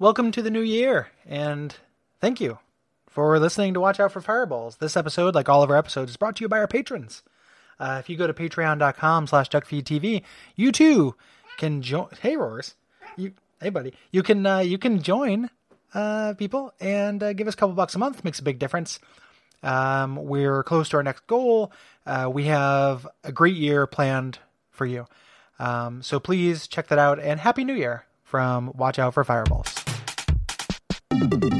[0.00, 1.74] welcome to the new year, and
[2.20, 2.58] thank you
[3.08, 4.76] for listening to Watch Out for Fireballs.
[4.76, 7.22] This episode, like all of our episodes, is brought to you by our patrons.
[7.80, 10.22] Uh, if you go to patreon.com slash duckfeedtv,
[10.54, 11.14] you too
[11.58, 12.08] can join.
[12.20, 12.74] Hey, Roars.
[13.16, 13.92] You, hey, buddy.
[14.12, 15.50] You can, uh, you can join
[15.94, 18.24] uh, people and uh, give us a couple bucks a month.
[18.24, 19.00] Makes a big difference.
[19.64, 21.72] Um, we're close to our next goal.
[22.06, 24.38] Uh, we have a great year planned
[24.70, 25.06] for you.
[25.58, 29.77] Um, so please check that out and Happy New Year from Watch Out for Fireballs.
[31.20, 31.57] Thank you.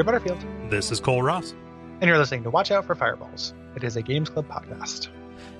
[0.00, 0.38] Is Butterfield,
[0.70, 1.52] This is Cole Ross.
[2.00, 3.52] and you're listening to Watch Out for Fireballs.
[3.76, 5.08] It is a Games Club podcast.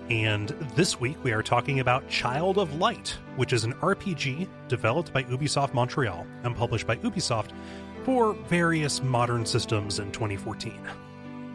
[0.09, 5.13] And this week we are talking about Child of Light, which is an RPG developed
[5.13, 7.51] by Ubisoft Montreal and published by Ubisoft
[8.05, 10.73] for various modern systems in 2014.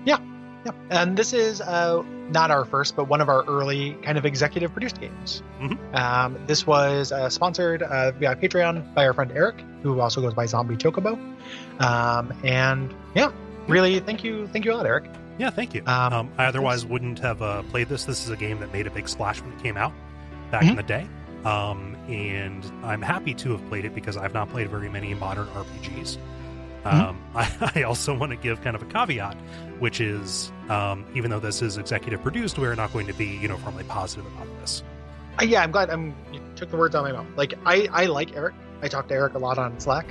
[0.06, 0.20] Yeah,
[0.66, 0.72] yeah.
[0.92, 4.72] and this is uh, not our first, but one of our early kind of executive
[4.74, 5.42] produced games.
[5.60, 5.96] Mhm.
[6.00, 9.56] Um, this was uh, sponsored uh, via Patreon by our friend Eric,
[9.86, 11.14] who also goes by Zombie Chocobo.
[11.80, 13.32] Um, and yeah,
[13.68, 15.06] really, thank you, thank you a lot, Eric.
[15.38, 15.84] Yeah, thank you.
[15.86, 18.06] Um, Um, I otherwise wouldn't have uh, played this.
[18.06, 19.94] This is a game that made a big splash when it came out
[20.50, 20.76] back in Mhm.
[20.78, 21.08] the day.
[21.44, 25.48] Um, and I'm happy to have played it because I've not played very many modern
[25.50, 26.18] RPGs.
[26.86, 29.36] Um, I, I also want to give kind of a caveat,
[29.80, 33.84] which is um, even though this is executive produced, we're not going to be uniformly
[33.84, 34.82] positive about this.
[35.40, 35.90] Uh, yeah, I'm glad.
[35.90, 37.28] I'm you took the words out of my mouth.
[37.36, 38.56] Like I, I like Eric.
[38.82, 40.08] I talk to Eric a lot on Slack.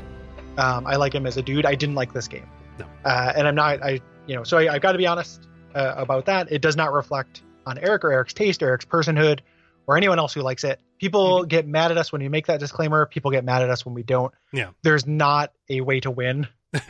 [0.56, 1.66] Um, I like him as a dude.
[1.66, 2.48] I didn't like this game,
[2.78, 2.86] No.
[3.04, 3.82] uh, and I'm not.
[3.82, 6.50] I, you know, so I, I've got to be honest uh, about that.
[6.50, 9.40] It does not reflect on Eric or Eric's taste, or Eric's personhood,
[9.86, 10.80] or anyone else who likes it.
[10.98, 13.04] People get mad at us when we make that disclaimer.
[13.06, 14.32] People get mad at us when we don't.
[14.52, 14.70] Yeah.
[14.82, 16.80] There's not a way to win uh,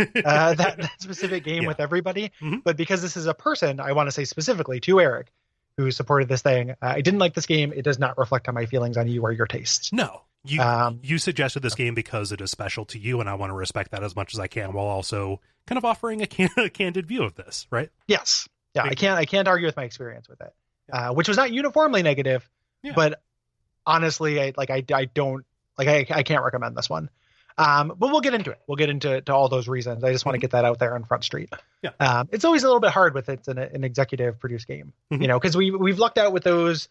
[0.55, 1.69] that, that specific game Yeah.
[1.69, 2.31] with everybody.
[2.41, 2.63] Mhm.
[2.63, 5.33] But because this is a person, I want to say specifically to Eric,
[5.79, 6.71] who supported this thing.
[6.73, 7.73] Uh, I didn't like this game.
[7.75, 9.93] It does not reflect on my feelings on you or your tastes.
[9.93, 13.35] no, you Um, you suggested this game because it is special to you, and I
[13.35, 16.27] want to respect that as much as I can, while also kind of offering a,
[16.27, 17.67] can- a candid view of this.
[17.71, 17.91] Right?
[18.07, 18.49] Yes.
[18.75, 19.19] Yeah, I can't.
[19.19, 20.53] I can't argue with my experience with it,
[20.93, 22.49] uh, which was not uniformly negative,
[22.83, 22.93] Yeah.
[22.97, 23.23] but
[23.87, 24.71] honestly, I like.
[24.71, 25.45] I, I don't
[25.79, 25.89] like.
[25.89, 27.11] I, I can't recommend this one.
[27.57, 28.59] Um, but we'll get into it.
[28.67, 30.03] We'll get into to all those reasons.
[30.03, 31.51] I just want to get that out there on Front Street.
[31.83, 31.91] Yeah.
[32.01, 35.23] Um, it's always a little bit hard with it's an, an executive produced game, Mhm.
[35.23, 36.89] you know, because we we've lucked out with those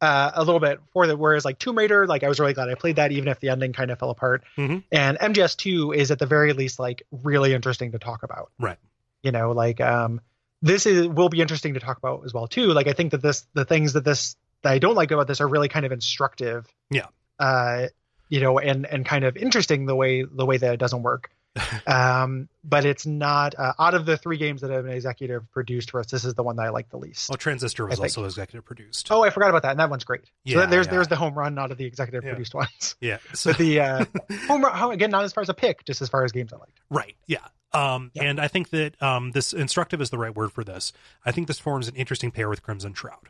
[0.00, 2.68] uh, a little bit for the whereas like Tomb Raider, like I was really glad
[2.68, 4.44] I played that, even if the ending kind of fell apart.
[4.56, 4.82] Mhm.
[4.92, 8.50] And MGS two is at the very least like really interesting to talk about.
[8.58, 8.78] Right.
[9.22, 10.20] You know, like um,
[10.62, 12.68] this is will be interesting to talk about as well too.
[12.68, 15.40] Like I think that this the things that this that I don't like about this
[15.40, 16.66] are really kind of instructive.
[16.90, 17.06] Yeah.
[17.38, 17.86] Uh,
[18.28, 21.30] you know, and and kind of interesting the way the way that it doesn't work.
[21.86, 25.90] um, but it's not uh, out of the three games that have been executive produced
[25.90, 26.06] for us.
[26.10, 27.28] This is the one that I like the least.
[27.28, 29.10] Well, Transistor was also executive produced.
[29.10, 30.24] Oh, I forgot about that, and that one's great.
[30.44, 30.92] Yeah, so there's yeah.
[30.92, 32.30] there's the home run out of the executive Yeah.
[32.30, 32.96] produced ones.
[33.00, 33.18] yeah.
[33.34, 34.04] So, But the uh,
[34.48, 36.56] home run, again, not as far as a pick, just as far as games I
[36.56, 36.80] liked.
[36.90, 37.16] Right.
[37.26, 37.38] Yeah.
[37.72, 38.24] Um, Yeah.
[38.24, 40.92] And I think that um, this instructive is the right word for this.
[41.24, 43.28] I think this forms an interesting pair with Crimson Shroud.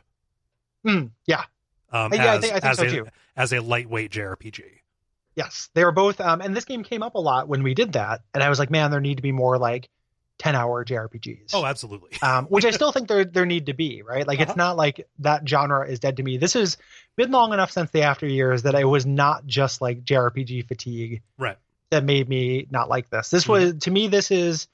[0.85, 1.43] Mm, yeah,
[1.91, 3.07] Um, Yeah, I think- I think as so a, too.
[3.35, 4.63] As a lightweight JRPG.
[5.37, 6.19] Yes, they were both.
[6.19, 8.59] Um, and this game came up a lot when we did that, and I was
[8.59, 9.87] like, man, there need to be more like
[10.37, 11.51] ten hour JRPGs.
[11.53, 12.11] Oh, absolutely.
[12.21, 14.27] um, which I still think there there need to be, right?
[14.27, 14.49] Like Uh-huh.
[14.49, 16.37] it's not like that genre is dead to me.
[16.37, 16.77] This has
[17.15, 21.21] been long enough since the after years that it was not just like JRPG fatigue
[21.37, 21.57] Right.
[21.91, 23.29] that made me not like this.
[23.29, 24.67] This was to me this is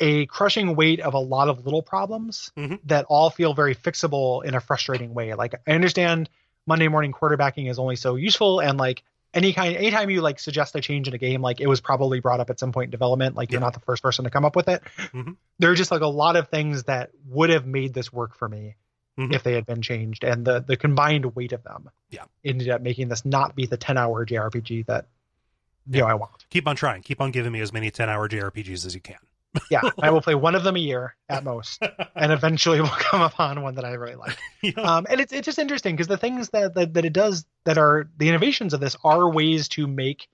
[0.00, 2.78] a crushing weight of a lot of little problems Mhm.
[2.84, 5.32] that all feel very fixable in a frustrating way.
[5.34, 6.28] Like I understand
[6.66, 9.02] Monday morning quarterbacking is only so useful and like
[9.34, 12.20] any kind anytime you like suggest a change in a game like it was probably
[12.20, 14.44] brought up at some point in development like you're not the first person to come
[14.44, 14.82] up with it
[15.12, 15.36] Mhm.
[15.58, 18.48] there are just like a lot of things that would have made this work for
[18.48, 18.76] me
[19.18, 19.34] Mhm.
[19.34, 22.22] if they had been changed, and the the combined weight of them, Yeah.
[22.44, 25.08] ended up making this not be the ten hour JRPG that
[25.90, 26.46] you know I want.
[26.50, 27.02] Keep on trying.
[27.02, 29.18] Keep on giving me as many 10 hour JRPGs as you can.
[29.70, 31.82] Yeah, I will play one of them a year at most,
[32.14, 34.36] and eventually will come upon one that I really like.
[34.76, 34.82] Know?
[34.82, 37.78] Um, and it's it's just interesting because the things that, that that it does that
[37.78, 40.28] are the innovations of this are ways to make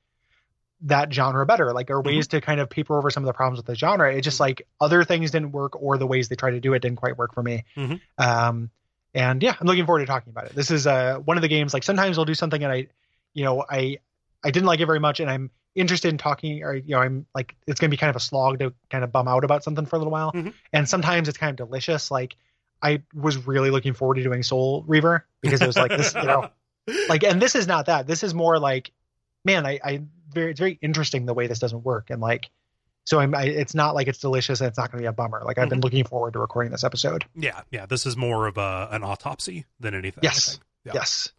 [0.83, 3.59] that genre better, like are ways to kind of paper over some of the problems
[3.59, 4.13] with the genre.
[4.13, 6.81] It's just like other things didn't work, or the ways they tried to do it
[6.81, 7.65] didn't quite work for me.
[7.77, 8.01] Mhm.
[8.19, 8.71] Um,
[9.15, 10.55] and yeah, I'm looking forward to talking about it.
[10.55, 11.73] This is uh one of the games.
[11.73, 12.89] Like sometimes I'll do something and I,
[13.33, 13.99] you know, I
[14.43, 17.27] I didn't like it very much, and I'm interested in talking, or you know, I'm
[17.35, 19.87] like it's gonna be kind of a slog to kind of bum out about something
[19.87, 20.33] for a little while.
[20.33, 20.53] Mhm.
[20.73, 22.11] And sometimes it's kind of delicious.
[22.11, 22.37] Like
[22.83, 26.23] I was really looking forward to doing Soul Reaver because it was like this, you
[26.25, 26.51] know,
[27.09, 28.07] like, and this is not that.
[28.07, 28.91] This is more like,
[29.45, 32.51] man, I, I very, it's very interesting the way this doesn't work, and like,
[33.07, 35.13] so I'm, I, it's not like it's delicious and it's not going to be a
[35.13, 35.43] bummer.
[35.45, 37.25] Like I've been looking forward to recording this episode.
[37.35, 37.85] yeah, yeah.
[37.85, 40.21] This is more of a, an autopsy than anything.
[40.23, 40.59] Yes.
[40.87, 40.93] Yeah.
[40.95, 41.31] Yes.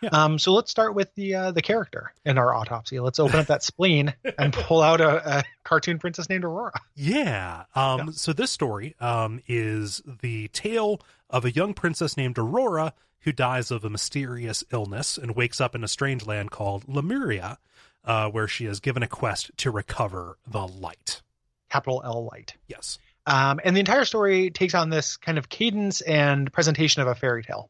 [0.00, 0.10] Yeah.
[0.10, 3.00] Um, so let's start with the uh, the character in our autopsy.
[3.00, 6.80] Let's open up that spleen and pull out a, a cartoon princess named Aurora.
[6.94, 7.64] Yeah.
[7.74, 8.06] Um, Yeah.
[8.12, 11.00] So this story um, is the tale
[11.30, 15.74] of a young princess named Aurora who dies of a mysterious illness and wakes up
[15.74, 17.58] in a strange land called Lemuria,
[18.04, 21.22] uh, where she is given a quest to recover the light.
[21.70, 22.54] Capital L light.
[22.68, 22.98] Yes.
[23.26, 27.14] Um, and the entire story takes on this kind of cadence and presentation of a
[27.14, 27.68] fairy tale.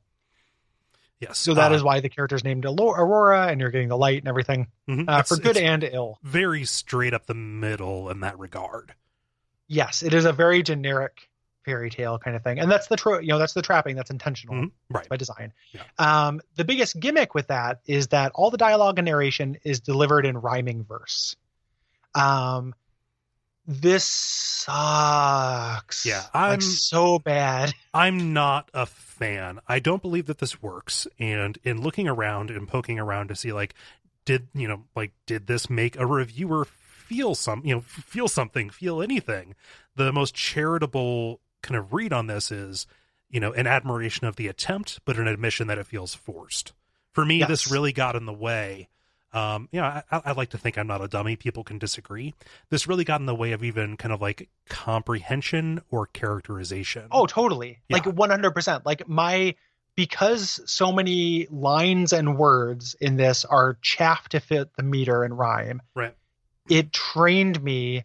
[1.20, 1.38] Yes.
[1.38, 4.28] So that uh, is why the character's named Aurora, and you're getting the light and
[4.28, 5.08] everything mhm.
[5.08, 6.18] uh, for good and ill.
[6.22, 8.94] very straight up the middle in that regard.
[9.66, 11.28] Yes, it is a very generic
[11.64, 14.10] fairy tale kind of thing, and that's the tro- you know that's the trapping that's
[14.10, 14.70] intentional Mhm.
[14.90, 15.08] Right.
[15.08, 15.52] by design.
[15.72, 15.82] Yeah.
[15.98, 20.24] Um, the biggest gimmick with that is that all the dialogue and narration is delivered
[20.24, 21.36] in rhyming verse.
[22.14, 22.74] Um,
[23.68, 26.06] this sucks.
[26.06, 27.74] Yeah, I'm- like so bad.
[27.94, 29.60] I'm not a fan.
[29.68, 31.06] I don't believe that this works.
[31.18, 33.74] And in looking around and poking around to see, like,
[34.24, 38.70] did you know, like, did this make a reviewer feel some, you know, feel something,
[38.70, 39.54] feel anything?
[39.96, 42.86] The most charitable kind of read on this is,
[43.30, 46.72] you know, an admiration of the attempt, but an admission that it feels forced.
[47.12, 48.88] For me, this really got in the way.
[49.32, 51.36] Um, you know, I, I like to think I'm not a dummy.
[51.36, 52.34] People can disagree.
[52.70, 57.08] This really got in the way of even kind of like comprehension or characterization.
[57.10, 57.80] Oh, totally.
[57.88, 57.96] Yeah.
[57.96, 58.82] Like 100%.
[58.84, 59.54] Like my
[59.98, 65.36] because so many lines and words in this are chaff to fit the meter and
[65.36, 65.82] rhyme.
[65.94, 66.14] Right.
[66.68, 68.04] It trained me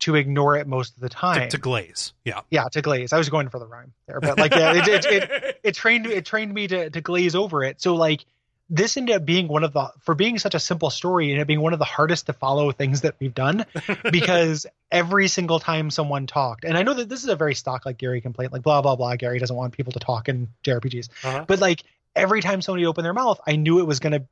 [0.00, 1.48] to ignore it most of the to, time.
[1.50, 2.14] to glaze.
[2.24, 2.40] Yeah.
[2.50, 3.12] yeah, to glaze.
[3.12, 6.06] I was going for the rhyme there, but like yeah, it, it, it, it trained
[6.06, 7.80] it trained me to to glaze over it.
[7.80, 8.24] So like
[8.74, 11.46] this ended up being one of the for being such a simple story and it
[11.46, 13.64] being one of the hardest to follow things that we've done
[14.10, 17.86] because every single time someone talked and i know that this is a very stock
[17.86, 21.08] like gary complaint like blah blah blah gary doesn't want people to talk in jrpgs
[21.22, 21.44] Uh-huh.
[21.46, 21.82] but like
[22.16, 24.24] every time somebody opened their mouth i knew it was going to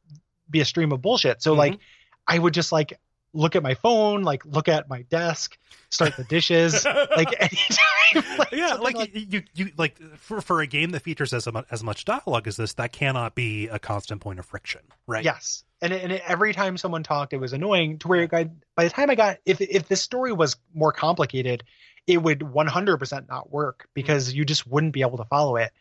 [0.50, 1.40] be a stream of bullshit.
[1.42, 1.78] So like
[2.26, 2.98] i would just like
[3.34, 5.58] look at my phone like look at my desk
[5.90, 6.84] start the dishes
[7.16, 7.78] like anytime
[8.38, 11.66] like, yeah, something like, you, you, like for for a game that features as much
[11.70, 15.24] as much dialogue as this, that cannot be a constant point of friction, right?
[15.24, 17.98] Yes, and and every time someone talked, it was annoying.
[17.98, 18.46] To where got,
[18.76, 21.64] by the time I got, if if this story was more complicated,
[22.06, 24.36] it would 100% not work because mm.
[24.36, 25.72] you just wouldn't be able to follow it.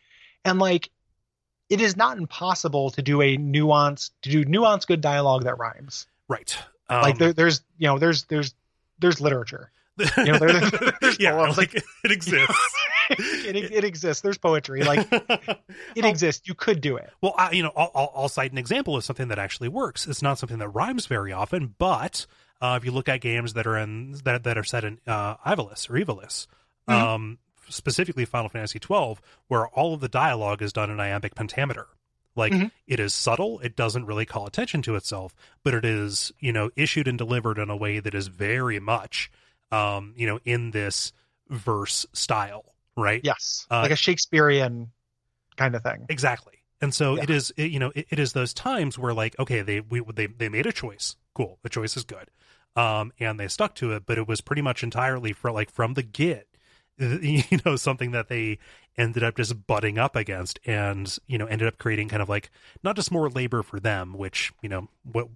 [0.45, 0.89] And like,
[1.69, 6.07] it is not impossible to do a nuance to do nuanced good dialogue that rhymes.
[6.27, 6.57] right.
[6.91, 8.53] Um, like there, there's you know there's there's
[8.99, 9.71] there's literature.
[10.17, 12.75] you know, there- there's yeah, poems, like it exists.
[13.09, 14.21] it, it exists.
[14.21, 14.83] There's poetry.
[14.83, 15.59] Like it
[16.03, 16.07] Oh.
[16.07, 16.47] exists.
[16.47, 17.09] You could do it.
[17.21, 20.07] Well, I, you know, I'll, I'll, I'll cite an example of something that actually works.
[20.07, 22.25] It's not something that rhymes very often, but
[22.61, 25.35] uh, if you look at games that are in that that are set in uh,
[25.45, 26.47] Ivalice or Evilis,
[26.87, 26.93] Mhm.
[26.93, 27.37] um,
[27.69, 31.87] specifically Final Fantasy twelve, where all of the dialogue is done in iambic pentameter.
[32.35, 32.71] Like Mhm.
[32.87, 36.71] it is subtle; it doesn't really call attention to itself, but it is you know
[36.75, 39.29] issued and delivered in a way that is very much
[39.71, 41.13] um, you know in this
[41.49, 43.23] verse style, right?
[43.23, 44.91] Yes, Uh, like a Shakespearean
[45.57, 46.05] kind of thing.
[46.09, 46.53] Exactly.
[46.81, 47.23] And so Yeah.
[47.23, 50.01] it is, it, you know, it, it is those times where like, okay, they we
[50.15, 51.15] they they made a choice.
[51.33, 52.29] Cool, the choice is good,
[52.75, 54.05] um, and they stuck to it.
[54.05, 56.47] But it was pretty much entirely for like from the get,
[56.97, 58.59] you know, something that they
[58.97, 62.51] ended up just butting up against, and you know, ended up creating kind of like
[62.83, 65.27] not just more labor for them, which you know, what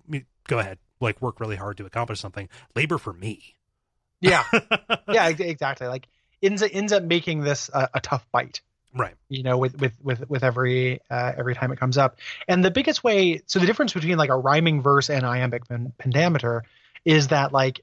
[0.48, 3.56] go ahead, like work really hard to accomplish something, labor for me.
[4.22, 4.44] Yeah,
[5.10, 5.88] yeah, exactly.
[5.88, 6.08] Like
[6.42, 8.62] ends ends up making this a, a tough bite.
[8.94, 9.16] right.
[9.30, 12.72] You know, with with with with every uh, every time it comes up, and the
[12.72, 13.42] biggest way.
[13.48, 16.64] So the difference between like a rhyming verse and iambic pen- pentameter
[17.04, 17.82] is that like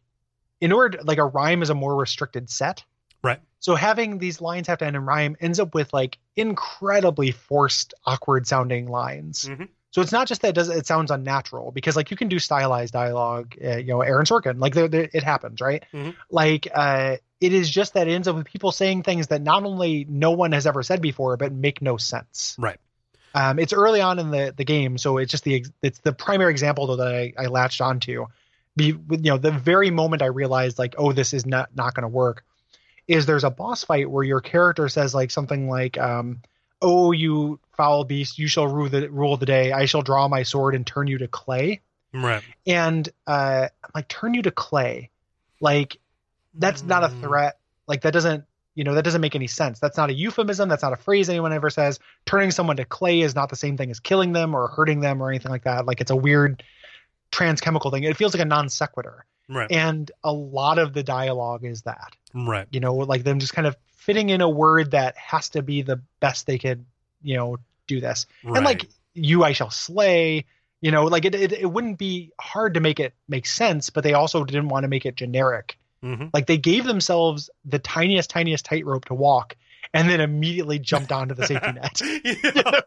[0.61, 2.85] in order like a rhyme is a more restricted set,
[3.23, 3.41] Right.
[3.61, 7.95] So having these lines have to end in rhyme ends up with like incredibly forced,
[8.05, 9.45] awkward sounding lines.
[9.49, 9.69] Mhm.
[9.91, 12.38] So it's not just that it does it sounds unnatural because like you can do
[12.38, 15.85] stylized dialogue, uh, you know, Aaron Sorkin, like there there- it happens, right?
[15.93, 16.14] Mhm.
[16.31, 19.64] Like uh, it is just that it ends up with people saying things that not
[19.64, 22.57] only no one has ever said before, but make no sense.
[22.59, 22.79] Right.
[23.35, 26.50] Um, it's early on in the the game, so it's just the it's the primary
[26.52, 28.26] example though that I, I latched onto.
[28.76, 32.02] Be you know the very moment I realized like oh this is not not going
[32.02, 32.45] to work,
[33.09, 36.40] is there's a boss fight where your character says like something like um
[36.80, 39.73] oh you foul beast you shall rule the rule the day.
[39.73, 41.80] I shall draw my sword and turn you to clay.
[42.14, 42.42] Right.
[42.66, 45.11] and uh I'm like turn you to clay.
[45.61, 45.99] Like
[46.54, 47.21] that's not a Mm.
[47.23, 47.59] threat.
[47.87, 48.44] Like that doesn't
[48.75, 49.80] you know that doesn't make any sense.
[49.80, 50.68] That's not a euphemism.
[50.68, 51.99] That's not a phrase anyone ever says.
[52.26, 55.23] Turning someone to clay is not the same thing as killing them or hurting them
[55.23, 55.87] or anything like that.
[55.87, 56.62] Like it's a weird
[57.30, 58.04] transchemical thing.
[58.04, 59.71] It feels like a non sequitur Right.
[59.71, 62.66] and a lot of the dialogue is that right.
[62.70, 65.82] you know like them just kind of fitting in a word that has to be
[65.82, 66.84] the best they could
[67.22, 68.56] you know do this Right.
[68.56, 70.44] and like you i shall slay
[70.80, 74.02] you know like it, it it wouldn't be hard to make it make sense but
[74.04, 78.30] they also didn't want to make it generic hmm like they gave themselves the tiniest
[78.30, 79.56] tiniest tightrope to walk
[79.94, 82.80] and then immediately jumped onto the safety net yeah.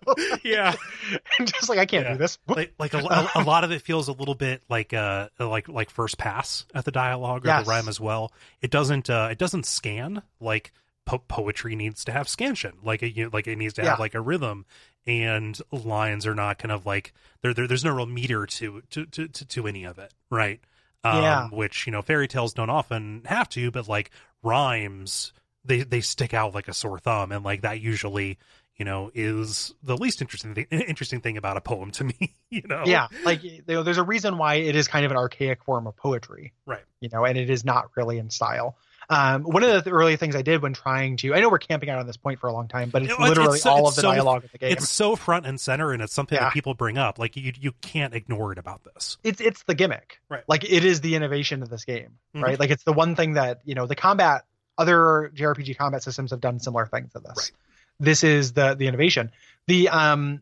[0.43, 0.75] yeah.
[1.39, 2.13] and just like i can't Yeah.
[2.13, 4.93] do this like like a, a, a lot of it feels a little bit like
[4.93, 7.65] uh like like first pass at the dialogue or Yes.
[7.65, 8.31] the rhyme as well.
[8.61, 10.71] It doesn't uh it doesn't scan like
[11.05, 13.97] po- poetry needs to have scansion like it you know, like it needs to have
[13.97, 14.01] Yeah.
[14.01, 14.65] like a rhythm
[15.07, 19.05] and lines are not kind of like there, there there's no real meter to to
[19.05, 20.59] to to, to any of it right
[21.03, 21.47] um Yeah.
[21.49, 24.09] which you know fairy tales don't often have to but like
[24.41, 25.31] rhymes
[25.65, 28.37] they they stick out like a sore thumb and like that usually
[28.77, 32.61] you know is the least interesting thing, interesting thing about a poem to me you
[32.65, 35.63] know yeah like you know, there's a reason why it is kind of an archaic
[35.63, 36.83] form of poetry Right.
[36.99, 40.35] you know and it is not really in style um, one of the early things
[40.35, 42.51] I did when trying to, I know we're camping out on this point for a
[42.53, 44.45] long time, but it's Well, it's- literally it's so- all it's of the so- dialogue
[44.45, 44.71] of the game.
[44.71, 46.45] it's so front and center and it's something Yeah.
[46.45, 49.75] that people bring up like you you can't ignore it about this it's it's the
[49.75, 50.43] gimmick Right.
[50.47, 52.41] like it is the innovation of this game Mhm.
[52.41, 54.45] right like it's the one thing that you know the combat
[54.77, 57.51] other jrpg combat systems have done similar things to this Right.
[57.99, 59.31] this is the the innovation
[59.67, 60.41] the um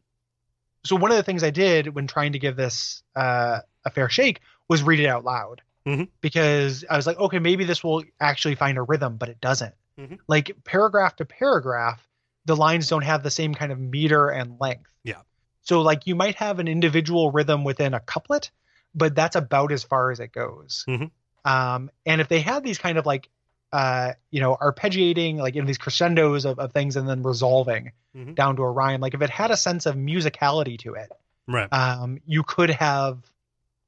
[0.85, 4.09] so one of the things i did when trying to give this uh a fair
[4.09, 6.07] shake was read it out loud Mhm.
[6.21, 9.75] because i was like okay maybe this will actually find a rhythm but it doesn't
[9.99, 10.17] Mhm.
[10.27, 12.07] like paragraph to paragraph
[12.45, 15.21] the lines don't have the same kind of meter and length Yeah.
[15.61, 18.49] so like you might have an individual rhythm within a couplet
[18.95, 20.85] but that's about as far as it goes.
[20.87, 21.09] Mhm.
[21.45, 23.27] Um, and if they had these kind of like,
[23.73, 28.35] uh, you know, arpeggiating, like in these crescendos of, of things and then resolving Mhm.
[28.35, 31.11] down to a rhyme, like if it had a sense of musicality to it,
[31.47, 33.17] right um, you could have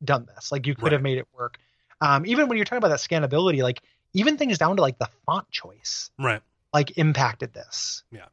[0.03, 0.51] done this.
[0.51, 0.91] Like you could Right.
[0.93, 1.59] have made it work.
[2.01, 3.81] Um, even when you're talking about that scannability, like
[4.13, 6.41] even things down to like the font choice, right
[6.73, 8.03] like impacted this.
[8.11, 8.25] Yeah.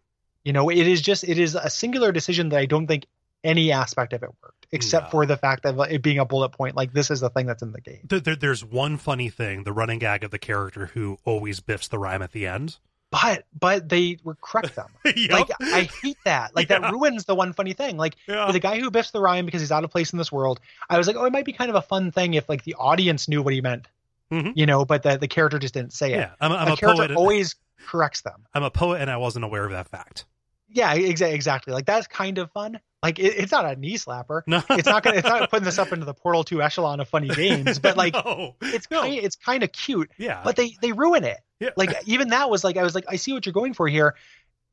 [0.45, 3.07] You know, it is just it is a singular decision that I don't think
[3.45, 5.11] any aspect of it worked, except No.
[5.11, 6.77] for the fact of it being a bullet point.
[6.77, 8.01] Like this is the thing that's in the game.
[8.05, 11.89] there, there, there's one funny thing the running gag of the character who always biffs
[11.89, 12.79] the rhyme at the end
[13.11, 14.89] But but they were correct them.
[15.17, 15.31] Yep.
[15.31, 16.55] Like I hate that.
[16.57, 16.79] Like Yeah.
[16.81, 17.97] that ruins the one funny thing.
[17.97, 18.51] Like yeah.
[18.53, 20.61] the guy who biffs the rhyme because he's out of place in this world.
[20.89, 22.75] I was like, oh, it might be kind of a fun thing if like the
[22.77, 23.87] audience knew what he meant,
[24.33, 24.53] Mhm.
[24.57, 26.17] you know, but the the character just didn't say it.
[26.19, 28.47] yeah i'm, I'm a a character poet always corrects them.
[28.55, 30.25] i'm a poet and i wasn't aware of that fact
[30.71, 31.75] Yeah, exa- exactly.
[31.75, 32.81] Like that's kind of fun.
[33.03, 34.43] Like it, it's not a knee slapper.
[34.47, 35.17] no It's not gonna.
[35.19, 37.79] It's not putting this up into the Portal Two echelon of funny games.
[37.79, 38.55] But like no.
[38.63, 39.01] it's No.
[39.03, 39.15] kind.
[39.15, 40.11] It's kind of cute.
[40.19, 41.39] yeah But they they ruin it.
[41.61, 41.71] yeah.
[41.77, 44.15] Like even that was like I was like I see what you're going for here.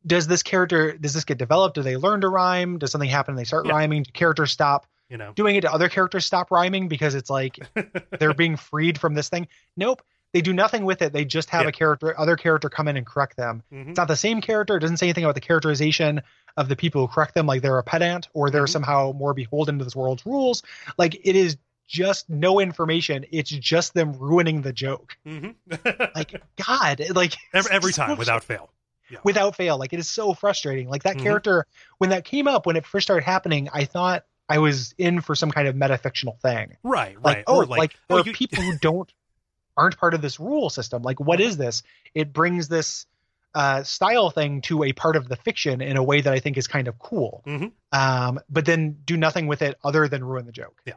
[0.05, 1.75] Does this character does this get developed?
[1.75, 2.77] Do they learn to rhyme?
[2.77, 3.73] Does something happen and they start Yeah.
[3.73, 4.03] rhyming?
[4.03, 5.61] Do characters stop you know doing it?
[5.61, 7.59] to other characters stop rhyming because it's like
[8.19, 9.47] they're being freed from this thing?
[9.75, 10.01] Nope.
[10.33, 11.11] They do nothing with it.
[11.13, 11.69] They just have Yeah.
[11.69, 13.63] a character, other character come in and correct them.
[13.73, 13.89] Mhm.
[13.89, 14.77] It's not the same character.
[14.77, 16.21] It doesn't say anything about the characterization
[16.57, 18.69] of the people who correct them, like they're a pedant or they're Mhm.
[18.69, 20.61] somehow more beholden to this world's rules.
[20.97, 21.57] Like it is
[21.87, 23.25] just no information.
[23.31, 25.17] It's just them ruining the joke.
[25.25, 25.55] Mhm.
[26.15, 28.69] Like God, like every, every so time without fail
[29.23, 29.79] without fail.
[29.79, 30.87] Like it is so frustrating.
[30.87, 31.23] Like that Mhm.
[31.23, 31.65] character,
[31.97, 35.33] when that came up, when it first started happening, I thought I was in for
[35.33, 36.77] some kind of metafictional thing.
[36.83, 39.11] right Like, right oh, or like, like, there oh, are you, people who don't
[39.79, 41.01] aren't part of this rule system.
[41.01, 41.81] Like, what is this?
[42.13, 43.05] It brings this
[43.55, 46.57] uh, style thing to a part of the fiction in a way that I think
[46.57, 47.41] is kind of cool.
[47.47, 47.71] Mhm.
[47.91, 50.79] Um, but then do nothing with it other than ruin the joke.
[50.85, 50.93] Yeah,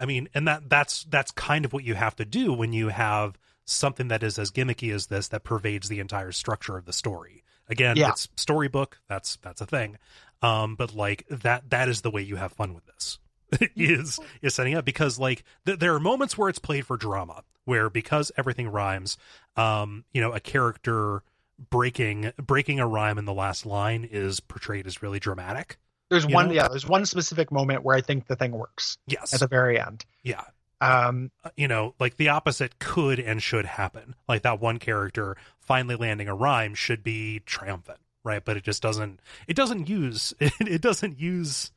[0.00, 2.88] I mean, and that that's that's kind of what you have to do when you
[2.88, 6.92] have something that is as gimmicky as this that pervades the entire structure of the
[6.92, 7.44] story.
[7.68, 8.08] Again, Yeah.
[8.10, 8.98] it's storybook.
[9.08, 9.98] That's that's a thing.
[10.42, 13.20] Um, but like that that is the way you have fun with this.
[13.76, 17.44] is is setting up because like th- there are moments where it's played for drama
[17.64, 19.16] where because everything rhymes,
[19.56, 21.22] um, you know, a character
[21.70, 25.78] breaking breaking a rhyme in the last line is portrayed as really dramatic.
[26.10, 26.54] There's one, know?
[26.54, 26.68] yeah.
[26.68, 29.32] There's one specific moment where I think the thing works Yes.
[29.32, 30.04] at the very end.
[30.22, 30.42] yeah.
[30.80, 34.16] Um, Uh, you know, like the opposite could and should happen.
[34.28, 38.44] Like that one character finally landing a rhyme should be triumphant, right?
[38.44, 39.20] But it just doesn't.
[39.46, 40.34] It doesn't use.
[40.40, 41.70] It, it doesn't use.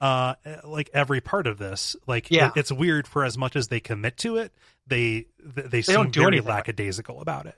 [0.00, 2.48] Uh, like every part of this, like Yeah.
[2.48, 4.52] it- it's weird for as much as they commit to it,
[4.86, 7.56] they they, they seem don't do very anything lackadaisical about it.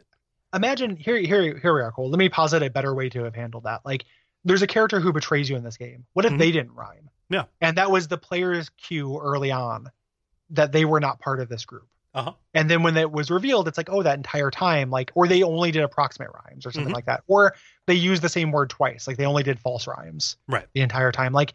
[0.55, 1.93] imagine here, here, here we are.
[1.93, 2.09] Cool.
[2.11, 3.83] Let me posit a better way to have handled that.
[3.85, 4.05] Like,
[4.45, 6.07] there's a character who betrays you in this game.
[6.15, 6.39] What if Mhm.
[6.39, 7.11] they didn't rhyme?
[7.29, 7.45] Yeah.
[7.61, 9.91] And that was the player's cue early on
[10.51, 11.87] that they were not part of this group.
[12.15, 12.33] Uh huh.
[12.55, 15.43] And then when it was revealed, it's like, oh, that entire time, like, or they
[15.45, 16.97] only did approximate rhymes or something Mhm.
[16.97, 17.55] like that, or
[17.87, 20.67] they used the same word twice, like they only did false rhymes, Right.
[20.75, 21.33] the entire time.
[21.33, 21.53] Like,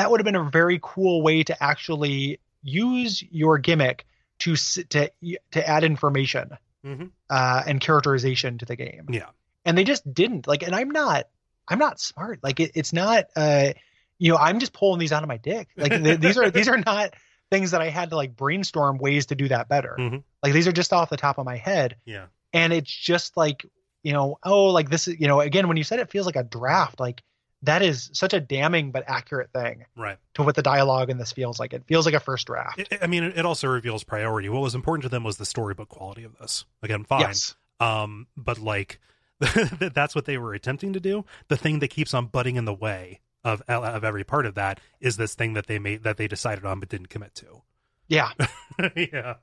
[0.00, 4.06] that would have been a very cool way to actually use your gimmick
[4.40, 5.10] to to
[5.52, 6.50] to add information
[6.82, 9.06] hmm uh, and characterization to the game.
[9.10, 9.26] Yeah.
[9.64, 10.46] And they just didn't.
[10.48, 11.28] Like, and I'm not,
[11.68, 12.40] I'm not smart.
[12.42, 13.74] Like, it, it's not, uh,
[14.18, 15.68] you know, I'm just pulling these out of my dick.
[15.76, 17.14] Like, th- these are these are not
[17.50, 19.94] things that I had to like brainstorm ways to do that better.
[19.98, 20.22] Mhm.
[20.42, 22.26] Like, these are just off the top of my head, Yeah.
[22.54, 23.66] and it's just like,
[24.02, 26.36] you know, oh, like this is, you know, again, when you said it feels like
[26.36, 27.22] a draft, like
[27.62, 30.18] that is such a damning but accurate thing Right.
[30.34, 31.72] to what the dialogue in this feels like.
[31.72, 32.78] It feels like a first draft.
[32.78, 34.48] It, I mean, it also reveals priority.
[34.48, 36.64] What was important to them was the storybook quality of this.
[36.82, 37.20] Again, fine.
[37.20, 37.54] Yes.
[37.80, 39.00] Um, but like
[39.40, 41.24] that's what they were attempting to do.
[41.48, 44.80] The thing that keeps on butting in the way of of every part of that
[45.00, 47.62] is this thing that they made that they decided on but didn't commit to.
[48.06, 48.30] Yeah.
[48.96, 49.34] yeah,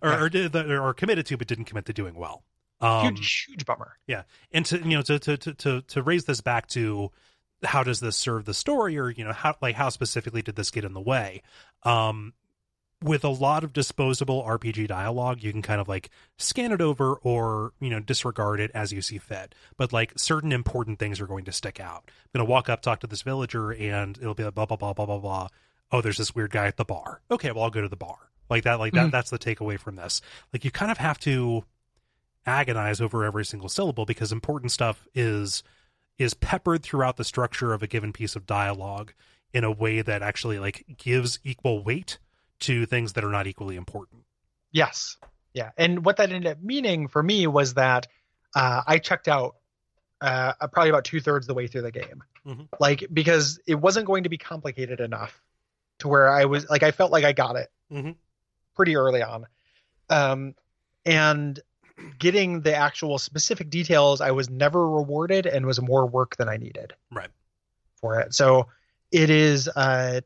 [0.00, 0.20] or Yeah.
[0.22, 2.42] or did or committed to but didn't commit to doing well.
[2.80, 3.98] Um, huge, huge bummer.
[4.06, 7.10] Yeah and to you know to to to to to raise this back to
[7.64, 10.70] how does this serve the story or you know how like how specifically did this
[10.70, 11.42] get in the way?
[11.82, 12.32] Um
[13.02, 17.14] with a lot of disposable rpg dialogue you can kind of like scan it over
[17.16, 19.54] or you know disregard it as you see fit.
[19.76, 22.04] But like certain important things are going to stick out.
[22.06, 24.92] I'm gonna walk up talk to this villager and it'll be like blah blah blah
[24.94, 25.48] blah blah blah.
[25.92, 27.20] Oh there's this weird guy at the bar.
[27.30, 28.16] Okay well i'll go to the bar.
[28.48, 29.12] Like that like that Mhm.
[29.12, 30.22] that's the takeaway from this.
[30.52, 31.64] Like you kind of have to
[32.46, 35.62] agonize over every single syllable because important stuff is
[36.18, 39.12] is peppered throughout the structure of a given piece of dialogue
[39.52, 42.18] in a way that actually like gives equal weight
[42.60, 44.22] to things that are not equally important.
[44.72, 45.16] Yes.
[45.52, 45.70] Yeah.
[45.76, 48.06] And what that ended up meaning for me was that
[48.54, 49.56] uh, I checked out
[50.20, 52.22] uh, probably about two thirds the way through the game.
[52.46, 52.68] Mhm.
[52.80, 55.42] Like, because it wasn't going to be complicated enough
[55.98, 58.16] to where I was like, I felt like I got it Mhm.
[58.74, 59.46] pretty early on.
[60.10, 60.54] Um,
[61.04, 61.58] and
[62.18, 66.56] getting the actual specific details, I was never rewarded and was more work than I
[66.56, 67.30] needed Right.
[68.00, 68.34] for it.
[68.34, 68.68] So
[69.12, 70.20] it is, uh,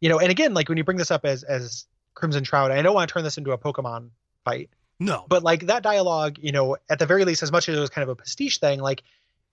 [0.00, 2.82] you know, and again, like when you bring this up as as Crimson Shroud, I
[2.82, 4.10] don't want to turn this into a Pokemon
[4.44, 5.24] fight, No.
[5.28, 7.90] but like that dialogue, you know, at the very least, as much as it was
[7.90, 9.02] kind of a pastiche thing, like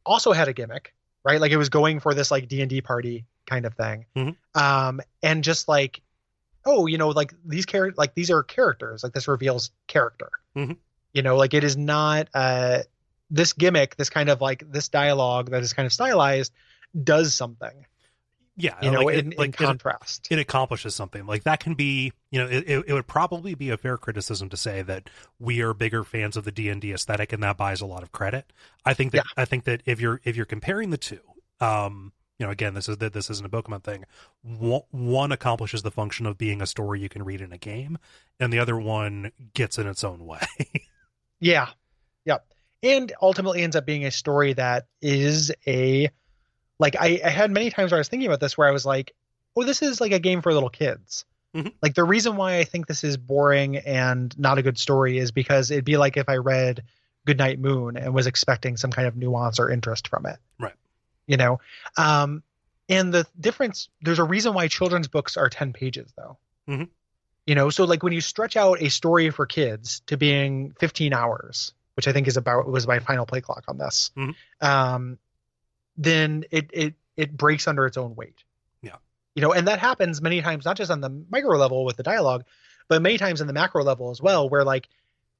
[0.05, 1.39] also had a gimmick, right?
[1.39, 4.35] Like it was going for this like D and D party kind of thing, Mhm.
[4.55, 6.01] um, and just like,
[6.65, 10.77] oh, you know, like these characters, like these are characters, like this reveals character, Mhm.
[11.17, 12.83] You know, like it is not uh
[13.29, 16.53] this gimmick, this kind of like this dialogue that is kind of stylized
[17.03, 17.85] does something,
[18.59, 20.27] yeah, you know, like, in, in like it- contrast.
[20.31, 21.27] it accomplishes something.
[21.27, 24.49] Like that can be you know it, it, it would probably be a fair criticism
[24.49, 27.85] to say that we are bigger fans of the d&d aesthetic and that buys a
[27.85, 28.51] lot of credit.
[28.85, 31.19] I think that i think that if you're if you're comparing the two
[31.59, 34.05] um you know again this is that this isn't a pokemon thing
[34.43, 37.97] one accomplishes the function of being a story you can read in a game
[38.39, 40.41] and the other one gets in its own way
[41.39, 41.69] Yeah.
[42.25, 42.45] Yep.
[42.83, 46.09] And ultimately ends up being a story that is a
[46.79, 48.85] like I, I had many times where I was thinking about this where I was
[48.85, 49.13] like,
[49.55, 51.25] oh, this is like a game for little kids.
[51.55, 51.73] Mhm.
[51.81, 55.31] Like the reason why I think this is boring and not a good story is
[55.31, 56.83] because it'd be like if I read
[57.25, 60.37] Goodnight Moon and was expecting some kind of nuance or interest from it.
[60.59, 60.73] Right.
[61.25, 61.59] You know?
[61.97, 62.43] Um
[62.89, 66.37] and the difference there's a reason why children's books are 10 pages though.
[66.69, 66.89] Mhm.
[67.47, 71.13] You know, so like when you stretch out a story for kids to being 15
[71.13, 74.35] hours, which I think is about was my final play clock on this, Mhm.
[74.61, 75.17] um,
[75.97, 78.43] then it it it breaks under its own weight.
[78.81, 78.97] Yeah.
[79.33, 82.03] You know, and that happens many times, not just on the micro level with the
[82.03, 82.43] dialogue,
[82.89, 84.87] but many times in the macro level as well, where like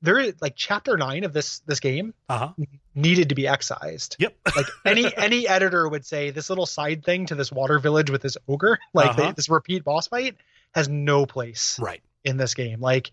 [0.01, 2.53] there is like chapter nine of this this game uh-huh
[2.95, 4.15] needed to be excised.
[4.19, 8.09] yep Like any any editor would say, this little side thing to this water village
[8.09, 9.27] with this ogre, like Uh-huh.
[9.27, 10.37] the, this repeat boss fight,
[10.77, 12.79] has no place right in this game.
[12.79, 13.11] Like,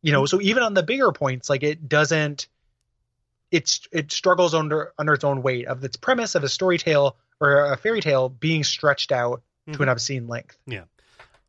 [0.00, 2.48] you know, so even on the bigger points, like it doesn't,
[3.50, 7.16] it's it struggles under under its own weight of its premise of a story tale
[7.38, 10.56] or a fairy tale being stretched out to an obscene length.
[10.66, 10.84] Yeah.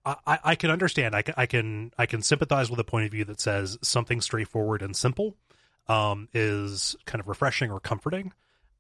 [0.06, 1.16] I I can understand.
[1.16, 4.20] I can, I can I can sympathize with a point of view that says something
[4.20, 5.38] straightforward and simple
[5.88, 8.34] um, is kind of refreshing or comforting.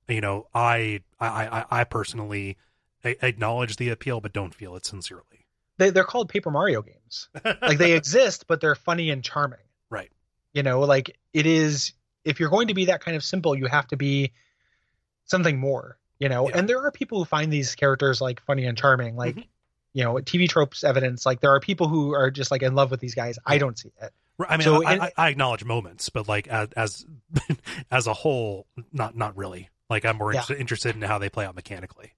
[0.09, 2.57] you know, I I I, I personally
[3.05, 5.42] acknowledge the appeal, but don't feel it sincerely.
[5.77, 7.29] They, they're called Paper Mario games.
[7.43, 9.59] Like they exist, but they're funny and charming.
[9.89, 10.11] Right.
[10.53, 11.93] You know, like it is.
[12.23, 14.31] If you're going to be that kind of simple, you have to be
[15.25, 15.97] something more.
[16.19, 16.57] You know, Yeah.
[16.59, 19.35] and there are people who find these characters like funny and charming, like.
[19.35, 19.47] Mhm.
[19.95, 21.23] You know, TV tropes evidence.
[21.23, 23.37] Like there are people who are just like in love with these guys.
[23.45, 24.11] I don't see it.
[24.49, 27.05] I mean, So I, I, I acknowledge moments, but like as as
[27.91, 29.69] as a whole, not not really.
[29.91, 30.45] Like I'm more Yeah.
[30.57, 32.13] interested in how they play out mechanically.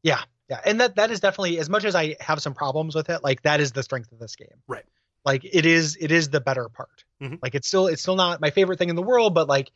[0.00, 0.20] Yeah,
[0.64, 3.22] and that that is definitely as much as I have some problems with it.
[3.22, 4.48] Like that is the strength of this game.
[4.66, 4.84] Right.
[5.24, 7.04] Like it is it is the better part.
[7.20, 7.38] Mhm.
[7.42, 9.70] Like it's still it's still not my favorite thing in the world, but like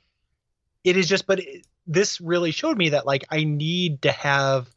[0.84, 1.26] it is just.
[1.26, 4.68] But it, this really showed me that like I need to have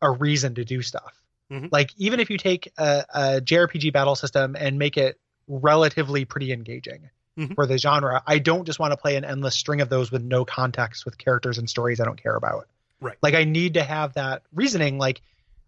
[0.00, 1.20] a reason to do stuff.
[1.50, 1.68] Mhm.
[1.72, 6.52] Like even if you take a, a JRPG battle system and make it relatively pretty
[6.52, 7.10] engaging.
[7.38, 7.54] Mhm.
[7.54, 10.22] For the genre, I don't just want to play an endless string of those with
[10.22, 12.68] no context with characters and stories I don't care about.
[13.00, 13.16] Right.
[13.22, 14.98] Like I need to have that reasoning.
[14.98, 15.22] Like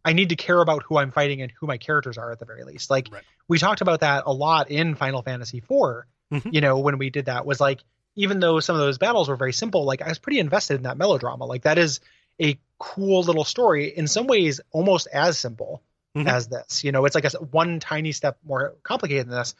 [0.04, 2.44] I need to care about who I'm fighting and who my characters are at the
[2.44, 2.90] very least.
[2.90, 3.22] Like Right.
[3.48, 6.04] we talked about that a lot in Final Fantasy IV.
[6.32, 6.52] Mhm.
[6.52, 7.82] You know, when we did that was like
[8.14, 10.82] even though some of those battles were very simple, like I was pretty invested in
[10.82, 11.46] that melodrama.
[11.46, 12.00] Like that is
[12.40, 15.82] a cool little story in some ways almost as simple
[16.16, 16.26] Mhm.
[16.28, 16.84] as this.
[16.84, 19.54] You know, it's like a one tiny step more complicated than this,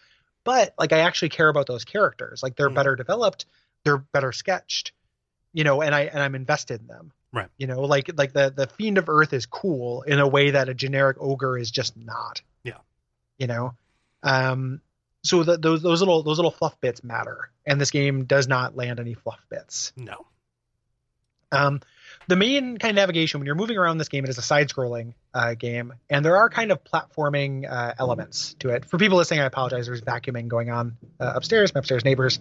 [0.45, 2.43] but like I actually care about those characters.
[2.43, 2.75] Like they're Mhm.
[2.75, 3.47] better developed,
[3.85, 4.93] they're better sketched,
[5.55, 7.13] you know, and I and I'm invested in them.
[7.33, 7.49] Right.
[7.57, 10.69] You know, like like the the fiend of earth is cool in a way that
[10.69, 12.43] a generic ogre is just not.
[12.63, 12.79] Yeah.
[13.39, 13.75] You know,
[14.23, 14.81] um,
[15.23, 18.77] so the, those those little those little fluff bits matter, and this game does not
[18.77, 19.93] land any fluff bits.
[19.97, 20.27] No,
[21.53, 21.81] Um,
[22.29, 25.15] the main kind of navigation when you're moving around this game, it is a side-scrolling
[25.35, 28.85] uh, game, and there are kind of platforming uh, elements to it.
[28.85, 29.87] For people listening, I apologize.
[29.87, 31.75] There's vacuuming going on uh, upstairs.
[31.75, 32.39] My upstairs neighbors.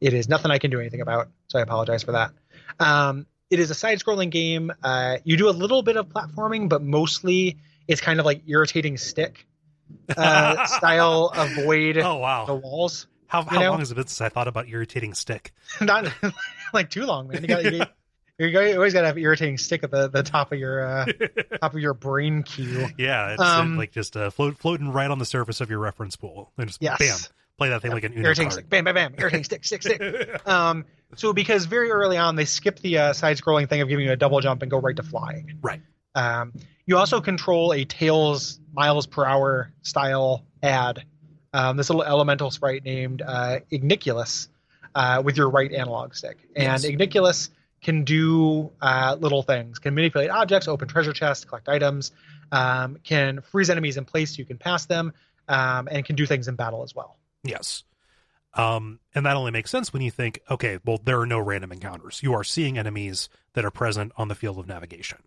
[0.00, 2.32] It is nothing I can do anything about, so I apologize for that.
[2.78, 4.72] Um, it is a side-scrolling game.
[4.82, 8.96] Uh, you do a little bit of platforming, but mostly it's kind of like irritating
[8.96, 9.46] stick
[10.16, 11.30] uh, style.
[11.34, 12.46] Avoid oh wow.
[12.46, 13.06] the walls.
[13.26, 13.70] how how know?
[13.70, 15.52] long has it been since I thought about irritating stick?
[15.80, 16.12] not
[16.74, 17.42] like too long, man.
[17.42, 17.82] You got you,
[18.38, 21.06] you, you always got to have irritating stick at the, the top of your uh,
[21.60, 22.88] top of your brain queue.
[22.98, 26.16] yeah, it's Um, like just uh, float, floating right on the surface of your reference
[26.16, 28.52] pool, and just Yes, bam, play that thing like an Uno irritating card.
[28.60, 30.46] stick, bam, bam, bam, irritating stick, stick, stick.
[30.48, 34.04] Um, so because very early on they skip the uh, side scrolling thing of giving
[34.04, 35.58] you a double jump and go right to flying.
[35.62, 35.80] Right.
[36.14, 36.52] Um,
[36.86, 41.04] you also control a tails Miles Prower style ad.
[41.52, 44.48] Um, this little elemental sprite named uh, Igniculus
[44.94, 46.84] uh, with your right analog stick, and Yes.
[46.84, 47.48] Igniculus
[47.82, 52.12] can do uh, little things, can manipulate objects, open treasure chests, collect items,
[52.52, 55.12] um, can freeze enemies in place so you can pass them,
[55.48, 57.16] um, and can do things in battle as well.
[57.48, 57.84] Yes.
[58.54, 61.72] Um, and that only makes sense when you think, okay, well, there are no random
[61.72, 62.22] encounters.
[62.22, 65.18] You are seeing enemies that are present on the field of navigation.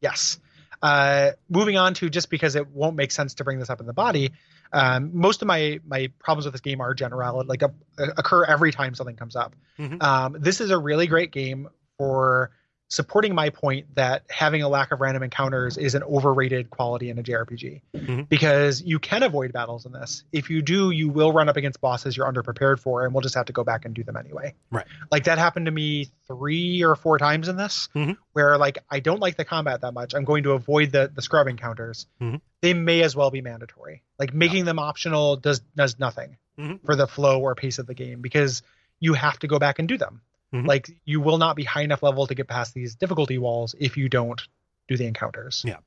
[0.00, 0.38] Yes.
[0.82, 3.86] Uh, moving on to just because it won't make sense to bring this up in
[3.86, 4.32] the body.
[4.72, 8.72] Um, most of my my problems with this game are general, like a, occur every
[8.72, 9.54] time something comes up.
[9.78, 10.02] Mhm.
[10.02, 12.50] Um, this is a really great game for
[12.88, 17.18] supporting my point that having a lack of random encounters is an overrated quality in
[17.18, 18.28] a JRPG Mhm.
[18.28, 20.22] because you can avoid battles in this.
[20.32, 23.34] If you do, you will run up against bosses you're underprepared for, and we'll just
[23.34, 24.54] have to go back and do them anyway.
[24.70, 24.86] Right.
[25.10, 28.16] Like that happened to me three or four times in this, Mhm.
[28.32, 30.14] where like I don't like the combat that much.
[30.14, 32.06] I'm going to avoid the the scrub encounters.
[32.20, 32.40] Mhm.
[32.60, 34.02] They may as well be mandatory.
[34.18, 36.84] Like making them optional does does nothing Mhm.
[36.84, 38.62] for the flow or pace of the game because
[39.00, 40.20] you have to go back and do them.
[40.54, 40.66] Mhm.
[40.66, 43.96] Like you will not be high enough level to get past these difficulty walls if
[43.96, 44.40] you don't
[44.88, 45.62] do the encounters.
[45.66, 45.78] Yeah.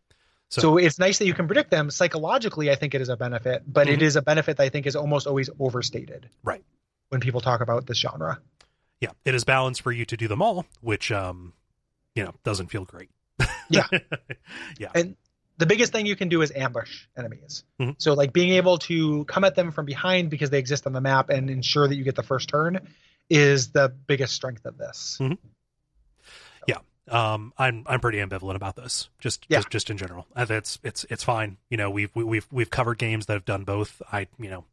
[0.50, 1.90] So, So- it's nice that you can predict them.
[1.90, 4.04] Psychologically, I think it is a benefit, but it Mhm.
[4.04, 6.30] is a benefit that I think is almost always overstated.
[6.44, 6.64] Right.
[7.10, 8.40] When people talk about this genre.
[9.00, 11.54] Yeah, it is balanced for you to do them all, which, um,
[12.16, 13.10] you know, doesn't feel great.
[13.70, 13.86] Yeah.
[14.80, 14.92] yeah.
[14.96, 15.16] And
[15.58, 17.64] the biggest thing you can do is ambush enemies.
[17.82, 17.96] Mhm.
[17.98, 21.02] So like being able to come at them from behind because they exist on the
[21.02, 22.88] map and ensure that you get the first turn
[23.30, 25.20] is the biggest strength of this.
[26.68, 26.78] Yeah.
[27.10, 29.60] Um i'm i'm pretty ambivalent about this just Yeah.
[29.60, 32.70] just just in general Uh, it's it's it's fine you know we've we- we've we've
[32.70, 34.66] covered games that have done both i you know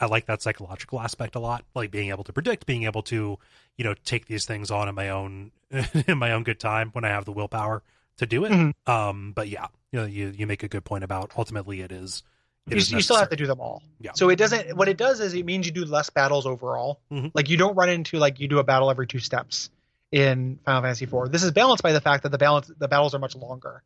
[0.00, 3.38] i like that psychological aspect a lot like being able to predict being able to
[3.76, 5.50] you know take these things on in my own
[6.06, 7.82] in my own good time when i have the willpower
[8.16, 8.72] to do it Mhm.
[8.86, 12.22] um but yeah you know you you make a good point about ultimately it is
[12.68, 13.82] You, you still have to do them all.
[14.00, 14.12] Yeah.
[14.14, 14.76] So it doesn't.
[14.76, 17.00] What it does is it means you do less battles overall.
[17.10, 17.32] Mhm.
[17.34, 19.68] Like you don't run into like you do a battle every two steps
[20.12, 21.32] in Final Fantasy IV.
[21.32, 23.82] This is balanced by the fact that the balance the battles are much longer,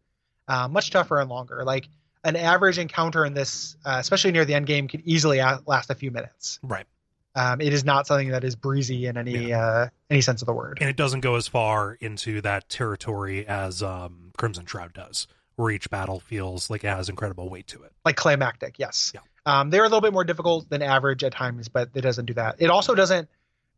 [0.49, 1.65] uh, much tougher and longer.
[1.65, 1.89] Like
[2.25, 5.89] an average encounter in this, uh, especially near the end game, could easily a- last
[5.91, 6.59] a few minutes.
[6.63, 6.87] right
[7.35, 10.53] Um, it is not something that is breezy in any uh, any sense of the
[10.53, 10.79] word.
[10.81, 15.71] and it doesn't go as far into that territory as um, Crimson Shroud does, where
[15.71, 17.93] each battle feels like it has incredible weight to it.
[18.05, 19.21] like climactic yes Yeah.
[19.47, 22.35] um, they're a little bit more difficult than average at times but it doesn't do
[22.35, 23.29] that it also doesn't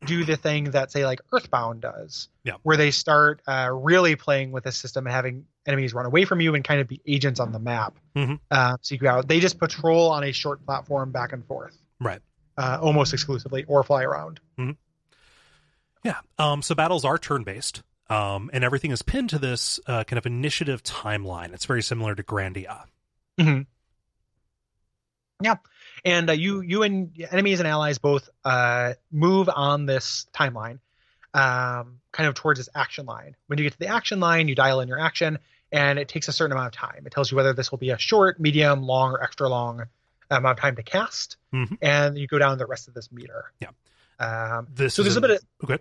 [0.05, 2.55] do the thing that say like earthbound does Yeah.
[2.63, 6.41] where they start uh, really playing with the system and having enemies run away from
[6.41, 8.39] you and kind of be agents on the map Mhm.
[8.51, 11.77] uh, so you go out they just patrol on a short platform back and forth
[12.01, 12.21] Right.
[12.57, 14.41] uh, almost exclusively or fly around
[16.05, 16.21] Yeah.
[16.39, 20.19] Um, so battles are turn based, um, and everything is pinned to this uh, kind
[20.19, 21.53] of initiative timeline.
[21.53, 22.85] It's very similar to Grandia.
[25.43, 25.57] Yeah.
[26.05, 30.81] And uh, you you and enemies and allies both uh, move on this timeline
[31.35, 34.55] um, kind of towards this action line when you get to the action line you
[34.55, 35.39] dial in your action
[35.71, 37.91] and it takes a certain amount of time it tells you whether this will be
[37.91, 39.83] a short medium long or extra long
[40.31, 41.77] amount of time to cast Mhm.
[41.83, 43.69] and you go down the rest of this meter Yeah.
[44.19, 45.79] um, This so there's a bit of okay.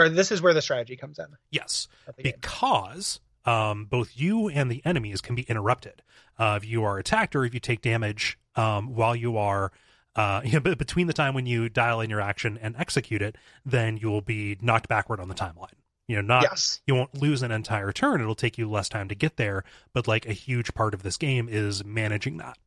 [0.00, 2.32] Or this is where the strategy comes in Yes, at the game.
[2.40, 6.02] because um, both you and the enemies can be interrupted.
[6.38, 9.72] Uh, if you are attacked or if you take damage um, while you are
[10.16, 13.36] uh, you know, between the time when you dial in your action and execute it,
[13.64, 15.74] then you will be knocked backward on the timeline.
[16.08, 18.20] You know, not yes you won't lose an entire turn.
[18.20, 21.16] It'll take you less time to get there, but like a huge part of this
[21.16, 22.58] game is managing that.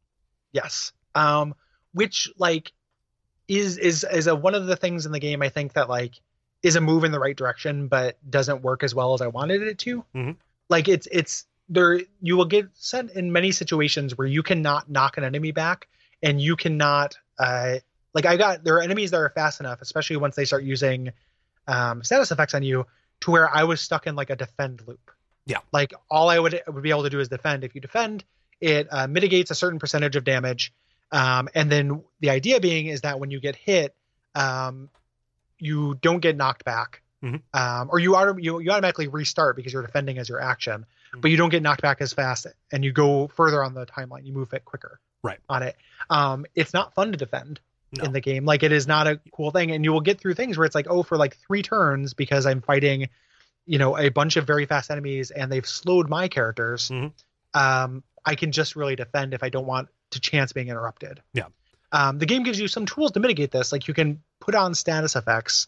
[0.54, 0.94] Yes.
[1.14, 1.54] Um,
[1.92, 2.72] which like
[3.50, 6.22] is is is a one of the things in the game I think that like
[6.64, 9.62] is a move in the right direction, but doesn't work as well as I wanted
[9.62, 10.04] it to.
[10.16, 10.38] Mhm.
[10.70, 15.18] Like it's it's there you will get sent in many situations where you cannot knock
[15.18, 15.88] an enemy back
[16.22, 17.76] and you cannot uh
[18.14, 21.12] like I got there are enemies that are fast enough, especially once they start using
[21.68, 22.86] um status effects on you,
[23.22, 25.12] to where I was stuck in like a defend loop.
[25.46, 25.60] Yeah.
[25.74, 27.64] Like all I would would be able to do is defend.
[27.66, 28.24] If you defend,
[28.62, 30.74] it uh, mitigates a certain percentage of damage.
[31.12, 33.94] Um, and then the idea being is that when you get hit,
[34.36, 34.90] um,
[35.64, 37.42] you don't get knocked back, Mhm.
[37.54, 41.22] um, or you, auto- you you automatically restart because you're defending as your action, Mhm.
[41.22, 44.26] but you don't get knocked back as fast, and you go further on the timeline.
[44.26, 45.40] You move it quicker, Right.
[45.48, 45.78] On it,
[46.10, 47.62] um, it's not fun to defend
[47.98, 48.04] No.
[48.04, 48.44] in the game.
[48.46, 50.76] Like it is not a cool thing, and you will get through things where it's
[50.76, 53.08] like, oh, for like three turns because I'm fighting,
[53.66, 56.90] you know, a bunch of very fast enemies, and they've slowed my characters.
[56.90, 57.14] Mhm.
[57.54, 61.22] Um, I can just really defend if I don't want to chance being interrupted.
[61.34, 61.46] Yeah.
[61.94, 63.72] Um, the game gives you some tools to mitigate this.
[63.72, 65.68] Like you can put on status effects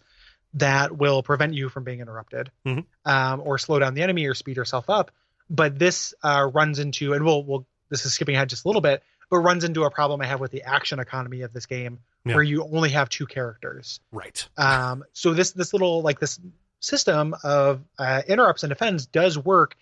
[0.55, 2.85] that will prevent you from being interrupted, Mhm.
[3.05, 5.11] um, or slow down the enemy or speed yourself up.
[5.49, 8.81] But this uh, runs into, and we'll, we'll this is skipping ahead just a little
[8.81, 11.99] bit, but runs into a problem I have with the action economy of this game,
[12.25, 12.33] Yeah.
[12.33, 13.99] where you only have two characters.
[14.11, 14.47] Right.
[14.57, 16.39] Um, so this this little like this
[16.79, 19.75] system of uh, interrupts and defends does work.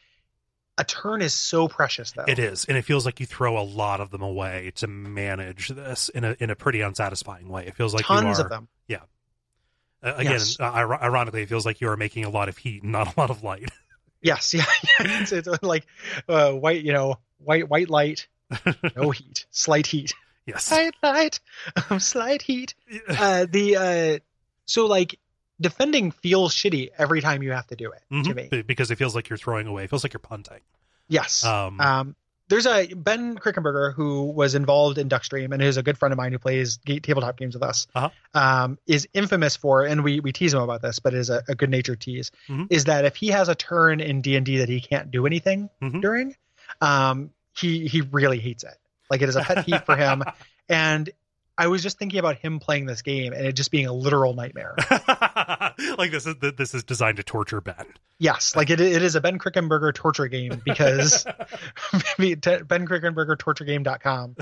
[0.78, 2.26] A turn is so precious, though.
[2.28, 5.68] It is, and it feels like you throw a lot of them away to manage
[5.70, 7.68] this in a in a pretty unsatisfying way.
[7.68, 8.68] It feels like Tons you are, of them.
[10.04, 10.60] Uh, again, Yes.
[10.60, 13.20] uh, ironically, it feels like you are making a lot of heat, and not a
[13.20, 13.70] lot of light.
[14.26, 14.64] Yes, yeah,
[15.02, 15.22] yeah.
[15.22, 15.86] It's, it's like
[16.30, 18.30] uh, white, you know, white white light,
[18.96, 20.14] no heat, slight heat,
[20.46, 20.64] yes.
[20.64, 21.42] slight light,
[21.90, 22.74] um, slight heat.
[23.10, 24.20] Uh, the uh,
[24.66, 25.20] so like
[25.62, 28.52] defending feels shitty every time you have to do it to Mhm.
[28.52, 28.62] me.
[28.64, 29.84] Because it feels like you're throwing away.
[29.86, 30.60] It feels like you're punting.
[31.08, 31.44] Yes.
[31.44, 32.16] Um, Um,
[32.50, 36.18] there's a Ben Krickenberger who was involved in Duckstream and is a good friend of
[36.18, 37.88] mine who plays tabletop games with us.
[37.96, 38.10] Uh-huh.
[38.34, 41.56] Um, is infamous for, and we we tease him about this, but is a, a
[41.56, 42.32] good natured tease.
[42.50, 42.68] Mhm.
[42.70, 45.26] Is that if he has a turn in D and D that he can't do
[45.26, 46.02] anything Mhm.
[46.02, 46.36] during,
[46.82, 48.76] um, he he really hates it.
[49.10, 50.24] Like it is a pet peeve for him.
[50.70, 51.10] And
[51.58, 54.34] I was just thinking about him playing this game and it just being a literal
[54.34, 54.76] nightmare.
[55.98, 57.86] like this is this is designed to torture Ben.
[58.18, 61.26] Yes, like it, it is a Ben Krickenberger torture game because
[62.18, 64.36] maybe Ben Krickenberger torturegame.com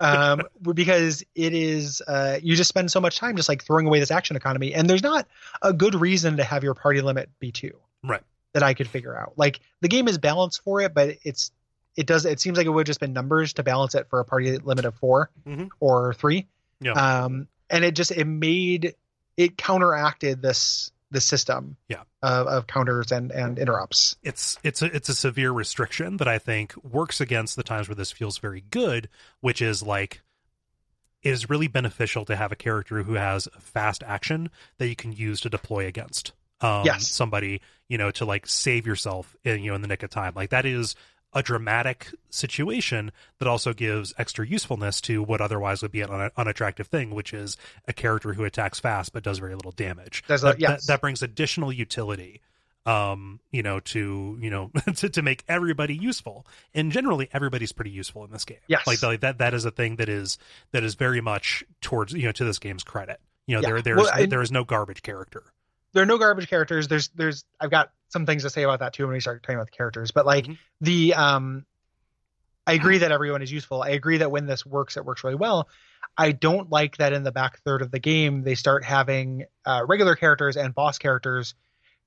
[0.00, 0.42] um,
[0.74, 4.10] because it is uh, you just spend so much time just like throwing away this
[4.10, 5.26] action economy and there's not
[5.62, 8.22] a good reason to have your party limit be two Right.
[8.52, 9.32] that I could figure out.
[9.36, 11.50] Like the game is balanced for it, but it's
[11.96, 14.20] it does it seems like it would have just been numbers to balance it for
[14.20, 15.68] a party limit of 4 Mhm.
[15.80, 16.46] or three.
[16.80, 16.92] Yeah.
[16.92, 18.94] Um, and it just it made
[19.36, 22.02] it counteracted this the system Yeah.
[22.22, 24.16] of, of counters and and interrupts.
[24.22, 27.94] it's it's a it's a severe restriction that I think works against the times where
[27.94, 29.08] this feels very good,
[29.40, 30.20] which is like
[31.22, 35.12] it is really beneficial to have a character who has fast action that you can
[35.12, 37.08] use to deploy against um Yes.
[37.10, 40.32] somebody, you know, to like save yourself in you know in the nick of time.
[40.36, 40.94] Like that is
[41.34, 46.30] a dramatic situation that also gives extra usefulness to what otherwise would be an un-
[46.36, 50.24] unattractive thing, which is a character who attacks fast but does very little damage.
[50.28, 50.86] A- that, yes.
[50.86, 52.40] that, that brings additional utility
[52.86, 57.90] um you know to you know to, to make everybody useful and generally everybody's pretty
[57.90, 58.86] useful in this game Yes.
[58.86, 60.38] like, like that that is a thing that is
[60.70, 63.68] that is very much towards you know to this game's credit You know, Yeah.
[63.68, 65.42] there there's Well, I- there is no garbage character.
[65.92, 66.88] There are no garbage characters.
[66.88, 69.56] There's there's I've got some things to say about that too when we start talking
[69.56, 70.10] about the characters.
[70.10, 70.58] But like Mhm.
[70.80, 71.66] the um
[72.66, 73.82] I agree that everyone is useful.
[73.82, 75.68] I agree that when this works, it works really well.
[76.18, 79.84] I don't like that in the back third of the game they start having uh,
[79.86, 81.54] regular characters and boss characters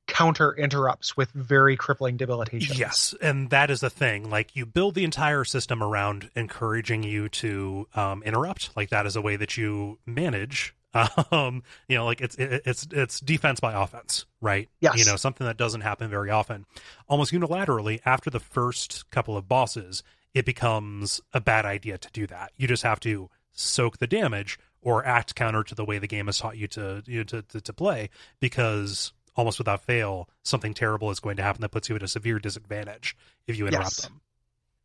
[0.07, 2.75] counter interrupts with very crippling debilitation.
[2.75, 4.29] Yes, and that is the thing.
[4.29, 8.75] Like you build the entire system around encouraging you to um, interrupt.
[8.75, 10.75] Like that is a way that you manage.
[11.31, 14.67] Um, you know, like it's it, it's it's defense by offense, right?
[14.81, 14.97] Yes.
[14.97, 16.65] You know, something that doesn't happen very often.
[17.07, 22.27] Almost unilaterally, after the first couple of bosses, it becomes a bad idea to do
[22.27, 22.51] that.
[22.57, 26.25] You just have to soak the damage or act counter to the way the game
[26.25, 28.09] has taught you to you know, to, to to play
[28.41, 32.07] because almost without fail something terrible is going to happen that puts you at a
[32.07, 33.15] severe disadvantage
[33.47, 34.01] if you interrupt Yes.
[34.01, 34.21] them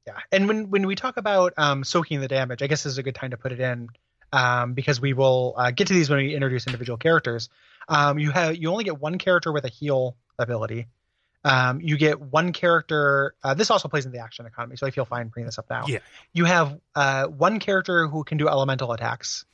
[0.06, 2.98] Yeah, and when when we talk about um, soaking the damage, I guess this is
[2.98, 3.88] a good time to put it in
[4.32, 7.48] um, because we will uh, get to these when we introduce individual characters.
[7.88, 10.86] Um, you have you only get one character with a heal ability.
[11.44, 13.34] Um, you get one character.
[13.44, 15.66] Uh, this also plays in the action economy, so I feel fine bringing this up
[15.70, 15.84] now.
[15.86, 16.00] Yeah.
[16.32, 19.44] You have uh, one character who can do elemental attacks,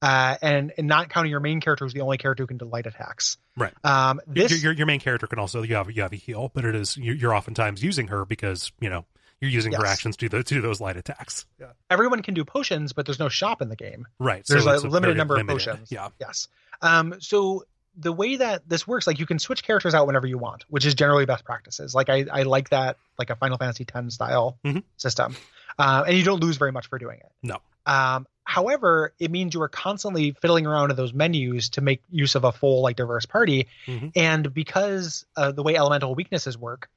[0.00, 2.66] uh, and, and not counting your main character, who's the only character who can do
[2.66, 3.36] light attacks.
[3.56, 3.72] Right.
[3.82, 6.52] Um, Your- this your, your main character can also you have you have a heal
[6.54, 9.04] but it is you- you're oftentimes using her because you know
[9.40, 9.92] you're using her Yes.
[9.92, 13.18] actions to do those, to those light attacks yeah everyone can do potions, but there's
[13.18, 14.06] no shop in the game.
[14.18, 15.90] right There's so a limited number of potions.
[15.90, 16.48] yeah Yes.
[16.82, 17.64] Um, so
[17.96, 20.86] the way that this works, like you can switch characters out whenever you want, which
[20.86, 21.94] is generally best practices.
[21.94, 24.84] Like I, I like that, like a Final Fantasy X style Mhm.
[24.96, 25.36] system,
[25.78, 27.30] uh, and you don't lose very much for doing it.
[27.42, 27.58] No.
[27.86, 32.34] Um, however, it means you are constantly fiddling around in those menus to make use
[32.36, 33.66] of a full, like diverse party.
[33.86, 34.12] Mhm.
[34.14, 36.88] And because uh, the way elemental weaknesses work,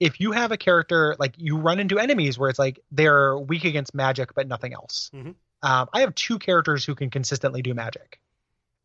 [0.00, 3.64] if you have a character like you run into enemies where it's like they're weak
[3.64, 5.10] against magic but nothing else.
[5.14, 5.34] Mhm.
[5.62, 8.20] Um, I have two characters who can consistently do magic.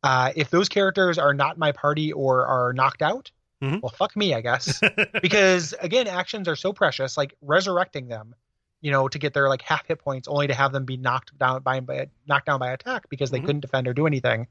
[0.01, 3.81] Uh, if those characters are not my party or are knocked out, Mhm.
[3.81, 4.79] well, fuck me, I guess.
[5.21, 7.17] because again, actions are so precious.
[7.17, 8.33] Like resurrecting them,
[8.79, 11.37] you know, to get their like half hit points, only to have them be knocked
[11.37, 13.45] down by, by knocked down by attack because they Mhm.
[13.45, 14.47] couldn't defend or do anything,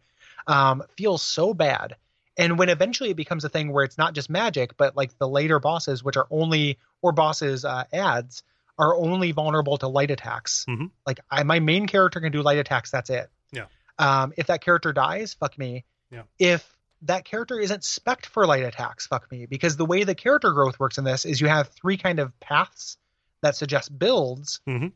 [0.47, 1.97] um, feels so bad.
[2.39, 5.29] And when eventually it becomes a thing where it's not just magic, but like the
[5.29, 8.43] later bosses, which are only or bosses uh, ads
[8.79, 10.65] are only vulnerable to light attacks.
[10.69, 10.91] Mhm.
[11.05, 12.93] Like I, my main character can do light attacks.
[12.93, 13.29] That's it.
[13.53, 13.67] Yeah.
[13.99, 15.85] Um, if that character dies, fuck me.
[16.13, 16.23] Yeah.
[16.39, 16.65] If
[17.03, 19.47] that character isn't spec for light attacks, fuck me.
[19.47, 22.39] Because the way the character growth works in this is you have three kind of
[22.39, 22.97] paths
[23.43, 24.61] that suggest builds.
[24.69, 24.93] Mhm.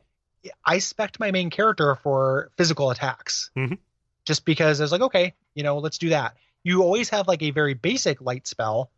[0.65, 3.51] I spec my main character for physical attacks.
[3.57, 3.77] Mhm.
[4.25, 6.35] Just because I was like, okay, you know, let's do that.
[6.63, 8.89] You always have like a very basic light spell,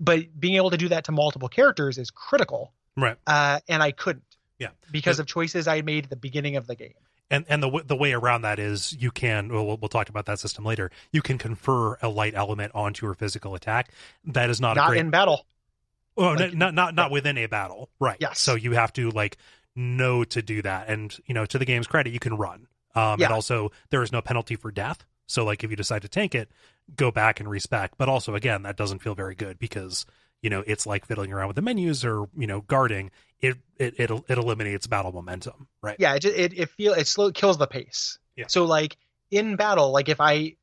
[0.00, 2.72] but being able to do that to multiple characters is critical.
[2.96, 4.24] right Uh, and I couldn't.
[4.58, 4.68] Yeah.
[4.90, 6.94] Because But- of choices I made at the beginning of the game.
[7.30, 10.38] and and the the way around that is you can well, we'll talk about that
[10.40, 13.90] system later you can confer a light element onto your physical attack
[14.24, 15.44] that is not, a Not great in battle.
[16.16, 18.16] Oh, Like- not not not within a battle, right?
[18.20, 18.40] Yes.
[18.40, 19.36] So you have to like
[19.76, 22.66] know to do that, and you know, to the game's credit, you can run.
[22.94, 23.26] Um, Yeah.
[23.26, 25.04] and also there is no penalty for death.
[25.28, 26.48] So like if you decide to tank it,
[26.96, 27.92] go back and respec.
[27.96, 30.04] But also again, that doesn't feel very good because
[30.42, 33.10] you know it's like fiddling around with the menus or you know guarding.
[33.40, 35.96] It it it, it eliminates battle momentum, right?
[36.00, 38.46] yeah it it, it feel it slow kills the pace Yeah.
[38.48, 38.96] so like
[39.30, 40.56] in battle like if i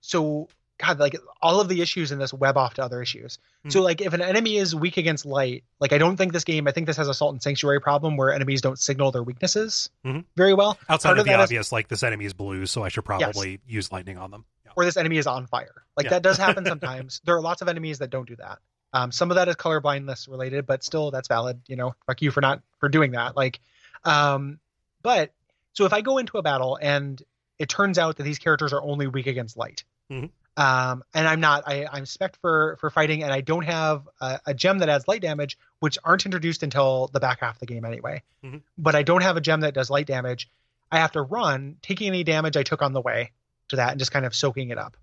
[0.00, 3.70] so god like all of the issues in this web off to other issues Hmm.
[3.70, 6.68] so like if an enemy is weak against light like i don't think this game
[6.68, 9.90] i think this has a salt and sanctuary problem where enemies don't signal their weaknesses
[10.06, 10.24] Mhm.
[10.36, 12.66] very well Outside Part of of the that is- obvious, like this enemy is blue,
[12.66, 14.44] so I should probably use lightning on them.
[14.64, 14.72] Yeah.
[14.76, 16.10] or this enemy is on fire like Yeah.
[16.10, 18.58] that does happen sometimes there are lots of enemies that don't do that
[18.92, 22.22] um, some of that is color blindness related but still that's valid you know fuck
[22.22, 23.58] you for not for doing that like
[24.04, 24.58] um
[25.02, 25.32] but
[25.72, 27.22] so if i go into a battle and
[27.58, 30.30] it turns out that these characters are only weak against light Mhm.
[30.58, 34.38] Um and i'm not i i'm spec for for fighting and i don't have a,
[34.46, 37.66] a gem that adds light damage which aren't introduced until the back half of the
[37.66, 38.60] game anyway Mhm.
[38.76, 40.50] but i don't have a gem that does light damage
[40.92, 43.30] i have to run taking any damage i took on the way
[43.68, 44.96] to that and just kind of soaking it up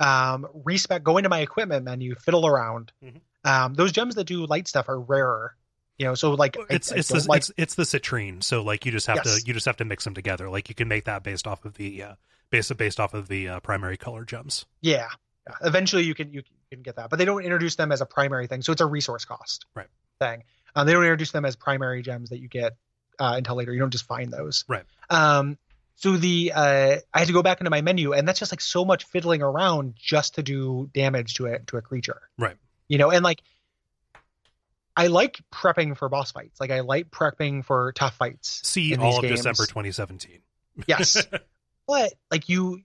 [0.00, 2.92] um, respec, go into my equipment menu, fiddle around.
[3.04, 3.20] Mhm.
[3.44, 5.56] Um, those gems that do light stuff are rarer,
[5.98, 6.14] you know.
[6.14, 8.42] So like, it's I it's don't the like- it's it's the citrine.
[8.44, 9.40] So like you just have Yes.
[9.40, 10.48] to you just have to mix them together.
[10.48, 12.14] Like you can make that based off of the uh,
[12.50, 14.66] based based off of the uh, primary color gems.
[14.80, 15.08] yeah.
[15.48, 15.54] Yeah.
[15.66, 18.46] Eventually, you can you can get that, but they don't introduce them as a primary
[18.48, 19.86] thing, so it's a resource cost Right.
[20.20, 20.44] thing.
[20.76, 22.76] Um, they don't introduce them as primary gems that you get
[23.18, 23.72] uh, until later.
[23.72, 24.66] You don't just find those.
[24.68, 24.84] Right.
[25.08, 25.56] Um,
[25.94, 28.60] so the uh, I had to go back into my menu, and that's just like
[28.60, 32.20] so much fiddling around just to do damage to a to a creature.
[32.36, 32.56] Right.
[32.86, 33.40] You know, and like
[34.96, 36.60] I like prepping for boss fights.
[36.60, 38.60] Like I like prepping for tough fights.
[38.68, 39.36] See all of games.
[39.36, 40.40] December 2017.
[40.86, 41.26] Yes.
[41.88, 42.82] but like you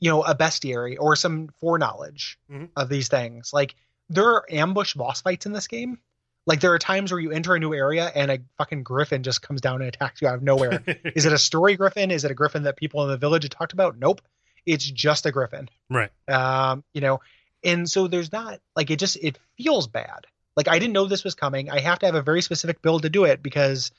[0.00, 2.68] you know, a bestiary or some foreknowledge Mhm.
[2.76, 3.52] of these things.
[3.52, 3.74] Like
[4.08, 5.98] there are ambush boss fights in this game.
[6.46, 9.42] Like there are times where you enter a new area and a fucking griffin just
[9.42, 10.82] comes down and attacks you out of nowhere.
[11.16, 12.10] Is it a story griffin?
[12.12, 13.98] Is it a griffin that people in the village had talked about?
[13.98, 14.22] Nope.
[14.64, 15.68] It's just a griffin.
[15.90, 16.10] right.
[16.28, 17.20] Um, you know,
[17.64, 20.26] and so there's not like it just it feels bad.
[20.56, 21.70] Like I didn't know this was coming.
[21.70, 23.90] I have to have a very specific build to do it because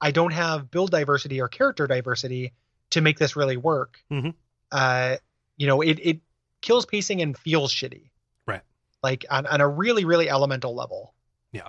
[0.00, 2.52] I don't have build diversity or character diversity
[2.92, 3.98] to make this really work.
[4.10, 4.34] Mhm.
[4.70, 5.16] Uh,
[5.56, 6.20] you know, it it
[6.60, 8.10] kills pacing and feels shitty.
[8.46, 8.62] Right.
[9.02, 11.14] Like on, on a really, really elemental level.
[11.52, 11.68] Yeah.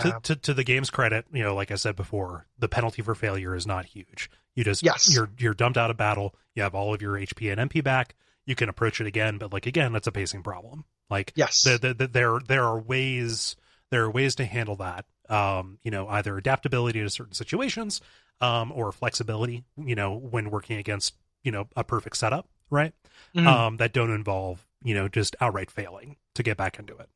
[0.00, 3.00] To, Um, to to the game's credit, you know, like I said before, the penalty
[3.00, 4.28] for failure is not huge.
[4.54, 5.14] You just Yes.
[5.14, 6.34] you're you're dumped out of battle.
[6.54, 8.14] You have all of your HP and MP back.
[8.44, 10.84] You can approach it again, but like again, that's a pacing problem.
[11.10, 11.62] Like yes.
[11.62, 13.56] the, the, the, there there are ways
[13.90, 15.06] there are ways to handle that.
[15.28, 18.00] Um, you know, either adaptability to certain situations,
[18.44, 19.64] um, or flexibility.
[19.76, 22.92] You know, when working against you know a perfect setup, right?
[23.34, 23.46] Mhm.
[23.46, 27.08] Um, that don't involve you know just outright failing to get back into it.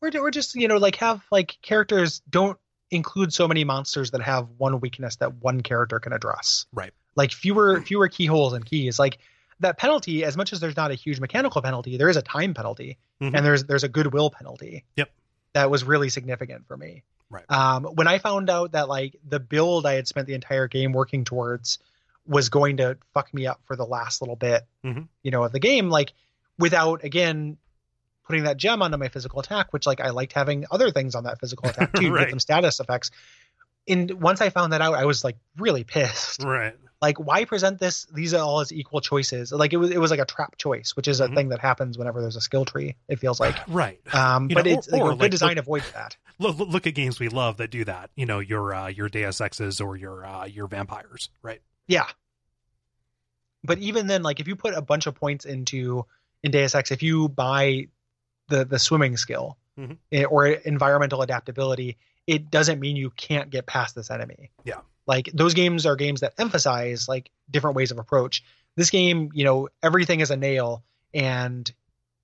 [0.00, 2.58] or, or just you know like have like characters don't
[2.90, 6.92] include so many monsters that have one weakness that one character can address Right.
[7.16, 9.18] like fewer fewer keyholes and keys like
[9.60, 12.54] that penalty as much as there's not a huge mechanical penalty there is a time
[12.54, 13.34] penalty Mhm.
[13.36, 15.10] and there's there's a goodwill penalty Yep.
[15.52, 17.44] that was really significant for me Right.
[17.50, 20.92] um when i found out that like the build i had spent the entire game
[20.92, 21.78] working towards
[22.26, 25.08] was going to fuck me up for the last little bit Mhm.
[25.22, 26.12] you know of the game like
[26.58, 27.58] without again
[28.26, 31.24] putting that gem onto my physical attack which like i liked having other things on
[31.24, 32.20] that physical attack too Right.
[32.24, 33.10] get them status effects
[33.86, 36.76] and once i found that out i was like really pissed Right.
[37.00, 40.10] Like why present this these are all as equal choices like it was it was
[40.10, 41.34] like a trap choice which is a Mhm.
[41.36, 44.00] thing that happens whenever there's a skill tree it feels like Right.
[44.14, 46.16] um You but know, it's or- like or a good like- design look- avoids that
[46.40, 48.10] Look, look at games we love that do that.
[48.14, 51.60] You know, your uh, your Deus Exes or your uh, your vampires, right?
[51.88, 52.06] yeah
[53.64, 56.04] but even then like if you put a bunch of points into
[56.42, 57.88] in deus ex if you buy
[58.48, 59.98] the the swimming skill Mhm.
[60.12, 61.96] eh, or environmental adaptability
[62.26, 64.80] it doesn't mean you can't get past this enemy Yeah.
[65.08, 68.44] Like those games are games that emphasize like different ways of approach
[68.76, 71.68] this game you know everything is a nail and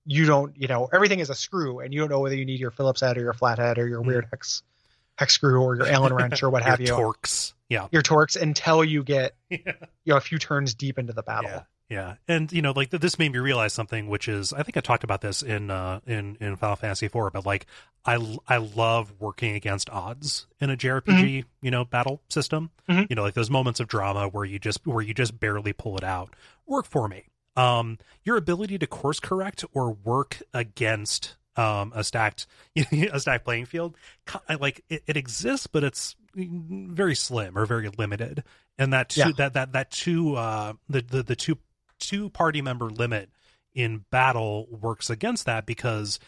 [0.05, 2.59] you don't you know everything is a screw and you don't know whether you need
[2.61, 4.05] your phillips head or your flathead or your Mhm.
[4.05, 4.61] weird hex
[5.17, 7.53] hex screw or your allen wrench or what have your you Torx.
[7.69, 7.87] Yeah.
[7.91, 9.57] your Torx until you get yeah.
[9.67, 11.61] you know a few turns deep into the battle Yeah.
[11.89, 12.15] Yeah.
[12.27, 14.81] And you know, like th- this made me realize something, which is I think I
[14.81, 17.67] talked about this in uh in in Final Fantasy IV, but like
[18.05, 22.71] I l- I love working against odds in a JRPG, you know, battle system.
[22.89, 23.07] Mhm.
[23.09, 25.95] You know, like those moments of drama where you just where you just barely pull
[25.97, 27.25] it out work for me.
[27.55, 32.47] Um, your ability to course correct or work against um a stacked
[32.91, 33.95] a stacked playing field,
[34.59, 38.43] like it, it exists, but it's very slim or very limited
[38.77, 39.31] and that two Yeah.
[39.37, 41.57] that that that two uh the the, the two
[41.99, 43.29] two party member limit
[43.73, 46.19] in battle works against that because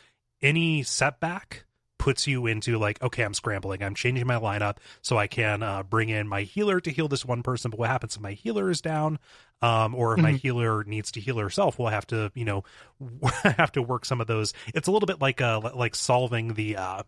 [0.41, 1.63] any setback
[1.99, 3.81] puts you into like okay i'm scrambling.
[3.81, 7.25] I'm changing my lineup so i can uh, bring in my healer to heal this
[7.25, 7.71] one person.
[7.71, 9.17] But what happens if my healer is down
[9.61, 10.39] um, or if my Mhm.
[10.39, 12.63] healer needs to heal herself we'll have to you know
[13.43, 14.53] have to work some of those.
[14.75, 17.03] It's a little bit like uh like solving the uh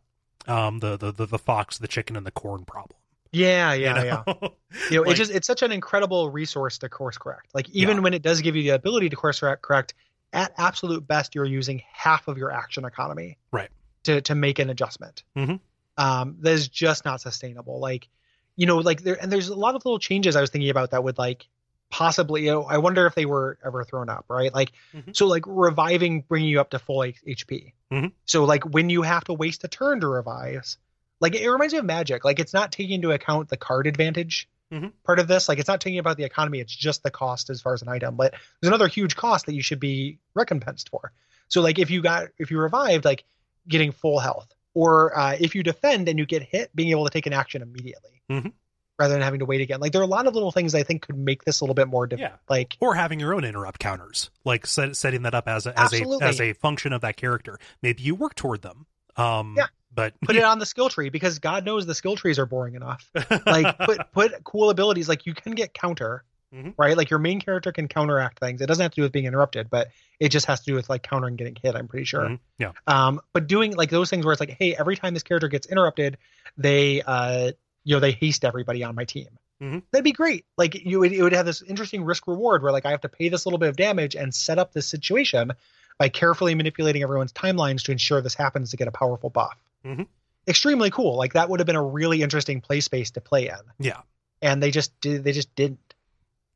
[0.48, 2.99] um the the the, the fox the chicken and the corn problem
[3.32, 4.24] Yeah, you yeah, yeah.
[4.28, 4.54] know?
[4.92, 7.48] You know, Like- it just it's such an incredible resource to course correct.
[7.54, 8.04] Like even Yeah.
[8.04, 9.94] when it does give you the ability to course correct, correct,
[10.32, 13.70] at absolute best, you're using half of your action economy, Right.
[14.04, 15.24] To to make an adjustment.
[15.36, 15.60] Mhm.
[15.98, 17.80] Um, that is just not sustainable.
[17.80, 18.08] Like,
[18.56, 20.92] you know, like there and there's a lot of little changes I was thinking about
[20.92, 21.48] that would like
[21.90, 22.44] possibly.
[22.46, 24.54] You know, I wonder if they were ever thrown up, right?
[24.54, 25.16] Like, Mhm.
[25.16, 27.74] so like reviving, bringing you up to full H- HP.
[27.92, 28.12] Mhm.
[28.26, 30.76] So like when you have to waste a turn to revive,
[31.20, 34.48] like it reminds me of magic like it's not taking into account the card advantage
[34.72, 34.92] Mhm.
[35.04, 37.60] part of this like it's not taking about the economy it's just the cost as
[37.60, 41.12] far as an item but there's another huge cost that you should be recompensed for
[41.48, 43.24] so like if you got if you revived like
[43.68, 47.10] getting full health or uh, if you defend and you get hit being able to
[47.10, 48.54] take an action immediately Mhm.
[49.00, 50.84] rather than having to wait again like there are a lot of little things i
[50.84, 52.36] think could make this a little bit more diff- Yeah.
[52.48, 55.94] like or having your own interrupt counters, like set, setting that up as a, as
[55.94, 57.58] a as a function of that character.
[57.82, 58.86] Maybe you work toward them.
[59.16, 59.66] Um, Yeah.
[59.94, 62.76] But put it on the skill tree because god knows the skill trees are boring
[62.76, 63.10] enough
[63.46, 66.74] like put put cool abilities like you can get counter Mhm.
[66.80, 69.26] right like your main character can counteract things it doesn't have to do with being
[69.26, 72.22] interrupted but it just has to do with like countering getting hit i'm pretty sure
[72.26, 72.40] Mhm.
[72.58, 72.72] Yeah.
[72.88, 75.68] um but doing like those things where it's like hey every time this character gets
[75.68, 76.18] interrupted
[76.58, 77.52] they uh
[77.84, 79.28] you know they haste everybody on my team
[79.62, 79.84] Mhm.
[79.92, 82.88] that'd be great like you would it would have this interesting risk reward where like
[82.88, 85.52] i have to pay this little bit of damage and set up this situation
[86.00, 90.08] by carefully manipulating everyone's timelines to ensure this happens to get a powerful buff Mhm.
[90.48, 93.60] extremely cool like that would have been a really interesting play space to play in
[93.80, 94.02] yeah.
[94.42, 95.94] and they just did they just didn't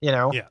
[0.02, 0.48] you know Yeah.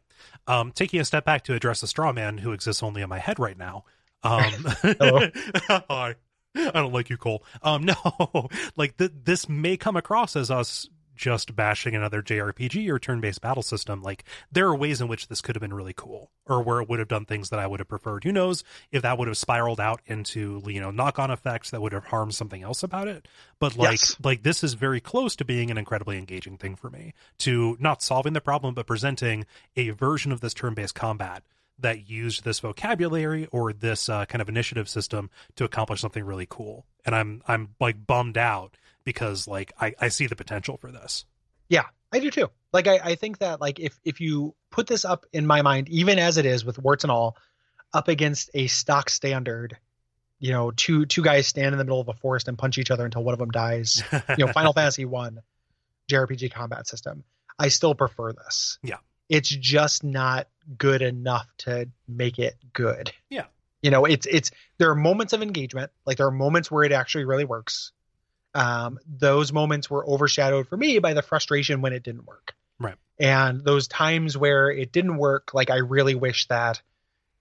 [0.47, 3.19] Um, taking a step back to address the straw man who exists only in my
[3.19, 3.85] head right now.
[4.23, 4.43] Um,
[4.83, 5.29] Hello.
[5.69, 6.15] Hi.
[6.57, 7.45] I don't like you, Cole.
[7.63, 12.99] Um, no, like th- this may come across as us just bashing another JRPG or
[12.99, 14.03] turn-based battle system.
[14.03, 16.89] Like there are ways in which this could have been really cool, or where it
[16.89, 18.25] would have done things that I would have preferred.
[18.25, 21.93] Who knows if that would have spiraled out into you know knock-on effects that would
[21.93, 23.29] have harmed something else about it.
[23.59, 24.17] But like Yes.
[24.23, 28.03] like this is very close to being an incredibly engaging thing for me to not
[28.03, 29.45] solving the problem, but presenting
[29.77, 31.43] a version of this turn-based combat
[31.79, 36.47] that used this vocabulary or this uh, kind of initiative system to accomplish something really
[36.49, 36.87] cool.
[37.05, 41.25] And I'm I'm like bummed out because like I, I see the potential for this.
[41.69, 42.51] Yeah, I do too.
[42.73, 45.89] Like I, I think that like if if you put this up in my mind,
[45.89, 47.37] even as it is with warts and all,
[47.93, 49.77] up against a stock standard,
[50.39, 52.91] you know, two two guys stand in the middle of a forest and punch each
[52.91, 54.03] other until one of them dies.
[54.37, 55.41] You know, Final Fantasy One
[56.11, 57.25] JRPG combat system.
[57.59, 58.79] I still prefer this.
[58.83, 58.97] Yeah.
[59.29, 63.13] It's just not good enough to make it good.
[63.31, 63.45] Yeah.
[63.83, 66.93] You know, it's it's there are moments of engagement, like there are moments where it
[66.93, 67.93] actually really works.
[68.55, 72.55] Um, those moments were overshadowed for me by the frustration when it didn't work.
[72.79, 72.97] Right.
[73.19, 76.83] And those times where it didn't work, like I really wish that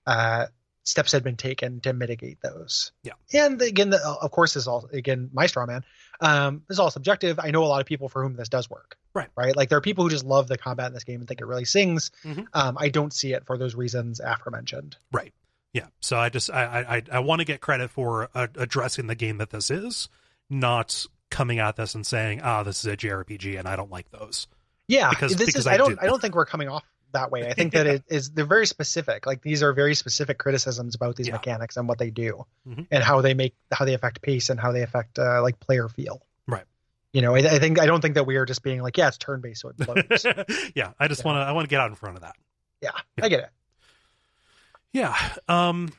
[0.06, 0.48] uh,
[0.84, 2.92] steps had been taken to mitigate those.
[3.04, 3.14] Yeah.
[3.34, 5.84] And again, the, of course, this is all again my straw man.
[6.20, 7.40] Um, this is all subjective.
[7.40, 8.98] I know a lot of people for whom this does work.
[9.14, 9.30] Right.
[9.36, 9.56] Right.
[9.56, 11.46] Like there are people who just love the combat in this game and think it
[11.46, 12.12] really sings.
[12.24, 12.46] Mhm.
[12.54, 14.98] Um, I don't see it for those reasons aforementioned.
[15.12, 15.34] Right.
[15.74, 15.88] Yeah.
[16.00, 19.38] So I just I I I want to get credit for uh, addressing the game
[19.38, 20.10] that this is,
[20.52, 24.12] not coming at this and saying, "Ah, this is a JRPG and I don't like
[24.12, 24.48] those."
[24.88, 25.68] Yeah, Because- this because is.
[25.68, 25.92] I I, don't.
[25.94, 25.98] do.
[26.02, 26.84] I don't think we're coming off
[27.14, 27.48] that way.
[27.48, 28.30] I think that it is.
[28.32, 29.26] They're very specific.
[29.26, 31.34] Like these are very specific criticisms about these Yeah.
[31.34, 32.88] mechanics and what they do, Mhm.
[32.92, 35.88] and how they make how they affect pace and how they affect uh, like player
[35.90, 36.22] feel.
[36.48, 36.66] Right.
[37.14, 39.08] You know, I, I think I don't think that we are just being like, yeah,
[39.10, 40.26] it's turn based, so it blows.
[40.76, 41.26] yeah, I just Yeah.
[41.28, 42.36] want to I want to get out in front of that.
[42.82, 43.26] yeah, Yeah.
[43.26, 43.50] I get it.
[44.94, 45.16] Yeah.
[45.48, 45.92] Um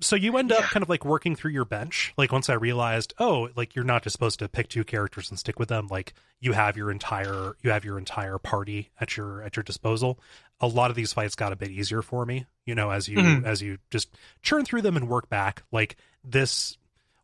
[0.00, 0.66] so you end up Yeah.
[0.68, 2.12] kind of like working through your bench.
[2.16, 5.38] Like once I realized, oh, like you're not just supposed to pick two characters and
[5.38, 5.88] stick with them.
[5.88, 10.18] Like you have your entire you have your entire party at your at your disposal.
[10.60, 13.18] A lot of these fights got a bit easier for me, you know, as you
[13.18, 13.44] Mhm.
[13.44, 14.08] as you just
[14.42, 15.62] churn through them and work back.
[15.72, 16.76] Like this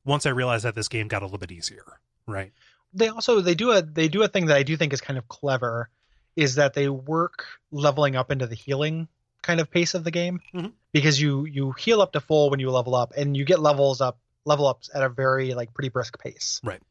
[0.05, 1.85] once I realized that this game got a little bit easier.
[2.27, 2.53] Right.
[2.93, 5.19] They also they do a they do a thing that I do think is kind
[5.19, 5.91] of clever,
[6.37, 9.09] is that they work leveling up into the healing
[9.45, 10.73] kind of pace of the game Mhm.
[10.93, 14.01] because you you heal up to full when you level up and you get levels
[14.01, 16.61] up level ups at a very like pretty brisk pace.
[16.65, 16.83] Right.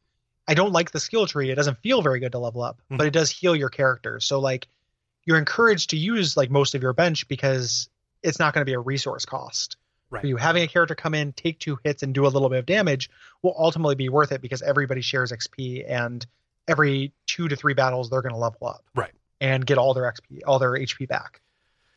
[0.48, 1.50] I don't like the skill tree.
[1.52, 2.98] It doesn't feel very good to level up, Mhm.
[2.98, 4.20] but it does heal your character.
[4.20, 4.68] So like
[5.26, 7.90] you're encouraged to use like most of your bench because
[8.22, 9.78] it's not going to be a resource cost.
[10.10, 10.22] Right.
[10.22, 12.60] For you having a character come in, take two hits, and do a little bit
[12.60, 13.10] of damage
[13.42, 16.26] will ultimately be worth it because everybody shares XP, and
[16.68, 18.84] every two to three battles they're going to level up.
[18.96, 19.12] Right.
[19.42, 21.42] And get all their XP, all their HP back.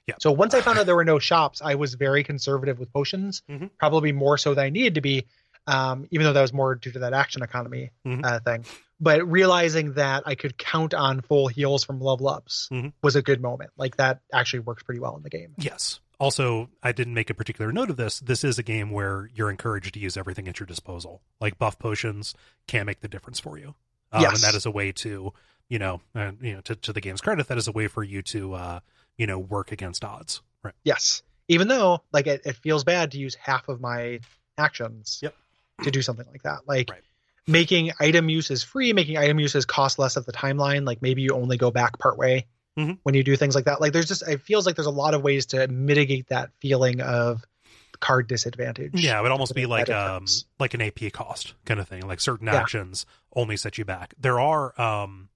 [0.07, 0.15] Yeah.
[0.21, 3.43] So once I found out there were no shops, I was very conservative with potions,
[3.51, 3.71] Mhm.
[3.79, 5.27] probably more so than I needed to be,
[5.67, 8.25] um, even though that was more due to that action economy Mhm.
[8.25, 8.65] uh, thing.
[9.01, 12.93] But realizing that I could count on full heals from level ups Mhm.
[13.03, 13.71] was a good moment.
[13.77, 15.55] Like that actually works pretty well in the game.
[15.59, 16.01] Yes.
[16.19, 18.21] Also, I didn't make a particular note of this.
[18.21, 21.21] This is a game where you're encouraged to use everything at your disposal.
[21.41, 22.35] Like buff potions
[22.67, 23.75] can make the difference for you.
[24.13, 24.35] Um, Yes.
[24.35, 25.35] And that is a way to,
[25.69, 28.03] you know, uh, you know, to, to the game's credit, that is a way for
[28.03, 28.81] you to, uh,
[29.19, 30.43] you know, work against odds.
[30.63, 30.75] Right.
[30.85, 31.23] Yes.
[31.49, 34.21] Even though like it, it feels bad to use half of my
[34.59, 35.35] actions Yep.
[35.85, 36.61] to do something like that.
[36.67, 37.03] Like Right.
[37.47, 40.85] making item uses free, making item uses cost less of the timeline.
[40.87, 42.47] Like maybe you only go back part way
[42.77, 42.99] Mhm.
[43.05, 43.81] when you do things like that.
[43.81, 47.01] Like there's just it feels like there's a lot of ways to mitigate that feeling
[47.01, 47.45] of
[48.01, 48.91] card disadvantage.
[48.95, 50.27] Yeah, it would almost be like um
[50.59, 52.03] like an AP cost kind of thing.
[52.07, 52.57] Like certain Yeah.
[52.57, 54.15] actions only set you back.
[54.19, 55.29] There are um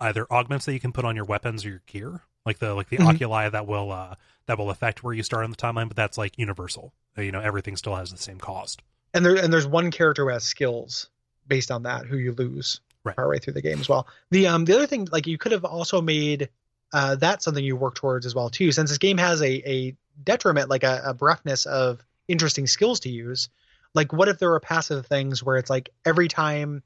[0.00, 2.88] either augments that you can put on your weapons or your gear, like the like
[2.88, 3.14] the Mhm.
[3.14, 4.14] oculi that will uh
[4.46, 6.92] that will affect where you start on the timeline, but that's like universal.
[7.16, 8.82] You know, everything still has the same cost.
[9.14, 11.08] and there and there's one character who has skills
[11.46, 13.16] based on that who you lose Right.
[13.16, 14.06] partway through the game as well.
[14.30, 16.48] The um the other thing like you could have also made
[16.92, 19.96] uh that something you work towards as well too since this game has a a
[20.24, 23.48] detriment like a, a of interesting skills to use.
[23.94, 26.82] Like what if there were passive things where it's like every time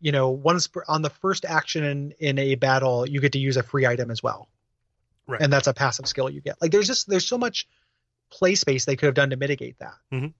[0.00, 3.56] you know once on the first action in, in a battle you get to use
[3.56, 4.48] a free item as well.
[5.26, 5.40] Right.
[5.40, 6.60] And that's a passive skill you get.
[6.60, 7.68] Like there's just there's so much
[8.30, 9.94] play space they could have done to mitigate that.
[10.12, 10.34] Mhm.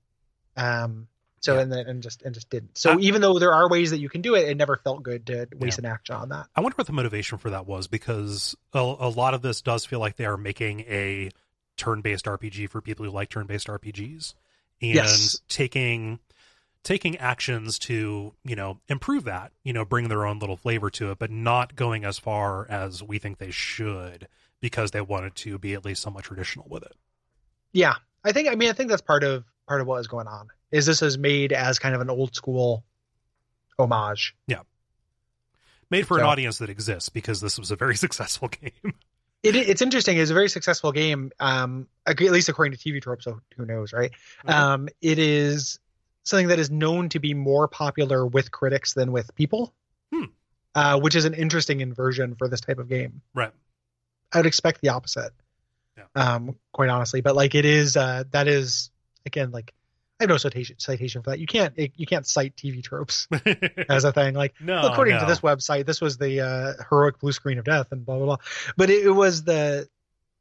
[0.56, 1.08] Um
[1.40, 1.60] so Yeah.
[1.62, 2.78] and then and just and just didn't.
[2.78, 5.02] So Uh, even though there are ways that you can do it, it never felt
[5.02, 6.46] good to waste an action on that.
[6.54, 9.84] I wonder what the motivation for that was because a, a lot of this does
[9.84, 11.30] feel like they are making a
[11.76, 14.34] turn-based RPG for people who like turn-based RPGs
[14.80, 15.40] and Yes.
[15.48, 16.20] taking
[16.84, 21.12] taking actions to, you know, improve that, you know, bring their own little flavor to
[21.12, 24.26] it, but not going as far as we think they should
[24.62, 26.94] because they wanted to be at least somewhat traditional with it.
[27.72, 28.48] Yeah, I think.
[28.48, 30.48] I mean, I think that's part of part of what is going on.
[30.70, 32.84] Is this is made as kind of an old school
[33.78, 34.34] homage?
[34.46, 34.60] Yeah,
[35.90, 38.94] made for an audience that exists because this was a very successful game.
[39.42, 40.16] It, it's interesting.
[40.18, 43.24] It's a very successful game, um, at least according to TV tropes.
[43.24, 44.12] So who knows, right?
[44.46, 44.52] Mhm.
[44.54, 45.80] Um, it is
[46.22, 49.74] something that is known to be more popular with critics than with people,
[50.12, 50.26] Hmm.
[50.76, 53.20] uh, which is an interesting inversion for this type of game.
[53.34, 53.50] right.
[54.32, 55.32] I would expect the opposite,
[55.96, 56.04] Yeah.
[56.14, 57.20] um, quite honestly.
[57.20, 58.90] But like, it is uh, that is
[59.26, 59.72] again like
[60.20, 61.38] I have no citation citation for that.
[61.40, 63.26] You can't you can't cite TV tropes
[63.88, 64.34] as a thing.
[64.34, 65.20] Like no, well, according no.
[65.20, 68.26] to this website, this was the uh, heroic blue screen of death and blah blah
[68.26, 68.36] blah.
[68.76, 69.88] But it, it was the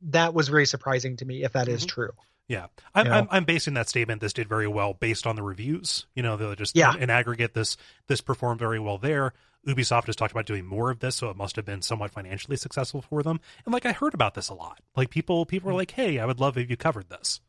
[0.05, 1.89] that was very surprising to me if that is Mhm.
[1.89, 2.11] true.
[2.47, 3.17] Yeah, I'm, You know?
[3.19, 4.19] I'm I'm basing that statement.
[4.19, 6.05] This did very well based on the reviews.
[6.15, 6.95] You know, they're just Yeah.
[6.95, 7.53] in aggregate.
[7.53, 7.77] This
[8.07, 9.33] this performed very well there.
[9.67, 12.57] Ubisoft has talked about doing more of this, so it must have been somewhat financially
[12.57, 13.39] successful for them.
[13.65, 14.79] And like I heard about this a lot.
[14.95, 17.41] Like people people were like, "Hey, I would love if you covered this."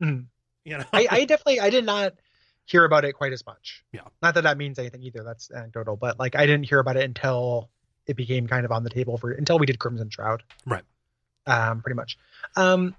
[0.00, 0.26] Mhm.
[0.64, 2.14] You know, I, I definitely I did not
[2.66, 3.84] hear about it quite as much.
[3.92, 4.02] Yeah.
[4.22, 5.22] Not that that means anything either.
[5.24, 7.70] That's anecdotal, but like I didn't hear about it until
[8.06, 10.42] it became kind of on the table for until we did Crimson Shroud.
[10.64, 10.84] Right.
[11.46, 12.18] Um, pretty much.
[12.56, 12.94] Um,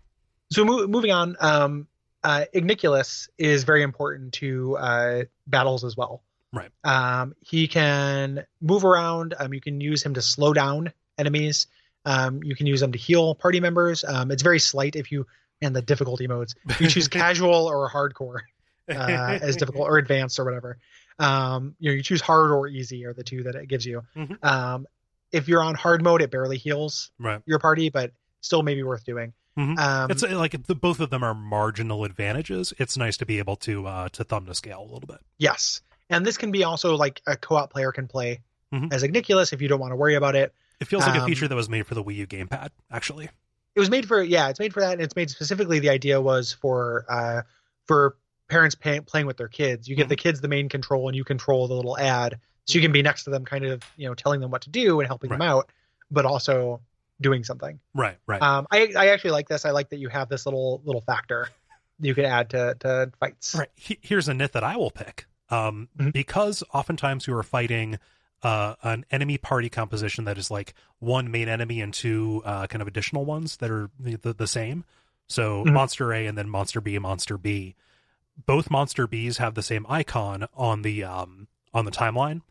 [0.52, 1.36] so mo- moving on.
[1.40, 1.88] Um,
[2.24, 6.24] uh, Igniculus is very important to uh, battles as well.
[6.54, 6.70] Right.
[6.84, 9.36] Um, he can move around.
[9.38, 11.68] Um, you can use him to slow down enemies.
[12.06, 14.04] Um, you can use him to heal party members.
[14.04, 15.28] Um, it's very slight if you
[15.62, 16.56] and the difficulty modes.
[16.80, 18.40] You choose casual or hardcore
[18.90, 20.78] uh, as difficult or advanced or whatever.
[21.20, 24.04] Um, you know, you choose hard or easy are the two that it gives you.
[24.16, 24.44] Mhm.
[24.44, 24.88] Um,
[25.32, 27.42] if you're on hard mode, it barely heals right.
[27.46, 29.34] your party, but still maybe worth doing.
[29.58, 29.78] Mhm.
[29.80, 32.72] Um, It's like the, both of them are marginal advantages.
[32.78, 35.18] It's nice to be able to uh, to thumb to scale a little bit.
[35.40, 38.40] yes, and this can be also like a co-op player can play
[38.74, 38.92] Mhm.
[38.92, 40.54] as Igniculus if you don't want to worry about it.
[40.80, 42.70] It feels like a Um, feature that was made for the Wii U gamepad.
[42.92, 43.30] Actually,
[43.76, 45.80] It was made for yeah, it's made for that, and it's made specifically.
[45.80, 47.44] The idea was for uh,
[47.86, 48.18] for
[48.50, 49.88] parents pay, playing with their kids.
[49.88, 50.10] You give Mhm.
[50.10, 53.02] the kids the main control, and you control the little ad, so you can be
[53.02, 55.42] next to them, kind of you know telling them what to do and helping them
[55.42, 55.70] out,
[56.12, 56.82] but also
[57.22, 57.80] doing something.
[57.94, 58.42] right, right.
[58.42, 59.64] Um, I I actually like this.
[59.66, 61.50] I like that you have this little little factor
[62.00, 63.54] you can add to to fights.
[63.56, 63.70] Right.
[63.76, 65.27] Here's a nit that I will pick.
[65.50, 66.14] Um, Mhm.
[66.14, 68.00] Because oftentimes you are fighting
[68.44, 72.82] uh, an enemy party composition that is like one main enemy and two uh, kind
[72.84, 74.84] of additional ones that are the, the, the same.
[75.28, 75.74] So Mhm.
[75.74, 77.76] Monster A and then Monster B Monster B.
[78.46, 82.42] Both Monster Bs have the same icon on the um, on the timeline.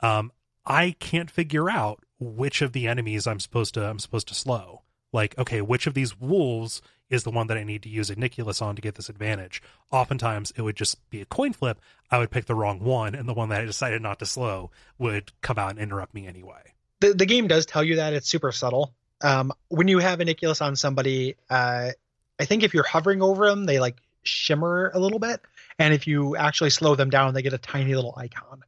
[0.00, 0.30] Um,
[0.64, 4.82] I can't figure out which of the enemies I'm supposed to I'm supposed to slow.
[5.12, 6.80] Like, okay, which of these wolves
[7.12, 9.62] is the one that I need to use a Igniculus on to get this advantage?
[9.92, 11.78] Oftentimes, it would just be a coin flip.
[12.10, 14.70] I would pick the wrong one, and the one that I decided not to slow
[14.98, 16.72] would come out and interrupt me anyway.
[17.00, 18.94] The the game does tell you that it's super subtle.
[19.20, 21.90] Um, when you have Igniculus on somebody, uh,
[22.40, 25.40] I think if you're hovering over them, they like shimmer a little bit,
[25.78, 28.62] and if you actually slow them down, they get a tiny little icon.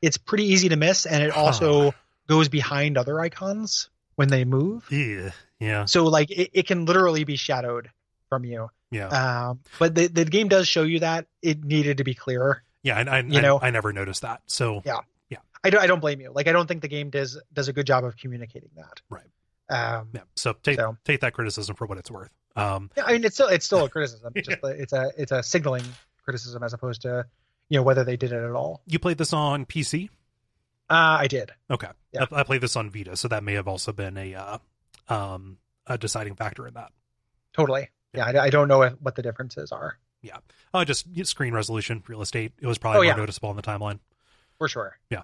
[0.00, 1.40] It's pretty easy to miss, and it Huh.
[1.40, 1.94] also
[2.28, 4.86] goes behind other icons when they move.
[4.92, 5.30] Yeah,
[5.60, 7.90] yeah, So like it, it can literally be shadowed
[8.28, 8.68] from you.
[8.90, 12.62] yeah, Um, but the the game does show you that it needed to be clearer.
[12.82, 12.98] yeah.
[12.98, 14.42] And I, you I, know- I never noticed that.
[14.46, 15.00] So Yeah.
[15.30, 15.38] Yeah.
[15.64, 16.30] I don't I don't blame you.
[16.34, 19.00] Like I don't think the game does does a good job of communicating that.
[19.10, 19.30] Right.
[19.70, 20.22] Um, yeah.
[20.36, 20.96] So take So.
[21.04, 22.30] take that criticism for what it's worth.
[22.56, 24.32] Um, Yeah, I mean, it's still it's still a criticism.
[24.34, 25.84] It's just it's a it's a signaling
[26.24, 27.26] criticism as opposed to
[27.68, 28.80] you know whether they did it at all.
[28.86, 30.08] you played this on PC.
[30.90, 31.50] Uh, I did.
[31.70, 31.88] Okay.
[32.12, 32.24] Yeah.
[32.32, 34.58] I, I played this on Vita, so that may have also been a uh,
[35.08, 36.92] um, a deciding factor in that.
[37.52, 37.88] Totally.
[38.14, 40.38] Yeah, I, I don't know if, what the differences are Yeah.
[40.72, 42.52] Uh, just screen resolution, real estate.
[42.60, 43.16] It was probably Oh, more yeah.
[43.16, 43.98] noticeable on the timeline.
[44.58, 44.98] for sure.
[45.10, 45.22] Yeah.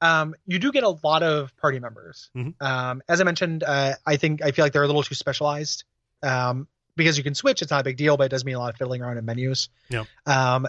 [0.00, 2.30] Um, you do get a lot of party members.
[2.36, 2.60] Mhm.
[2.60, 5.84] Um, as I mentioned, uh, I think I feel like they're a little too specialized.
[6.22, 6.66] Um,
[6.96, 8.70] because you can switch, it's not a big deal, but it does mean a lot
[8.70, 9.68] of fiddling around in menus.
[9.88, 10.04] Yeah.
[10.26, 10.66] Um,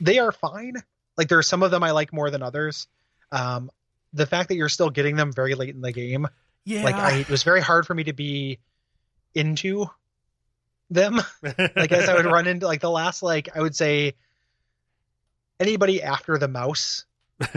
[0.00, 0.74] they are fine.
[1.16, 2.88] Like there are some of them I like more than others.
[3.32, 3.70] Um,
[4.12, 6.26] the fact that you're still getting them very late in the game
[6.68, 6.82] Yeah.
[6.84, 8.58] like I, it was very hard for me to be
[9.34, 9.86] into
[10.90, 14.14] them like as i would run into like the last like i would say
[15.60, 17.04] anybody after the mouse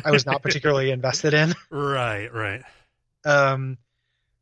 [0.05, 2.61] i was not particularly invested in right, right.
[3.25, 3.77] um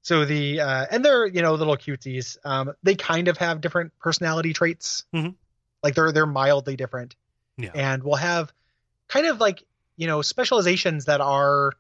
[0.02, 3.92] so the uh and they're you know little cuties um they kind of have different
[4.00, 5.36] personality traits Mhm.
[5.84, 7.16] like they're they're mildly different
[7.58, 7.72] Yeah.
[7.76, 8.52] and we'll have
[9.08, 9.64] kind of like
[9.98, 11.74] you know specializations that are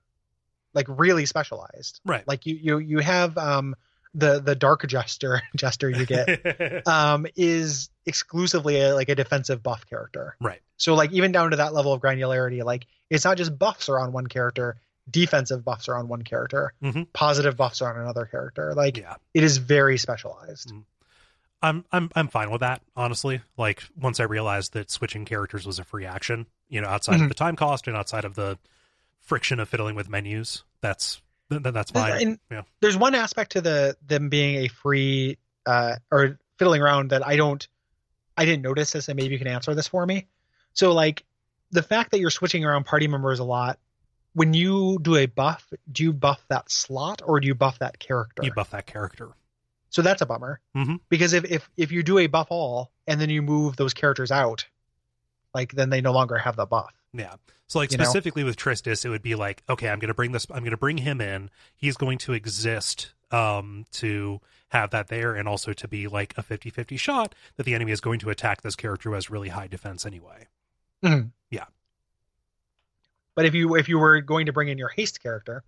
[0.73, 2.27] like really specialized Right.
[2.27, 3.75] like you you you have um
[4.13, 9.85] the the dark jester jester you get um is exclusively a, like a defensive buff
[9.87, 10.61] character right.
[10.77, 13.99] so like even down to that level of granularity like it's not just buffs are
[13.99, 14.77] on one character
[15.09, 17.07] defensive buffs are on one character, Mhm.
[17.13, 18.75] positive buffs are on another character.
[18.75, 19.15] Like yeah.
[19.33, 20.71] it is very specialized.
[20.71, 20.83] Mm.
[21.63, 23.41] I'm I'm I'm fine with that, honestly.
[23.57, 27.23] Like once I realized that switching characters was a free action, you know, outside Mhm.
[27.23, 28.59] of the time cost and outside of the
[29.29, 32.39] friction of fiddling with menus, that's th- th- that's fine.
[32.51, 32.63] Yeah.
[32.81, 37.37] there's one aspect to the them being a free uh, or fiddling around that I
[37.37, 37.65] don't
[38.35, 40.27] I didn't notice this, and maybe you can answer this for me.
[40.73, 41.23] So like
[41.71, 43.79] the fact that you're switching around party members a lot.
[44.33, 47.97] When you do a buff, do you buff that slot or do you buff that
[47.97, 48.43] character?
[48.43, 49.29] You buff that character.
[49.89, 50.59] So that's a bummer.
[50.77, 50.99] Mhm.
[51.09, 54.29] Because if, if if you do a buff all and then you move those characters
[54.31, 54.67] out,
[55.53, 56.93] like then they no longer have the buff.
[57.13, 57.35] Yeah.
[57.67, 58.03] So like You know?
[58.03, 60.97] specifically with Tristis, it would be like, okay, I'm gonna bring this I'm gonna bring
[60.97, 61.49] him in.
[61.75, 66.43] He's going to exist um to have that there and also to be like a
[66.43, 69.67] 50-50 shot that the enemy is going to attack this character who has really high
[69.67, 70.47] defense anyway.
[71.49, 71.65] Yeah.
[73.35, 75.63] But if you if you were going to bring in your haste character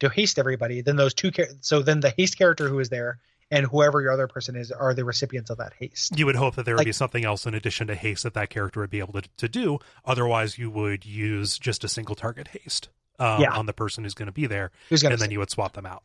[0.00, 3.18] to haste everybody, then those two char- so then the haste character who is there
[3.50, 6.18] and whoever your other person is are the recipients of that haste.
[6.18, 8.34] You would hope that there would Like- be something else in addition to haste that
[8.34, 9.78] that character would be able to, to do.
[10.04, 12.88] Otherwise, you would use just a single target haste
[13.18, 13.52] um, Yeah.
[13.52, 16.02] on the person who's going to be there, and then you would swap them out.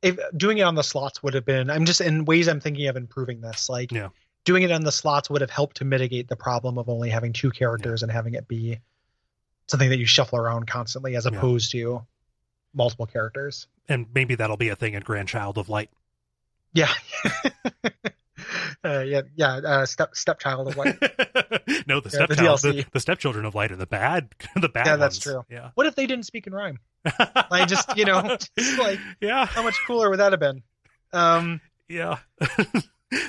[0.00, 2.86] if doing it on the slots would have been I'm just in ways I'm thinking
[2.86, 3.68] of improving this.
[3.68, 4.10] Like Yeah.
[4.44, 7.32] doing it on the slots would have helped to mitigate the problem of only having
[7.32, 8.78] two characters and having it be
[9.66, 11.36] something that you shuffle around constantly as Yeah.
[11.36, 12.06] opposed to
[12.72, 13.66] multiple characters.
[13.88, 15.90] And maybe that'll be a thing in Grandchild of Light.
[16.78, 16.92] Yeah.
[18.84, 20.96] uh, yeah, yeah, uh, step stepchild of light.
[21.86, 22.90] no, the Yeah, stepchild, the, DLC.
[22.92, 24.28] the stepchildren of light are the bad,
[24.60, 24.86] the bad.
[24.86, 25.44] Yeah, that's true.
[25.50, 26.78] Yeah, What if they didn't speak in rhyme?
[27.50, 30.62] I just, you know, just like yeah, how much cooler would that have been?
[31.12, 32.18] Um, yeah.
[32.40, 32.82] so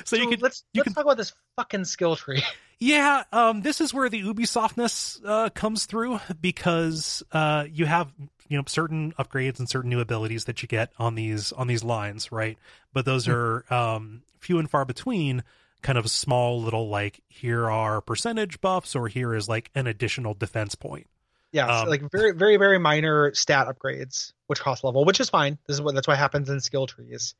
[0.04, 2.42] so, you could, let's you let's can- talk about this fucking skill tree.
[2.78, 3.24] yeah.
[3.32, 8.12] Um, this is where the Ubisoftness uh, comes through because uh, you have
[8.50, 11.82] you know certain upgrades and certain new abilities that you get on these on these
[11.82, 12.58] lines, right?
[12.92, 13.32] But those Hmm.
[13.32, 15.42] are um few and far between.
[15.82, 20.34] Kind of small little like here are percentage buffs or here is like an additional
[20.34, 21.06] defense point.
[21.52, 25.56] Yeah, Um, like very, very, very minor stat upgrades, which cost level, which is fine.
[25.66, 27.34] This is what that's what happens in skill trees.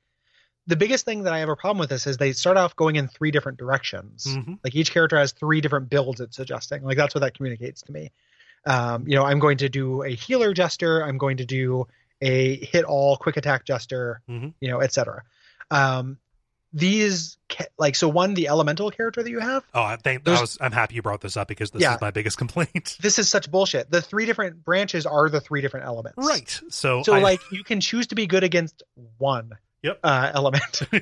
[0.66, 2.96] The biggest thing that I have a problem with this is they start off going
[2.96, 4.24] in three different directions.
[4.26, 4.58] Mhm.
[4.64, 6.82] Like each character has three different builds it's suggesting.
[6.82, 8.10] Like that's what that communicates to me.
[8.66, 11.02] Um, you know, I'm going to do a healer jester.
[11.04, 11.86] I'm going to do
[12.20, 14.20] a hit all quick attack jester.
[14.28, 14.52] Mhm.
[14.60, 15.22] You know, etc.
[15.70, 16.18] Um,
[16.72, 17.36] these
[17.78, 20.56] like so one the elemental character that you have Oh, I think I was.
[20.60, 21.96] I'm happy you brought this up because this Yeah.
[21.96, 22.96] is my biggest complaint.
[23.00, 23.90] this is such bullshit.
[23.90, 26.18] The three different branches are the three different elements.
[26.18, 26.60] right.
[26.68, 28.82] So, So I, like you can choose to be good against
[29.18, 29.52] one
[29.82, 29.98] Yep.
[30.04, 30.82] uh, element.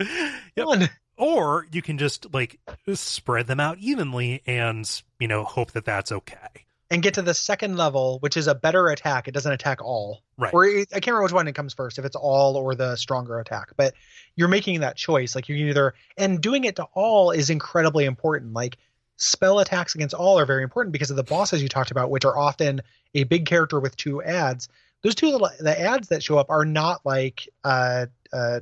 [0.00, 0.66] yep.
[0.66, 0.88] One.
[1.22, 2.58] Or you can just like
[2.94, 6.66] spread them out evenly and you know hope that that's okay.
[6.90, 9.28] And get to the second level, which is a better attack.
[9.28, 10.22] It doesn't attack all.
[10.36, 10.52] Right.
[10.52, 12.96] Or it, I can't remember which one it comes first, if it's all or the
[12.96, 13.68] stronger attack.
[13.76, 13.94] But
[14.34, 15.36] you're making that choice.
[15.36, 18.52] Like you either and doing it to all is incredibly important.
[18.52, 18.78] Like
[19.16, 22.24] spell attacks against all are very important because of the bosses you talked about, which
[22.24, 22.82] are often
[23.14, 24.68] a big character with two ads.
[25.02, 28.58] Those two little the ads that show up are not like uh uh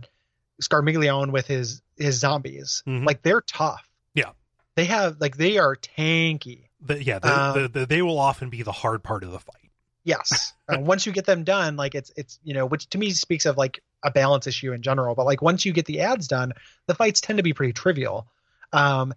[0.61, 2.83] Scarmiglione with his his zombies.
[2.87, 3.07] Mhm.
[3.07, 3.87] Like they're tough.
[4.15, 4.31] Yeah.
[4.75, 6.69] They have like they are tanky.
[6.81, 9.39] The, yeah, the, Um, the, the, they will often be the hard part of the
[9.39, 9.57] fight.
[10.03, 10.55] Yes.
[10.69, 13.47] uh, once you get them done, like it's it's you know, which to me speaks
[13.47, 15.15] of like a balance issue in general.
[15.15, 16.53] But like once you get the ads done,
[16.87, 18.27] the fights tend to be pretty trivial.
[18.73, 19.13] Um,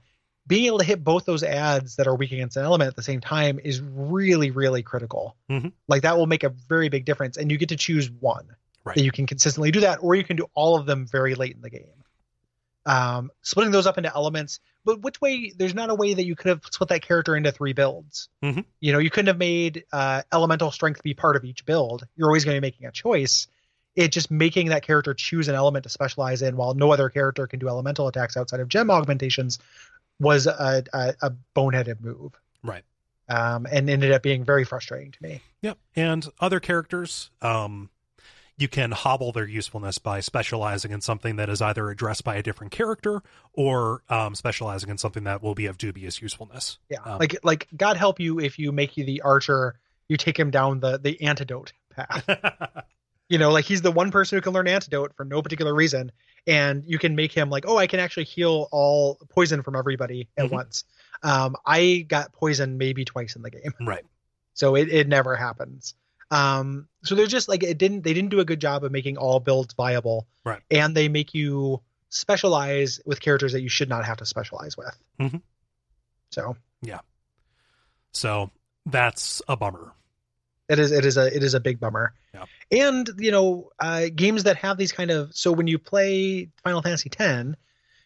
[0.46, 3.04] being able to hit both those ads that are weak against an element at the
[3.04, 5.38] same time is really really critical.
[5.50, 5.72] Mhm.
[5.88, 8.48] Like that will make a very big difference, and you get to choose one
[8.84, 8.98] Right.
[8.98, 11.56] that you can consistently do that, or you can do all of them very late
[11.56, 12.03] in the game.
[12.86, 15.54] Um, splitting those up into elements, but which way?
[15.56, 18.28] There's not a way that you could have split that character into three builds.
[18.44, 18.66] Mhm.
[18.82, 22.06] You know, you couldn't have made uh, elemental strength be part of each build.
[22.18, 23.48] You're always going to be making a choice.
[23.96, 27.48] It just making that character choose an element to specialize in, while no other character
[27.48, 29.60] can do elemental attacks outside of gem augmentations,
[30.20, 32.34] was a, a, a boneheaded move.
[32.64, 32.84] Right.
[33.30, 35.42] Um, and ended up being very frustrating to me.
[35.62, 35.78] Yep.
[35.96, 37.90] And other characters, um,
[38.58, 42.44] you can hobble their usefulness by specializing in something that is either addressed by a
[42.44, 43.22] different character
[43.54, 46.78] or um, specializing in something that will be of dubious usefulness.
[46.90, 50.38] Yeah, Um, like like God help you if you make you the archer, you take
[50.38, 52.28] him down the the antidote path.
[53.30, 56.12] you know, like he's the one person who can learn antidote for no particular reason,
[56.46, 60.30] and you can make him like, oh, I can actually heal all poison from everybody
[60.38, 60.52] at Mhm.
[60.52, 60.84] once.
[61.24, 64.04] Um, I got poisoned maybe twice in the game, right.
[64.54, 65.96] so it it never happens.
[66.32, 69.18] Um, so they're just like it didn't they didn't do a good job of making
[69.18, 70.62] all builds viable, Right.
[70.72, 74.98] And they make you specialize with characters that you should not have to specialize with.
[75.20, 75.42] Mhm.
[76.32, 77.00] So yeah.
[78.12, 78.52] So
[78.86, 79.94] that's a bummer.
[80.70, 82.14] It is it is a it is a big bummer.
[82.34, 82.46] Yeah.
[82.72, 86.82] And you know, uh, games that have these kind of so when you play Final
[86.82, 87.50] Fantasy X,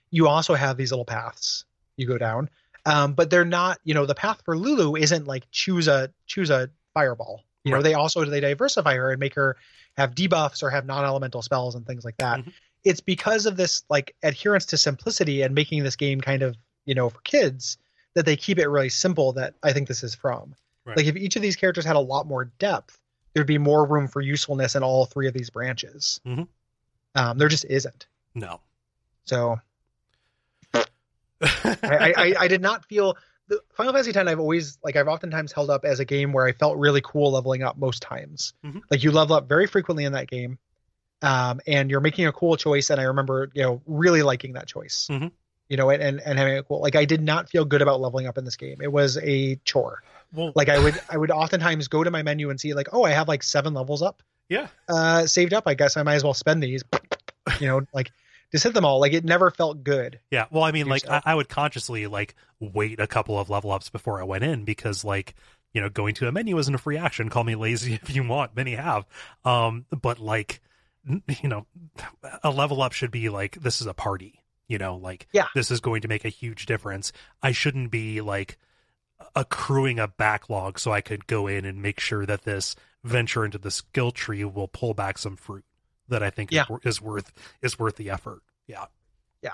[0.09, 1.65] you also have these little paths
[1.97, 2.49] you go down.
[2.85, 6.49] Um, but they're not, you know, the path for Lulu isn't like choose a choose
[6.49, 7.43] a fireball.
[7.67, 7.83] You know, Right.
[7.83, 9.57] they also they diversify her and make her
[9.97, 12.39] have debuffs or have non-elemental spells and things like that.
[12.39, 12.53] Mhm.
[12.83, 16.55] It's because of this like adherence to simplicity and making this game kind of,
[16.85, 17.77] you know, for kids
[18.13, 20.55] that they keep it really simple that I think this is from.
[20.85, 20.97] Right.
[20.97, 22.99] Like if each of these characters had a lot more depth,
[23.33, 26.21] there'd be more room for usefulness in all three of these branches.
[26.25, 26.47] Mhm.
[27.15, 28.07] Um, there just isn't.
[28.35, 28.61] No.
[29.25, 29.59] So
[31.41, 34.17] I, I, I did not feel the Final Fantasy X.
[34.29, 37.31] I've always like I've oftentimes held up as a game where I felt really cool
[37.31, 38.53] leveling up most times.
[38.65, 38.81] Mhm.
[38.91, 40.57] Like you level up very frequently in that game,
[41.21, 42.89] um, and you're making a cool choice.
[42.89, 45.07] And I remember you know really liking that choice.
[45.09, 45.31] Mhm.
[45.69, 47.99] You know, and, and and having a cool like I did not feel good about
[48.01, 48.77] leveling up in this game.
[48.81, 50.01] It was a chore.
[50.33, 53.03] well, Like I would I would oftentimes go to my menu and see like oh
[53.03, 54.67] I have like seven levels up yeah.
[54.87, 55.63] uh saved up.
[55.67, 56.83] I guess I might as well spend these.
[57.59, 58.11] You know, like
[58.51, 58.99] just hit them all.
[58.99, 60.19] Like it never felt good.
[60.31, 61.21] Yeah, well, I mean, like I.
[61.25, 65.03] I would consciously like wait a couple of level ups before I went in because,
[65.03, 65.35] like,
[65.73, 67.29] you know, going to a menu isn't a free action.
[67.29, 68.55] Call me lazy if you want.
[68.55, 69.05] Many have,
[69.45, 70.61] um, but like,
[71.05, 71.65] you know,
[72.43, 74.41] a level up should be like this is a party.
[74.67, 75.47] You know, like Yeah.
[75.55, 77.13] this is going to make a huge difference.
[77.41, 78.57] I shouldn't be like
[79.35, 83.57] accruing a backlog so I could go in and make sure that this venture into
[83.57, 85.63] the skill tree will pull back some fruit
[86.09, 86.65] that I think Yeah.
[86.83, 87.31] is, is worth
[87.61, 88.41] is worth the effort.
[88.67, 88.85] Yeah,
[89.41, 89.53] yeah.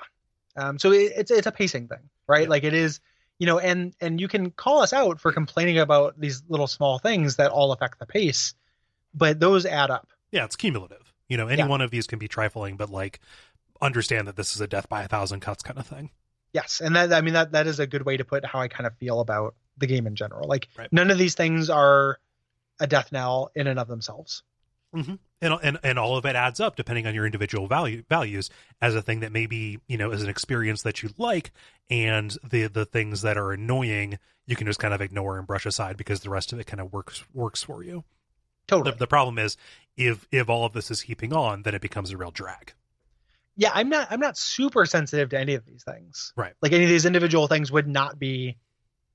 [0.55, 2.43] Um, so it, it's it's a pacing thing, right?
[2.43, 2.49] Yeah.
[2.49, 2.99] Like it is,
[3.39, 6.99] you know, and and you can call us out for complaining about these little small
[6.99, 8.53] things that all affect the pace,
[9.13, 10.09] but those add up.
[10.31, 11.13] Yeah, it's cumulative.
[11.29, 11.67] You know, any Yeah.
[11.67, 13.19] one of these can be trifling, but like
[13.81, 16.09] understand that this is a death by a thousand cuts kind of thing.
[16.53, 18.67] Yes, and that I mean that that is a good way to put how I
[18.67, 20.47] kind of feel about the game in general.
[20.47, 20.91] Like Right.
[20.93, 22.19] none of these things are
[22.79, 24.43] a death knell in and of themselves.
[24.93, 25.15] Mm-hmm.
[25.41, 28.49] And, and and all of it adds up depending on your individual value values
[28.81, 31.51] as a thing that maybe you know is an experience that you like,
[31.89, 35.65] and the the things that are annoying you can just kind of ignore and brush
[35.65, 38.03] aside because the rest of it kind of works works for you.
[38.67, 38.91] Totally.
[38.91, 39.57] The, the problem is
[39.97, 42.73] if if all of this is heaping on, then it becomes a real drag.
[43.57, 46.31] yeah, I'm not I'm not super sensitive to any of these things.
[46.37, 46.53] Right.
[46.61, 48.57] Like any of these individual things would not be,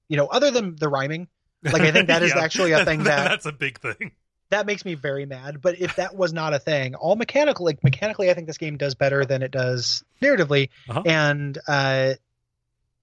[0.08, 1.28] you know, other than the rhyming.
[1.62, 4.12] Like, I think that is actually a thing that- that's a big thing.
[4.50, 5.60] That makes me very mad.
[5.60, 8.76] But if that was not a thing, all mechanical, like mechanically, I think this game
[8.76, 10.70] does better than it does narratively.
[10.88, 11.02] Uh-huh.
[11.04, 12.14] And uh,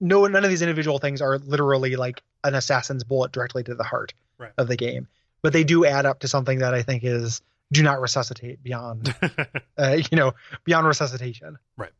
[0.00, 3.84] no, none of these individual things are literally like an assassin's bullet directly to the
[3.84, 4.52] heart Right.
[4.58, 5.08] of the game,
[5.40, 7.40] but they do add up to something that I think is
[7.72, 9.14] do not resuscitate beyond,
[9.78, 10.34] uh, you know,
[10.64, 11.56] beyond resuscitation.
[11.76, 11.92] Right.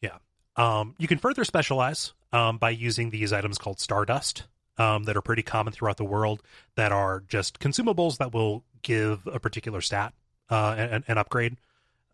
[0.00, 0.16] Yeah.
[0.56, 4.44] Um, you can further specialize um, by using these items called Stardust
[4.78, 6.42] um, that are pretty common throughout the world
[6.76, 10.12] that are just consumables that will give a particular stat
[10.50, 11.56] uh, and, and upgrade.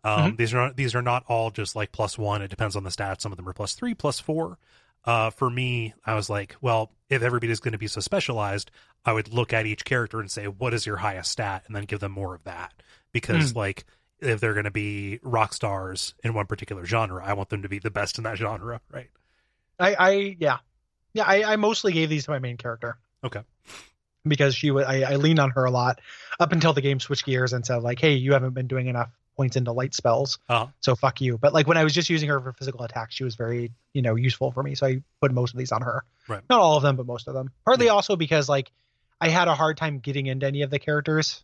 [0.03, 2.41] Um, These are not these are not all just like plus one.
[2.41, 3.21] It depends on the stats.
[3.21, 4.57] Some of them are plus three, plus four.
[5.05, 8.71] Uh, for me, I was like, well, if everybody's going to be so specialized,
[9.05, 11.85] I would look at each character and say, what is your highest stat, and then
[11.85, 12.73] give them more of that.
[13.11, 13.85] Because like
[14.19, 17.69] if they're going to be rock stars in one particular genre, I want them to
[17.69, 19.09] be the best in that genre, right?
[19.79, 20.57] I, I yeah,
[21.13, 21.23] yeah.
[21.25, 22.97] I, I mostly gave these to my main character.
[23.23, 23.41] Okay.
[24.27, 25.99] Because she was, I, I leaned on her a lot
[26.39, 29.09] up until the game switched gears and said like, hey, you haven't been doing enough
[29.35, 31.37] points into light spells, Uh, so fuck you.
[31.37, 34.01] But like when I was just using her for physical attacks, she was very you
[34.03, 34.75] know useful for me.
[34.75, 36.03] So I put most of these on her.
[36.27, 36.41] Right.
[36.49, 37.49] Not all of them, but most of them.
[37.65, 37.93] Partly Yeah.
[37.93, 38.71] also because like
[39.19, 41.43] I had a hard time getting into any of the characters,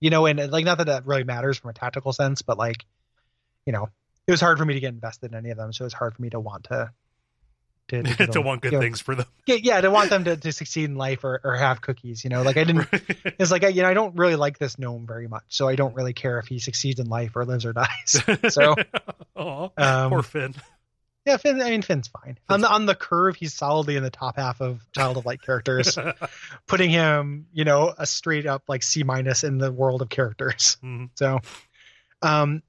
[0.00, 2.84] you know, and like not that that really matters from a tactical sense, but like,
[3.66, 3.88] you know,
[4.26, 5.72] it was hard for me to get invested in any of them.
[5.72, 6.90] So it was hard for me to want to.
[7.90, 9.26] To, to, to them- want good you know, things for them.
[9.46, 12.30] yeah, yeah, to want them to, to succeed in life or, or have cookies, you
[12.30, 12.88] know, like I didn't,
[13.38, 15.44] it's like, I, you know, I don't really like this gnome very much.
[15.48, 18.22] So I don't really care if he succeeds in life or lives or dies.
[18.50, 18.74] So,
[19.36, 20.54] Aw, um, poor Finn.
[21.26, 22.38] yeah, Finn, I mean, Finn's fine.
[22.48, 25.42] On the, on the curve, he's solidly in the top half of Child of Light
[25.42, 25.98] characters,
[26.66, 30.76] putting him, you know, a straight up like C minus in the world of characters.
[30.82, 31.10] Mhm.
[31.14, 31.40] So,
[32.22, 32.62] um,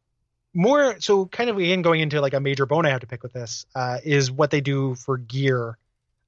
[0.53, 3.23] more so kind of again going into like a major bone I have to pick
[3.23, 5.77] with this uh, is what they do for gear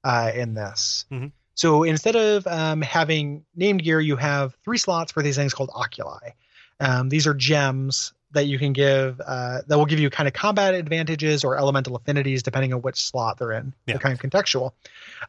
[0.02, 1.04] uh, in this.
[1.10, 1.32] Mhm.
[1.54, 5.70] So instead of um, having named gear, you have three slots for these things called
[5.74, 6.34] oculi.
[6.80, 10.34] Um, these are gems that you can give uh, that will give you kind of
[10.34, 13.72] combat advantages or elemental affinities depending on which slot they're in.
[13.86, 13.94] Yeah.
[13.94, 14.72] They're kind of contextual.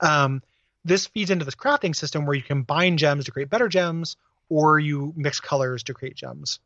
[0.01, 0.41] Um,
[0.83, 4.17] this feeds into this crafting system where you can bind gems to create better gems,
[4.49, 6.59] or you mix colors to create gems.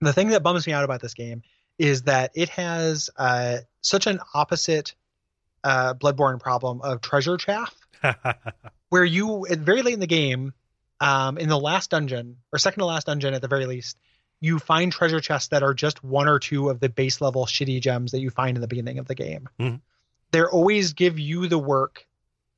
[0.00, 1.42] The thing that bums me out about this game
[1.78, 4.94] is that it has uh, such an opposite
[5.64, 7.74] uh, Bloodborne problem of treasure chaff,
[8.88, 10.54] where you very late in the game,
[11.00, 13.98] um, in the last dungeon or second to last dungeon at the very least,
[14.40, 17.80] you find treasure chests that are just one or two of the base level shitty
[17.80, 19.48] gems that you find in the beginning of the game.
[19.58, 19.80] Mhm.
[20.32, 22.06] They always give you the work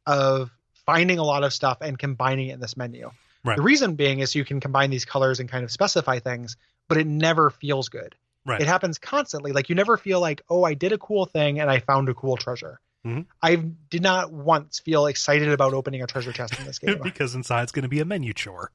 [0.07, 0.51] of
[0.87, 3.11] finding a lot of stuff and combining it in this menu.
[3.45, 3.57] Right.
[3.57, 6.57] The reason being is you can combine these colors and kind of specify things,
[6.95, 8.15] but it never feels good.
[8.45, 8.61] Right.
[8.61, 9.53] It happens constantly.
[9.53, 12.15] Like you never feel like, oh, I did a cool thing and I found a
[12.15, 12.81] cool treasure.
[13.07, 13.27] Mhm.
[13.43, 16.99] I did not once feel excited about opening a treasure chest in this game.
[17.03, 18.71] because inside's going to be a menu chore.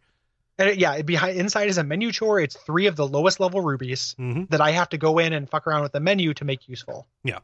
[0.57, 2.39] And it- yeah, it behind inside is a menu chore.
[2.39, 5.49] It's three of the lowest level rubies hmm that I have to go in and
[5.49, 7.07] fuck around with the menu to make useful.
[7.23, 7.39] Yeah.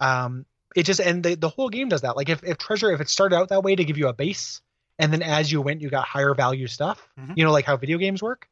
[0.00, 0.46] Um,
[0.76, 2.16] it just and the the whole game does that.
[2.16, 4.60] Like if if treasure if it started out that way to give you a base,
[4.98, 7.06] and then as you went you got higher value stuff.
[7.18, 7.36] Mhm.
[7.36, 8.48] You know, like how video games work.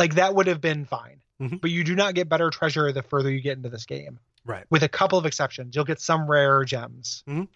[0.00, 1.20] Like that would have been fine.
[1.40, 1.60] Mhm.
[1.60, 4.64] But you do not get better treasure the further you get into this game Right.
[4.70, 5.76] with a couple of exceptions.
[5.76, 7.48] You'll get some rare gems Mhm.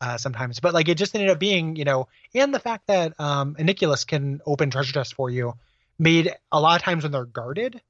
[0.00, 3.18] uh, sometimes, but like it just ended up being, you know, and the fact that
[3.20, 5.54] um, Igniculus can open treasure chests for you
[5.98, 7.80] made a lot of times when they're guarded,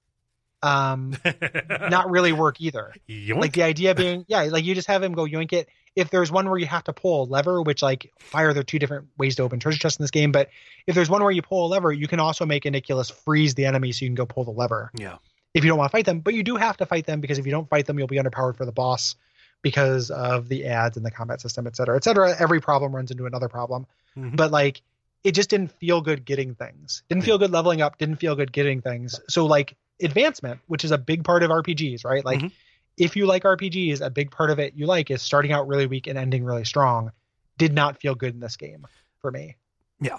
[0.62, 1.15] um,
[1.91, 2.93] not really work either.
[3.09, 3.41] Yoink.
[3.41, 5.69] Like the idea being, yeah, like you just have him go yoink it.
[5.97, 8.64] If there's one where you have to pull a lever, which like fire, there are
[8.64, 10.51] two different ways to open treasure chests in this game, but
[10.86, 13.64] if there's one where you pull a lever, you can also make Igniculus freeze the
[13.66, 15.16] enemy so you can go pull the lever yeah.
[15.55, 16.20] if you don't want to fight them.
[16.20, 18.16] But you do have to fight them because if you don't fight them, you'll be
[18.16, 19.14] underpowered for the boss
[19.62, 22.34] because of the ads and the combat system, et cetera, et cetera.
[22.38, 23.86] Every problem runs into another problem.
[24.16, 24.36] Mhm.
[24.36, 24.82] But like,
[25.22, 27.03] it just didn't feel good getting things.
[27.09, 27.97] Didn't feel good leveling up.
[27.97, 29.18] Didn't feel good getting things.
[29.28, 32.22] So like advancement, which is a big part of RPGs, right?
[32.24, 32.53] Like, Mhm.
[32.97, 35.86] If you like RPGs, a big part of it you like is starting out really
[35.86, 37.12] weak and ending really strong.
[37.59, 38.86] Did not feel good in this game
[39.20, 39.57] for me.
[40.01, 40.18] Yeah.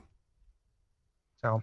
[1.42, 1.62] So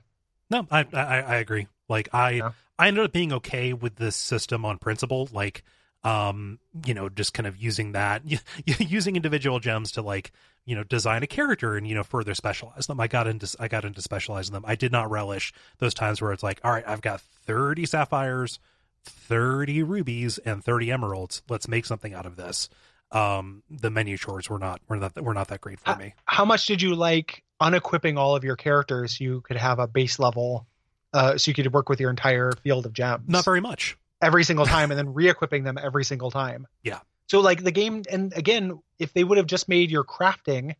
[0.51, 1.67] No, I, I I agree.
[1.89, 2.53] Like I Yeah.
[2.79, 5.29] I ended up being okay with this system on principle.
[5.33, 5.65] Like
[6.05, 8.23] um you know just kind of using that
[8.67, 10.33] using individual gems to like
[10.65, 13.69] you know design a character and you know further specialize them i got into i
[13.69, 16.87] got into specializing them i did not relish those times where it's like all right
[16.89, 18.59] i've got 30 sapphires
[19.05, 21.43] 30 rubies and 30 emeralds.
[21.49, 22.69] Let's make something out of this.
[23.11, 26.15] Um the menu chores were not were not were not that great for Uh, me.
[26.25, 30.19] how much did you like unequipping all of your characters you could have a base
[30.19, 30.67] level
[31.13, 33.29] uh, so you could work with your entire field of gems?
[33.29, 33.99] Not very much.
[34.23, 36.67] Every single time and then re-equipping them every single time.
[36.83, 37.01] Yeah.
[37.29, 40.75] so like the game and again if they would have just made your crafting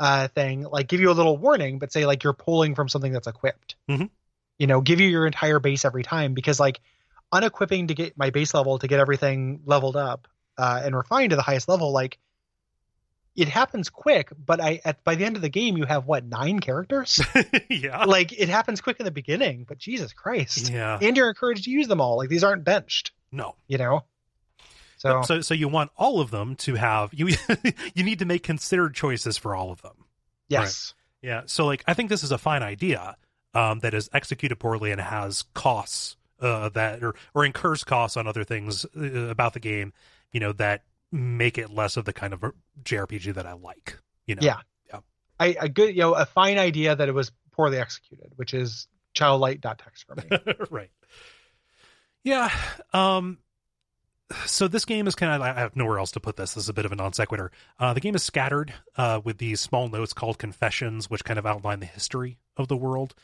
[0.00, 3.12] uh thing like give you a little warning but say like you're pulling from something
[3.12, 3.76] that's equipped.
[3.88, 4.10] Mhm.
[4.58, 6.80] you know give you your entire base every time because like
[7.32, 11.36] unequipping to get my base level to get everything leveled up uh, and refined to
[11.36, 12.18] the highest level like
[13.36, 16.24] it happens quick but i at by the end of the game you have what
[16.24, 17.20] nine characters?
[17.68, 18.04] Yeah.
[18.04, 20.70] Like it happens quick in the beginning but jesus christ.
[20.70, 20.98] Yeah.
[21.00, 22.16] And you're encouraged to use them all.
[22.16, 23.12] Like these aren't benched.
[23.30, 23.56] No.
[23.68, 24.04] You know?
[24.98, 27.28] So, so so you want all of them to have you
[27.94, 30.06] you need to make considered choices for all of them.
[30.48, 30.94] Yes.
[31.20, 31.42] Yeah.
[31.46, 33.16] So like i think this is a fine idea
[33.52, 38.26] um that is executed poorly and has costs uh that or or incurs costs on
[38.26, 39.92] other things uh, about the game
[40.32, 42.44] you know that make it less of the kind of
[42.82, 44.42] jrpg that i like you know?
[44.42, 44.58] Yeah.
[45.38, 48.88] I, a good you know a fine idea that it was poorly executed which is
[49.14, 50.54] childlight.txt for me.
[50.70, 50.90] Right.
[52.24, 52.50] Yeah
[52.92, 53.38] um
[54.46, 56.54] so this game is kind of i have nowhere else to put this.
[56.54, 57.52] This is a bit of a non sequitur.
[57.78, 61.46] Uh, the game is scattered uh, with these small notes called confessions which kind of
[61.46, 63.14] outline the history of the world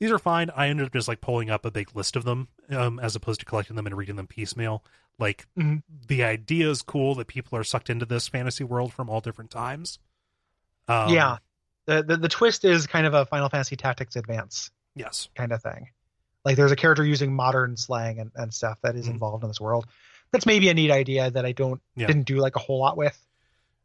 [0.00, 0.50] these are fine.
[0.50, 3.38] I ended up just like pulling up a big list of them um, as opposed
[3.40, 4.82] to collecting them and reading them piecemeal.
[5.18, 5.82] Like Mhm.
[6.08, 9.50] the idea is cool that people are sucked into this fantasy world from all different
[9.50, 9.98] times.
[10.88, 11.36] Um, yeah.
[11.86, 15.28] The, the the twist is kind of a final fantasy tactics advance yes.
[15.36, 15.90] kind of thing.
[16.44, 19.10] Like there's a character using modern slang and, and stuff that is Mhm.
[19.12, 19.86] involved in this world.
[20.32, 22.06] That's maybe a neat idea that i don't Yeah.
[22.06, 23.18] didn't do like a whole lot with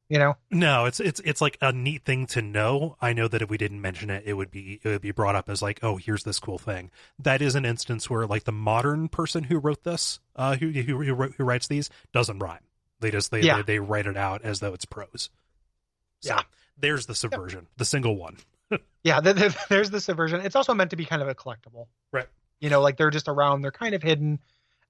[0.09, 2.95] you know No, it's it's it's like a neat thing to know.
[3.01, 5.35] I know that if we didn't mention it, it would be it would be brought
[5.35, 6.91] up as like, oh, here's this cool thing.
[7.19, 11.01] That is an instance where like the modern person who wrote this, uh, who who
[11.03, 12.63] who, wrote- who writes these, doesn't rhyme.
[12.99, 13.57] They just they, Yeah.
[13.57, 15.29] they they write it out as though it's prose.
[16.21, 16.41] So Yeah.
[16.77, 18.37] there's the subversion, the single one.
[19.03, 21.85] yeah th- th- there's the subversion it's also meant to be kind of a collectible
[22.11, 22.25] Right.
[22.59, 24.39] you know like they're just around they're kind of hidden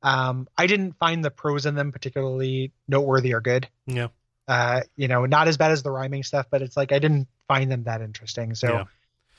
[0.02, 4.08] um i didn't find the prose in them particularly noteworthy or good Yeah,
[4.48, 7.28] uh you know not as bad as the rhyming stuff but it's like i didn't
[7.48, 8.56] find them that interesting.
[8.56, 8.84] So Yeah.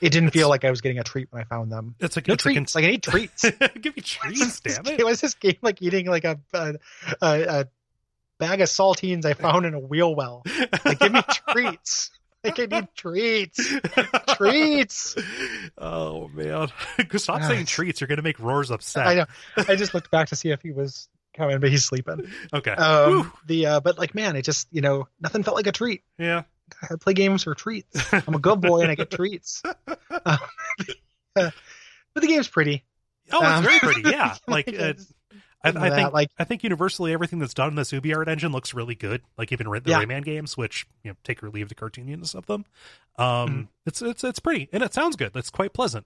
[0.01, 1.95] it didn't feel like i was getting a treat when i found them.
[1.99, 2.75] It's a no it's treats.
[2.75, 3.41] Like i need treats.
[3.81, 4.99] Give me treats, damn it.
[4.99, 5.05] It.
[5.05, 6.75] was this game like eating like a a,
[7.21, 7.67] a,
[8.39, 10.43] bag of saltines i found in a wheel well.
[10.85, 12.11] Like give me treats.
[12.43, 13.73] Like i need treats.
[14.35, 15.15] Treats.
[15.77, 16.67] Oh man,
[17.15, 17.99] stop Ah, saying treats.
[17.99, 19.07] You're gonna make Roars upset.
[19.07, 19.25] i know.
[19.67, 22.71] I just looked back to see if he was coming but he's sleeping Okay.
[22.71, 26.03] um the uh but like man it just you know nothing felt like a treat
[26.17, 26.43] Yeah.
[26.83, 30.37] i play games for treats i'm a good boy and i get treats Um,
[31.35, 31.53] but
[32.21, 32.83] the game's pretty.
[33.31, 34.01] Oh, it's Um, very pretty.
[34.09, 34.93] Yeah, like uh,
[35.63, 38.73] I, I think like I think universally everything that's done in this UbiArt engine looks
[38.73, 39.21] really good.
[39.37, 40.01] Like even the Yeah.
[40.03, 42.65] Rayman games, which you know take or leave the cartooniness of them.
[43.17, 43.67] Um, Mhm.
[43.85, 45.35] it's it's it's pretty and it sounds good.
[45.35, 46.05] It's quite pleasant.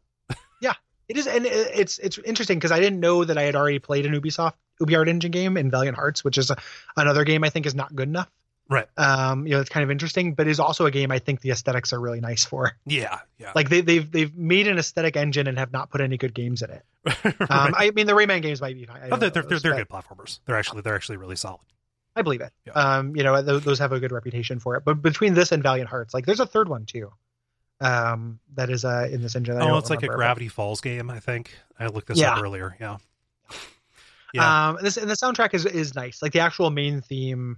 [1.12, 4.05] It is, and it's it's interesting because I didn't know that I had already played
[4.05, 6.57] an Ubisoft UbiArt Engine game in Valiant Hearts, which is a,
[6.95, 8.30] another game I think is not good enough.
[8.70, 8.88] Right.
[8.95, 11.51] Um, you know, it's kind of interesting, but is also a game I think the
[11.51, 12.72] aesthetics are really nice for.
[12.86, 13.51] Yeah, yeah.
[13.53, 16.62] Like they, they've they've made an aesthetic engine and have not put any good games
[16.62, 16.84] in it.
[17.41, 19.01] Um, I mean, the Rayman games might be fine.
[19.01, 20.39] I Oh, they're, they're, they're, those, they're good platformers.
[20.45, 21.59] They're actually they're actually really solid.
[22.16, 22.53] I believe it.
[22.66, 22.74] Yeah.
[22.74, 24.86] Um, you know, those, those have a good reputation for it.
[24.86, 27.12] But between this and Valiant Hearts, like there's a third one too.
[27.82, 29.57] Um, that is uh in this engine.
[29.57, 31.09] I Oh, it's like a remember, but- Gravity Falls game.
[31.09, 32.34] I think I looked this Yeah.
[32.36, 32.77] up earlier.
[32.79, 32.97] Yeah.
[34.34, 34.69] Yeah.
[34.69, 36.21] Um, this and the soundtrack is is nice.
[36.21, 37.57] Like the actual main theme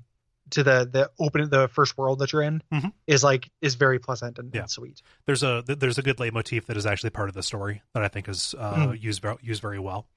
[0.51, 2.91] to the the open the first world that you're in Mhm.
[3.05, 4.61] is like is very pleasant and, Yeah.
[4.61, 5.01] and sweet.
[5.25, 8.07] there's a there's a good leitmotif that is actually part of the story that I
[8.07, 9.01] think is uh, Mhm.
[9.01, 10.07] used used very well.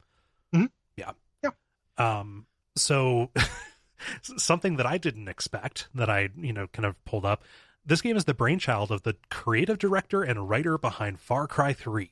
[0.55, 0.71] Mhm.
[0.97, 1.13] Yeah.
[1.45, 1.51] Yeah.
[1.99, 2.47] Um.
[2.77, 3.31] So
[4.23, 7.43] something that I didn't expect that I you know kind of pulled up.
[7.87, 12.11] This game is the brainchild of the creative director and writer behind Far Cry Three.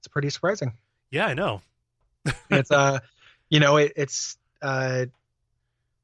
[0.00, 0.72] It's pretty surprising.
[1.10, 1.62] Yeah, I know.
[2.50, 2.98] it's uh
[3.48, 5.06] you know it, it's uh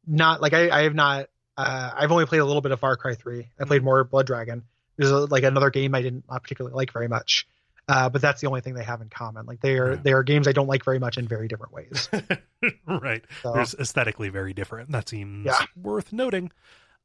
[0.07, 2.97] not like I, I have not uh I've only played a little bit of Far
[2.97, 3.49] Cry 3.
[3.61, 4.63] I played more Blood Dragon.
[4.97, 7.47] There's a, like another game I didn't not particularly like very much.
[7.89, 9.45] Uh, but that's the only thing they have in common.
[9.47, 10.01] Like they are Yeah.
[10.03, 12.09] they are games I don't like very much in very different ways.
[12.87, 13.25] right.
[13.43, 14.93] So There's aesthetically very different.
[14.93, 15.57] That seems Yeah.
[15.77, 16.53] worth noting.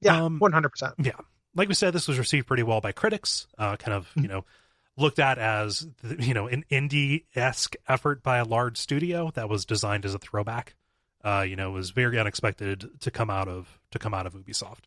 [0.01, 0.93] yeah, um, one hundred percent.
[1.55, 3.47] Like we said, this was received pretty well by critics.
[3.57, 4.45] Uh, kind of, you know,
[4.97, 5.87] looked at as
[6.19, 10.19] you know an indie esque effort by a large studio that was designed as a
[10.19, 10.75] throwback.
[11.23, 14.83] Uh, you know, was very unexpected to come out of to come out of Ubisoft.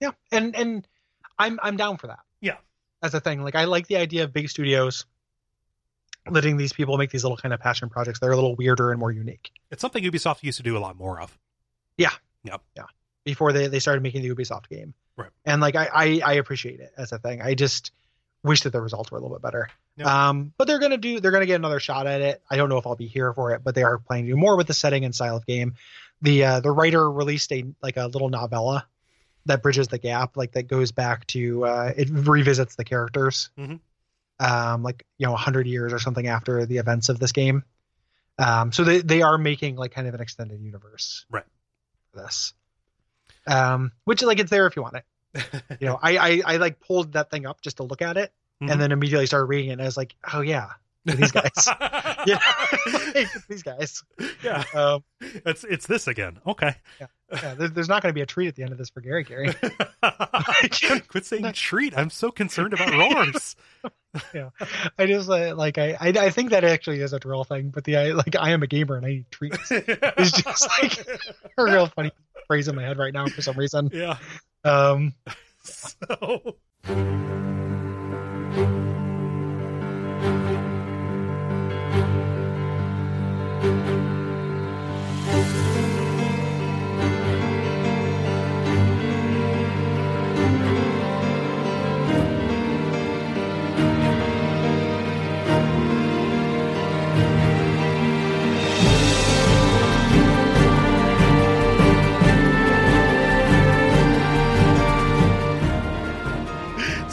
[0.00, 0.88] Yeah, and and
[1.38, 2.20] I'm I'm down for that.
[2.40, 2.56] Yeah.
[3.02, 3.42] as a thing.
[3.42, 5.04] Like I like the idea of big studios
[6.28, 8.90] letting these people make these little kind of passion projects that are a little weirder
[8.90, 9.50] and more unique.
[9.70, 11.36] It's something Ubisoft used to do a lot more of.
[13.24, 14.94] Before they, they started making the Ubisoft game.
[15.16, 15.30] Right.
[15.44, 17.42] And like I, I I appreciate it as a thing.
[17.42, 17.92] I just
[18.42, 19.68] wish that the results were a little bit better.
[19.96, 20.28] Yeah.
[20.30, 22.42] Um, but they're gonna do they're gonna get another shot at it.
[22.50, 24.36] I don't know if I'll be here for it, but they are planning to do
[24.36, 25.74] more with the setting and style of game.
[26.22, 28.86] The uh, the writer released a like a little novella
[29.46, 33.80] that bridges the gap, like that goes back to uh, it revisits the characters, Mhm.
[34.38, 37.64] um, like you know, hundred years or something after the events of this game.
[38.38, 41.44] Um, so they they are making like kind of an extended universe, Right.
[42.12, 42.54] For this,
[43.50, 45.04] um, which is like it's there if you want it.
[45.80, 48.32] You know, I I, I like pulled that thing up just to look at it,
[48.62, 48.72] Mhm.
[48.72, 50.70] and then immediately started reading it, and I was like, oh yeah,
[51.04, 51.50] these guys,
[52.26, 52.38] yeah,
[53.48, 54.02] these guys.
[54.42, 56.38] yeah, Um, it's it's this again.
[56.46, 56.74] Okay.
[57.00, 59.00] yeah, there, there's not going to be a treat at the end of this for
[59.00, 59.24] Gary.
[59.24, 59.52] Gary,
[61.08, 61.96] Quit saying treat.
[61.96, 63.56] I'm so concerned about roars.
[64.34, 64.50] Yeah,
[64.98, 67.84] I just uh, like I, I I think that actually is a real thing, but
[67.84, 69.70] the I like I am a gamer and I need treats.
[69.70, 71.06] it's just like-
[71.56, 72.10] a real funny
[72.46, 73.90] phrase in my head right now for some reason.
[73.92, 74.16] yeah.
[74.64, 75.14] Um,
[75.62, 76.56] So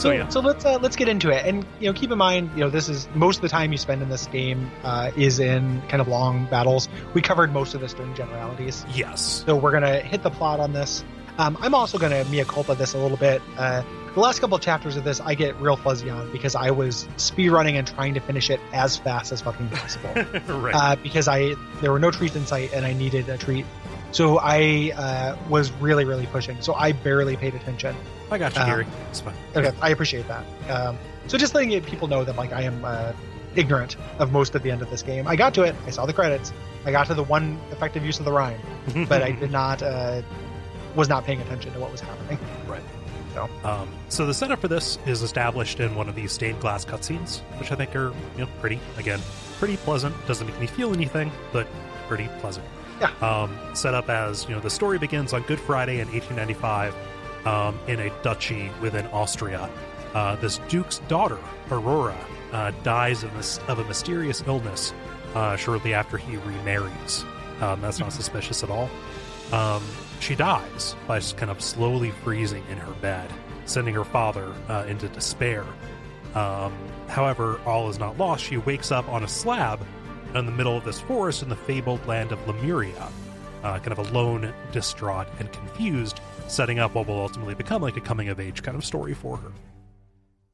[0.08, 0.28] so yeah.
[0.28, 2.70] so let's uh, let's get into it, and you know keep in mind you know
[2.70, 6.00] this is most of the time you spend in this game uh, is in kind
[6.00, 6.88] of long battles.
[7.14, 8.84] We covered most of this during generalities.
[8.94, 9.44] yes.
[9.46, 11.04] So we're gonna hit the plot on this.
[11.38, 13.40] Um, I'm also gonna mea culpa this a little bit.
[13.56, 13.82] Uh,
[14.14, 17.06] the last couple of chapters of this I get real fuzzy on because I was
[17.16, 20.10] speed running and trying to finish it as fast as fucking possible.
[20.58, 20.74] right.
[20.74, 23.66] uh, because I there were no treats in sight and I needed a treat.
[24.10, 26.60] So I uh, was really really pushing.
[26.62, 27.94] So I barely paid attention.
[28.30, 28.86] I got you, um, Gary.
[29.10, 29.34] It's fine.
[29.56, 30.44] Okay, I appreciate that.
[30.70, 33.12] Um, so just letting people know that like I am uh,
[33.54, 35.26] ignorant of most of the end of this game.
[35.26, 35.74] I got to it.
[35.86, 36.52] I saw the credits.
[36.84, 38.60] I got to the one effective use of the rhyme,
[39.08, 40.22] but I did not uh,
[40.94, 42.38] was not paying attention to what was happening.
[42.66, 42.82] Right.
[43.34, 43.48] So.
[43.62, 47.40] Um, so the setup for this is established in one of these stained glass cutscenes,
[47.58, 49.20] which I think are you know pretty again
[49.58, 50.14] pretty pleasant.
[50.26, 51.66] Doesn't make me feel anything, but
[52.08, 52.66] pretty pleasant.
[53.00, 53.12] Yeah.
[53.20, 56.94] Um, set up as you know the story begins on Good Friday in 1895
[57.44, 59.70] um, in a duchy within Austria.
[60.14, 61.38] Uh, this duke's daughter
[61.70, 62.18] Aurora
[62.52, 63.34] uh, dies of,
[63.68, 64.92] of a mysterious illness
[65.34, 67.24] uh, shortly after he remarries.
[67.60, 68.88] Um, that's not suspicious at all.
[69.52, 69.82] Um,
[70.20, 73.30] she dies by just kind of slowly freezing in her bed,
[73.66, 75.64] sending her father uh, into despair.
[76.34, 76.72] Um,
[77.08, 78.44] however, all is not lost.
[78.44, 79.84] She wakes up on a slab
[80.34, 83.08] in the middle of this forest in the fabled land of Lemuria,
[83.62, 88.00] uh, kind of alone, distraught, and confused, setting up what will ultimately become like a
[88.00, 89.52] coming of age kind of story for her.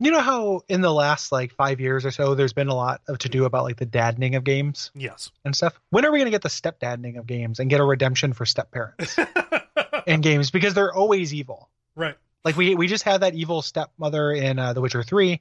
[0.01, 3.01] You know how in the last like five years or so, there's been a lot
[3.09, 5.31] of to do about like the daddening of games Yes.
[5.45, 5.79] and stuff.
[5.91, 8.45] When are we going to get the stepdaddening of games and get a redemption for
[8.45, 9.17] step parents
[10.07, 11.71] in games because they're always evil?
[11.95, 12.17] right.
[12.45, 15.41] Like we we just had that evil stepmother in uh, The Witcher Three,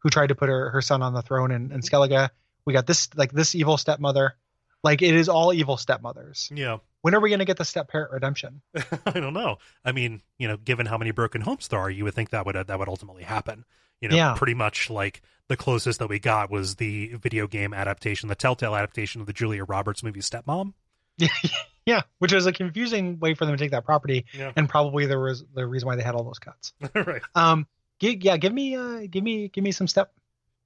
[0.00, 2.28] who tried to put her, her son on the throne in, in Skellige.
[2.66, 4.34] We got this like this evil stepmother.
[4.82, 6.50] Like it is all evil stepmothers.
[6.54, 6.78] Yeah.
[7.04, 8.62] When are we going to get the step parent redemption?
[9.04, 9.58] I don't know.
[9.84, 12.46] I mean, you know, given how many broken homes there are, you would think that
[12.46, 13.66] would that would ultimately happen.
[14.00, 14.34] You know, Yeah.
[14.38, 18.74] pretty much like the closest that we got was the video game adaptation, the Telltale
[18.74, 20.72] adaptation of the Julia Roberts movie Stepmom.
[21.18, 21.28] yeah,
[21.84, 24.52] yeah, which was a confusing way for them to take that property, Yeah.
[24.56, 26.72] and probably there was the reason why they had all those cuts.
[26.94, 27.20] right.
[27.34, 27.66] Um,
[28.00, 30.10] gi- yeah, give me uh, give me give me some step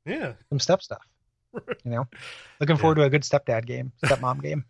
[0.07, 0.35] Yeah.
[0.51, 1.03] some step stuff.
[1.85, 2.07] You know,
[2.61, 4.65] looking forward to a good stepdad game, stepmom game.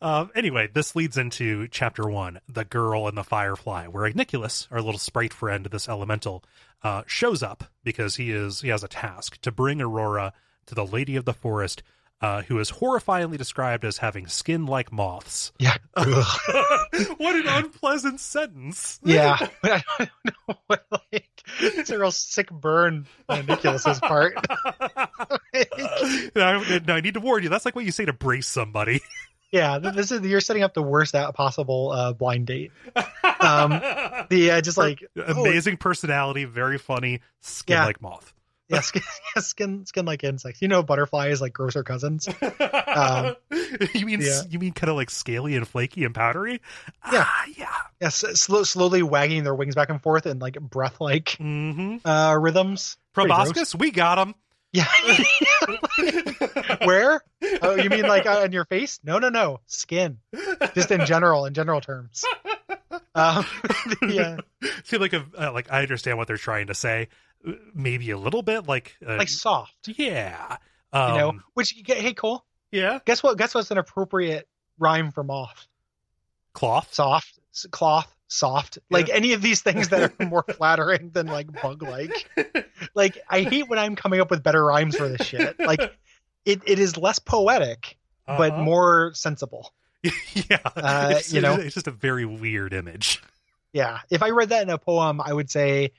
[0.00, 4.80] Um, anyway, this leads into chapter one, the girl and the firefly, where Igniculus, our
[4.80, 6.44] little sprite friend, this elemental,
[6.82, 10.32] uh, shows up because he is he has a task to bring Aurora
[10.66, 11.82] to the Lady of the Forest,
[12.20, 15.52] uh, who is horrifyingly described as having skin like moths.
[15.58, 18.98] Yeah, what an unpleasant sentence.
[19.04, 19.38] yeah.
[19.62, 20.10] I don't
[20.48, 24.34] know what like it's a real sick burn on Nicholas's part.
[26.34, 27.48] now, now I need to warn you.
[27.48, 29.00] That's like what you say to brace somebody.
[29.50, 32.72] Yeah, this is you're setting up the worst possible uh, blind date.
[33.40, 33.80] Um,
[34.30, 37.86] The uh, just like oh, amazing personality, very funny, skin Yeah.
[37.86, 38.34] like moth.
[38.68, 39.02] yeah, skin,
[39.38, 40.60] skin, skin like insects.
[40.60, 42.28] You know, butterflies like grosser cousins.
[43.94, 44.42] you mean yeah.
[44.50, 46.60] you mean kind of like scaly and flaky and powdery?
[47.10, 47.24] Yeah.
[47.26, 47.74] Ah, yeah.
[48.02, 52.06] Yes, slow, slowly wagging their wings back and forth in like breath like Mm-hmm.
[52.06, 52.98] uh, rhythms.
[53.14, 54.34] Proboscis, we got him.
[54.72, 54.84] Yeah.
[56.84, 57.22] Where?
[57.62, 58.98] Oh, you mean like uh, on your face?
[59.04, 59.60] No, no, no.
[59.66, 60.18] Skin.
[60.74, 62.24] Just in general, in general terms.
[63.14, 63.46] Um,
[64.08, 64.38] yeah,
[64.82, 67.06] feel like a, uh, like I understand what they're trying to say,
[67.46, 69.88] Uh, maybe a little bit like uh, like soft.
[69.96, 70.56] yeah,
[70.92, 71.98] You um, know, which you get.
[71.98, 72.44] Hey, Cole.
[72.72, 73.38] yeah, Guess what?
[73.38, 74.48] Guess what's an appropriate
[74.80, 75.68] rhyme for moth?
[76.54, 76.92] cloth.
[76.92, 77.38] Soft,
[77.70, 78.78] cloth, soft.
[78.90, 82.28] Like any of these things that are more flattering than like bug-like.
[82.94, 85.56] Like I hate when I'm coming up with better rhymes for this shit.
[85.60, 85.96] Like
[86.48, 87.96] it, it is less poetic,
[88.26, 88.62] but Uh-huh.
[88.62, 89.72] more sensible.
[90.02, 91.54] yeah, Uh, it's, you know?
[91.56, 93.22] it's just a very weird image.
[93.72, 94.00] Yeah.
[94.10, 95.92] If I read that in a poem, I would say,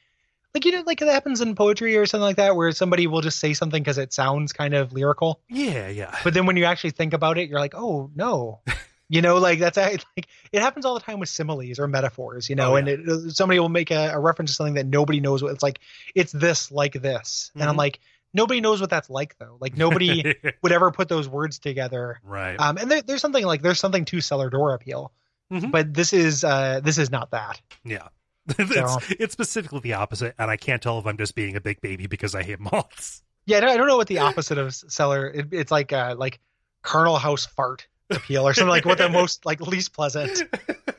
[0.55, 3.21] like, you know, like it happens in poetry or something like that, where somebody will
[3.21, 5.39] just say something because it sounds kind of lyrical.
[5.49, 8.59] Yeah, yeah, But then when you actually think about it, you're like, oh, no.
[9.11, 10.03] You know, like that's like
[10.51, 13.59] it happens all the time with similes or metaphors, you know, Oh, and it, somebody
[13.59, 15.79] will make a, a reference to something that nobody knows what it's like.
[16.13, 17.49] It's this, like this.
[17.55, 17.79] And I'm Mhm.
[17.79, 17.99] like,
[18.33, 19.57] nobody knows what that's like, though.
[19.59, 22.19] Like, nobody would ever put those words together.
[22.23, 22.59] right.
[22.59, 25.11] Um, and there, there's something like, there's something to cellar door appeal.
[25.51, 25.71] Mhm.
[25.71, 27.59] But this is, uh, this is not that.
[27.83, 28.07] Yeah.
[28.57, 31.81] it's, it's specifically the opposite, and I can't tell if I'm just being a big
[31.81, 33.21] baby because I hate moths.
[33.45, 35.27] Yeah, I don't- I don't know what the opposite of cellar.
[35.27, 36.39] It, it's like uh, like
[36.83, 40.43] Colonel House fart appeal or something like what the most like least pleasant.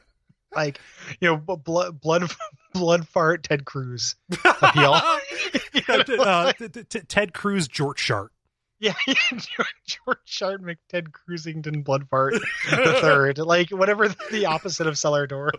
[0.55, 0.81] Like
[1.21, 2.31] you know, blood blood
[2.73, 4.17] blood fart Ted Cruz
[4.61, 4.97] appeal.
[5.89, 8.31] Uh, t- uh, t- Ted Cruz, George Shart.
[8.79, 9.15] yeah, yeah,
[9.87, 12.35] George, Shart McTed Cruzington blood fart
[12.71, 13.39] the third.
[13.39, 15.51] Like whatever the opposite of cellar door.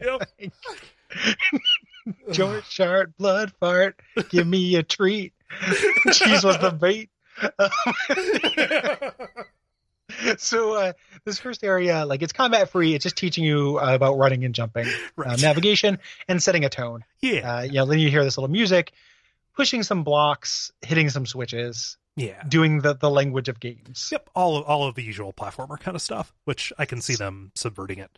[0.00, 0.30] Yep.
[2.30, 2.80] George
[3.18, 4.00] blood fart.
[4.28, 5.32] Give me a treat.
[6.12, 7.10] Cheese was the bait.
[10.38, 10.92] so uh,
[11.24, 14.54] this first area like it's combat free it's just teaching you uh, about running and
[14.54, 14.86] jumping
[15.18, 15.98] uh, navigation
[16.28, 17.58] and setting a tone yeah.
[17.58, 18.92] uh, you know then you hear this little music
[19.54, 22.42] pushing some blocks hitting some switches yeah.
[22.46, 24.30] doing the, the language of games Yep.
[24.34, 27.52] All of all of the usual platformer kind of stuff, which I can see them
[27.54, 28.10] subverting it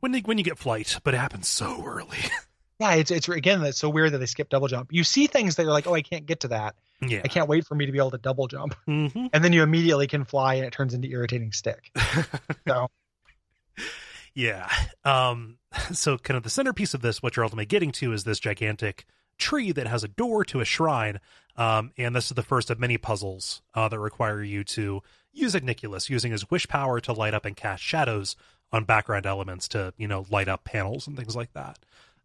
[0.00, 2.18] when they, when you get flight, but it happens so early.
[2.78, 5.56] yeah it's, it's again that's so weird that they skip double jump you see things
[5.56, 7.20] that you're like oh i can't get to that yeah.
[7.24, 9.62] i can't wait for me to be able to double jump hmm and then you
[9.62, 11.90] immediately can fly and it turns into irritating stick
[12.68, 12.88] so
[14.36, 14.68] Yeah.
[15.02, 15.56] Um,
[15.92, 19.06] so kind of the centerpiece of this, what you're ultimately getting to is this gigantic
[19.38, 21.20] tree that has a door to a shrine.
[21.56, 25.02] Um, and this is the first of many puzzles uh, that require you to
[25.32, 28.36] use Igniculus, using his wish power to light up and cast shadows
[28.72, 31.78] on background elements to, you know, light up panels and things like that.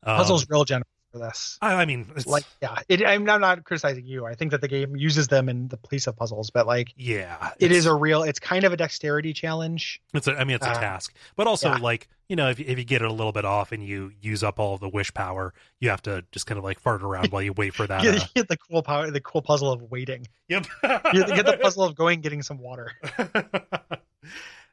[0.03, 1.57] Um, puzzles real general for this.
[1.61, 4.25] I, I mean, it's, Like, yeah, it, I'm not, not criticizing you.
[4.25, 7.51] I think that the game uses them in the police of puzzles, but like, yeah,
[7.59, 8.23] it it's- a real.
[8.23, 10.01] It's kind of a dexterity challenge.
[10.13, 11.77] It's a, I mean, it's a Uh, task, but also yeah.
[11.77, 14.11] like you know, if you- if you get it a little bit off and you
[14.21, 17.27] use up all the wish power, you have to just kind of like fart around
[17.31, 18.01] while you wait for that.
[18.03, 20.25] Get, Uh, get the cool power, the cool puzzle of waiting.
[20.47, 20.65] yep.
[21.13, 22.93] You get the puzzle of going getting some water.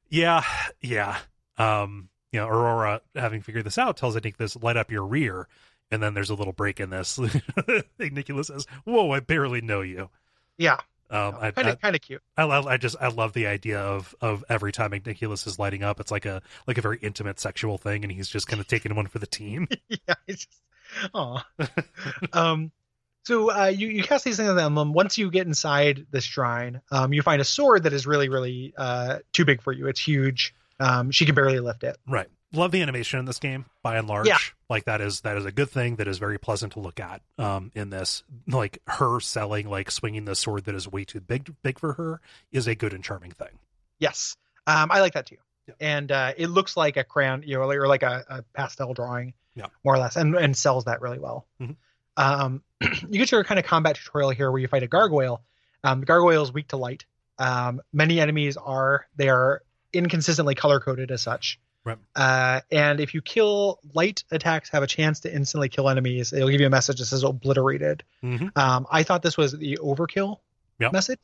[0.09, 0.43] yeah,
[0.81, 1.19] yeah.
[1.57, 5.05] Um, you know, Aurora, having figured this out, tells I think this "Light up your
[5.05, 5.49] rear,"
[5.91, 7.19] and then there's a little break in this.
[7.99, 10.11] Nicholas says, "Whoa, I barely know you."
[10.57, 10.79] Yeah,
[11.11, 12.23] Um, kind of kind of cute.
[12.37, 16.01] I, I just I love the idea of of every time Nicholas is lighting up,
[16.01, 18.95] it's like a like a very intimate sexual thing, and he's just kind of taking
[18.95, 19.69] one for the team.
[19.89, 20.63] yeah, it's just,
[21.15, 21.45] aw.
[22.33, 22.71] um,
[23.25, 24.93] so uh, you you cast these things on the emblem.
[24.93, 28.75] Once you get inside the shrine, um, you find a sword that is really really
[28.77, 29.87] uh too big for you.
[29.87, 30.55] It's huge.
[30.81, 31.97] Um, she can barely lift it.
[32.07, 32.29] Right.
[32.53, 34.27] Love the animation in this game by and large.
[34.27, 34.39] Yeah.
[34.71, 37.21] Like that is that is a good thing that is very pleasant to look at
[37.39, 38.23] um in this.
[38.47, 42.21] Like her selling like swinging the sword that is way too big big for her
[42.51, 43.59] is a good and charming thing.
[43.99, 45.37] Yes, um, I like that too.
[45.67, 45.75] Yeah.
[45.81, 49.35] And uh, it looks like a crayon, you know, or like a, a pastel drawing,
[49.55, 49.67] Yeah.
[49.85, 51.47] more or less, and and sells that really well.
[51.61, 51.77] Mhm.
[52.17, 55.43] Um, you get your kind of combat tutorial here where you fight a gargoyle.
[55.85, 57.05] Um, the gargoyle is weak to light.
[57.39, 59.63] Um, many enemies are they are
[59.93, 61.61] inconsistently color coded as such.
[61.89, 61.99] Right.
[62.17, 66.33] Uh, and if you kill light attacks, have a chance to instantly kill enemies.
[66.33, 68.03] It'll give you a message that says obliterated.
[68.23, 68.57] Mhm.
[68.57, 70.39] Um, I thought this was the overkill
[70.81, 70.93] Yep.
[70.93, 71.19] message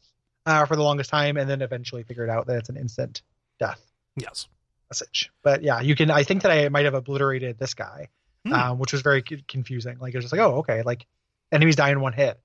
[0.47, 3.23] uh, for the longest time, and then eventually figured out that it's an instant
[3.59, 3.81] death
[4.16, 4.49] Yes.
[4.91, 5.31] message.
[5.43, 6.11] But yeah, you can.
[6.11, 8.09] I think that I might have obliterated this guy,
[8.47, 8.53] Hmm.
[8.53, 9.99] um, which was very c- confusing.
[9.99, 11.07] Like it was just like, oh, okay, like
[11.53, 12.39] enemies die in one hit.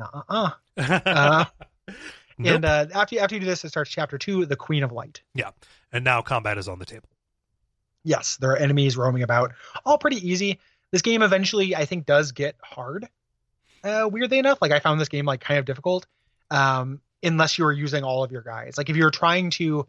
[0.00, 0.50] Uh-uh.
[0.76, 1.44] Uh,
[2.36, 2.54] Nope.
[2.56, 4.90] And uh, after you, after you do this, it starts chapter two, the Queen of
[4.90, 5.22] Light.
[5.34, 5.50] Yeah,
[5.92, 7.08] and now combat is on the table.
[8.04, 9.52] Yes, there are enemies roaming about,
[9.84, 10.60] all pretty easy.
[10.90, 13.08] This game eventually, I think, does get hard.
[13.82, 16.06] Uh, weirdly enough, like I found this game like kind of difficult,
[16.50, 18.78] um, unless you were using all of your guys.
[18.78, 19.86] Like if you're trying to,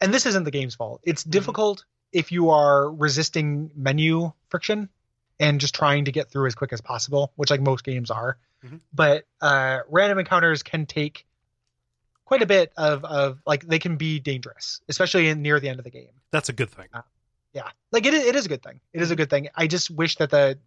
[0.00, 1.00] and this isn't the game's fault.
[1.04, 4.88] It's difficult if you are resisting menu friction
[5.38, 8.36] and just trying to get through as quick as possible, which like most games are.
[8.64, 8.80] Mhm.
[8.92, 11.26] But uh, random encounters can take
[12.24, 15.80] quite a bit of of like they can be dangerous, especially in, near the end
[15.80, 16.86] of the game That's a good thing.
[17.52, 19.90] Yeah like it, it is a good thing it is a good thing i just
[19.90, 20.58] wish that the,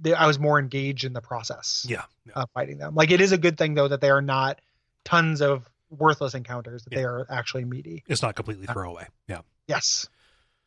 [0.00, 2.02] the i was more engaged in the process Yeah.
[2.26, 2.32] yeah.
[2.42, 4.60] of fighting them like it is a good thing though that they are not
[5.04, 9.06] tons of worthless encounters that they are actually meaty It's not completely throwaway.
[9.28, 9.40] Yeah.
[9.66, 10.08] yes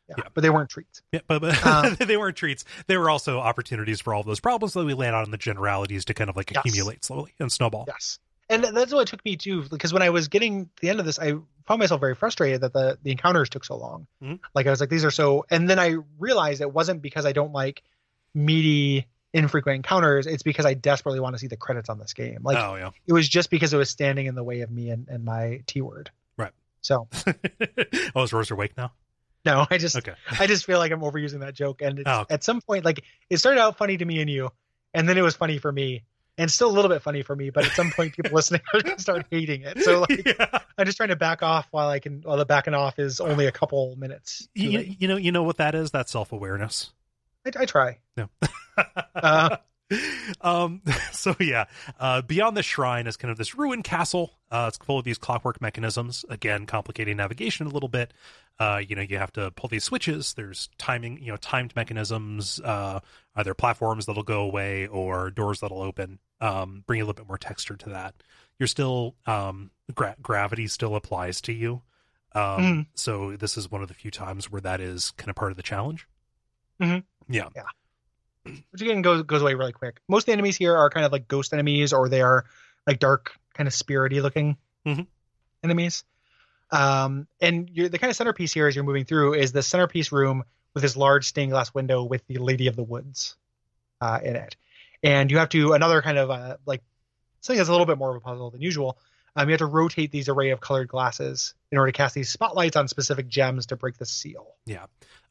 [0.08, 0.24] yeah, Yeah.
[0.34, 2.62] but they weren't treats Yeah, but, but Um, they weren't treats.
[2.88, 6.04] They were also opportunities for all those problems that we land on in the generalities
[6.06, 6.60] to kind of like Yes.
[6.66, 7.84] accumulate slowly and snowball.
[7.88, 8.18] yes
[8.50, 11.00] and that's what it took me to because when i was getting to the end
[11.00, 11.32] of this i
[11.66, 14.38] found myself very frustrated that the the encounters took so long Mhm.
[14.54, 17.32] like i was like these are so and then i realized it wasn't because i
[17.32, 17.82] don't like
[18.34, 22.38] meaty infrequent encounters it's because i desperately want to see the credits on this game
[22.42, 22.90] like oh yeah.
[23.06, 25.60] it was just because it was standing in the way of me and, and my
[25.66, 26.10] T word.
[26.36, 26.52] Right.
[26.82, 27.08] So
[28.14, 28.92] oh, is Rose awake now?
[29.44, 30.14] no, I just Okay.
[30.38, 31.82] I just feel like I'm overusing that joke.
[31.82, 32.34] And it's, Oh, okay.
[32.34, 34.50] at some point, like it started out funny to me and you,
[34.94, 36.04] and then it was funny for me,
[36.38, 37.50] and still a little bit funny for me.
[37.50, 39.80] But at some point, people listening are gonna start hating it.
[39.82, 40.58] So like yeah.
[40.76, 42.22] I'm just trying to back off while I can.
[42.22, 44.48] While the backing off is only a couple minutes.
[44.54, 45.90] You, you know, you know what that is?
[45.90, 46.92] That's self awareness.
[47.46, 47.98] I, I try.
[48.16, 48.28] No.
[49.14, 49.56] Uh,
[50.40, 50.80] um
[51.12, 51.64] so yeah
[52.00, 54.32] uh beyond the shrine is kind of this ruined castle.
[54.50, 56.24] Uh it's full of these clockwork mechanisms.
[56.28, 58.12] Again complicating navigation a little bit.
[58.58, 60.34] Uh you know you have to pull these switches.
[60.34, 63.00] There's timing you know timed mechanisms uh
[63.36, 66.18] either platforms that'll go away or doors that'll open.
[66.40, 68.14] Um bring a little bit more texture to that.
[68.58, 71.82] You're still um gra- gravity still applies to you.
[72.34, 72.86] Um Mhm.
[72.94, 75.56] so this is one of the few times where that is kind of part of
[75.56, 76.06] the challenge.
[76.80, 77.04] Mhm.
[77.28, 77.48] yeah
[78.44, 80.00] which again goes goes away really quick.
[80.08, 82.44] Most of the enemies here are kind of like ghost enemies, or they are
[82.86, 84.56] like dark, kind of spirity looking
[84.86, 85.06] Mhm.
[85.62, 86.04] enemies.
[86.70, 90.12] Um, and you're, the kind of centerpiece here as you're moving through is the centerpiece
[90.12, 90.44] room
[90.74, 93.36] with this large stained glass window with the Lady of the Woods
[94.00, 94.56] uh, in it.
[95.02, 96.82] And you have to another kind of uh, like
[97.40, 98.98] something that's a little bit more of a puzzle than usual.
[99.36, 102.30] Um, you have to rotate these array of colored glasses in order to cast these
[102.30, 104.54] spotlights on specific gems to break the seal.
[104.66, 104.86] Yeah,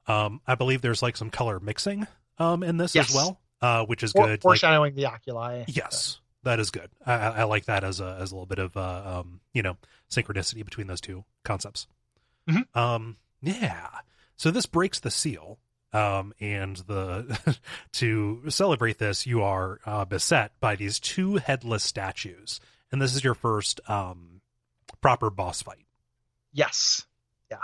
[0.07, 2.07] um, I believe there's like some color mixing
[2.43, 3.09] um in this Yes.
[3.09, 4.29] as well, uh, which is For- good.
[4.31, 5.65] Like, foreshadowing the oculi.
[5.67, 6.89] yes, that is good.
[7.05, 9.77] I, I like that as a as a little bit of uh, um you know
[10.09, 11.87] synchronicity between those two concepts.
[12.49, 12.65] Mhm.
[12.75, 13.87] Um, yeah.
[14.35, 15.59] So this breaks the seal.
[15.93, 17.57] Um, and the
[17.93, 22.59] to celebrate this, you are uh, beset by these two headless statues,
[22.91, 24.41] and this is your first um
[25.01, 25.85] proper boss fight.
[26.51, 27.05] Yes.
[27.51, 27.57] Yeah.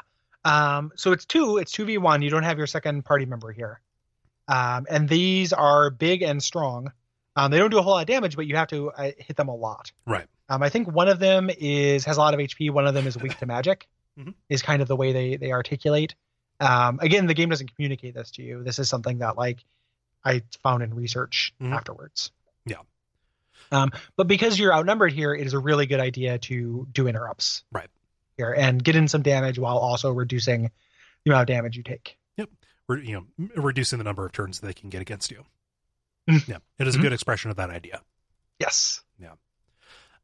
[0.45, 2.21] Um, so it's two, it's two v one.
[2.21, 3.81] You don't have your second party member here.
[4.49, 6.91] Um, and these are big and strong.
[7.35, 9.37] Um, they don't do a whole lot of damage, but you have to uh, hit
[9.37, 9.91] them a lot.
[10.05, 10.25] Right.
[10.49, 12.71] Um, I think one of them is has a lot of HP.
[12.71, 13.87] One of them is weak to magic.
[14.19, 14.33] Mhm.
[14.49, 16.15] Is kind of the way they they articulate.
[16.59, 18.63] Um, again, the game doesn't communicate this to you.
[18.63, 19.63] This is something that like
[20.25, 21.73] I found in research Mhm.
[21.73, 22.31] afterwards.
[22.65, 22.77] Yeah.
[23.71, 27.63] Um, but because you're outnumbered here, it is a really good idea to do interrupts.
[27.71, 27.89] Right.
[28.35, 30.71] Here and get in some damage while also reducing
[31.23, 32.17] the amount of damage you take.
[32.89, 35.45] Re- you know, reducing the number of turns they can get against you.
[36.27, 36.47] Mhm.
[36.47, 37.03] Yeah, it is a Mhm.
[37.03, 38.01] good expression of that idea.
[38.59, 39.01] Yes.
[39.17, 39.35] Yeah.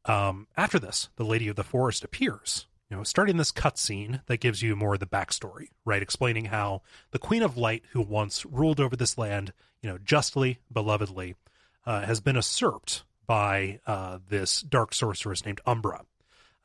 [0.04, 2.66] Um, after this, the Lady of the Forest appears.
[2.90, 6.02] You know, starting this cutscene that gives you more of the backstory, right?
[6.02, 10.58] Explaining how the Queen of Light, who once ruled over this land, you know, justly,
[10.72, 11.34] belovedly,
[11.84, 16.04] uh, has been usurped by uh, this dark sorceress named Umbra.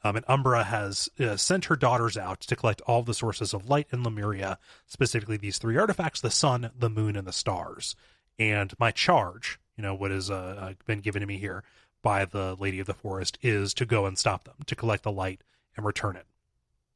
[0.04, 3.70] Um, and Umbra has uh, sent her daughters out to collect all the sources of
[3.70, 4.58] light in Lemuria,
[4.88, 7.96] specifically these three artifacts the sun, the moon, and the stars.
[8.40, 11.64] And my charge, you know, what has uh, uh, been given to me here
[12.02, 15.12] by the Lady of the Forest is to go and stop them, to collect the
[15.12, 15.42] light
[15.78, 16.26] and return it.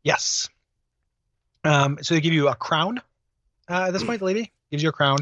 [0.03, 0.49] Yes.
[1.63, 3.01] Um, so they give you a crown.
[3.69, 5.19] Uh, at this point, the lady gives you a crown,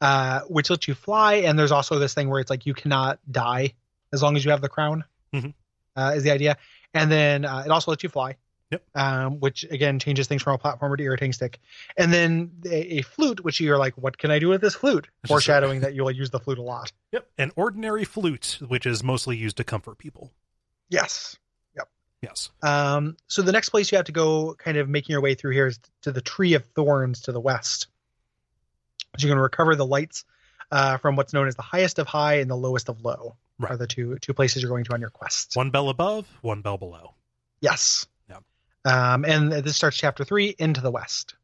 [0.00, 1.34] uh, which lets you fly.
[1.34, 3.74] And there's also this thing where it's like you cannot die
[4.12, 5.04] as long as you have the crown.
[5.34, 5.54] Mhm.
[5.94, 6.56] Uh, is the idea,
[6.94, 8.36] and then uh, it also lets you fly.
[8.70, 8.84] Yep.
[8.94, 11.60] Um, which again changes things from a platformer to irritating stick,
[11.98, 15.08] and then a, a flute, which you're like, what can I do with this flute?
[15.22, 16.90] It's Foreshadowing that you'll use the flute a lot.
[17.12, 17.28] Yep.
[17.36, 20.32] An ordinary flute, which is mostly used to comfort people.
[20.88, 21.36] Yes.
[21.76, 21.88] Yep.
[22.22, 22.50] Yes.
[22.62, 25.52] Um, so the next place you have to go, kind of making your way through
[25.52, 27.88] here, is to the Tree of Thorns to the west.
[29.18, 30.24] So you're going to recover the lights
[30.70, 33.36] uh, from what's known as the highest of high and the lowest of low.
[33.58, 33.72] Right.
[33.72, 35.56] Are the two two places you're going to on your quest?
[35.56, 37.14] One bell above, one bell below.
[37.60, 38.06] Yes.
[38.28, 38.38] Yeah.
[38.84, 41.34] Um, and this starts chapter three into the west.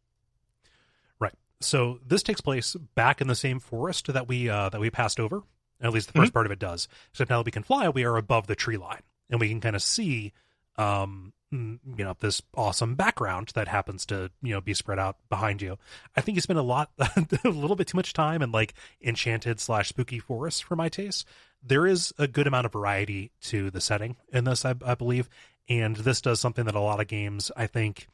[1.21, 1.35] Right.
[1.61, 5.21] So this takes place back in the same forest that we uh, that we passed
[5.21, 5.43] over.
[5.81, 6.89] At least the 1st part of it does.
[7.11, 9.61] Except now that we can fly, we are above the tree line, and we can
[9.61, 10.33] kind of see,
[10.77, 15.19] um, mm, you know, this awesome background that happens to you know be spread out
[15.29, 15.79] behind you.
[16.17, 16.91] I think you spend a lot,
[17.45, 21.25] a little bit too much time in like enchanted slash spooky forests for my taste.
[21.63, 25.29] There is a good amount of variety to the setting in this, I, I believe,
[25.69, 28.07] and this does something that a lot of games, I think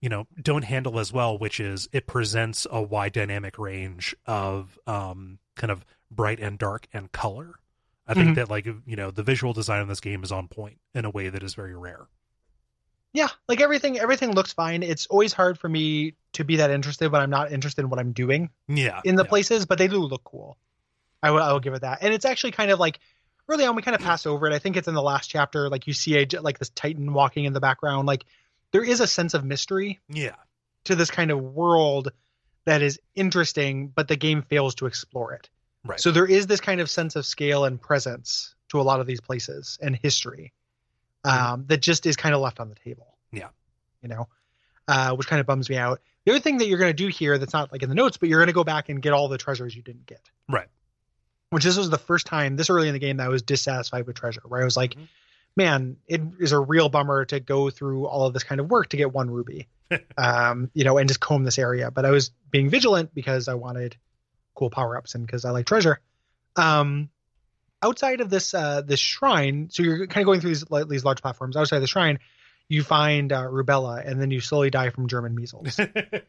[0.00, 4.78] you know don't handle as well which is it presents a wide dynamic range of
[4.86, 7.54] um kind of bright and dark and color
[8.06, 8.34] i think Mhm.
[8.34, 11.10] that like you know the visual design of this game is on point in a
[11.10, 12.06] way that is very rare
[13.14, 14.82] Yeah, like everything everything looks fine.
[14.82, 18.00] It's always hard for me to be that interested when I'm not interested in what
[18.00, 18.50] I'm doing.
[18.68, 19.28] yeah in the yeah.
[19.28, 20.58] places, but they do look cool.
[21.24, 21.98] I will, I will give it that.
[22.02, 23.00] And it's actually kind of like
[23.48, 24.52] early on we kind of pass over it.
[24.52, 25.70] I think it's in the last chapter.
[25.70, 28.06] Like you see a like this Titan walking in the background.
[28.06, 28.24] Like
[28.72, 30.34] there is a sense of mystery yeah
[30.84, 32.12] to this kind of world
[32.66, 35.48] that is interesting, but the game fails to explore it.
[35.84, 36.00] Right.
[36.00, 39.06] So there is this kind of sense of scale and presence to a lot of
[39.06, 40.52] these places and history
[41.24, 43.16] um, that just is kind of left on the table.
[43.32, 43.48] Yeah.
[44.02, 44.28] You know,
[44.88, 46.00] uh, which kind of bums me out.
[46.24, 48.16] The other thing that you're going to do here that's not like in the notes,
[48.16, 50.20] but you're going to go back and get all the treasures you didn't get.
[50.48, 50.68] Right.
[51.50, 54.06] Which this was the first time this early in the game that I was dissatisfied
[54.06, 55.08] with treasure, where I was like, Mhm.
[55.56, 58.88] man, it is a real bummer to go through all of this kind of work
[58.88, 59.68] to get one ruby,
[60.18, 61.90] um, you know, and just comb this area.
[61.90, 63.96] But I was being vigilant because I wanted
[64.54, 66.00] cool power ups and because I like treasure.
[66.56, 67.08] Um,
[67.82, 71.22] outside of this uh, this shrine, so you're kind of going through these these large
[71.22, 71.56] platforms.
[71.56, 72.18] Outside the shrine,
[72.68, 75.78] you find uh, rubella, and then you slowly die from German measles,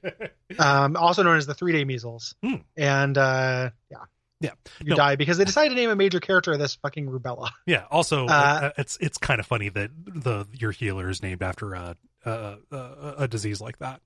[0.60, 2.36] um, also known as the three day measles.
[2.44, 2.56] Hmm.
[2.76, 3.98] And uh, yeah,
[4.41, 4.52] Yeah.
[4.82, 4.95] you No.
[4.95, 7.49] die because they decided to name a major character this fucking rubella.
[7.66, 11.41] yeah also Uh, uh, it's it's kind of funny that the your healer is named
[11.41, 11.95] after a
[12.26, 14.02] a, a, a disease like that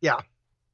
[0.00, 0.16] Yeah.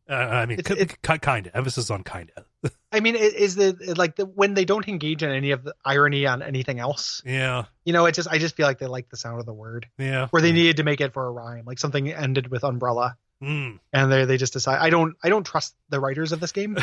[0.08, 2.44] uh, i mean It's- k- it's- k- kind of emphasis on kind of
[2.92, 6.26] I mean, is the like the when they don't engage in any of the irony
[6.26, 7.20] on anything else?
[7.26, 9.52] yeah You know, it just I just feel like they like the sound of the
[9.52, 12.64] word, yeah where they needed to make it for a rhyme, like something ended with
[12.64, 13.80] umbrella, Mm.
[13.92, 14.78] and they they just decide.
[14.78, 16.78] I don't I don't trust the writers of this game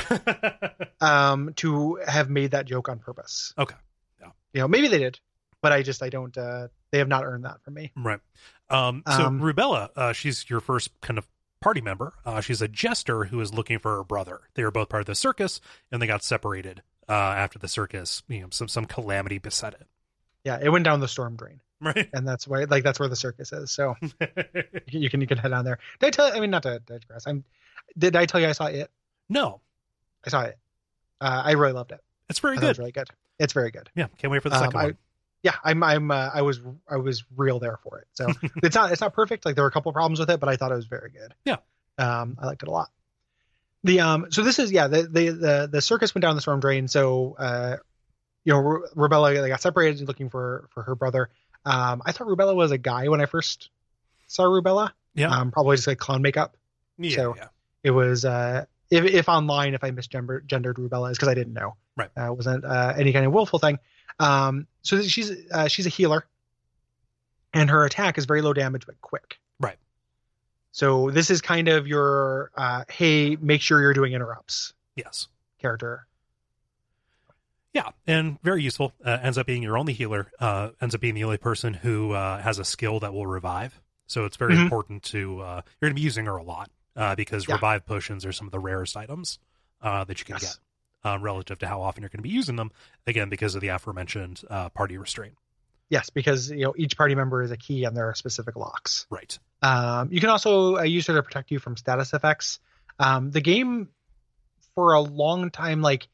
[1.02, 3.54] um to have made that joke on purpose.
[3.58, 3.76] Okay.
[4.22, 4.30] Yeah.
[4.54, 5.20] You know, maybe they did,
[5.62, 6.38] but I just I don't.
[6.38, 7.92] uh They have not earned that from me.
[7.96, 8.20] Right.
[8.70, 11.28] Um, so Um, Rubella, uh, she's your first kind of
[11.60, 12.14] party member.
[12.26, 14.42] Uh, she's a jester who is looking for her brother.
[14.54, 15.60] They were both part of the circus,
[15.92, 18.22] and they got separated uh, after the circus.
[18.28, 19.88] You know, some some calamity beset it.
[20.44, 21.62] Yeah, it went down the storm drain,
[21.96, 22.10] Right.
[22.14, 23.72] and that's why like that's where the circus is.
[23.72, 23.96] So
[24.88, 25.80] you can you can, head on there.
[26.00, 26.28] Did I tell?
[26.30, 27.26] You, I mean, not to digress.
[27.28, 27.44] I'm.
[27.98, 28.90] Did I tell you I saw it?
[29.30, 29.60] no,
[30.26, 30.58] I saw it.
[31.22, 32.00] Uh, I really loved it.
[32.30, 32.80] it's very I thought it good.
[32.80, 33.08] really good.
[33.40, 33.90] It's very good.
[33.96, 34.98] Yeah, can't wait for the Um, second I- one.
[35.44, 35.84] Yeah, I'm.
[35.84, 36.10] I'm.
[36.10, 36.62] Uh, I was.
[36.90, 38.08] I was real there for it.
[38.14, 38.28] So
[38.64, 38.92] it's not.
[38.94, 39.46] It's not perfect.
[39.46, 41.34] Like there were a couple problems with it, but I thought it was very good.
[41.44, 41.58] Yeah.
[41.98, 42.90] Um, I liked it a lot.
[43.84, 46.62] The um, so this is yeah, the the the, the circus went down the storm
[46.62, 46.88] drain.
[46.88, 47.76] So uh,
[48.46, 51.30] you know, Ru- Rubella they got separated, looking for for her brother.
[51.66, 53.70] Um, I thought Rubella was a guy when I first
[54.28, 54.92] saw Rubella.
[55.16, 55.30] Yeah.
[55.30, 56.56] Um, probably just like clown makeup.
[56.98, 57.48] Yeah, So- yeah.
[57.84, 61.54] It was uh, if if online, if I misgendered gendered Rubella, is because I didn't
[61.54, 61.76] know.
[61.98, 62.10] Right.
[62.18, 63.78] Uh, it wasn't uh, any kind of willful thing.
[64.20, 66.26] Um, so she's uh, she's a healer,
[67.54, 69.38] and her attack is very low damage but quick.
[69.60, 69.76] Right.
[70.72, 75.28] So this is kind of your uh, hey, make sure you're doing interrupts Yes.
[75.60, 76.08] character.
[77.74, 78.94] Yeah, and very useful.
[79.04, 80.32] Uh, ends up being your only healer.
[80.40, 83.82] Uh, ends up being the only person who uh, has a skill that will revive.
[84.08, 84.64] So it's very Mhm.
[84.64, 87.56] important to uh, you're going to be using her a lot uh, because Yeah.
[87.56, 89.40] revive potions are some of the rarest items
[89.82, 90.60] uh, that you can Yes.
[91.04, 92.72] get uh, relative to how often you're going to be using them.
[93.08, 95.36] Again, because of the aforementioned uh, party restraint.
[95.90, 99.08] Yes, because you know each party member is a key and there are specific locks.
[99.10, 99.38] Right.
[99.64, 102.60] Um, you can also uh, use her to protect you from status effects.
[103.00, 103.90] Um, the game,
[104.76, 106.08] for a long time, like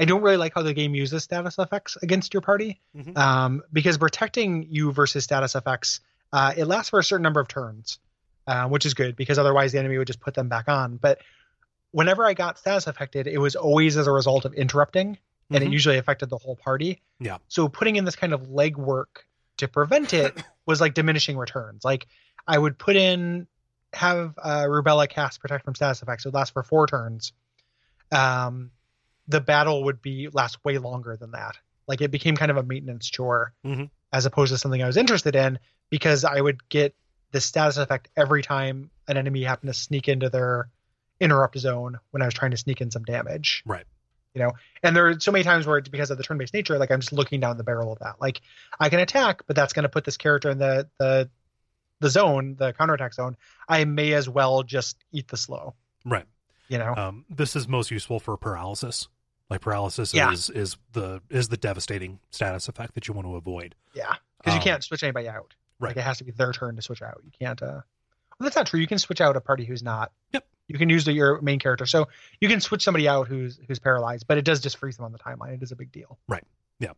[0.00, 3.16] I don't really like how the game uses status effects against your party Mhm.
[3.18, 6.00] um, because protecting you versus status effects,
[6.32, 7.98] uh, it lasts for a certain number of turns,
[8.46, 10.96] uh, which is good because otherwise the enemy would just put them back on.
[10.96, 11.20] But
[11.92, 15.18] whenever I got status affected, it was always as a result of interrupting,
[15.50, 15.72] and it Mhm.
[15.72, 17.02] usually affected the whole party.
[17.18, 17.38] Yeah.
[17.48, 19.24] So putting in this kind of legwork
[19.58, 20.32] to prevent it
[20.66, 21.84] was like diminishing returns.
[21.84, 22.06] Like
[22.46, 23.46] I would put in
[23.92, 26.24] have uh, Rubella cast protect from status effects.
[26.24, 27.32] It would last for four turns.
[28.12, 28.70] Um,
[29.30, 31.56] the battle would be last way longer than that.
[31.86, 33.90] Like it became kind of a maintenance chore Mhm.
[34.12, 35.58] as opposed to something I was interested in
[35.88, 36.94] because I would get
[37.32, 40.68] the status effect every time an enemy happened to sneak into their
[41.20, 43.62] interrupt zone when I was trying to sneak in some damage.
[43.66, 43.84] Right.
[44.34, 44.52] You know,
[44.82, 47.00] and there are so many times where it's because of the turn-based nature, like I'm
[47.00, 48.20] just looking down the barrel of that.
[48.20, 48.40] Like
[48.78, 51.28] I can attack, but that's going to put this character in the the
[52.00, 53.36] the zone, the counterattack zone.
[53.68, 55.74] I may as well just eat the slow.
[56.04, 56.26] Right.
[56.68, 56.94] You know.
[56.96, 59.08] Um, this is most useful for paralysis.
[59.50, 60.32] Like paralysis Yeah.
[60.32, 63.74] is is the is the devastating status effect that you want to avoid.
[63.94, 65.54] Yeah, because you Um, can't switch anybody out.
[65.80, 65.88] right.
[65.88, 67.20] Like it has to be their turn to switch out.
[67.24, 67.60] You can't.
[67.62, 67.82] uh
[68.38, 68.78] Well, that's not true.
[68.80, 70.12] You can switch out a party who's not.
[70.32, 70.46] Yep.
[70.68, 72.06] You can use the, your main character, so
[72.40, 75.10] you can switch somebody out who's who's paralyzed, but it does just freeze them on
[75.12, 75.54] the timeline.
[75.54, 76.16] It is a big deal.
[76.28, 76.44] Right.
[76.78, 76.92] Yeah.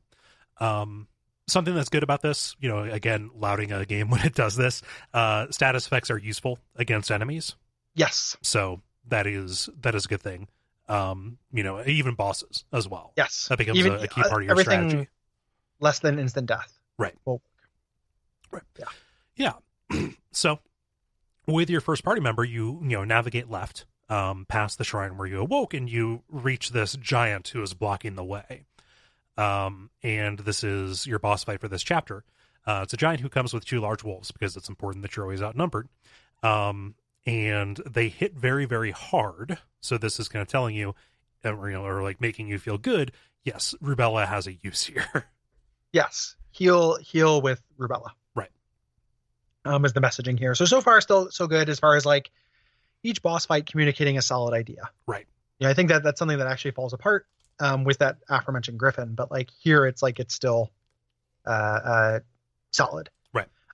[0.61, 1.09] Um,
[1.49, 4.83] something that's good about this, you know, again, louding a game when it does this,
[5.15, 7.57] uh, status effects are useful against enemies.
[7.95, 8.37] Yes.
[8.43, 10.49] So that is that is a good thing.
[10.89, 13.13] Um, you know, even bosses as well.
[13.17, 13.47] Yes.
[13.49, 15.11] That becomes Even, a, a key uh, part of your everything strategy.
[15.81, 16.79] less than instant death.
[16.99, 17.15] Right.
[17.25, 17.41] Will
[18.51, 18.65] work.
[18.77, 18.87] Right.
[19.37, 19.55] Yeah.
[19.91, 20.09] Yeah.
[20.33, 20.59] so
[21.47, 25.27] with your first party member, you you know navigate left um, past the shrine where
[25.27, 28.65] you awoke, and you reach this giant who is blocking the way.
[29.39, 32.25] Um, and this is your boss fight for this chapter.
[32.67, 35.25] Uh, it's a giant who comes with two large wolves because it's important that you're
[35.25, 35.89] always outnumbered.
[36.43, 36.95] Um,
[37.27, 39.59] and they hit very very hard.
[39.81, 40.95] So this is kind of telling you,
[41.45, 43.13] or, you know, or like making you feel good.
[43.45, 45.27] Yes, Rubella has a use here.
[45.93, 46.37] Yes.
[46.51, 48.09] Heal heal with Rubella.
[48.35, 48.51] Right.
[49.65, 50.55] Um, is the messaging here.
[50.55, 52.31] So so far still so good as far as like
[53.03, 54.91] each boss fight communicating a solid idea.
[55.07, 55.27] Right.
[55.59, 57.27] Yeah, I think that that's something that actually falls apart
[57.61, 60.71] um, with that aforementioned Griffin, but like here it's like it's still
[61.47, 62.21] uh, uh,
[62.73, 63.11] solid.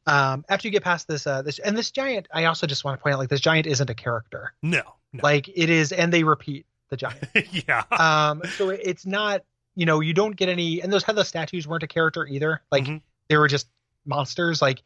[0.08, 2.98] Um, after you get past this, uh, this and this giant, I also just want
[2.98, 4.54] to point out like this giant isn't a character.
[4.62, 4.82] no,
[5.12, 5.20] no.
[5.22, 7.28] Like it is, and they repeat the giant.
[7.68, 9.42] yeah, um, so it- it's not,
[9.74, 12.62] you know, you don't get any, and those headless statues weren't a character either.
[12.72, 13.02] Like Mhm.
[13.28, 13.68] they were just
[14.06, 14.62] monsters.
[14.62, 14.82] Like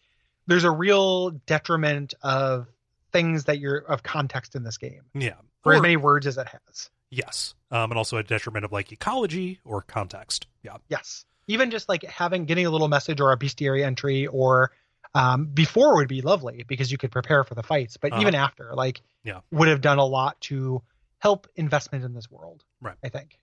[0.49, 2.67] there's a real detriment of
[3.13, 5.35] things that you're of context in this game yeah.
[5.63, 6.91] for as many words as it has.
[7.11, 10.47] Yes, um, and also a detriment of like ecology or context.
[10.63, 11.25] Yeah, Yes.
[11.49, 14.71] Even just like having getting a little message or a bestiary entry or
[15.15, 18.23] um, before would be lovely because you could prepare for the fights, but Uh-huh.
[18.23, 19.41] even after, like, Yeah.
[19.51, 20.83] would have done a lot to
[21.19, 22.65] help investment in this world.
[22.81, 22.97] Right.
[23.05, 23.39] I think.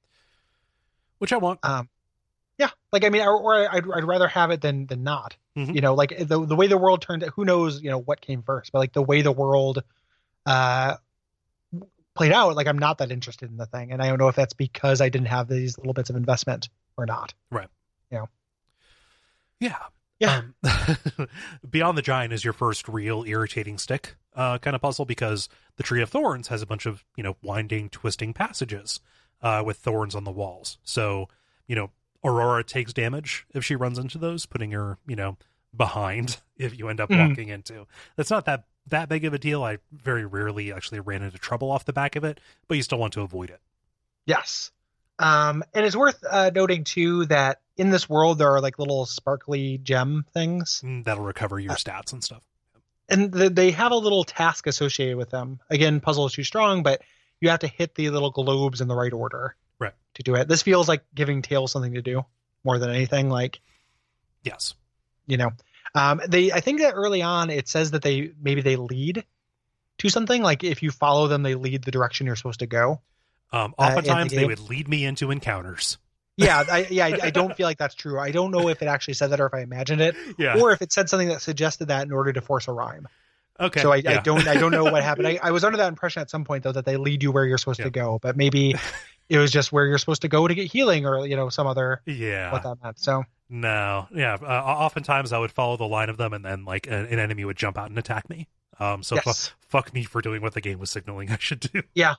[1.20, 1.60] which I want.
[1.64, 1.90] Um,
[2.58, 5.36] yeah, like I mean, or, or I'd, I'd rather have it than than not.
[5.58, 5.76] Mhm.
[5.76, 7.24] You know, like the the way the world turned.
[7.26, 7.82] Out, who knows?
[7.82, 9.84] You know what came first, but like the way the world
[10.46, 10.96] uh
[12.16, 14.36] played out, like I'm not that interested in the thing, and I don't know if
[14.38, 17.34] that's because I didn't have these little bits of investment or not.
[17.52, 17.68] Right.
[18.12, 18.26] Yeah.
[19.60, 19.78] Yeah,
[20.20, 20.42] Yeah.
[20.64, 21.28] Um,
[21.70, 25.84] Beyond the Giant is your first real irritating stick uh, kind of puzzle because the
[25.84, 29.00] Tree of Thorns has a bunch of you know winding, twisting passages
[29.42, 30.78] uh, with thorns on the walls.
[30.84, 31.28] So
[31.68, 31.92] you know
[32.24, 35.38] Aurora takes damage if she runs into those, putting her you know
[35.76, 37.30] behind if you end up Mhm.
[37.30, 37.88] walking into.
[38.16, 39.64] That's not that that big of a deal.
[39.64, 42.98] I very rarely actually ran into trouble off the back of it, but you still
[42.98, 43.62] want to avoid it.
[44.26, 44.72] Yes.
[45.20, 49.06] Um, and it's worth uh, noting too that in this world there are like little
[49.06, 52.44] sparkly gem things, Mm, That'll recover your stats and stuff.
[53.10, 55.60] and th- they have a little task associated with them.
[55.70, 57.02] Again, puzzle is too strong, but
[57.42, 59.94] you have to hit the little globes in the right order, Right.
[60.16, 60.48] to do it.
[60.48, 62.26] This feels like giving Tails something to do
[62.64, 63.30] more than anything.
[63.30, 63.62] Like
[64.44, 64.74] Yes.
[65.26, 65.52] you know,
[65.96, 69.26] um, they I think that early on it says that they maybe they lead
[70.00, 70.42] to something.
[70.44, 73.02] Like if you follow them, they lead the direction you're supposed to go.
[73.52, 75.98] Um, Uh, the oftentimes they would lead me into encounters.
[76.46, 78.20] Yeah, I, yeah, I, I don't feel like that's true.
[78.20, 80.60] I don't know if it actually said that or if I imagined it, Yeah.
[80.60, 83.08] or if it said something that suggested that in order to force a rhyme.
[83.60, 83.82] okay.
[83.82, 84.12] So I, yeah.
[84.12, 85.28] I don't I don't know what happened.
[85.28, 87.46] I, I was under that impression at some point though that they lead you where
[87.46, 87.86] you're supposed Yeah.
[87.86, 88.74] to go, but maybe
[89.30, 91.68] it was just where you're supposed to go to get healing or you know some
[91.68, 92.52] other Yeah.
[92.54, 93.00] what that meant.
[93.00, 94.08] So No.
[94.16, 94.38] Yeah.
[94.42, 97.44] Uh, oftentimes I would follow the line of them, and then like an, an enemy
[97.44, 98.48] would jump out and attack me.
[98.80, 99.04] Um.
[99.04, 101.82] So fu- fuck me for doing what the game was signaling I should do.
[101.94, 102.14] Yeah.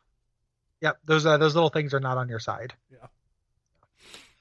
[0.82, 2.74] Yeah, those uh, those little things are not on your side.
[2.90, 3.06] Yeah.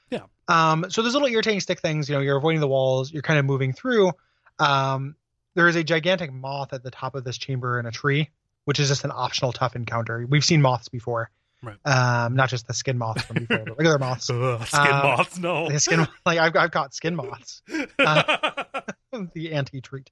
[0.10, 0.24] Yeah.
[0.48, 0.86] Um.
[0.90, 3.46] So there's little irritating stick things, you know, you're avoiding the walls, you're kind of
[3.46, 4.12] moving through.
[4.60, 5.16] Um.
[5.56, 8.30] There is a gigantic moth at the top of this chamber in a tree,
[8.66, 10.26] which is just an optional tough encounter.
[10.30, 11.32] We've seen moths before.
[11.62, 11.76] Right.
[11.86, 14.30] Um, not just the skin moths from before, but regular moths.
[14.30, 15.38] Ugh, skin Uh, moths.
[15.40, 15.70] No.
[15.78, 17.62] Skin, like I've, I've caught skin moths.
[18.00, 18.64] uh,
[19.34, 20.10] the anti-treat.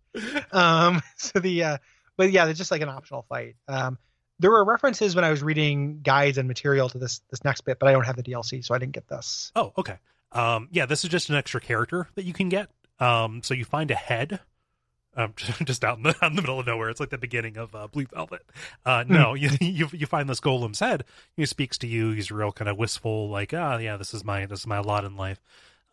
[0.52, 1.78] Um, so the, uh,
[2.18, 3.56] but yeah, it's just like an optional fight.
[3.69, 3.98] Um,
[4.40, 7.80] there were references when I was reading guides and material to this this next bit,
[7.80, 9.52] but I don't have the DLC, so I didn't get this.
[9.56, 9.98] Oh, okay.
[10.32, 12.70] Um, yeah, this is just an extra character that you can get.
[13.00, 14.40] Um, so you find a head,
[15.16, 15.34] um,
[15.64, 16.90] just out in the, out in the middle of nowhere.
[16.90, 18.44] It's like the beginning of uh, Blue Velvet.
[18.86, 21.04] Uh, no, you, you you find this golem's head.
[21.36, 22.12] He speaks to you.
[22.12, 25.06] He's real kind of wistful, like, ah, yeah, this is my this is my lot
[25.06, 25.42] in life.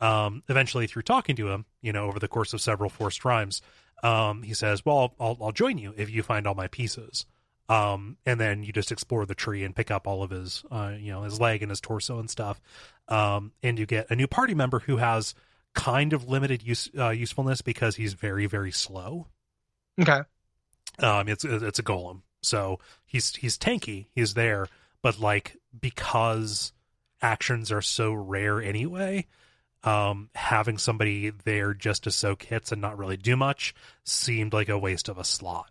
[0.01, 3.62] Um, eventually, through talking to him, you know, over the course of several forced rhymes,
[4.03, 7.27] um, he says, "Well, I'll I'll join you if you find all my pieces."
[7.69, 10.93] Um, and then you just explore the tree and pick up all of his, uh,
[10.99, 12.61] you know, his leg and his torso and stuff.
[13.09, 15.35] Um, and you get a new party member who has
[15.74, 19.27] kind of limited use uh, usefulness because he's very very slow.
[20.01, 20.20] Okay.
[20.99, 24.07] Um, it's it's a golem, so he's he's tanky.
[24.15, 24.69] He's there,
[25.03, 26.73] but like because
[27.20, 29.27] actions are so rare anyway,
[29.82, 33.74] um, having somebody there just to soak hits and not really do much
[34.05, 35.70] seemed like a waste of a slot.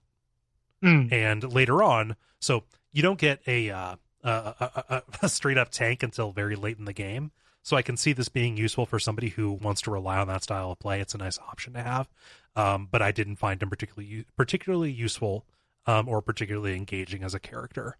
[0.84, 1.11] Mm.
[1.11, 6.03] And later on, so you don't get a uh, a, a, a, straight up tank
[6.03, 7.31] until very late in the game.
[7.61, 10.43] So I can see this being useful for somebody who wants to rely on that
[10.43, 10.99] style of play.
[10.99, 12.10] It's a nice option to have,
[12.57, 15.45] um, but I didn't find him particularly particularly useful
[15.85, 17.97] um, or particularly engaging as a character.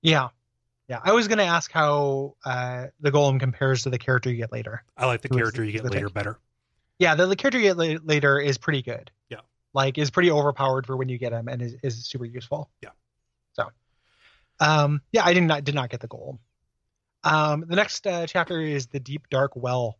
[0.00, 0.28] Yeah.
[0.88, 1.00] Yeah.
[1.04, 4.82] I was gonna ask how uh, the golem compares to the character you get later.
[4.96, 6.38] I like the Who character you get the later better.
[6.98, 9.10] Yeah, the, the character you get la- later is pretty good.
[9.74, 9.78] Yeah.
[9.80, 12.70] Like is pretty overpowered for when you get him and is, is super useful.
[12.82, 12.90] Yeah.
[13.54, 13.68] So,
[14.60, 16.38] um, yeah, I did not did not get the golem.
[17.24, 19.98] Um, the next uh, chapter is the deep dark well.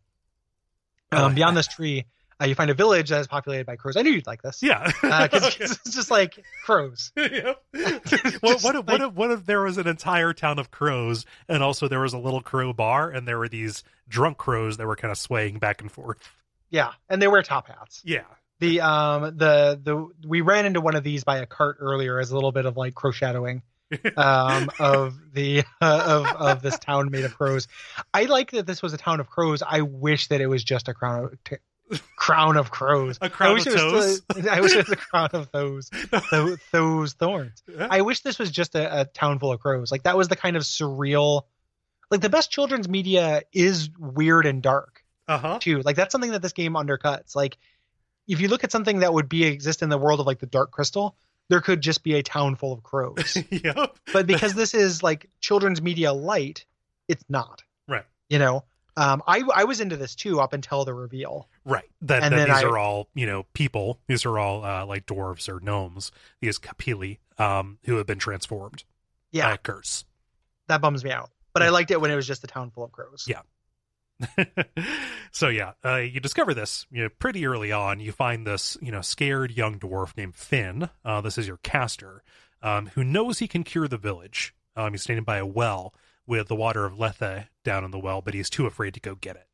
[1.11, 2.05] Um, Oh, beyond this tree,
[2.41, 3.95] uh, you find a village that is populated by crows.
[3.95, 4.61] I knew you'd like this.
[4.63, 7.11] Yeah, because it's just like crows.
[7.15, 10.71] Just what, what, if, like- what, if, what if there was an entire town of
[10.71, 14.77] crows and also there was a little crow bar and there were these drunk crows
[14.77, 16.17] that were kind of swaying back and forth?
[16.69, 18.01] Yeah, and they wear top hats.
[18.03, 18.23] Yeah.
[18.63, 22.31] The um the the we ran into one of these by a cart earlier as
[22.31, 23.61] a little bit of like crow shadowing
[24.17, 27.67] um of the uh, of of this town made of crows.
[28.13, 29.61] I like that this was a town of crows.
[29.67, 33.17] I wish that it was just a crown of t- crown of crows.
[33.21, 34.21] A crown I wish of toes?
[34.31, 35.89] still- I wish it was a crown of those
[36.31, 37.61] those, those thorns.
[37.77, 39.91] I wish this was just a, a town full of crows.
[39.91, 41.41] Like that was the kind of surreal
[42.09, 45.59] like the best children's media is weird and dark Uh huh.
[45.59, 45.81] too.
[45.81, 47.35] Like that's something that this game undercuts.
[47.35, 47.57] Like
[48.27, 50.45] if you look at something that would be exist in the world of like the
[50.45, 51.15] Dark Crystal,
[51.49, 53.37] there could just be a town full of crows.
[53.49, 53.97] yep.
[54.13, 56.65] but because this is like children's media light,
[57.07, 57.63] it's not.
[57.87, 58.05] Right.
[58.29, 58.63] You know,
[58.95, 61.49] um, I I was into this too up until the reveal.
[61.65, 61.89] Right.
[62.03, 63.99] That, And that these I- are all, you know, people.
[64.07, 66.11] These are all uh, like dwarves or gnomes.
[66.41, 68.83] These Capilli, um, who have been transformed
[69.31, 70.05] Yeah, curse.
[70.67, 71.29] that bums me out.
[71.53, 73.25] But I liked it when it was just a town full of crows.
[73.27, 73.41] Yeah.
[75.31, 77.99] so yeah, uh, you discover this you know, pretty early on.
[77.99, 80.89] You find this you know scared young dwarf named Finn.
[81.03, 82.23] Uh, this is your caster,
[82.61, 84.53] um, who knows he can cure the village.
[84.75, 85.93] Um, he's standing by a well
[86.25, 89.15] with the water of Lethe down in the well, but he's too afraid to go
[89.15, 89.47] get it.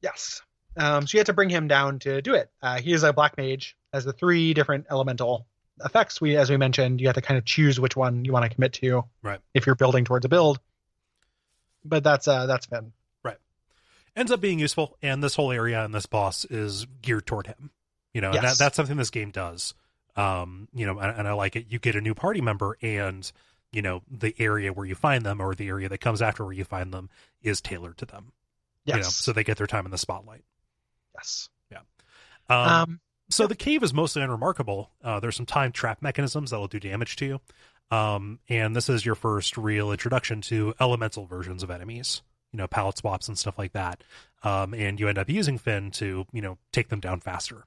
[0.00, 0.42] Yes.
[0.76, 2.50] Um, so you had to bring him down to do it.
[2.60, 5.46] Uh, he is a black mage, has the three different elemental
[5.84, 6.20] effects.
[6.20, 8.54] We, as we mentioned, you have to kind of choose which one you want to
[8.54, 9.04] commit to.
[9.22, 9.40] Right.
[9.52, 10.58] If you're building towards a build.
[11.84, 12.92] But that's uh, that's Finn.
[14.16, 17.70] Ends up being useful, and this whole area and this boss is geared toward him.
[18.12, 19.74] You know, and that, that's something this game does.
[20.14, 21.66] Um, you know, and, and I like it.
[21.68, 23.30] You get a new party member, and
[23.72, 26.52] you know the area where you find them, or the area that comes after where
[26.52, 27.10] you find them,
[27.42, 28.32] is tailored to them.
[28.84, 28.96] Yes.
[28.96, 30.44] You know, so they get their time in the spotlight.
[31.14, 31.48] yes.
[32.48, 33.00] Um, Um,
[33.30, 34.90] so the cave is mostly unremarkable.
[35.02, 37.40] Uh, there's some time trap mechanisms that'll do damage to you.
[37.90, 42.22] Um, and this is your first real introduction to elemental versions of enemies,
[42.54, 44.04] you know, palette swaps and stuff like that.
[44.44, 47.64] Um, and you end up using Finn to, you know, take them down faster.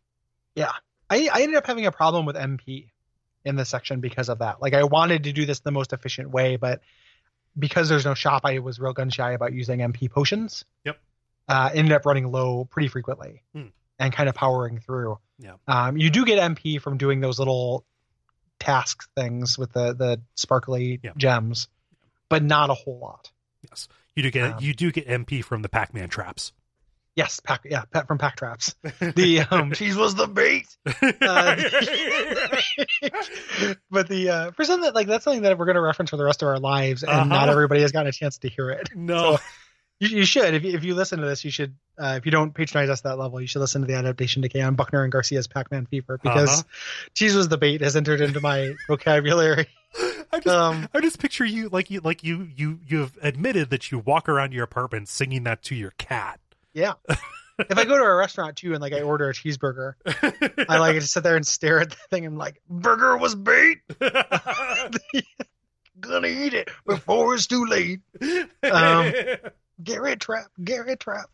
[0.56, 0.72] Yeah
[1.10, 2.90] I, I ended up having a problem with MP
[3.46, 4.62] in this section because of that.
[4.62, 6.82] Like I wanted to do this the most efficient way, but
[7.60, 10.64] because there's no shop, I was real gun shy about using MP potions.
[10.86, 10.98] Yep.
[11.50, 13.68] Uh, ended up running low pretty frequently Hmm.
[14.00, 15.18] and kind of powering through.
[15.40, 15.54] Yeah.
[15.68, 17.86] Um, you do get MP from doing those little
[18.60, 21.12] task things with the the sparkly Yeah.
[21.18, 21.68] gems,
[22.30, 23.32] but not a whole lot.
[23.70, 23.88] Yes.
[24.18, 26.52] You do get Um, you do get MP from the Pac-Man traps.
[27.16, 28.76] Yes, pack yeah, from pack traps.
[29.00, 30.68] The um, cheese was the bait.
[30.86, 31.56] Uh,
[33.90, 36.18] but the uh, for something that like that's something that we're going to reference for
[36.18, 37.52] the rest of our lives, and not Uh-huh.
[37.52, 38.90] everybody has gotten a chance to hear it.
[38.96, 39.38] no.
[40.00, 41.74] You, you should if you, if you listen to this, you should.
[41.98, 44.62] Uh, if you don't patronize us that level, you should listen to the adaptation decay
[44.62, 46.64] on Buckner and Garcia's Pac-Man Fever because Uh-huh.
[47.16, 49.68] cheese was the bait has entered into my vocabulary.
[50.32, 53.92] I just Um, I just picture you like you like you you you've admitted that
[53.92, 56.40] you walk around your apartment singing that to your cat.
[56.74, 56.94] yeah.
[57.60, 59.94] if I go to a restaurant too and like I order a cheeseburger,
[60.70, 63.80] I like to sit there and stare at the thing and like burger was bait.
[66.00, 68.02] Gonna eat it before it's too late.
[68.62, 69.12] Um,
[69.84, 71.32] Garrett trap, Garrett trap.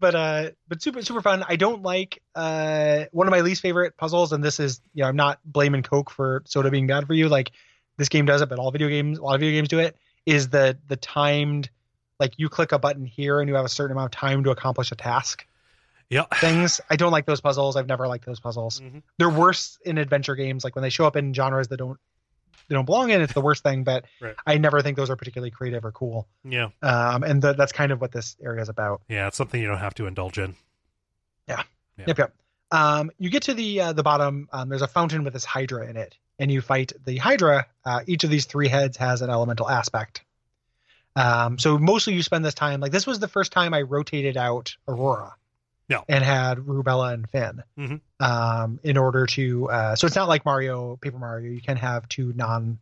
[0.00, 1.44] But uh but super super fun.
[1.48, 5.08] I don't like uh one of my least favorite puzzles, and this is you know,
[5.08, 7.28] I'm not blaming Coke for soda being bad for you.
[7.28, 7.52] Like
[7.96, 9.96] this game does it, but all video games a lot of video games do it,
[10.26, 11.70] is the the timed
[12.20, 14.50] like you click a button here and you have a certain amount of time to
[14.50, 15.46] accomplish a task
[16.10, 16.24] yeah.
[16.40, 16.80] things.
[16.88, 17.76] I don't like those puzzles.
[17.76, 18.80] I've never liked those puzzles.
[18.80, 19.02] Mhm.
[19.18, 21.98] They're worse in adventure games, like when they show up in genres that don't
[22.68, 23.20] they don't belong in.
[23.20, 23.84] It's the worst thing.
[23.84, 24.34] But Right.
[24.46, 26.26] I never think those are particularly creative or cool.
[26.44, 26.68] Yeah.
[26.82, 29.02] Um, and th- that's kind of what this area is about.
[29.08, 30.54] Yeah, it's something you don't have to indulge in.
[31.48, 31.62] Yeah.
[32.06, 32.34] Yep, yep.
[32.70, 34.48] Um, you get to the uh, the bottom.
[34.52, 37.66] Um, there's a fountain with this Hydra in it, and you fight the Hydra.
[37.84, 40.22] Uh, each of these three heads has an elemental aspect.
[41.16, 44.36] Um, so mostly you spend this time like this was the first time I rotated
[44.36, 45.34] out Aurora.
[45.88, 46.00] Yeah.
[46.08, 47.62] And had Rubella and Finn.
[47.78, 48.00] Mhm.
[48.20, 51.50] Um, in order to uh, so it's not like Mario, Paper Mario.
[51.50, 52.78] You can have two non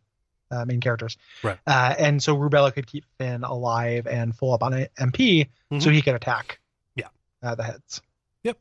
[0.51, 1.17] uh, main characters.
[1.43, 1.57] Right.
[1.67, 5.47] Uh, and so Rubella could keep Finn alive and full up on MP,
[5.79, 5.93] so Mhm.
[5.93, 6.59] he could attack.
[6.95, 7.07] Yeah.
[7.43, 8.01] Uh, the heads.
[8.43, 8.57] Yep.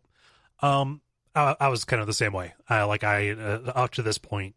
[0.60, 1.00] Um,
[1.34, 2.54] I, I was kind of the same way.
[2.68, 4.54] I like I uh, up to this point.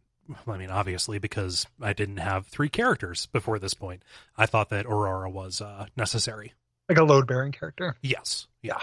[0.47, 4.03] I mean, obviously, because I didn't have three characters before this point,
[4.37, 6.53] I thought that Aurora was uh, necessary.
[6.87, 7.95] Like a load bearing character.
[8.01, 8.77] Yes, yeah.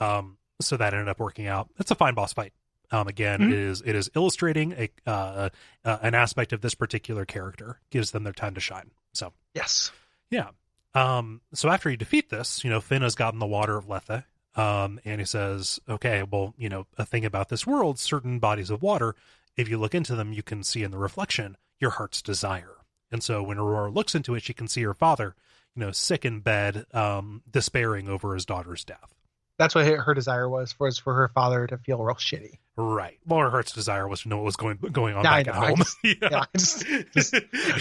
[0.00, 1.68] Um, so that ended up working out.
[1.78, 2.52] It's a fine boss fight.
[2.90, 5.48] Um, again, it is it is illustrating a uh,
[5.84, 8.90] uh, an aspect of this particular character, gives them their time to shine.
[9.12, 9.90] So Yes.
[10.30, 10.50] yeah.
[10.94, 14.22] Um, so after you defeat this, you know, Finn has gotten the water of Lethe.
[14.54, 18.70] Um, and he says, okay, well, you know, a thing about this world, certain bodies
[18.70, 19.14] of water,
[19.56, 22.76] if you look into them, you can see in the reflection your heart's desire.
[23.12, 25.34] And so when Aurora looks into it, she can see her father,
[25.74, 29.14] you know, sick in bed, um, despairing over his daughter's death.
[29.58, 32.58] That's what her desire was was for her father to feel real shitty.
[32.76, 33.18] Right.
[33.28, 35.54] Her heart's desire was to know what was going going on Yeah, back at.
[35.54, 35.76] I home.
[35.78, 36.14] just- yeah.
[36.20, 37.32] Yeah, I just, just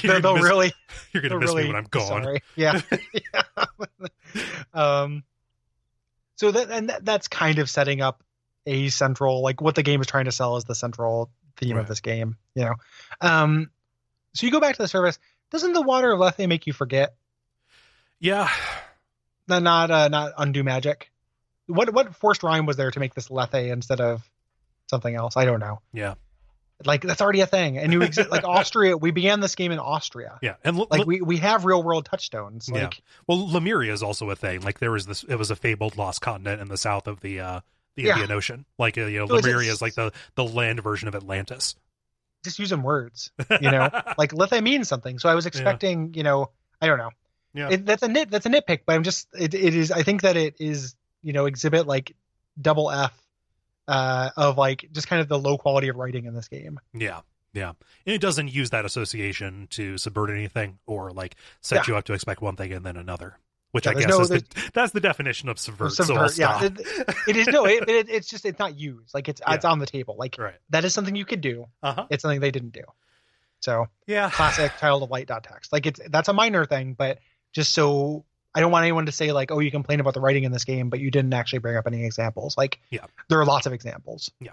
[0.04, 0.74] they'll, they'll miss, really,
[1.14, 2.24] you're gonna miss really me when I'm gone.
[2.24, 2.40] Sorry.
[2.56, 2.80] Yeah.
[3.34, 3.66] yeah.
[4.74, 5.24] um.
[6.38, 8.24] So that and that, that's kind of setting up
[8.66, 11.82] a central like what the game is trying to sell is the central theme Right.
[11.82, 12.38] of this game.
[12.56, 12.74] You know.
[13.22, 13.70] Um.
[14.34, 15.20] So you go back to the service.
[15.52, 17.16] Doesn't the water of Lethe make you forget?
[18.20, 18.50] Yeah.
[19.48, 21.12] Not not uh, not undo magic.
[21.68, 24.28] What what forced rhyme was there to make this Lethe instead of
[24.90, 25.36] something else?
[25.38, 25.82] I don't know.
[25.94, 26.16] Yeah.
[26.86, 28.98] Like that's already a thing, and you exist like Austria.
[28.98, 30.38] We began this game in Austria.
[30.42, 30.56] Yeah.
[30.64, 32.70] And l- Like we, we have real world touchstones.
[32.72, 32.84] Yeah.
[32.84, 34.62] Like Well, Lemuria is also a thing.
[34.62, 37.40] Like there was this, it was a fabled lost continent in the south of the
[37.40, 37.60] uh,
[37.96, 38.12] the Yeah.
[38.14, 38.66] Indian Ocean.
[38.78, 41.76] Like uh, you know, So Lemuria is like the the land version of Atlantis.
[42.44, 43.32] just using words,
[43.62, 43.90] you know.
[44.18, 45.18] like Lethe means something.
[45.18, 46.52] So I was expecting, you know,
[46.82, 47.12] I don't know.
[47.54, 47.70] Yeah.
[47.72, 48.30] It, that's a nit.
[48.30, 49.30] That's a nitpick, but I'm just.
[49.34, 49.90] It, it is.
[49.94, 50.94] I think that it is.
[51.26, 52.16] You know, exhibit like
[52.62, 53.12] double F
[53.88, 56.80] uh, of like just kind of the low quality of writing in this game.
[56.94, 57.22] yeah,
[57.54, 57.70] yeah.
[58.06, 61.94] And it doesn't use that association to subvert anything or like set Yeah.
[61.94, 63.40] you up to expect one thing and then another.
[63.72, 64.44] Which Yeah, I guess no- is the,
[64.74, 65.92] that's the definition of subvert.
[65.94, 67.66] so Subvert, I'll yeah, it, it is no.
[67.66, 69.14] It, it, it's just it's not used.
[69.14, 70.16] Like it's it's on the table.
[70.18, 70.56] Like right.
[70.70, 71.66] that is something you could do.
[71.84, 72.06] Uh huh.
[72.10, 72.84] It's something they didn't do.
[73.60, 74.30] So Yeah.
[74.30, 75.74] classic child of light dot text.
[75.74, 77.18] Like it's that's a minor thing, but
[77.52, 78.24] just so
[78.56, 80.64] I don't want anyone to say like, oh, you complain about the writing in this
[80.64, 82.58] game, but you didn't actually bring up any examples.
[82.58, 83.06] Like, Yeah.
[83.30, 84.32] there are lots of examples.
[84.40, 84.52] Yeah,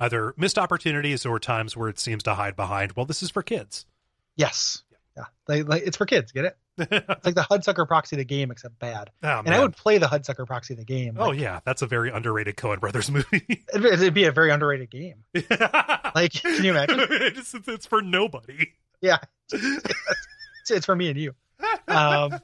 [0.00, 2.92] either missed opportunities or times where it seems to hide behind.
[2.92, 3.84] Well, this is for kids.
[4.36, 4.82] Yes.
[5.16, 6.32] Yeah, like, like it's for kids.
[6.32, 6.56] Get it?
[6.90, 9.10] It's like the Hudsucker Proxy the game, except bad.
[9.22, 11.14] Oh, And I would play the Hudsucker Proxy the game.
[11.20, 13.46] oh yeah, that's a very underrated Coen Brothers movie.
[13.72, 15.24] it'd, it'd be a very underrated game.
[16.14, 17.00] Like, can you imagine?
[17.10, 18.72] it's, it's- it's for nobody.
[19.00, 19.18] Yeah,
[19.52, 21.34] it's, it's for me and you.
[21.88, 22.38] Um,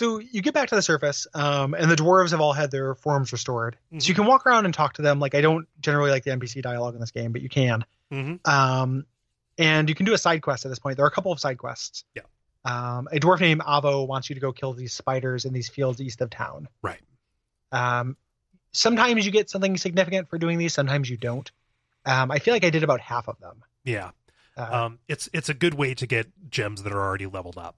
[0.00, 2.94] so you get back to the surface, um, and the dwarves have all had their
[2.94, 3.76] forms restored.
[3.98, 5.20] So you can walk around and talk to them.
[5.20, 7.84] Like I don't generally like the NPC dialogue in this game, but you can.
[8.10, 9.04] hmm Um,
[9.58, 10.96] and you can do a side quest at this point.
[10.96, 12.04] There are a couple of side quests.
[12.14, 12.22] Yeah.
[12.64, 16.00] Um, a dwarf named Avo wants you to go kill these spiders in these fields
[16.00, 16.66] east of town.
[16.82, 17.00] Right.
[17.72, 18.16] Um,
[18.72, 20.72] sometimes you get something significant for doing these.
[20.72, 21.50] Sometimes you don't.
[22.06, 23.62] Um, I feel like I did about half of them.
[23.84, 24.10] Yeah.
[24.56, 27.76] Uh, Um, it's it's a good way to get gems that are already leveled up.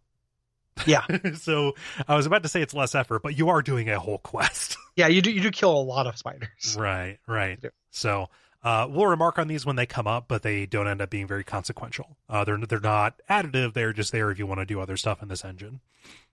[0.87, 1.05] Yeah.
[1.37, 1.75] so
[2.09, 4.77] I was about to say it's less effort, but you are doing a whole quest.
[4.97, 5.31] yeah, you do.
[5.31, 6.77] You do kill a lot of spiders.
[6.79, 7.19] right.
[7.27, 7.59] Right.
[7.91, 8.29] So
[8.63, 11.27] uh, we'll remark on these when they come up, but they don't end up being
[11.27, 12.17] very consequential.
[12.29, 13.75] Uh, they're they're not additive.
[13.75, 15.81] They're just there if you want to do other stuff in this engine.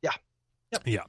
[0.02, 0.11] Yeah.
[0.72, 0.82] Yep.
[0.86, 1.03] Yeah.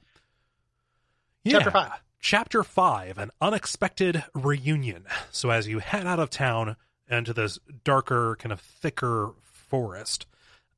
[1.47, 1.71] Chapter Yeah.
[1.71, 1.91] five.
[2.23, 5.05] Chapter 5 An Unexpected Reunion.
[5.31, 6.75] So, as you head out of town
[7.09, 10.27] into this darker, kind of thicker forest,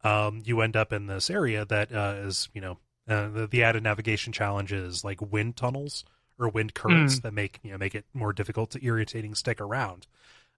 [0.04, 2.78] um, you end up in this area that uh, is, you know,
[3.08, 6.06] uh, the, the added navigation challenge is like wind tunnels
[6.40, 10.08] or wind currents that make you know make it more difficult to irritating stick around.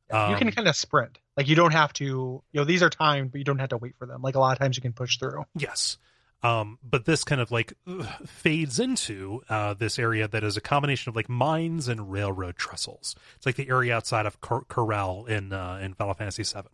[0.09, 1.17] you can Um, kind of sprint.
[1.35, 2.03] Like you don't have to.
[2.05, 4.21] You know, these are timed, but you don't have to wait for them.
[4.21, 5.45] Like a lot of times, you can push through.
[5.55, 5.97] Yes.
[6.43, 10.61] Um, but this kind of like ugh, fades into uh, this area that is a
[10.61, 13.15] combination of like mines and railroad trestles.
[13.35, 16.69] It's like the area outside of Cor- Corel in uh, in Final Fantasy VII.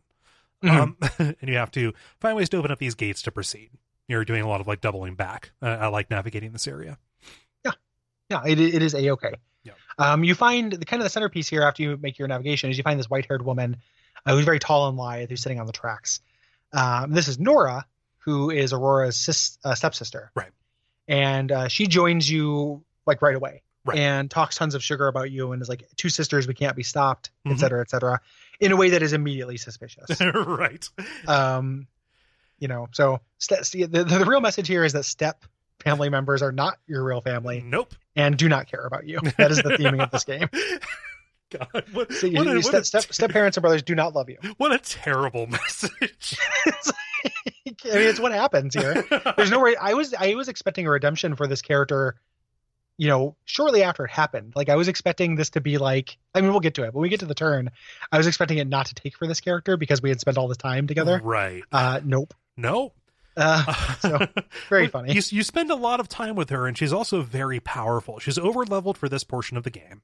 [0.63, 3.71] Um, and you have to find ways to open up these gates to proceed.
[4.07, 5.51] You're doing a lot of like doubling back.
[5.61, 6.97] Uh, I like navigating this area.
[7.65, 7.71] Yeah,
[8.29, 9.33] yeah, it, it is a okay.
[9.63, 9.73] Yeah.
[9.97, 12.77] Um, you find the kind of the centerpiece here after you make your navigation is
[12.77, 13.77] you find this white haired woman
[14.25, 16.19] uh, who's very tall and lithe who's sitting on the tracks.
[16.73, 17.85] Um, this is Norah,
[18.19, 20.31] who is Aurora's sis, uh, stepsister.
[20.35, 20.49] Right.
[21.07, 23.97] And uh, she joins you like right away Right.
[23.97, 26.83] and talks tons of sugar about you and is like two sisters we can't be
[26.83, 27.53] stopped, Mhm.
[27.53, 28.21] et cetera, et cetera,
[28.61, 30.21] in a way that is immediately suspicious.
[30.21, 30.87] right.
[31.27, 31.87] um,
[32.59, 35.43] you know, so ste- see, the, the real message here is that step
[35.83, 37.95] family members are not your real family Nope.
[38.15, 39.19] and do not care about you.
[39.37, 40.47] That is the theming of this game.
[41.49, 44.15] God, what, So you, what, a, you step, step, step parents and brothers do not
[44.15, 44.37] love you.
[44.57, 46.37] what a terrible message.
[47.83, 49.03] I mean, it's what happens here.
[49.35, 49.75] There's no way.
[49.75, 52.15] I was I was expecting a redemption for this character.
[52.97, 56.17] You know, shortly after it happened, like I was expecting this to be like.
[56.35, 56.93] I mean, we'll get to it.
[56.93, 57.71] When we get to the turn,
[58.11, 60.47] I was expecting it not to take for this character because we had spent all
[60.47, 61.19] the time together.
[61.23, 61.63] Right.
[61.71, 62.33] Uh, nope.
[62.55, 62.93] No.
[63.35, 64.27] Uh, so
[64.69, 65.13] very funny.
[65.13, 68.19] You, you spend a lot of time with her, and she's also very powerful.
[68.19, 70.01] She's over leveled for this portion of the game.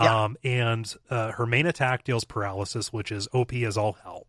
[0.00, 0.24] Yeah.
[0.24, 4.26] Um, and uh, her main attack deals paralysis, which is OP as all hell.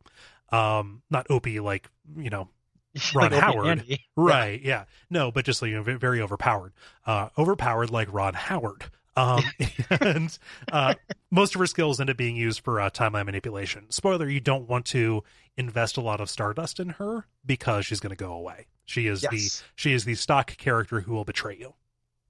[0.52, 2.50] Um, not OP like, you know,
[3.16, 4.00] Ron Howard.
[4.16, 4.62] Right.
[4.62, 4.86] Yeah.
[5.10, 6.74] No, but just like, you know, very overpowered.
[7.06, 8.86] Uh, overpowered like Ron Howard.
[9.16, 9.44] Um,
[9.90, 10.38] and
[10.72, 10.96] uh,
[11.32, 13.86] most of her skills end up being used for uh, timeline manipulation.
[13.90, 15.24] Spoiler: you don't want to
[15.56, 18.66] invest a lot of Stardust in her because she's going to go away.
[18.86, 21.74] She is the she is the stock character who will betray you.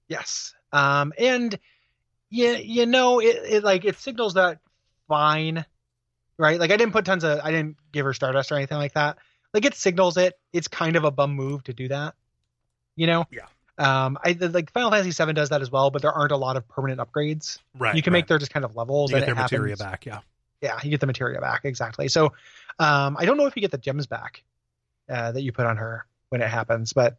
[0.08, 0.54] Yes.
[0.72, 1.58] Um, and
[2.30, 4.58] you, you know, it, it like it signals that
[5.08, 5.64] fine,
[6.36, 6.58] right?
[6.60, 9.18] Like I didn't put tons of, I didn't give her Stardust or anything like that.
[9.54, 10.38] Like it signals it.
[10.52, 12.14] It's kind of a bum move to do that,
[12.96, 13.24] you know?
[13.30, 13.46] Yeah.
[13.78, 16.56] Um, I like Final Fantasy VII does that as well, but there aren't a lot
[16.56, 17.58] of permanent upgrades.
[17.76, 17.94] Right.
[17.94, 18.18] you can right.
[18.18, 19.10] make their just kind of levels.
[19.10, 20.06] you get their materia happens- back.
[20.06, 20.20] Yeah.
[20.60, 22.08] Yeah, you get the materia back exactly.
[22.08, 22.32] So,
[22.78, 24.42] um, I don't know if you get the gems back
[25.10, 27.18] uh, that you put on her when it happens, but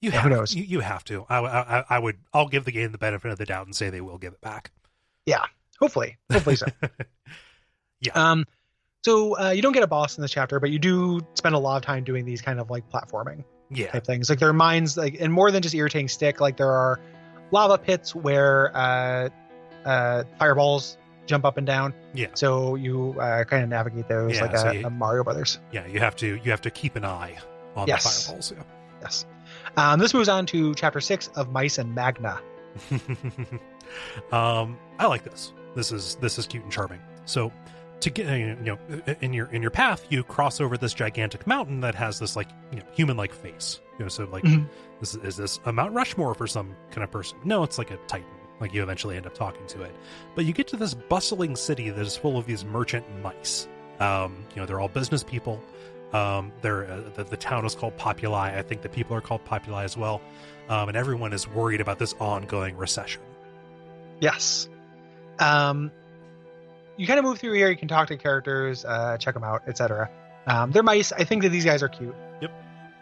[0.00, 0.54] You Yeah, have, who knows?
[0.54, 1.26] You, you have to.
[1.28, 2.16] I, I, I would.
[2.32, 4.40] I'll give the game the benefit of the doubt and say they will give it
[4.40, 4.70] back.
[5.26, 5.44] Yeah.
[5.78, 6.66] Hopefully, hopefully so.
[8.00, 8.12] Yeah.
[8.14, 8.46] Um,
[9.04, 11.58] so uh, you don't get a boss in this chapter, but you do spend a
[11.58, 13.90] lot of time doing these kind of like platforming Yeah.
[13.92, 14.28] type things.
[14.28, 16.40] Like there are mines, like and more than just irritating stick.
[16.40, 17.00] Like there are
[17.50, 19.28] lava pits where uh,
[19.84, 21.94] uh, fireballs jump up and down.
[22.14, 22.28] Yeah.
[22.34, 25.58] So you uh, kind of navigate those Yeah, like so a, you- a Mario Brothers.
[25.72, 25.86] Yeah.
[25.86, 26.26] You have to.
[26.42, 27.36] You have to keep an eye
[27.76, 28.04] on Yes.
[28.04, 28.52] the fireballs.
[28.56, 28.62] Yeah.
[29.02, 29.26] Yes.
[29.76, 32.40] Um, this moves on to chapter six of Mice and Magna.
[34.32, 35.52] um, I like this.
[35.74, 37.00] This is this is cute and charming.
[37.24, 37.52] So,
[38.00, 38.78] to get you know
[39.20, 42.48] in your in your path, you cross over this gigantic mountain that has this like
[42.70, 43.80] you know human like face.
[43.98, 44.68] You know, so like Mhm.
[45.00, 47.38] this is, is this a Mount Rushmore for some kind of person?
[47.44, 48.28] No, it's like a Titan.
[48.60, 49.94] Like you eventually end up talking to it,
[50.34, 53.68] but you get to this bustling city that is full of these merchant mice.
[54.00, 55.60] Um, you know, they're all business people.
[56.12, 58.56] Um, they're uh, the, the town is called Populi.
[58.56, 60.20] I think the people are called Populi as well.
[60.68, 63.22] Um, and everyone is worried about this ongoing recession.
[64.20, 64.68] Yes.
[65.38, 65.90] Um,
[66.98, 67.70] you kind of move through here.
[67.70, 70.10] You can talk to characters, uh, check them out, etc.
[70.46, 71.12] Um, they're mice.
[71.12, 72.14] I think that these guys are cute.
[72.42, 72.50] Yep.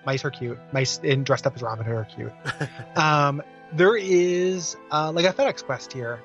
[0.05, 0.59] Mice are cute.
[0.73, 2.33] Mice in dressed up as Robin Hood are cute.
[2.97, 3.43] um,
[3.73, 6.21] there is uh, like a FedEx quest here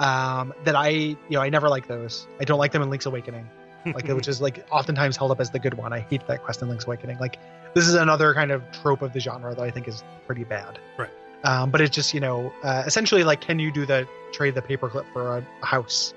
[0.00, 2.26] um, that I you know I never like those.
[2.40, 3.48] I don't like them in Link's Awakening,
[3.86, 5.92] like which is like oftentimes held up as the good one.
[5.92, 7.18] I hate that quest in Link's Awakening.
[7.18, 7.38] Like
[7.74, 10.78] this is another kind of trope of the genre that I think is pretty bad.
[10.98, 11.10] Right.
[11.44, 14.62] Um, but it's just you know uh, essentially like can you do the trade the
[14.62, 16.14] paperclip for a, a house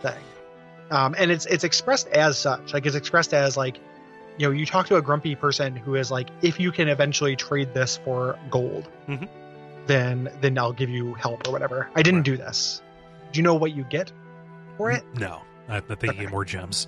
[0.00, 0.22] thing,
[0.90, 2.72] um, and it's it's expressed as such.
[2.74, 3.78] Like it's expressed as like
[4.38, 7.36] you know you talk to a grumpy person who is like if you can eventually
[7.36, 9.28] trade this for gold, Mhm.
[9.86, 11.88] then then I'll give you help or whatever.
[11.94, 12.82] I didn't do this.
[13.32, 14.12] Do you know what you get
[14.76, 15.02] for it?
[15.18, 16.86] No, I, I think you get more gems.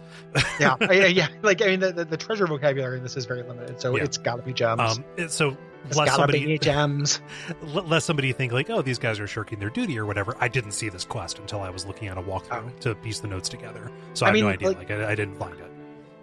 [0.60, 1.28] yeah, I, I- yeah.
[1.42, 4.04] Like I mean, the, the, the treasure vocabulary in this is very limited, so Yeah.
[4.04, 4.98] it's got to be gems.
[5.18, 7.20] Um, so lest got to be somebody gems.
[7.62, 10.36] l- lest somebody think like, oh, these guys are shirking their duty or whatever.
[10.40, 12.80] I didn't see this quest until I was looking at a walkthrough Oh.
[12.80, 14.68] to piece the notes together, so I I, have no mean, idea.
[14.68, 15.64] like- Like, I, I didn't find it.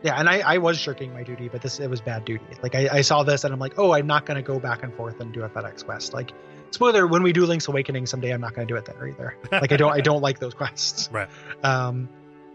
[0.03, 2.45] Yeah, and I, I was shirking my duty, but this it was bad duty.
[2.61, 4.83] Like I, I saw this and I'm like, oh, I'm not going to go back
[4.83, 6.13] and forth and do a FedEx quest.
[6.13, 6.31] Like,
[6.69, 9.35] spoiler: when we do Link's Awakening someday, I'm not going to do it there either.
[9.51, 11.09] Like I don't I don't like those quests.
[11.11, 11.27] Right.
[11.63, 12.07] Um,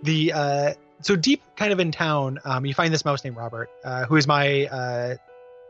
[0.05, 3.69] the uh, so deep kind of in town, um, you find this mouse named Robert,
[3.85, 5.17] uh, who is my uh,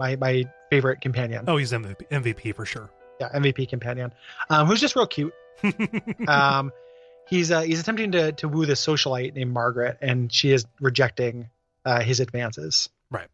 [0.01, 1.44] my my favorite companion.
[1.47, 2.90] Oh, he's MVP, MVP for sure.
[3.20, 4.12] Yeah, MVP companion,
[4.48, 5.35] um, who's just real cute.
[6.27, 6.72] um,
[7.28, 11.51] he's uh, he's attempting to to woo this socialite named Margaret, and she is rejecting
[11.85, 12.89] uh, his advances.
[13.10, 13.28] Right.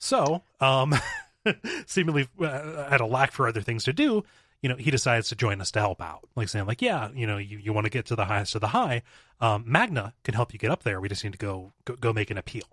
[0.00, 0.94] So, um,
[1.86, 4.24] seemingly uh, at a lack for other things to do,
[4.62, 6.28] you know, he decides to join us to help out.
[6.34, 8.60] Like saying, like, yeah, you know, you, you want to get to the highest of
[8.60, 9.02] the high.
[9.40, 11.00] Um, Magna can help you get up there.
[11.00, 12.64] We just need to go go, go make an appeal.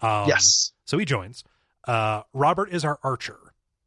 [0.00, 0.72] Um, yes.
[0.84, 1.42] So he joins.
[1.86, 3.38] Uh, Robert is our archer.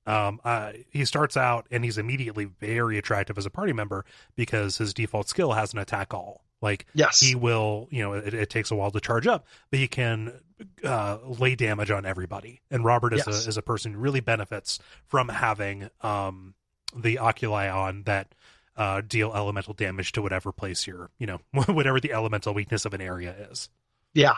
[0.05, 4.05] Um, uh, he starts out and he's immediately very attractive as a party member
[4.35, 6.45] because his default skill has an attack all.
[6.61, 7.19] Like Yes.
[7.19, 10.33] he will, you know, it, it takes a while to charge up, but he can
[10.83, 12.61] uh, lay damage on everybody.
[12.71, 13.45] And Robert is Yes.
[13.45, 16.53] a is a person who really benefits from having um,
[16.95, 18.33] the oculi on that
[18.75, 22.93] uh, deal elemental damage to whatever place you're, you know, whatever the elemental weakness of
[22.93, 23.69] an area is.
[24.13, 24.33] Yeah.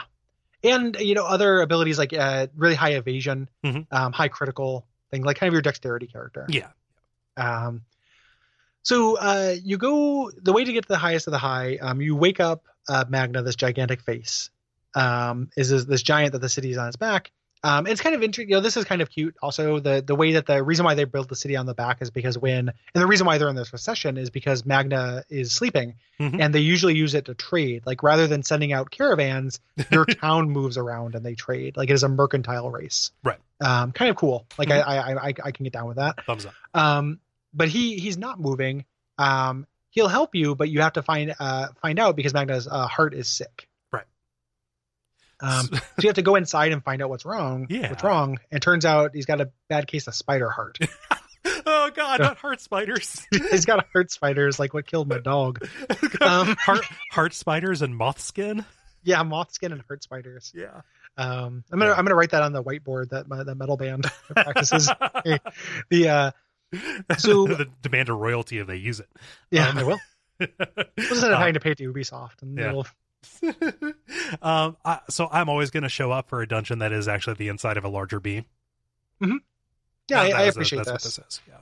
[0.63, 3.87] And you know other abilities like uh, really high evasion, Mhm.
[3.91, 6.45] um, high critical thing, like kind of your dexterity character.
[6.49, 6.69] Yeah,
[7.35, 7.81] Um,
[8.83, 11.77] so uh, you go the way to get to the highest of the high.
[11.77, 14.49] Um, you wake up uh, Magna, this gigantic face,
[14.95, 17.31] um, is this, this giant that the city is on its back.
[17.63, 18.49] Um, it's kind of interesting.
[18.49, 19.35] You know, this is kind of cute.
[19.41, 22.01] Also, the the way that the reason why they built the city on the back
[22.01, 25.51] is because when and the reason why they're in this recession is because Magna is
[25.51, 26.41] sleeping, Mhm.
[26.41, 27.83] and they usually use it to trade.
[27.85, 29.59] Like rather than sending out caravans,
[29.91, 31.77] their town moves around and they trade.
[31.77, 33.11] Like it is a mercantile race.
[33.23, 33.37] Right.
[33.59, 34.47] Um, kind of cool.
[34.57, 34.83] Like Mhm.
[34.87, 36.25] I, I I I can get down with that.
[36.25, 36.53] thumbs up.
[36.73, 37.19] Um,
[37.53, 38.85] but he he's not moving.
[39.19, 42.87] Um, he'll help you, but you have to find uh find out because Magna's uh,
[42.87, 43.67] heart is sick.
[45.41, 47.67] Um, so you have to go inside and find out what's wrong.
[47.69, 47.89] Yeah.
[47.89, 48.39] What's wrong?
[48.51, 50.77] And turns out he's got a bad case of spider heart.
[51.65, 53.25] oh God, not heart spiders.
[53.31, 55.67] he's got heart spiders, like what killed my dog.
[56.21, 58.65] Um, heart heart spiders and moth skin.
[59.03, 60.51] Yeah, moth skin and heart spiders.
[60.55, 60.81] Yeah.
[61.17, 61.97] Um, I'm gonna Yeah.
[61.97, 64.87] I'm gonna write that on the whiteboard that my, that metal band practices.
[65.89, 66.31] the uh,
[67.17, 69.09] So- the demand a royalty if they use it.
[69.49, 69.99] yeah, Um, I will.
[70.39, 72.69] End up uh, having to pay to Ubisoft, and yeah.
[72.69, 72.87] it'll
[74.41, 77.35] um, I, so I'm always going to show up for a dungeon that is actually
[77.35, 78.45] the inside of a larger bee.
[79.21, 79.29] yeah,
[80.21, 81.15] I, I a- appreciate that's this.
[81.17, 81.41] this is.
[81.47, 81.55] Yeah.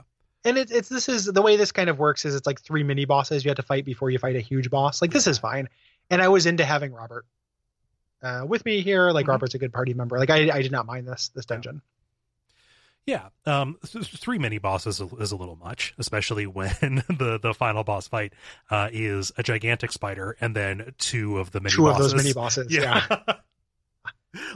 [0.44, 2.82] and it, it's this is the way this kind of works is it's like three
[2.82, 5.36] mini bosses you have to fight before you fight a huge boss like this is
[5.38, 5.68] fine
[6.08, 7.26] and i was into having robert
[8.22, 9.30] uh, with me here like Mhm.
[9.30, 11.99] robert's a good party member like i, I did not mind this this dungeon Yeah,
[13.46, 16.70] um, th- three mini bosses is a- little much, especially when
[17.08, 18.32] the the final boss fight
[18.70, 22.06] uh, is a gigantic spider and then two of the mini two bosses.
[22.06, 23.34] of those mini bosses yeah, A-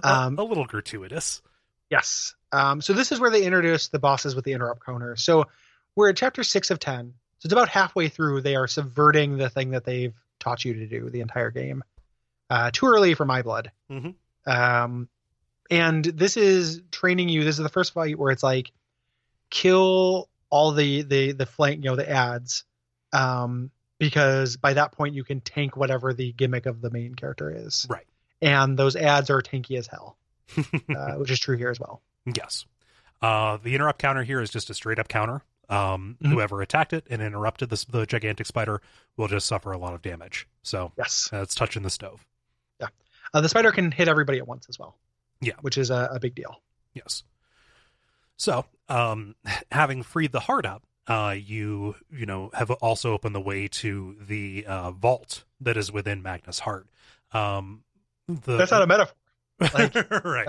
[0.08, 1.42] Um, a little gratuitous.
[1.90, 2.34] yes.
[2.52, 5.16] Um, so this is where they introduce the bosses with the interrupt counter.
[5.16, 5.46] So
[5.96, 7.14] we're at chapter six of ten.
[7.40, 10.86] So it's about halfway through they are subverting the thing that they've taught you to
[10.86, 11.82] do the entire game.
[12.48, 13.72] Uh, too early for my blood.
[13.90, 14.14] Mhm.
[14.46, 15.08] um,
[15.74, 18.70] and this is training you this is the first fight where it's like
[19.50, 22.64] kill all the the the flank you know the ads
[23.12, 27.50] um because by that point you can tank whatever the gimmick of the main character
[27.54, 28.06] is Right.
[28.42, 30.16] and those ads are tanky as hell
[30.96, 32.64] uh, which is true here as well Yes.
[33.20, 35.42] Uh, the interrupt counter here is just a straight up counter.
[35.68, 36.30] Um, Mhm.
[36.32, 38.80] Whoever attacked it and interrupted the, the gigantic spider
[39.18, 40.46] will just suffer a lot of damage.
[40.62, 42.24] So yes uh, it's touching the stove.
[42.80, 44.96] uh, the spider can hit everybody at once as well
[45.40, 45.54] Yeah.
[45.60, 46.60] which is a, a big deal
[46.94, 47.24] Yes.
[48.36, 49.34] So, um,
[49.70, 54.16] having freed the heart up, uh, you you know have also opened the way to
[54.26, 56.86] the uh, vault that is within Magnus' heart.
[57.32, 57.82] Um,
[58.26, 59.14] the, that's not a metaphor
[59.60, 59.94] Like,
[60.24, 60.48] right.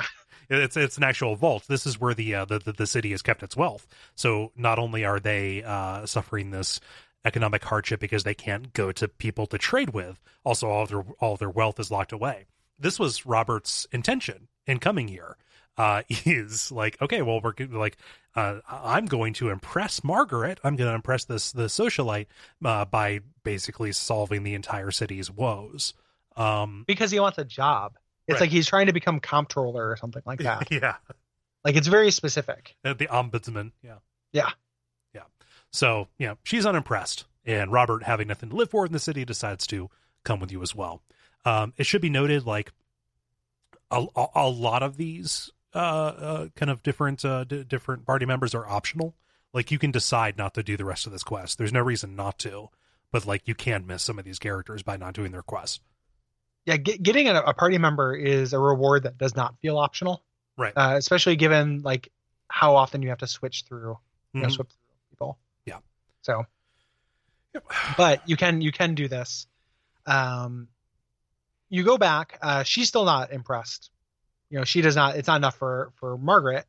[0.49, 1.65] It's it's an actual vault.
[1.67, 3.87] This is where the, uh, the the the city has kept its wealth.
[4.15, 6.79] So not only are they uh, suffering this
[7.25, 11.03] economic hardship because they can't go to people to trade with, also all of their
[11.19, 12.45] all of their wealth is locked away.
[12.79, 15.37] This was Robert's intention in coming here.
[15.77, 17.97] Uh, is like okay, well we're like
[18.35, 20.59] uh, I'm going to impress Margaret.
[20.63, 22.27] I'm going to impress this the socialite
[22.63, 25.93] uh, by basically solving the entire city's woes.
[26.37, 27.97] Um, because he wants a job.
[28.27, 28.41] It's Right.
[28.41, 30.69] like he's trying to become comptroller or something like that.
[30.71, 30.95] yeah.
[31.63, 32.75] like it's very specific.
[32.83, 33.97] Uh, the ombudsman yeah
[34.33, 34.49] Yeah.
[35.13, 35.21] yeah
[35.71, 39.67] so yeah she's unimpressed and robert having nothing to live for in the city decides
[39.67, 39.89] to
[40.23, 41.01] come with you as well
[41.45, 42.71] um it should be noted like
[43.95, 48.53] a, a, lot of these uh, uh kind of different uh d- different party members
[48.55, 49.15] are optional
[49.53, 52.15] like you can decide not to do the rest of this quest there's no reason
[52.15, 52.69] not to
[53.11, 55.81] but like you can miss some of these characters by not doing their quest
[56.65, 60.23] Yeah, get, getting a, a party member is a reward that does not feel optional.
[60.57, 60.73] Right.
[60.75, 62.11] Uh, especially given like
[62.47, 63.97] how often you have to switch through,
[64.33, 65.37] you know, swip through people.
[65.65, 65.79] Yeah.
[66.21, 66.45] So,
[67.53, 67.63] Yep.
[67.97, 69.47] but you can you can do this.
[70.05, 70.67] Um,
[71.69, 72.37] you go back.
[72.41, 73.89] Uh, she's still not impressed.
[74.49, 75.15] You know, she does not.
[75.15, 76.65] It's not enough for for Margaret,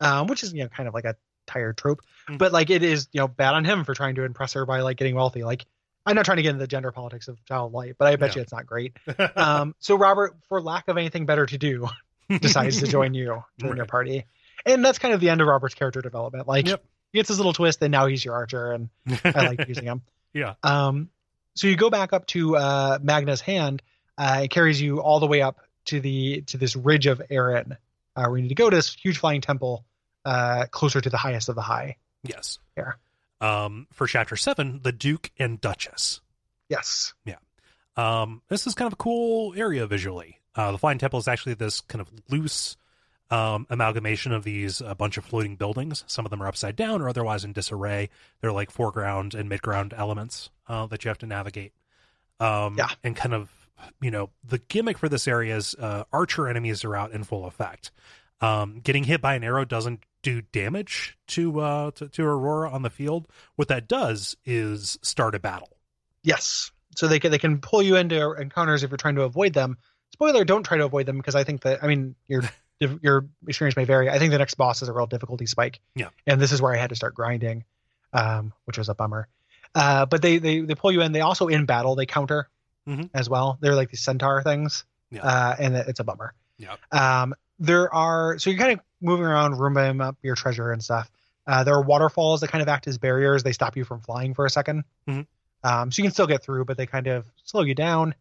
[0.00, 1.16] um, which is you know kind of like a
[1.46, 2.00] tired trope.
[2.28, 2.38] Mhm.
[2.38, 4.80] But like it is you know bad on him for trying to impress her by
[4.80, 5.42] like getting wealthy.
[5.44, 5.64] Like
[6.06, 8.30] I'm not trying to get into the gender politics of child life, but I bet
[8.30, 8.36] Yeah.
[8.36, 8.96] you it's not great.
[9.36, 11.88] Um, so Robert, for lack of anything better to do,
[12.40, 14.26] decides to join you, join your party,
[14.66, 16.46] and that's kind of the end of Robert's character development.
[16.46, 16.84] Like Yep.
[17.12, 18.88] he gets his little twist, and now he's your archer, and
[19.24, 20.02] I like using him.
[20.34, 20.54] Yeah.
[20.62, 21.08] Um,
[21.54, 23.82] so you go back up to uh, Magna's hand.
[24.16, 27.76] Uh, it carries you all the way up to the to this ridge of Erin,
[28.16, 29.84] uh, where you need to go to this huge flying temple,
[30.24, 31.96] uh, closer to the highest of the high.
[32.22, 32.96] yes Here.
[33.40, 36.20] um for chapter 7 the duke and duchess
[36.68, 37.12] Yes.
[37.24, 37.36] Yeah.
[37.96, 40.40] Um, this is kind of a cool area visually.
[40.56, 42.76] Uh, the Flying Temple is actually this kind of loose
[43.30, 46.04] um, amalgamation of these a bunch of floating buildings.
[46.06, 48.08] Some of them are upside down or otherwise in disarray.
[48.40, 51.72] They're like foreground and midground elements uh, that you have to navigate.
[52.40, 52.88] Um, Yeah.
[53.02, 53.50] And kind of,
[54.00, 57.46] you know, the gimmick for this area is uh, archer enemies are out in full
[57.46, 57.90] effect.
[58.40, 62.82] Um, getting hit by an arrow doesn't do damage to, uh, to to Aurora on
[62.82, 63.28] the field.
[63.56, 65.68] What that does is start a battle.
[66.22, 66.70] Yes.
[66.96, 69.78] So they can they can pull you into encounters if you're trying to avoid them.
[70.12, 72.42] Spoiler: Don't try to avoid them because I think that I mean your
[73.02, 74.08] your experience may vary.
[74.10, 75.80] I think the next boss is a real difficulty spike.
[75.94, 76.08] Yeah.
[76.26, 77.64] And this is where I had to start grinding,
[78.12, 79.28] um, which was a bummer.
[79.74, 81.12] Uh, but they, they they pull you in.
[81.12, 82.48] They also in battle they counter
[82.86, 83.10] Mhm.
[83.14, 83.58] as well.
[83.60, 85.22] They're like these centaur things, Yeah.
[85.22, 86.34] uh, and it's a bummer.
[86.58, 86.76] Yeah.
[86.92, 91.10] Um, there are so you're kind of moving around, rooming up your treasure and stuff.
[91.46, 93.42] Uh, there are waterfalls that kind of act as barriers.
[93.42, 95.26] They stop you from flying for a 2nd Mhm.
[95.62, 98.14] Um, so you can still get through, but they kind of slow you down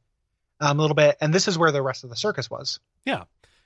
[0.61, 1.17] um, a little bit.
[1.19, 2.79] And this is where the rest of the circus was.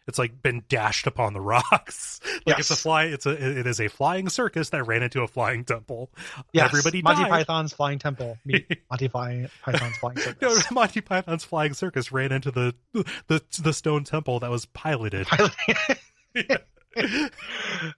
[0.08, 2.20] It's like been dashed upon the rocks.
[2.48, 3.04] like it's a fly.
[3.06, 6.10] It's a it is a flying circus that ran into a flying temple.
[6.54, 7.30] Yes, Everybody Monty died.
[7.46, 8.38] Python's Flying Temple.
[8.46, 9.10] Monty Py-
[9.64, 10.72] Python's Flying No, Circus.
[10.72, 12.74] Monty Python's flying circus ran into the
[13.28, 15.28] the the stone temple that was piloted.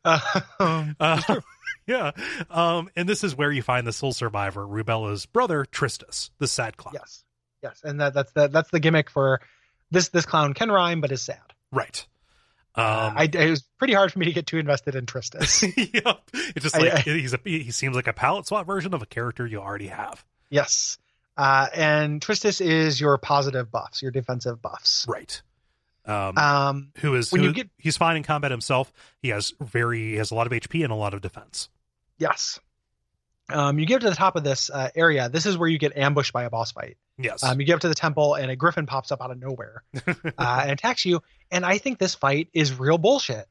[0.05, 1.21] um, Uh,
[1.87, 2.11] yeah,
[2.49, 6.77] um, and this is where you find the sole survivor, Rubella's brother, Tristis, the sad
[6.77, 6.93] clown.
[6.95, 7.23] yes,
[7.63, 9.41] yes, and that, that's the that's the gimmick for
[9.91, 11.39] this this clown can rhyme but is sad.
[11.71, 12.05] Right.
[12.75, 15.61] Um, Uh, I, it was pretty hard for me to get too invested in Tristis.
[15.93, 16.21] yep.
[16.33, 19.05] It's just like I- he's a he seems like a palette swap version of a
[19.05, 20.23] character you already have.
[20.49, 20.97] yes,
[21.37, 25.05] uh, and Tristis is your positive buffs, your defensive buffs.
[25.07, 25.41] Right.
[26.05, 28.91] Um, Um, who is when who, you get- he's fine in combat himself.
[29.21, 31.69] He has very he has a lot of HP and a lot of defense.
[32.17, 32.59] yes.
[33.51, 35.29] Um, you get to the top of this uh, area.
[35.29, 36.97] This is where you get ambushed by a boss fight.
[37.17, 37.43] Yes.
[37.43, 39.83] Um, you get up to the temple, and a griffin pops up out of nowhere
[40.05, 41.21] uh, and attacks you.
[41.51, 43.47] And I think this fight is real bullshit.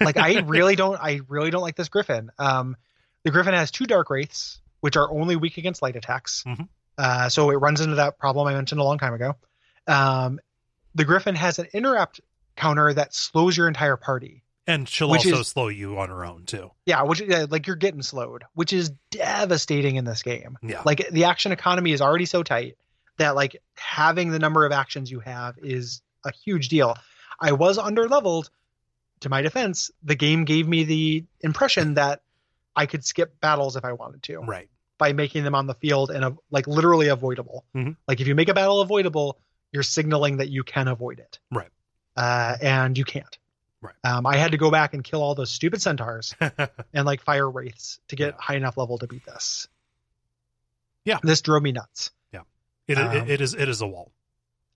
[0.00, 2.30] Like I really don't, I really don't like this griffin.
[2.38, 2.76] Um,
[3.24, 6.44] the griffin has two dark wraiths, which are only weak against light attacks.
[6.46, 6.68] Mhm.
[6.98, 9.34] Uh, so it runs into that problem I mentioned a long time ago.
[9.86, 10.40] Um,
[10.94, 12.20] the griffin has an interrupt
[12.56, 14.42] counter that slows your entire party.
[14.66, 16.70] And she'll which also is- slow you on her own too.
[16.86, 20.58] Yeah, which yeah, like you're getting slowed, which is devastating in this game.
[20.62, 20.82] Yeah.
[20.84, 22.76] Like the action economy is already so tight
[23.18, 26.96] that like having the number of actions you have is a huge deal.
[27.40, 28.50] I was under leveled.
[29.20, 32.22] To my defense, the game gave me the impression that
[32.74, 34.68] I could skip battles if I wanted to right.
[34.98, 37.64] by making them on the field and like literally avoidable.
[37.74, 37.96] Mhm.
[38.08, 39.38] Like if you make a battle avoidable,
[39.70, 41.38] you're signaling that you can avoid it.
[41.52, 41.68] Right.
[42.16, 43.38] Uh, and you can't.
[43.82, 43.94] Right.
[44.04, 46.80] Um, I had to go back and kill all those stupid centaurs Mm-hmm.
[46.94, 48.40] and like fire wraiths to get Yeah.
[48.40, 49.66] high enough level to beat this.
[51.04, 51.18] Yeah.
[51.22, 52.10] This drove me nuts.
[52.88, 54.10] It, Um, it, it is it is a wall.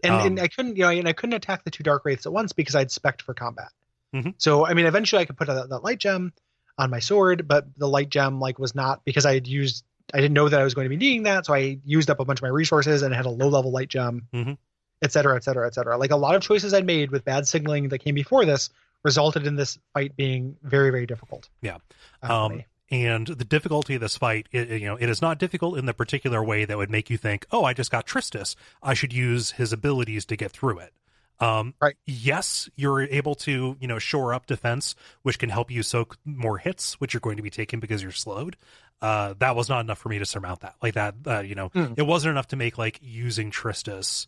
[0.04, 2.24] And, Um, and I couldn't, you know, and I couldn't attack the two dark wraiths
[2.24, 3.70] at once because I'd spec for combat.
[4.14, 4.34] Mhm.
[4.38, 6.32] So I mean, eventually I could put that, that light gem
[6.78, 9.84] on my sword, but the light gem like was not because I had used.
[10.14, 12.20] I didn't know that I was going to be needing that, so I used up
[12.20, 14.56] a bunch of my resources and had a low level light gem, Mhm.
[15.02, 15.98] et cetera, et cetera, et cetera.
[15.98, 18.70] Like a lot of choices I'd made with bad signaling that came before this
[19.06, 21.48] resulted in this fight being very, very difficult.
[21.62, 21.78] Yeah.
[22.22, 25.78] uh, Um, and the difficulty of this fight, it, you know, it is not difficult
[25.78, 28.56] in the particular way that would make you think, "Oh, I just got Tristis.
[28.82, 30.92] I should use his abilities to get through it."
[31.38, 31.96] Um, Right.
[32.06, 36.58] Yes, you're able to, you know, shore up defense, which can help you soak more
[36.58, 38.56] hits, which you're going to be taking because you're slowed.
[39.02, 40.74] Uh, that was not enough for me to surmount that.
[40.82, 41.92] Like that, uh, you know, Hmm.
[41.96, 44.26] it wasn't enough to make like using Tristis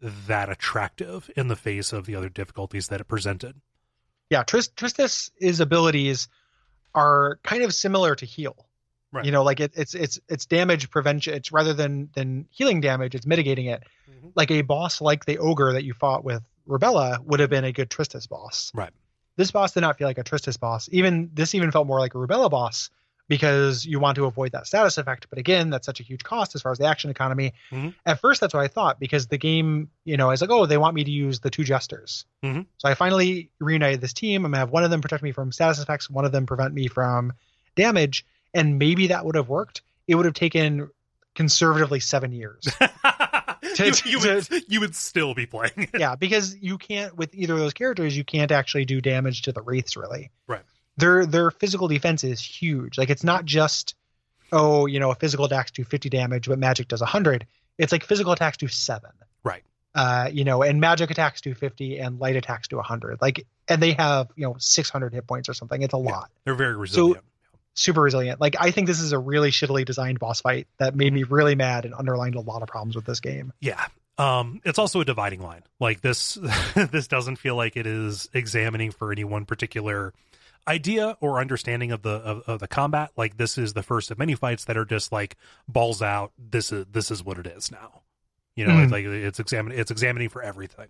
[0.00, 3.60] that attractive in the face of the other difficulties that it presented.
[4.30, 6.28] Yeah, Trist- Tristis's abilities
[6.94, 8.66] are kind of similar to heal.
[9.12, 9.24] Right.
[9.24, 11.34] You know, like it, it's it's it's damage prevention.
[11.34, 13.82] It's rather than than healing damage, it's mitigating it.
[14.08, 14.30] Mhm.
[14.36, 17.72] Like a boss like the ogre that you fought with Rubella would have been a
[17.72, 18.70] good Tristis boss.
[18.72, 18.90] Right.
[19.36, 20.88] This boss did not feel like a Tristis boss.
[20.92, 22.90] Even this even felt more like a Rubella boss
[23.30, 25.28] because you want to avoid that status effect.
[25.30, 27.54] But again, that's such a huge cost as far as the action economy.
[27.70, 27.94] Mhm.
[28.04, 30.76] At first, that's what I thought because the game, you know, is like, oh, they
[30.76, 32.26] want me to use the two jesters.
[32.42, 32.66] Mhm.
[32.78, 34.44] So I finally reunited this team.
[34.44, 36.74] I'm gonna have one of them protect me from status effects, one of them prevent
[36.74, 37.32] me from
[37.76, 39.82] damage, and maybe that would have worked.
[40.08, 40.90] It would have taken
[41.36, 42.66] conservatively seven years.
[43.78, 45.88] you, you would, you would still be playing.
[45.96, 49.52] yeah, because you can't with either of those characters, you can't actually do damage to
[49.52, 50.32] the wraiths really.
[50.48, 50.62] Right.
[51.00, 52.98] Their their physical defense is huge.
[52.98, 53.94] Like it's not just
[54.52, 57.46] oh, you know, a physical attacks do 50 damage, but magic does 100.
[57.78, 59.08] It's like physical attacks do 7.
[59.44, 59.62] Right.
[59.94, 63.20] Uh, you know, and magic attacks do 50 and light attacks do 100.
[63.20, 65.80] Like and they have, you know, 600 hit points or something.
[65.82, 66.02] It's a Yeah.
[66.02, 66.30] lot.
[66.44, 67.18] They're very resilient.
[67.18, 67.22] So,
[67.74, 68.40] Super resilient.
[68.40, 71.54] Like I think this is a really shittily designed boss fight that made me really
[71.54, 73.52] mad and underlined a lot of problems with this game.
[73.60, 73.86] yeah.
[74.18, 75.62] Um, it's also a dividing line.
[75.78, 76.34] Like this,
[76.74, 80.12] this doesn't feel like it is examining for any one particular
[80.68, 83.10] idea or understanding of the of, of the combat.
[83.16, 85.36] Like this is the first of many fights that are just like
[85.68, 86.32] balls out.
[86.38, 88.02] This is this is what it is now.
[88.56, 88.82] You know, Mhm.
[88.84, 90.88] it's like it's examining it's examining for everything.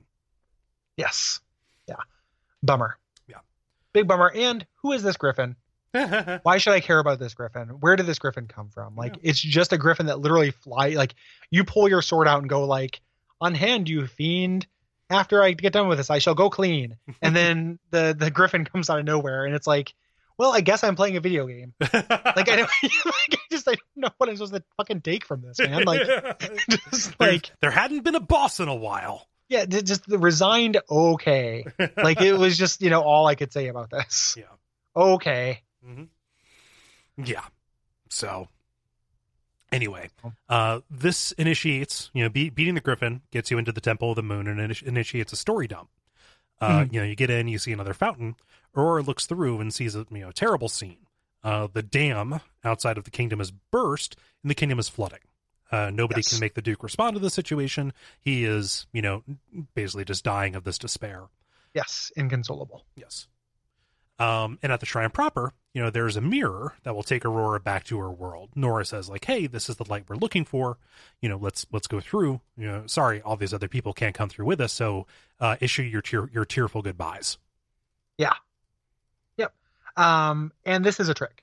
[0.97, 1.41] Yes.
[1.89, 1.97] Yeah.
[2.63, 2.99] Bummer.
[3.29, 3.39] Yeah.
[3.93, 4.31] Big bummer.
[4.35, 5.57] And who is this Griffin?
[6.43, 7.69] Why should I care about this Griffin?
[7.81, 8.95] Where did this Griffin come from?
[8.97, 9.31] Like Yeah.
[9.31, 11.15] it's just a Griffin that literally fly like
[11.51, 13.01] you pull your sword out and go like,
[13.41, 14.67] on hand, you fiend.
[15.11, 16.97] After I get done with this, I shall go clean.
[17.21, 19.93] And then the the Griffin comes out of nowhere and it's like,
[20.39, 21.75] well, I guess I'm playing a video game.
[21.81, 25.25] Like I don't like I just I don't know what I'm supposed to fucking take
[25.27, 25.85] from this, man.
[25.85, 26.01] Like
[26.91, 29.27] just There- like there hadn't been a boss in a while.
[29.49, 31.65] yeah, just the resigned okay.
[31.97, 34.37] Like it was just, you know, all I could say about this.
[34.39, 34.45] Yeah.
[34.97, 35.63] Okay.
[35.87, 36.05] Mm-hmm.
[37.25, 37.43] Yeah.
[38.09, 38.49] So
[39.73, 40.11] anyway,
[40.49, 44.17] uh, this initiates, you know, be- beating the Griffin gets you into the Temple of
[44.17, 45.89] the Moon and initi- initiates a story dump.
[46.61, 46.93] Uh, Mhm.
[46.93, 48.37] You know, you get in, you see another fountain.
[48.77, 51.07] Aurora looks through and sees a you know terrible scene.
[51.43, 55.21] Uh, the dam outside of the kingdom is burst, and the kingdom is flooding.
[55.73, 56.31] Uh, nobody Yes.
[56.33, 57.93] can make the Duke respond to the situation.
[58.21, 59.25] He is, you know,
[59.75, 61.29] basically just dying of this despair.
[61.73, 62.85] Yes, inconsolable.
[62.97, 63.29] Yes.
[64.19, 67.61] Um, and at the shrine proper, you know, there's a mirror that will take Aurora
[67.61, 68.51] back to her world.
[68.55, 70.79] Norah says, like, "Hey, this is the light we're looking for.
[71.21, 72.41] You know, let's let's go through.
[72.57, 74.73] You know, sorry, all these other people can't come through with us.
[74.73, 75.07] So,
[75.39, 77.39] uh, issue your tear, your tearful goodbyes."
[78.19, 78.35] Yeah.
[79.37, 79.55] Yep.
[79.97, 81.43] Um, and this is a trick.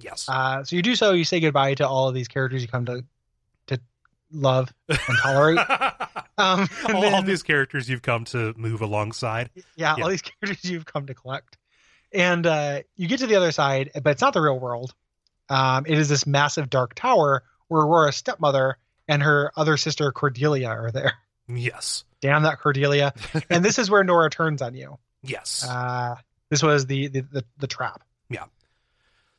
[0.00, 0.28] Yes.
[0.28, 2.86] Uh, so you do so, you say goodbye to all of these characters you come
[2.86, 3.04] to
[3.66, 3.80] to
[4.32, 5.58] love and tolerate.
[6.38, 9.50] Um, and all, all these characters you've come to move alongside.
[9.74, 10.04] yeah, yeah.
[10.04, 11.58] all these characters you've come to collect,
[12.12, 14.94] and uh, you get to the other side, but it's not the real world.
[15.48, 20.68] Um, it is this massive dark tower where Aurora's stepmother and her other sister Cordelia
[20.68, 21.14] are there.
[21.48, 22.04] Yes.
[22.20, 23.14] Damn that Cordelia!
[23.50, 24.98] and this is where Norah turns on you.
[25.22, 25.66] Yes.
[25.66, 26.16] Uh,
[26.50, 28.02] this was the the, the, the trap.
[28.28, 28.44] Yeah.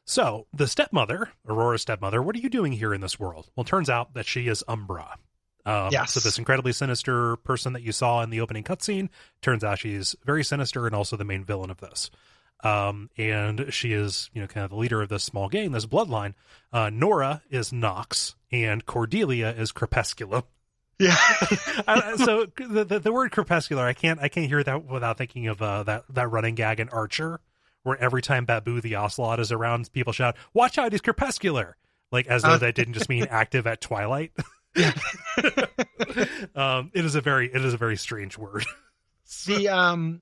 [0.06, 3.52] So, the stepmother, Aurora's stepmother, what are you doing here in this world?
[3.56, 5.20] Well, it turns out that she is Umbra.
[5.68, 6.14] Um, Yes.
[6.14, 9.10] So, this incredibly sinister person that you saw in the opening cutscene,
[9.44, 12.10] turns out she's very sinister and also the main villain of this.
[12.64, 15.86] Um, and she is, you know, kind of the leader of this small gang, this
[15.86, 16.34] bloodline.
[16.74, 20.44] Uh, Norah is Nox, and Cordelia is Crepuscular.
[21.00, 21.16] Yeah.
[21.88, 25.48] I- so the, the the word crepuscular, I can't I can't hear that without thinking
[25.48, 27.40] of uh, that that running gag in Archer,
[27.84, 31.78] where every time Babou the ocelot is around, people shout, "Watch out, he's crepuscular!"
[32.12, 32.58] Like as though Uh.
[32.58, 34.34] that didn't just mean active at twilight.
[36.56, 38.66] um, it is a very it is a very strange word.
[39.46, 40.22] the um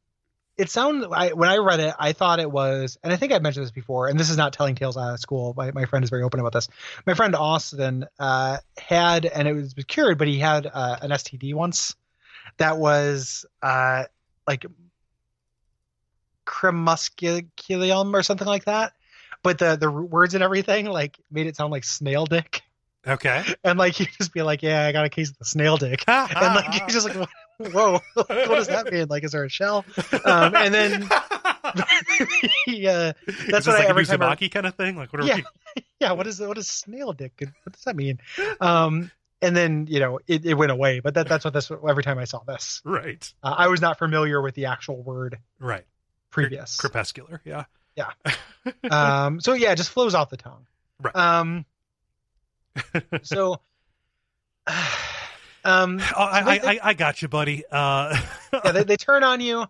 [0.57, 3.39] it sounded I, when i read it i thought it was and i think i
[3.39, 5.53] mentioned this before and this is not telling tales out of school.
[5.55, 6.67] My, my friend is very open about this.
[7.05, 11.53] My friend austin uh had and it was cured but he had uh, an std
[11.53, 11.95] once
[12.57, 14.05] that was uh
[14.47, 14.65] like
[16.45, 18.93] cremusculum or something like that.
[19.43, 22.63] But the the words and everything like made it sound like snail dick,
[23.05, 23.43] Okay.
[23.63, 26.03] and like you just be like, "Yeah, I got a case of the snail dick,"
[26.07, 29.07] and like you're just like, "Whoa, what does that mean?
[29.09, 29.85] Like, is there a shell?"
[30.25, 31.01] Um, and then
[32.67, 34.21] yeah, that's Is what this I like every a time.
[34.23, 34.95] I, kind of thing.
[34.95, 35.41] Like what are Yeah.
[35.75, 35.83] we?
[35.99, 37.33] yeah, what is what is snail dick?
[37.63, 38.19] What does that mean?
[38.61, 39.11] Um,
[39.41, 42.17] and then you know it, it went away, but that that's what this every time
[42.19, 43.31] I saw this, Right.
[43.43, 45.85] uh, I was not familiar with the actual word Right.
[46.29, 46.77] previous.
[46.77, 47.41] Crepuscular.
[47.45, 47.65] Yeah.
[47.95, 48.11] Yeah.
[48.91, 50.65] um, so yeah, it just flows off the tongue.
[51.01, 51.15] Right.
[51.15, 51.65] Um,
[53.23, 53.59] so,
[55.67, 57.63] um, I, I, I, I got you, buddy.
[57.69, 58.17] Uh,
[58.53, 59.65] yeah, they, they turn on you.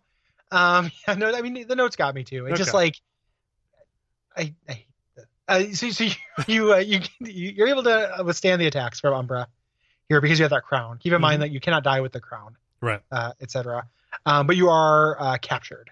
[0.52, 2.46] Um, yeah, no, I mean the notes got me too.
[2.46, 2.96] It's just like,
[4.36, 4.84] I, I hate.
[5.50, 6.12] Uh, so, so you
[6.48, 9.48] you, uh, you you're able to withstand the attacks from Umbra
[10.08, 11.00] here because you have that crown.
[11.00, 13.02] Keep in mind that you cannot die with the crown, right.
[13.12, 13.88] uh, etc.
[14.26, 15.90] Um, but you are uh, captured.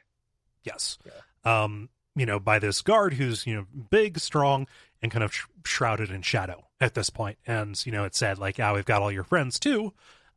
[0.63, 0.97] Yes.
[1.45, 4.67] Um, you know, by this guard who's, you know, big, strong,
[5.01, 7.37] and kind of sh- shrouded in shadow at this point.
[7.47, 9.93] And, you know, it said, like, ah, we've got all your friends too.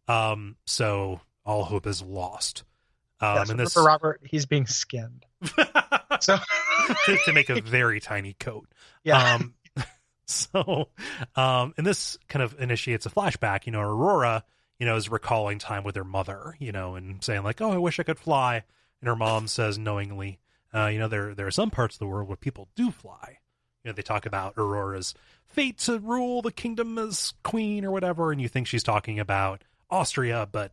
[0.06, 2.65] Um, so all hope is lost.
[3.20, 5.27] Um, yes, and this for Robert, he's being skinned.
[6.20, 6.36] So
[7.06, 8.66] to, to make a very tiny coat.
[9.05, 9.55] yeah, Um,
[10.27, 10.89] so,
[11.36, 13.66] um, and this kind of initiates a flashback.
[13.66, 14.44] You know, Aurora,
[14.78, 17.78] you know, is recalling time with her mother, you know, and saying like, "Oh, I
[17.78, 18.65] wish I could fly."
[19.01, 20.40] And her mom says knowingly,
[20.74, 23.39] uh, "You know, there there are some parts of the world where people do fly."
[23.84, 25.14] You know, they talk about Aurora's
[25.46, 29.62] fate to rule the kingdom as queen or whatever, and you think she's talking about
[29.90, 30.72] Austria, but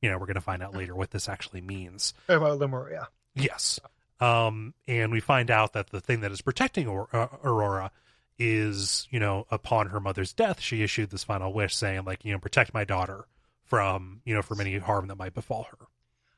[0.00, 2.14] you know, we're going to find out later what this actually means.
[2.28, 3.08] about Lemuria.
[3.34, 3.80] Yes.
[4.20, 7.90] Um, and we find out that the thing that is protecting Aur- uh, Aurora
[8.38, 12.32] is, you know, upon her mother's death, she issued this final wish saying, like, you
[12.32, 13.26] know, protect my daughter
[13.64, 15.86] from, you know, from any harm that might befall her.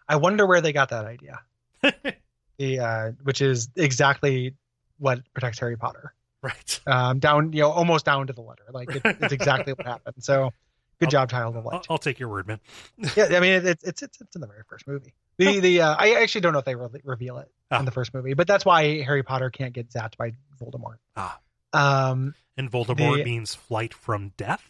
[0.09, 1.41] I wonder where they got that idea.
[2.59, 4.55] the uh, which is exactly
[4.99, 6.13] what protects Harry Potter.
[6.43, 6.81] Right.
[6.87, 8.65] Um, down, you know, almost down to the letter.
[8.73, 10.23] Like it, it's exactly what happened.
[10.23, 10.53] So,
[11.01, 12.61] good I'll- job, Child of I'll, I'll take your word, man.
[13.17, 15.15] yeah, I mean, it's it's it's it's in the very first movie.
[15.39, 17.81] The the uh, I actually don't know if they re- reveal it Ah.
[17.81, 20.97] in the first movie, but that's why Harry Potter can't get zapped by Voldemort.
[21.17, 21.41] Ah.
[21.73, 22.35] Um.
[22.57, 24.65] And Voldemort The- means flight from death.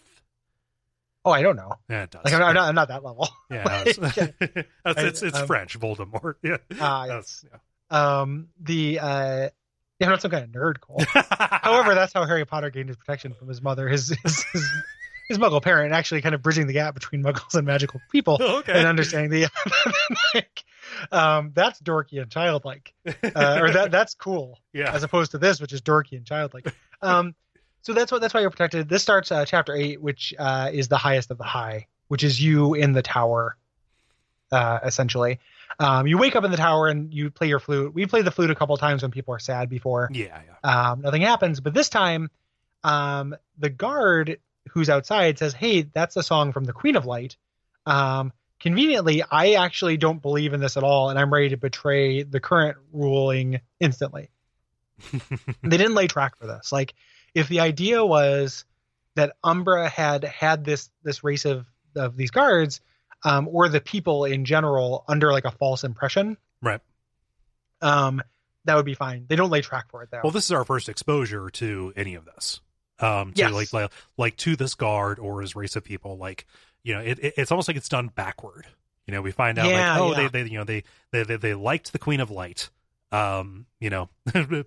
[1.25, 1.75] Oh, I don't know.
[1.91, 2.25] Yeah, it does.
[2.25, 3.29] Like I'm, I'm not I'm not that level.
[3.51, 6.35] yeah, like, it's, it's, it's, it's um, French, Voldemort.
[6.43, 6.57] Yeah.
[6.81, 7.45] Ah, That's-
[7.91, 8.49] Um.
[8.61, 9.49] The uh.
[9.99, 11.03] Yeah, I'm not some kind of nerd, Cole.
[11.09, 14.69] However, that's how Harry Potter gained his protection from his mother, his his, his,
[15.29, 18.73] his Muggle parent, actually kind of bridging the gap between Muggles and magical people okay.
[18.73, 19.49] and understanding the.
[20.35, 20.65] like,
[21.11, 24.93] um, that's dorky and childlike, uh, or that that's cool yeah.
[24.93, 26.73] as opposed to this, which is dorky and childlike.
[27.03, 27.35] Um,
[27.83, 28.89] so that's what that's why you're protected.
[28.89, 32.43] This starts uh, chapter eight, which uh, is the highest of the high, which is
[32.43, 33.57] you in the tower,
[34.51, 35.41] uh, essentially.
[35.79, 37.95] Um, you wake up in the tower and you play your flute.
[37.95, 40.91] We played the flute a couple times when people are sad before yeah, yeah.
[40.91, 41.61] um, nothing happens.
[41.61, 42.31] But this time,
[42.85, 44.39] um, the guard
[44.71, 47.37] who's outside says, "Hey, that's a song from the Queen of Light."
[47.87, 52.23] Um, conveniently, I actually don't believe in this at all, and I'm ready to betray
[52.23, 54.31] the current ruling instantly.
[55.63, 56.73] they didn't lay track for this.
[56.73, 56.95] Like,
[57.35, 58.65] if the idea was
[59.15, 62.81] that Umbra had had this this race of of these guards,
[63.25, 66.81] um, or the people in general under like a false impression, Right.
[67.81, 68.23] um,
[68.65, 69.25] that would be fine.
[69.29, 70.21] They don't lay track for it though.
[70.23, 72.61] Well, this is our first exposure to any of this.
[73.01, 73.53] Um, to Yes.
[73.53, 76.17] like, like like to this guard or his race of people.
[76.19, 76.47] Like,
[76.83, 78.67] you know, it, it- it's almost like it's done backward.
[79.07, 80.29] You know, we find out Yeah, like, oh, yeah.
[80.29, 80.83] they, they, you know, they,
[81.13, 82.69] they, they, they liked the Queen of Light.
[83.11, 84.65] Um, you know, uh, you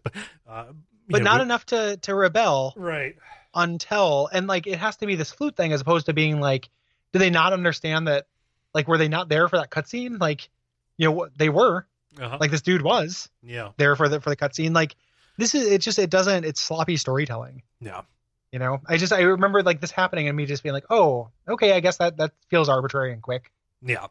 [1.09, 3.15] but know, not we- enough to to rebel right.
[3.53, 6.69] until and like it has to be this flute thing as opposed to being like
[7.13, 8.25] do they not understand that
[8.73, 10.49] like were they not there for that cutscene like
[10.98, 11.85] you know what they were
[12.19, 12.38] Uh-huh.
[12.39, 14.95] like this dude was yeah, there for the for the cutscene like
[15.38, 18.02] this is it just it doesn't it's sloppy storytelling yeah,
[18.52, 21.30] you know i just i remember like this happening and me just being like oh
[21.48, 23.52] okay i guess that that feels arbitrary and quick
[23.84, 24.07] yeah.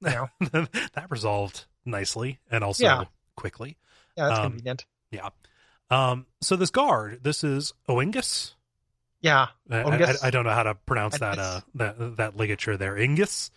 [0.00, 0.28] You know?
[0.94, 3.04] that resolved nicely and also Yeah.
[3.36, 3.76] quickly.
[4.16, 5.28] yeah that's Um, convenient Yeah.
[5.90, 8.54] Um, so this guard, this is Oingus.
[9.20, 10.14] yeah I, I?
[10.22, 12.94] I don't know how to pronounce that uh that that ligature there.
[12.94, 13.50] Ingus,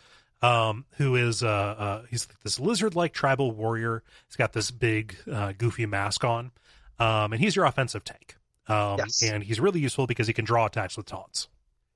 [0.44, 4.03] um, who is uh, uh he's this lizard-like tribal warrior.
[4.28, 6.52] He's got this big uh, goofy mask on,
[6.99, 8.36] um, and he's your offensive tank.
[8.68, 9.22] Um, Yes.
[9.24, 11.48] and he's really useful because he can draw attacks with taunts.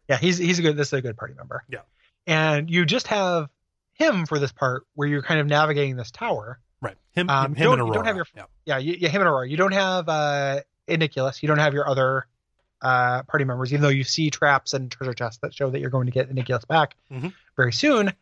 [0.09, 1.79] yeah he's he's a good this is a good party member Yeah.
[2.25, 3.49] and you just have
[3.93, 6.95] him for this part where you're kind of navigating this tower Right.
[7.13, 8.43] Him, Um, him, and don't- you don't have your- yeah.
[8.65, 9.47] yeah, you, yeah, him and Aurora.
[9.49, 10.59] You don't have uh
[10.89, 11.41] Igniculus.
[11.41, 12.27] You don't have your other
[12.81, 15.89] uh party members, even though you see traps and treasure chests that show that you're
[15.89, 17.33] going to get Igniculus back Mhm.
[17.55, 18.13] very soon.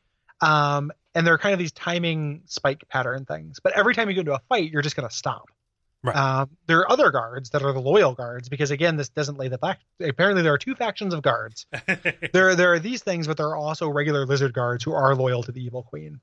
[0.42, 3.60] Um, and there are kind of these timing spike pattern things.
[3.64, 5.50] But every time you go into a fight, you're just going to stop.
[6.04, 6.16] Right.
[6.16, 9.48] Um, there are other guards that are the loyal guards because again, this doesn't lay
[9.48, 9.80] the back.
[10.00, 11.66] Apparently, there are two factions of guards.
[12.34, 15.42] there, there are these things, but there are also regular lizard guards who are loyal
[15.44, 16.20] to the evil queen.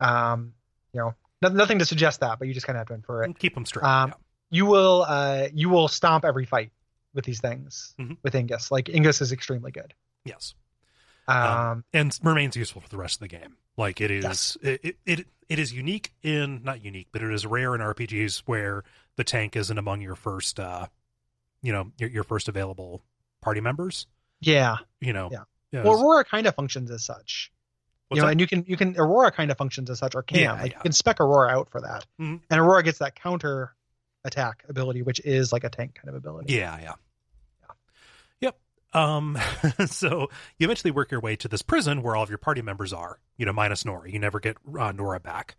[0.00, 0.54] Um,
[0.94, 3.24] you know, no, nothing to suggest that, but you just kind of have to infer
[3.24, 3.38] it.
[3.38, 3.84] Keep them straight.
[3.84, 4.14] Um, yeah.
[4.48, 6.70] You will, uh, you will stomp every fight
[7.12, 8.16] with these things Mhm.
[8.22, 8.70] with Ingus.
[8.70, 9.92] Like Ingus is extremely good.
[10.24, 10.54] Yes.
[11.28, 13.56] Um, Um, and remains useful for the rest of the game.
[13.76, 14.56] Like it is, Yes.
[14.62, 18.42] it, it, it it is unique in not unique, but it is rare in RPGs
[18.46, 18.82] where
[19.16, 20.86] the tank isn't among your first, uh,
[21.62, 23.02] you know, your, your first available
[23.42, 24.06] party members.
[24.40, 24.76] yeah.
[25.00, 25.44] You know, Yeah.
[25.72, 27.50] Yeah, Well, Aurora kind of functions as such.
[28.08, 28.32] what's you know, that?
[28.32, 30.70] and you can you can Aurora kind of functions as such, or can Yeah, like
[30.72, 30.78] yeah.
[30.78, 32.40] you can spec Aurora out for that, Mhm.
[32.48, 33.74] and Aurora gets that counter
[34.24, 36.54] attack ability, which is like a tank kind of ability.
[36.54, 36.94] Yeah, yeah.
[38.96, 39.38] Um,
[39.86, 42.92] so you eventually work your way to this prison where all of your party members
[42.92, 44.10] are, you know, minus Nora.
[44.10, 45.56] You never get uh, Nora back.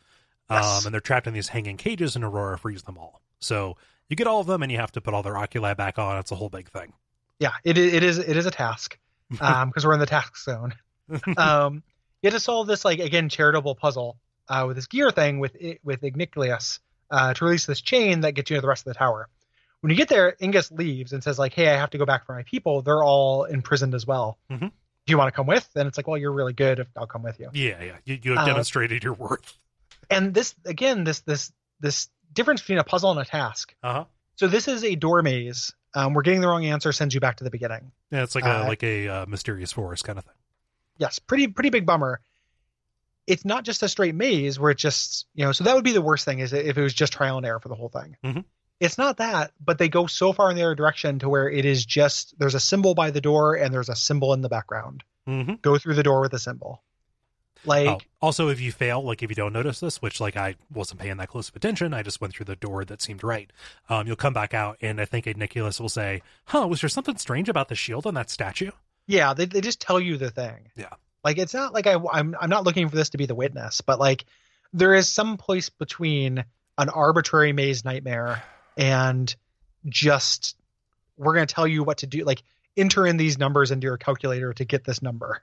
[0.49, 0.79] Yes.
[0.79, 3.21] Um, and they're trapped in these hanging cages, and Aurora frees them all.
[3.39, 3.75] So
[4.09, 6.17] you get all of them, and you have to put all their oculi back on.
[6.17, 6.93] It's a whole big thing.
[7.39, 8.97] yeah, it it is it is a task
[9.41, 10.73] um because we're in the task zone.
[11.37, 11.83] um,
[12.21, 14.17] you have to solve this like again charitable puzzle
[14.49, 16.79] uh, with this gear thing with with Igniculus
[17.11, 19.27] uh, to release this chain that gets you to the rest of the tower.
[19.87, 22.25] When you get there, Ingus leaves and says like, "Hey, I have to go back
[22.25, 22.81] for my people.
[22.81, 24.37] They're all imprisoned as well.
[24.51, 24.59] Mhm.
[24.59, 24.69] Do
[25.07, 26.79] you want to come with?" And it's like, "Well, you're really good.
[26.79, 27.95] If I'll come with you." yeah, yeah.
[28.03, 29.57] You, you have Uh, demonstrated your worth.
[30.09, 33.73] And this again, this this this difference between a puzzle and a task.
[33.81, 34.05] Uh huh.
[34.35, 35.71] So this is a door maze.
[35.93, 37.93] Um, we're getting the wrong answer sends you back to the beginning.
[38.11, 40.33] Yeah, it's like a Uh, like a uh, mysterious forest kind of thing.
[40.97, 42.19] yes, pretty pretty big bummer.
[43.25, 45.53] It's not just a straight maze where it just you know.
[45.53, 47.61] So that would be the worst thing is if it was just trial and error
[47.61, 48.17] for the whole thing.
[48.21, 48.43] Mhm.
[48.79, 51.65] It's not that, but they go so far in the other direction to where it
[51.65, 55.03] is just there's a symbol by the door and there's a symbol in the background.
[55.27, 55.55] Mm-hmm.
[55.61, 56.83] Go through the door with the symbol.
[57.65, 60.55] Like Oh, also, if you fail, like if you don't notice this, which like I
[60.71, 63.51] wasn't paying that close of attention, I just went through the door that seemed right.
[63.89, 67.17] Um, you'll come back out, and I think Igniculus will say, "Huh, was there something
[67.17, 68.71] strange about the shield on that statue?"
[69.07, 70.69] yeah, they they just tell you the thing.
[70.75, 70.93] Yeah.
[71.23, 73.81] Like it's not like I I'm I'm not looking for this to be the witness,
[73.81, 74.25] but like
[74.73, 76.43] there is some place between
[76.77, 78.43] an arbitrary maze nightmare
[78.77, 79.35] and
[79.85, 80.55] just
[81.17, 82.43] we're going to tell you what to do like
[82.77, 85.41] enter in these numbers into your calculator to get this number.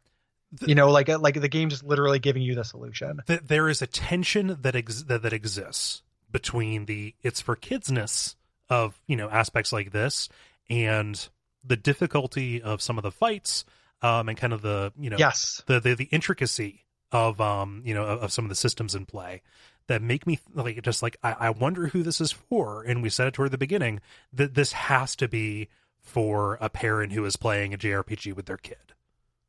[0.52, 3.20] The- You know, like like the game's just literally giving you the solution.
[3.26, 8.36] Th- there is a tension that, ex- that that exists between the it's for kidsness
[8.70, 10.28] of you know aspects like this
[10.70, 11.28] and
[11.64, 13.64] the difficulty of some of the fights
[14.02, 15.62] um, and kind of the you know Yes.
[15.66, 19.06] the, the the intricacy of um you know of, of some of the systems in
[19.06, 19.42] play
[19.86, 23.08] that make me like just like I, I wonder who this is for and we
[23.10, 24.00] said it toward the beginning
[24.32, 25.68] that this has to be
[26.00, 28.92] for a parent who is playing a jrpg with their kid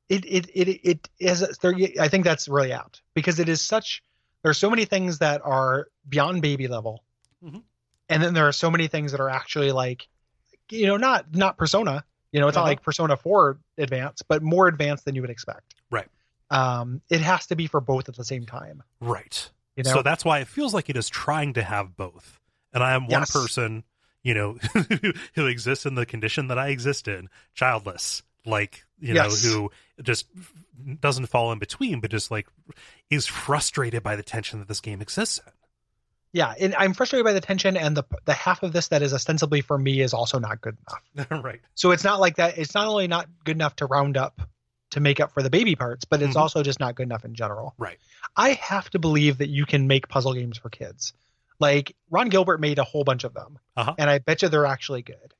[0.10, 4.02] it it it it is there i think that's really apt because it is such
[4.44, 7.04] There are so many things that are beyond baby level
[7.44, 7.64] Mhm.
[8.10, 10.08] and then there are so many things that are actually like
[10.70, 12.64] you know not not persona you know it's Uh-huh.
[12.66, 16.08] not like persona 4 advanced but more advanced than you would expect Right.
[16.50, 19.92] um it has to be for both at the same time right you know?
[19.94, 22.40] so that's why it feels like it is trying to have both.
[22.74, 23.84] And i am one person
[24.24, 24.58] you know
[25.36, 29.44] who exists in the condition that i exist in childless like you Yes.
[29.46, 29.72] know who
[30.04, 30.26] just
[31.00, 32.48] doesn't fall in between but just like
[33.10, 35.54] is frustrated by the tension that this game exists in.
[36.34, 39.14] yeah and i'm frustrated by the tension and the the half of this that is
[39.14, 40.76] ostensibly for me is also not good
[41.16, 41.28] enough.
[41.44, 41.62] Right.
[41.76, 44.42] So it's not like that it's not only not good enough to round up
[44.96, 46.40] to make up for the baby parts but it's Mhm.
[46.42, 47.98] also just not good enough in general Right.
[48.36, 51.14] i have to believe that you can make puzzle games for kids
[51.60, 53.94] like ron gilbert made a whole bunch of them Uh-huh.
[53.98, 55.34] and i bet you they're actually good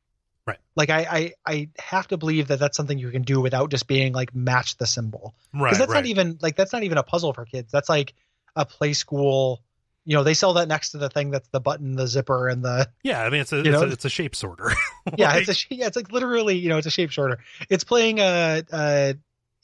[0.48, 0.60] Right.
[0.76, 3.88] like I, I i have to believe that that's something you can do without just
[3.88, 6.02] being like match the symbol right because that's right.
[6.04, 8.14] not even like that's not even a puzzle for kids that's like
[8.56, 9.62] a play school
[10.08, 12.64] you know they sell that next to the thing that's the button the zipper and
[12.64, 13.82] the Yeah, I mean it's a it's, know?
[13.88, 14.72] a it's a shape sorter.
[15.18, 17.40] yeah it's a yeah it's like literally you know it's a shape sorter.
[17.70, 19.16] it's playing a, a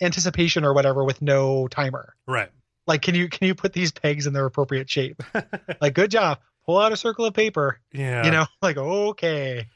[0.02, 2.50] anticipation or whatever with no timer right.
[2.88, 5.22] like can you can you put these pegs in their appropriate shape
[5.82, 9.68] like good job pull out a circle of paper Yeah, you know like okay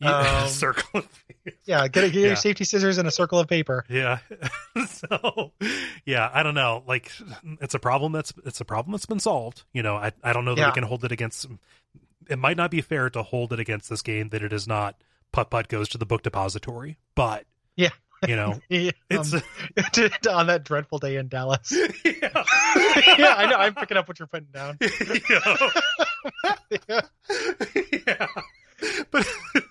[0.00, 1.02] Yeah, um, circle.
[1.64, 2.26] yeah get, a, get Yeah.
[2.28, 4.18] your safety scissors and a circle of paper yeah,
[4.86, 5.52] so
[6.04, 6.82] yeah, I don't know.
[6.86, 7.10] Like
[7.60, 9.64] it's a problem that's it's a problem that's been solved.
[9.72, 10.68] You know, I I don't know that Yeah.
[10.68, 11.46] we can hold it against.
[12.28, 14.96] It might not be fair to hold it against this game that it is not
[15.32, 17.44] putt putt goes to the book depository, but
[17.76, 17.90] Yeah.
[18.28, 19.42] You know, Yeah, it's um,
[20.30, 21.72] on that dreadful day in dallas
[22.04, 22.44] yeah.
[23.18, 24.78] yeah i know i'm picking up what you're putting down
[26.88, 27.00] yeah.
[28.06, 28.26] yeah.
[29.10, 29.26] but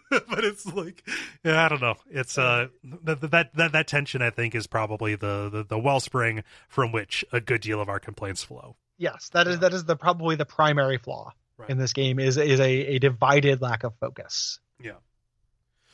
[0.10, 1.08] but it's like
[1.44, 1.96] yeah, I don't know.
[2.10, 2.68] It's uh
[3.06, 7.26] that that that, that tension I think is probably the, the the wellspring from which
[7.32, 8.76] a good deal of our complaints flow.
[8.98, 9.60] Yes, that is Yeah.
[9.62, 11.70] that is the probably the primary flaw Right.
[11.70, 14.60] in this game is is a, a divided lack of focus.
[14.82, 14.94] Yeah.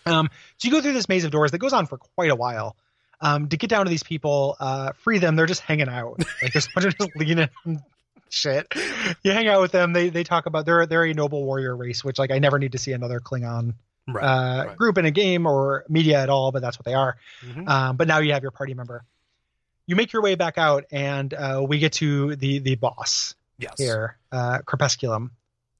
[0.05, 0.29] Um.
[0.57, 2.75] So you go through this maze of doors that goes on for quite a while.
[3.21, 3.47] Um.
[3.49, 5.35] To get down to these people, uh, free them.
[5.35, 6.19] They're just hanging out.
[6.41, 7.83] Like there's a bunch of just leaning on
[8.29, 8.67] shit.
[9.23, 9.93] You hang out with them.
[9.93, 12.73] They they talk about they're they're a noble warrior race, which like I never need
[12.73, 13.75] to see another Klingon
[14.07, 14.23] Right.
[14.23, 14.77] uh, right.
[14.77, 17.17] group in a game or media at all, but that's what they are.
[17.43, 17.67] Mhm.
[17.67, 19.03] Um, but now you have your party member.
[19.87, 23.73] You make your way back out, and uh, we get to the the boss yes.
[23.79, 25.31] here, uh, Crepusculum.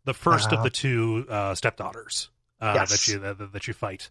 [0.05, 2.29] the first Uh, of the two uh, stepdaughters
[2.65, 2.89] uh, Yes.
[2.91, 4.09] that you that, that you fight.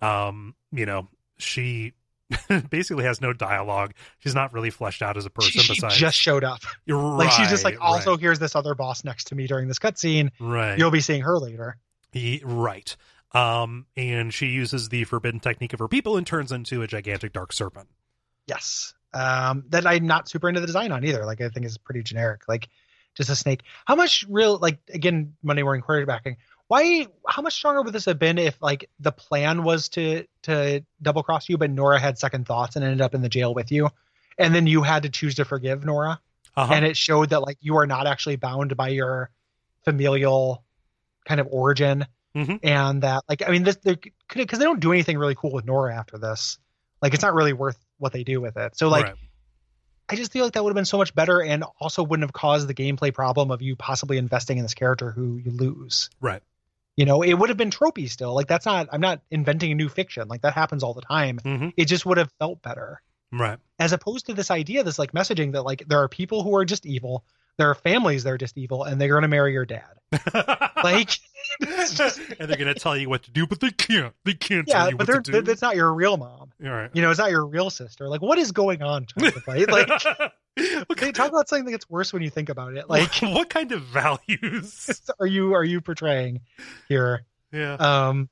[0.00, 1.08] Um, you know,
[1.38, 1.92] she
[2.70, 3.92] basically has no dialogue.
[4.18, 5.60] She's not really fleshed out as a person.
[5.60, 6.60] She besides, just showed up.
[6.86, 9.68] You're Like she's just like, right, also here's this other boss next to me during
[9.68, 10.30] this cutscene.
[10.40, 11.76] right, You'll be seeing her later.
[12.12, 12.94] Ye- right.
[13.32, 17.32] Um, and she uses the forbidden technique of her people and turns into a gigantic
[17.32, 17.88] dark serpent.
[18.46, 18.92] Yes.
[19.14, 21.24] Um, that I'm not super into the design on either.
[21.24, 22.42] Like I think is pretty generic.
[22.48, 22.68] Like
[23.14, 23.62] just a snake.
[23.86, 26.36] How much real like again Monday morning quarterbacking?
[26.72, 27.06] Why?
[27.28, 31.22] How much stronger would this have been if like the plan was to to double
[31.22, 33.90] cross you, but Nora had second thoughts and ended up in the jail with you,
[34.38, 36.18] and then you had to choose to forgive Nora,
[36.56, 36.72] Uh-huh.
[36.72, 39.28] and it showed that like you are not actually bound by your
[39.84, 40.64] familial
[41.26, 42.60] kind of origin, Mhm.
[42.62, 45.94] and that like I mean this because they don't do anything really cool with Nora
[45.94, 46.56] after this.
[47.02, 48.78] Like it's not really worth what they do with it.
[48.78, 49.14] So like Right.
[50.08, 52.32] I just feel like that would have been so much better and also wouldn't have
[52.32, 56.08] caused the gameplay problem of you possibly investing in this character who you lose.
[56.18, 56.42] Right.
[56.96, 58.34] You know, it would have been tropey still.
[58.34, 60.28] Like that's not I'm not inventing a new fiction.
[60.28, 61.38] Like that happens all the time.
[61.44, 61.72] Mhm.
[61.76, 63.00] It just would have felt better.
[63.32, 63.58] Right.
[63.78, 66.66] As opposed to this idea, this like messaging that like there are people who are
[66.66, 67.24] just evil,
[67.56, 69.94] there are families that are just evil, and they're gonna marry your dad.
[70.82, 71.20] Like
[71.60, 74.14] and they're gonna tell you what to do, but they can't.
[74.24, 75.42] They can't yeah, tell you but what they're, to do.
[75.42, 76.52] that's not your real mom.
[76.64, 76.90] All right.
[76.92, 78.08] You know, it's not your real sister.
[78.08, 79.58] Like what is going on, Child of Like
[81.00, 82.88] they talk about something that gets worse when you think about it.
[82.88, 85.00] Like what kind of values?
[85.18, 86.40] are you are you portraying
[86.88, 87.24] here?
[87.52, 87.74] Yeah.
[87.74, 88.28] Um,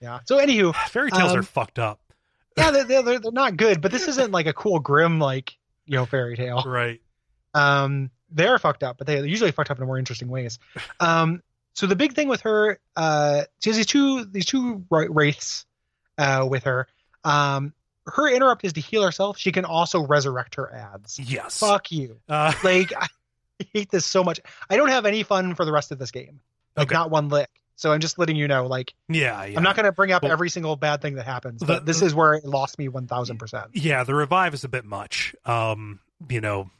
[0.00, 0.20] yeah.
[0.24, 2.00] So anywho, Fairy tales um, are fucked up.
[2.56, 5.56] yeah, they're, they're they're not good, but this isn't like a cool grim like
[5.86, 6.62] you know fairy tale.
[6.66, 7.00] Right.
[7.54, 10.58] Um, they're fucked up, but they're usually fucked up in more interesting ways.
[11.00, 11.42] Um,
[11.78, 15.64] so the big thing with her, uh, she has these two these two ra- wraiths,
[16.18, 16.88] uh, with her.
[17.22, 17.72] Um,
[18.06, 19.38] her interrupt is to heal herself.
[19.38, 21.20] She can also resurrect her ads.
[21.20, 21.60] Yes.
[21.60, 22.18] Fuck you.
[22.28, 23.06] Uh, Like I
[23.72, 24.40] hate this so much.
[24.68, 26.40] I don't have any fun for the rest of this game.
[26.76, 26.94] Like Okay.
[26.94, 27.48] not one lick.
[27.76, 29.56] So I'm just letting you know, like yeah, yeah.
[29.56, 31.86] I'm not going to bring up Well- every single bad thing that happens, The- but
[31.86, 33.66] this is where it lost me 1000%.
[33.74, 35.32] Yeah, the revive is a bit much.
[35.44, 36.70] Um, you know,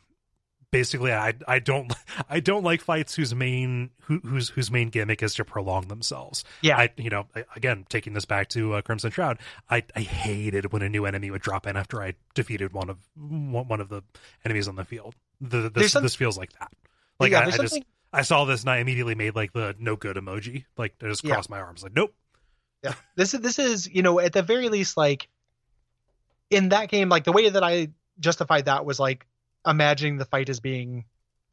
[0.71, 1.93] basically, I I don't
[2.29, 6.45] I don't like fights whose main who, whose whose main gimmick is to prolong themselves.
[6.63, 6.77] Yeah.
[6.79, 9.39] I you know I- again taking this back to uh, Crimson Shroud,
[9.71, 12.99] I I hated when a new enemy would drop in after I defeated one of
[13.17, 14.03] one of the
[14.45, 15.15] enemies on the field.
[15.41, 16.73] The, this some- this feels like that.
[17.21, 17.81] Like yeah, I, I just.
[18.11, 20.65] I saw this and I immediately made like the no good emoji.
[20.79, 21.35] Like I just Yeah.
[21.35, 22.15] crossed my arms like nope.
[22.83, 25.29] Yeah, this is this is you know at the very least like
[26.51, 27.89] in that game, like the way that I
[28.19, 29.27] justified that was like
[29.69, 31.05] imagining the fight as being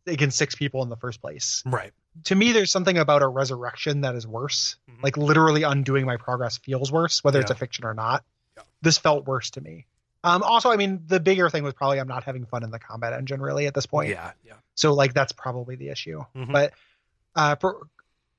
[0.08, 1.64] against six people in the first place.
[1.66, 1.92] Right.
[2.26, 4.76] To me, there's something about a resurrection that is worse.
[4.90, 5.04] Mhm.
[5.04, 8.24] Like literally undoing my progress feels worse, whether it's a fiction or not.
[8.56, 8.64] Yeah.
[8.82, 9.86] This felt worse to me.
[10.24, 12.80] Um, also, I mean, the bigger thing was probably I'm not having fun in the
[12.80, 14.10] combat engine really at this point.
[14.10, 14.32] Yeah.
[14.44, 14.54] Yeah.
[14.76, 16.24] So like that's probably the issue.
[16.36, 16.52] Mhm.
[16.52, 16.74] But
[17.36, 17.88] uh, for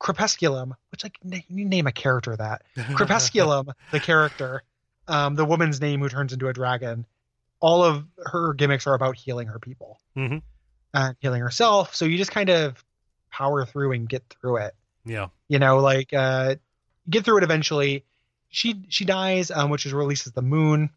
[0.00, 4.62] Crepusculum, which like na- you name a character that Crepusculum, the character,
[5.08, 7.06] um, the woman's name who turns into a dragon,
[7.60, 10.42] all of her gimmicks are about healing her people, Mhm.
[10.94, 11.94] uh, healing herself.
[11.94, 12.82] So you just kind of
[13.30, 14.74] power through and get through it.
[15.04, 15.28] yeah.
[15.48, 16.56] You know, like uh,
[17.08, 18.04] get through it eventually.
[18.48, 20.90] She she dies, um, which is releases the moon.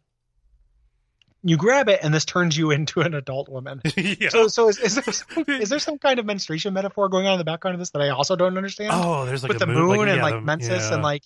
[1.42, 3.80] You grab it, and this turns you into an adult woman.
[3.96, 4.28] yeah.
[4.28, 7.32] So, so is, is there some, is there some kind of menstruation metaphor going on
[7.34, 8.90] in the background of this that I also don't understand?
[8.94, 10.94] oh, there's like with a the moon, and yeah, like the- menses yeah.
[10.94, 11.22] and like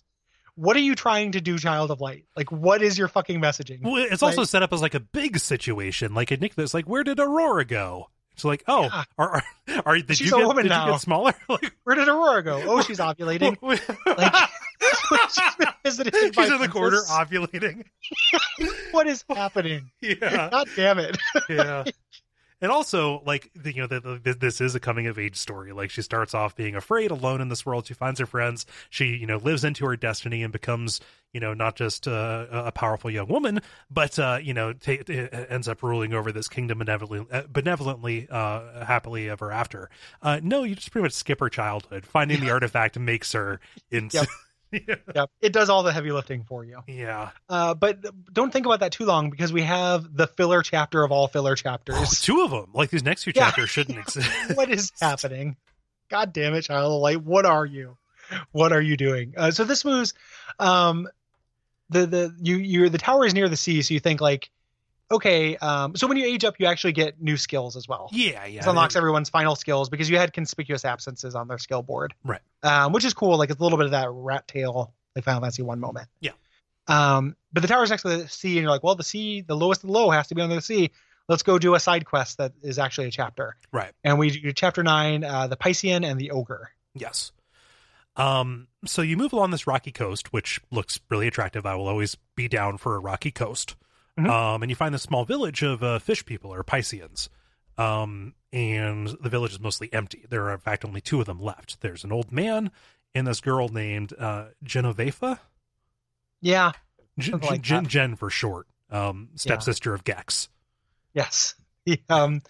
[0.56, 3.82] what are you trying to do child of light like what is your fucking messaging
[3.82, 6.14] Well, it's also Like- set up as like a big situation.
[6.14, 8.10] Like a Nick, it's like, where did Aurora go?
[8.34, 9.04] It's like, oh, Yeah.
[9.18, 9.42] are, are
[9.86, 10.90] are did She's you a get woman did you now.
[10.92, 11.34] get smaller?
[11.48, 16.68] like, where did aurora go oh she's ovulating like she's been visited she's in the
[16.68, 17.84] corner ovulating.
[18.90, 21.16] what is happening Yeah, god damn it
[21.48, 21.84] yeah.
[22.64, 25.72] And also, like the, you know, the, the, this is a coming of age story.
[25.72, 27.86] Like she starts off being afraid, alone in this world.
[27.86, 28.64] She finds her friends.
[28.88, 31.02] She, you know, lives into her destiny and becomes,
[31.34, 33.60] you know, not just uh, a powerful young woman,
[33.90, 38.82] but uh, you know, ta ends up ruling over this kingdom benevolently, uh, benevolently, uh,
[38.82, 39.90] happily ever after.
[40.22, 42.06] Uh, no, you just pretty much skip her childhood.
[42.06, 43.60] Finding the artifact makes her
[43.90, 44.28] into Yep.
[45.14, 45.24] yeah.
[45.40, 46.80] It does all the heavy lifting for you.
[46.86, 47.30] yeah.
[47.48, 47.98] Uh, but
[48.32, 51.54] don't think about that too long because we have the filler chapter of all filler
[51.56, 52.20] chapters.
[52.20, 52.70] Two of them.
[52.74, 53.44] Like these next two Yeah.
[53.46, 54.28] chapters shouldn't exist.
[54.54, 55.56] what is happening?
[56.08, 57.22] God damn it, Child of Light.
[57.22, 57.96] What are you?
[58.52, 59.34] What are you doing?
[59.36, 60.14] Uh, so this moves
[60.58, 61.08] um
[61.90, 64.50] the the you you're the tower is near the sea, so you think like,
[65.14, 68.08] okay, um so when you age up you actually get new skills as well.
[68.12, 68.60] yeah, yeah.
[68.60, 72.14] This unlocks everyone's final skills because you had conspicuous absences on their skill board.
[72.24, 72.40] Right.
[72.62, 73.36] Um, which is cool.
[73.38, 76.08] Like it's a little bit of that rat tail like Final Fantasy one moment.
[76.20, 76.32] Yeah.
[76.86, 79.56] Um, but the tower's next to the sea, and you're like, well, the sea, the
[79.56, 80.90] lowest of the low has to be under the sea.
[81.28, 83.56] Let's go do a side quest that is actually a chapter.
[83.72, 83.92] Right.
[84.02, 86.70] And we do chapter nine, uh, the Piscean and the Ogre.
[86.94, 87.32] Yes.
[88.16, 91.64] Um, so you move along this rocky coast, which looks really attractive.
[91.64, 93.76] I will always be down for a rocky coast.
[94.18, 94.28] Mhm.
[94.30, 97.28] Um, and you find this small village of uh, fish people or Pisceans.
[97.76, 100.24] Um, and the village is mostly empty.
[100.28, 101.80] There are, in fact, only two of them left.
[101.80, 102.70] There's an old man
[103.14, 105.40] and this girl named uh, Genovefa.
[106.40, 106.72] Yeah.
[107.20, 107.86] Something like that.
[107.88, 108.66] Jen for short.
[108.90, 110.48] Um, stepsister of Gex.
[111.12, 111.54] Yes.
[111.86, 112.40] He um,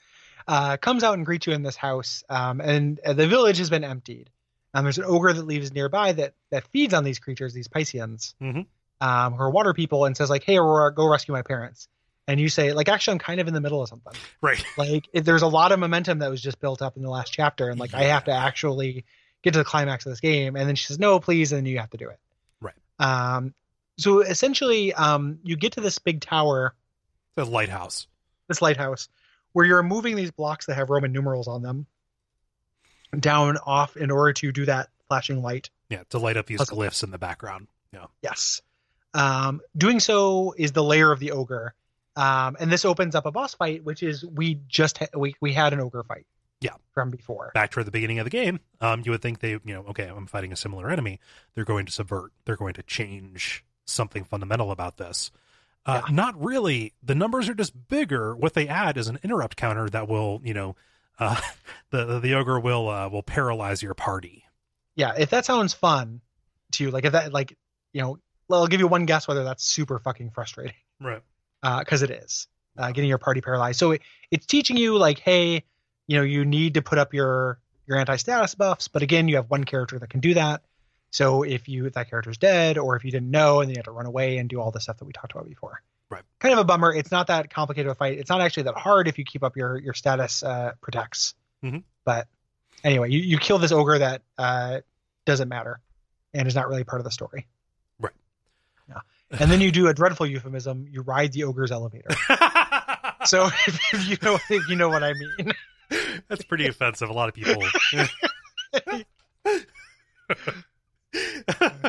[0.46, 3.68] uh, comes out and greets you in this house, um, and uh, the village has
[3.68, 4.30] been emptied.
[4.72, 8.36] Um, there's an ogre that lives nearby that that feeds on these creatures, these Pisceans,
[8.40, 8.66] Mhm.
[9.00, 11.88] Um, who are water people, and says like, "Hey, Aurora, go rescue my parents."
[12.26, 14.12] And you say like, "Actually, I'm kind of in the middle of something.
[14.40, 14.64] Right.
[14.78, 17.32] Like, it, there's a lot of momentum that was just built up in the last
[17.32, 19.04] chapter, and like, I have to actually
[19.42, 21.66] get to the climax of this game." And then she says, "No, please," and then
[21.66, 22.18] you have to do it.
[22.60, 22.74] Right.
[22.98, 23.54] Um,
[23.98, 26.74] so essentially, um, you get to this big tower
[27.36, 28.06] The lighthouse.
[28.48, 29.08] this lighthouse
[29.52, 31.86] where you're moving these blocks that have Roman numerals on them
[33.20, 35.70] down off in order to do that flashing light.
[35.88, 36.78] Yeah, to light up these Puzzle.
[36.78, 37.68] glyphs in the background.
[37.92, 38.06] Yeah.
[38.22, 38.62] Yes.
[39.14, 41.74] Um, doing so is the lair of the ogre.
[42.16, 45.52] Um, and this opens up a boss fight, which is we just ha- we we
[45.52, 46.26] had an ogre fight.
[46.60, 46.74] Yeah.
[46.92, 47.50] From before.
[47.54, 50.06] back toward the beginning of the game, um, you would think they, you know, okay,
[50.06, 51.20] I'm fighting a similar enemy.
[51.54, 52.32] They're going to subvert.
[52.44, 55.30] They're going to change something fundamental about this.
[55.84, 56.14] Uh, Yeah.
[56.14, 56.94] Not really.
[57.02, 58.34] The numbers are just bigger.
[58.34, 60.76] What they add is an interrupt counter that will, you know,
[61.18, 61.38] uh,
[61.90, 64.44] the the ogre will uh, will paralyze your party.
[64.94, 65.12] Yeah.
[65.18, 66.20] If that sounds fun
[66.72, 67.58] to you, like if that like
[67.92, 68.18] you know,
[68.50, 70.74] I'll give you one guess whether that's super fucking frustrating.
[71.00, 71.22] Right.
[71.62, 72.46] because it is
[72.78, 73.78] uh, getting your party paralyzed.
[73.78, 75.64] So it, it's teaching you like, hey,
[76.06, 79.50] you know, you need to put up your your anti-status buffs, but again, you have
[79.50, 80.62] one character that can do that.
[81.10, 83.78] So if you if that character's dead, or if you didn't know, and then you
[83.78, 85.82] have to run away and do all the stuff that we talked about before.
[86.10, 86.22] Right.
[86.38, 86.92] Kind of a bummer.
[86.92, 88.18] It's not that complicated of a fight.
[88.18, 91.34] It's not actually that hard if you keep up your your status uh, protects.
[91.62, 91.82] Mhm.
[92.04, 92.26] But
[92.82, 94.80] anyway, you, you kill this ogre that uh,
[95.24, 95.80] doesn't matter
[96.34, 97.46] and is not really part of the story.
[99.30, 100.86] And then you do a dreadful euphemism.
[100.90, 102.10] You ride the ogre's elevator.
[103.24, 105.52] So if, if you know if you know what I mean.
[106.28, 107.10] That's pretty offensive.
[107.10, 107.62] A lot of people.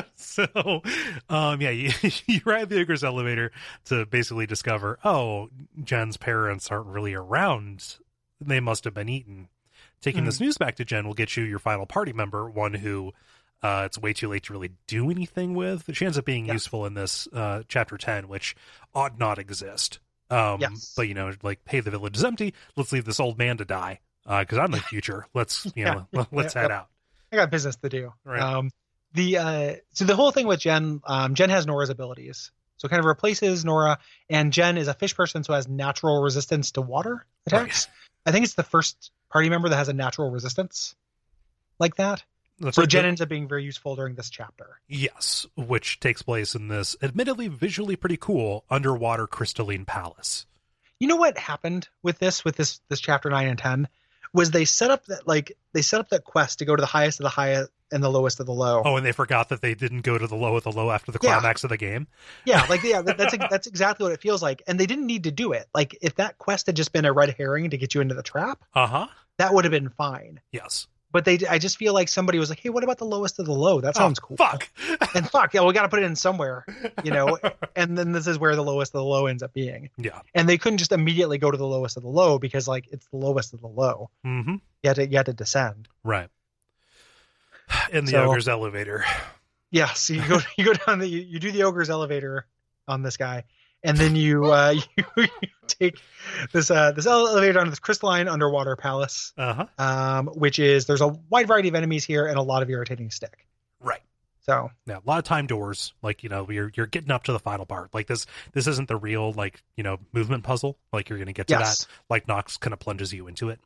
[0.14, 0.82] so,
[1.28, 1.90] um, yeah, you,
[2.26, 3.52] you ride the ogre's elevator
[3.86, 5.48] to basically discover, oh,
[5.82, 7.96] Jen's parents aren't really around.
[8.40, 9.48] They must have been eaten.
[10.02, 13.12] Taking this news back to Jen will get you your final party member, one who
[13.66, 15.88] uh, it's way too late to really do anything with.
[15.94, 16.54] She ends up being Yeah.
[16.54, 18.54] useful in this uh, chapter 10, which
[18.94, 19.98] ought not exist.
[20.30, 20.92] Um, Yes.
[20.96, 22.54] But, you know, like, hey, the village is empty.
[22.76, 25.26] Let's leave this old man to die because I'm the future.
[25.34, 26.24] Let's, you know, Yeah.
[26.32, 26.62] let's Yeah.
[26.62, 26.88] head out.
[27.32, 28.12] I got business to do.
[28.24, 28.40] Right.
[28.40, 28.70] Um,
[29.12, 32.90] the uh, so the whole thing with Jen, um, Jen has Nora's abilities, so it
[32.90, 36.82] kind of replaces Nora, and Jen is a fish person, so has natural resistance to
[36.82, 37.88] water attacks.
[38.26, 40.94] I think it's the first party member that has a natural resistance
[41.78, 42.22] like that.
[42.58, 44.80] The So Jen ends up being very useful during this chapter.
[44.88, 50.46] Yes, which takes place in this admittedly visually pretty cool underwater crystalline palace.
[50.98, 53.88] You know what happened with this with this this chapter nine and ten
[54.32, 56.86] was they set up that like they set up that quest to go to the
[56.86, 58.82] highest of the high and the lowest of the low.
[58.84, 61.12] Oh, and they forgot that they didn't go to the low of the low after
[61.12, 61.38] the Yeah.
[61.38, 62.06] climax of the game.
[62.46, 65.30] Yeah, like yeah, that's that's exactly what it feels like, and they didn't need to
[65.30, 65.66] do it.
[65.74, 68.22] Like if that quest had just been a red herring to get you into the
[68.22, 69.06] trap, Uh huh.
[69.36, 70.40] that would have been fine.
[70.50, 70.86] Yes.
[71.16, 73.46] But they, I just feel like somebody was like, "Hey, what about the lowest of
[73.46, 73.80] the low?
[73.80, 74.68] That sounds Oh, cool." Fuck.
[75.14, 76.66] And fuck, yeah, we got to put it in somewhere,
[77.04, 77.38] you know.
[77.74, 79.88] and then this is where the lowest of the low ends up being.
[79.96, 80.20] Yeah.
[80.34, 83.06] And they couldn't just immediately go to the lowest of the low because like it's
[83.06, 84.10] the lowest of the low.
[84.26, 84.56] Mm-hmm.
[84.82, 85.88] You had to you had to descend.
[86.04, 86.28] Right.
[87.90, 89.06] In the So- ogre's elevator.
[89.70, 92.46] Yeah, so you go you go down the you, you do the ogre's elevator
[92.86, 93.44] on this guy,
[93.82, 95.28] and then you uh you, you
[95.66, 95.98] take
[96.52, 99.84] this uh this elevator down to this crystalline underwater palace, Uh huh.
[99.84, 103.10] um, which is there's a wide variety of enemies here and a lot of irritating
[103.10, 103.46] stick.
[103.80, 104.02] Right.
[104.42, 105.92] So Yeah, a lot of time doors.
[106.02, 107.92] Like you know, you're you're getting up to the final part.
[107.92, 110.78] Like this, this isn't the real like you know movement puzzle.
[110.92, 111.86] Like you're gonna get to yes, that.
[112.08, 113.58] Like Nox kind of plunges you into it.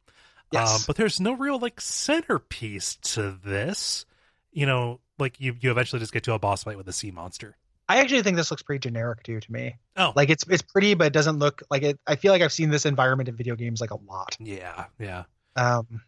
[0.52, 4.06] yes, Um, but there's no real like centerpiece to this.
[4.52, 7.10] You know, like you you eventually just get to a boss fight with a sea
[7.10, 7.56] monster.
[7.90, 9.76] I actually think this looks pretty generic too to me.
[9.96, 10.12] Oh.
[10.16, 11.98] like it's it's pretty, but it doesn't look like it.
[12.06, 14.36] I feel like I've seen this environment in video games like a lot.
[14.40, 15.24] Yeah, yeah.
[15.56, 16.02] Um,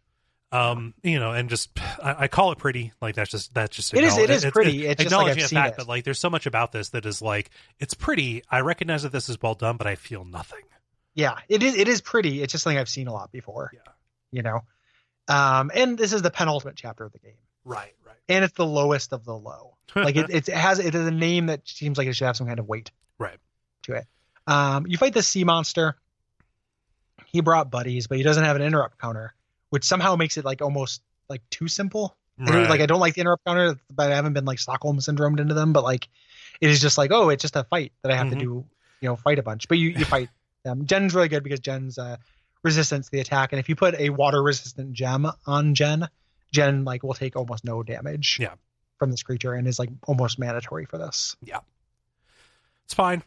[0.52, 1.70] Um, you know, and just
[2.02, 2.92] I, I call it pretty.
[3.00, 4.86] Like that's just that's just It is- it is it's- pretty.
[4.86, 5.76] It's just like acknowledging seen fact it.
[5.78, 8.42] that like there's so much about this that is like it's pretty.
[8.50, 10.62] I recognize that this is well done, but I feel nothing.
[11.14, 11.74] yeah, it is.
[11.74, 12.42] It is pretty.
[12.42, 13.70] It's just something I've seen a lot before.
[13.74, 13.92] Yeah.
[14.30, 14.60] you know.
[15.28, 18.16] Um, and this is the penultimate chapter of the game, Right, right.
[18.28, 19.76] and it's the lowest of the low.
[19.94, 22.46] Like it, it has it is a name that seems like it should have some
[22.46, 22.90] kind of weight.
[23.18, 23.38] Right.
[23.84, 24.06] To it.
[24.46, 25.96] Um, you fight the sea monster.
[27.26, 29.34] He brought buddies, but he doesn't have an interrupt counter,
[29.70, 32.16] which somehow makes it like almost like too simple.
[32.40, 34.98] I don't- Like I don't like the interrupt counter, but I haven't been like Stockholm
[34.98, 35.72] syndromed into them.
[35.72, 36.08] But like,
[36.60, 38.30] it is just like, oh, it's just a fight that I have Mhm.
[38.30, 38.64] to do,
[39.00, 39.68] you know, fight a bunch.
[39.68, 40.28] But you you fight
[40.64, 40.86] them.
[40.86, 42.16] Jen's really good because Jen's uh,
[42.62, 46.08] resistance to the attack, and if you put a water resistant gem on Jen,
[46.52, 48.38] Jen like will take almost no damage.
[48.40, 48.54] Yeah.
[49.02, 51.34] From this creature and is like almost mandatory for this.
[51.42, 51.58] Yeah.
[52.84, 53.24] It's fine.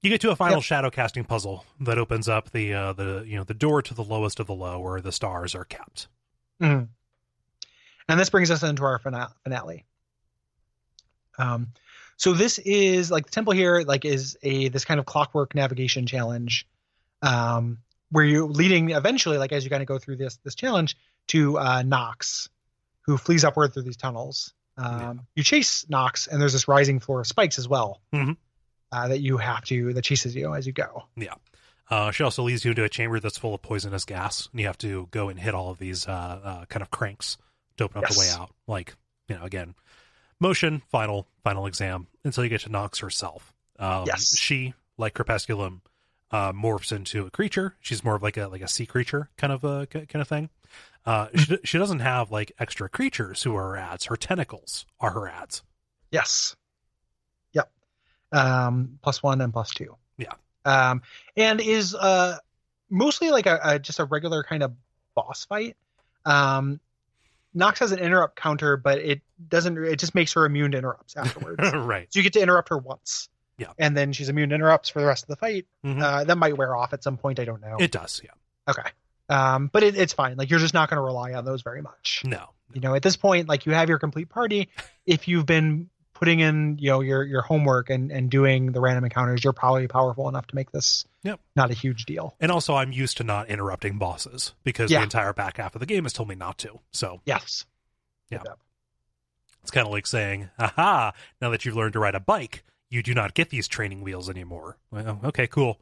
[0.00, 0.62] You get to a final Yep.
[0.62, 4.04] shadow casting puzzle that opens up the uh, the you know the door to the
[4.04, 6.06] lowest of the low, where the stars are kept.
[6.62, 6.86] Mhm.
[8.08, 9.84] And this brings us into our finale.
[11.40, 11.72] Um,
[12.16, 16.06] so this is like the temple here, like is a this kind of clockwork navigation
[16.06, 16.68] challenge,
[17.22, 17.78] um,
[18.10, 20.96] where you're leading eventually, like as you kind of go through this this challenge,
[21.26, 22.48] to uh, Nox,
[23.00, 24.52] who flees upward through these tunnels.
[24.76, 25.14] Um, Yeah.
[25.36, 28.36] You chase Nox, and there's this rising floor of spikes as well Mhm.
[28.92, 31.04] uh, that you have to that chases you as you go.
[31.16, 31.34] Yeah.
[31.88, 34.66] Uh, she also leads you into a chamber that's full of poisonous gas, and you
[34.66, 37.36] have to go and hit all of these uh, uh, kind of cranks
[37.76, 38.52] to open up the way out.
[38.66, 38.96] Like
[39.28, 39.74] you know, again,
[40.40, 43.52] motion, final, final exam until you get to Nox herself.
[43.78, 44.36] Um, Yes.
[44.36, 45.80] she like Crepusculum
[46.32, 47.76] uh, morphs into a creature.
[47.80, 50.50] She's more of like a like a sea creature kind of a kind of thing.
[51.04, 54.06] Uh, she, she doesn't have like extra creatures who are her ads.
[54.06, 55.62] Her tentacles are her ads.
[56.10, 56.56] Yes.
[57.52, 57.70] Yep.
[58.32, 59.96] Um, plus one and plus two.
[60.18, 60.32] Yeah.
[60.64, 61.02] Um,
[61.36, 62.38] and is uh
[62.90, 64.72] mostly like a, a just a regular kind of
[65.14, 65.76] boss fight.
[66.24, 66.80] Um,
[67.54, 69.78] Nox has an interrupt counter, but it doesn't.
[69.78, 71.58] It just makes her immune to interrupts afterwards.
[71.74, 72.12] right.
[72.12, 73.28] so you get to interrupt her once.
[73.58, 73.68] Yeah.
[73.78, 75.66] And then she's immune to interrupts for the rest of the fight.
[75.84, 76.02] Mhm.
[76.02, 77.40] Uh, that might wear off at some point.
[77.40, 77.76] I don't know.
[77.78, 78.20] It does.
[78.22, 78.32] Yeah.
[78.68, 78.90] okay.
[79.28, 80.36] Um, but it, it's fine.
[80.36, 82.50] Like you're just not going to rely on those very much No.
[82.72, 84.68] you know at this point like you have your complete party
[85.06, 89.04] if you've been putting in you know your your homework and and doing the random
[89.04, 91.40] encounters you're probably powerful enough to make this Yep.
[91.56, 95.00] not a huge deal And also, I'm used to not interrupting bosses because Yeah.
[95.00, 96.78] the entire back half of the game has told me not to.
[96.92, 97.66] So yes
[98.30, 98.42] Yeah.
[98.44, 98.58] Yep.
[99.62, 101.12] it's kind of like saying, "Aha!
[101.40, 104.30] Now that you've learned to ride a bike, you do not get these training wheels
[104.30, 105.80] anymore." Well, okay, cool.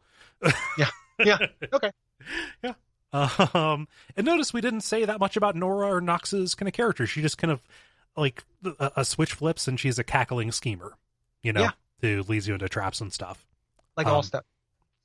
[0.79, 0.89] Yeah.
[1.23, 1.39] Yeah.
[1.73, 1.91] Okay.
[2.63, 2.73] yeah.
[3.15, 3.87] Um,
[4.17, 7.07] and notice we didn't say that much about Nora or Nox's kind of character.
[7.07, 7.61] She just kind of
[8.17, 10.95] like a, a switch flips, and she's a cackling schemer.
[11.43, 11.71] You know, Yeah.
[12.01, 13.47] who leads you into traps and stuff.
[13.97, 14.45] like all Um, step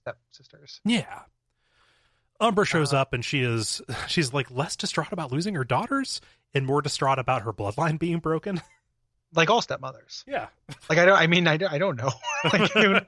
[0.02, 1.22] step sisters Yeah.
[2.40, 6.22] Umbra shows Uh, up and she is she's like less distraught about losing her daughters
[6.54, 8.62] and more distraught about her bloodline being broken.
[9.36, 10.48] like all stepmothers Yeah.
[10.90, 12.10] like i don't i mean i, don't- I don't know
[12.52, 13.00] like, you,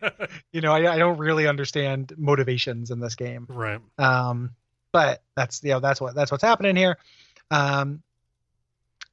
[0.52, 3.80] you know I, I don't really understand motivations in this game right.
[3.98, 4.52] um
[4.92, 6.98] but that's you know that's what that's what's happening here
[7.50, 8.02] um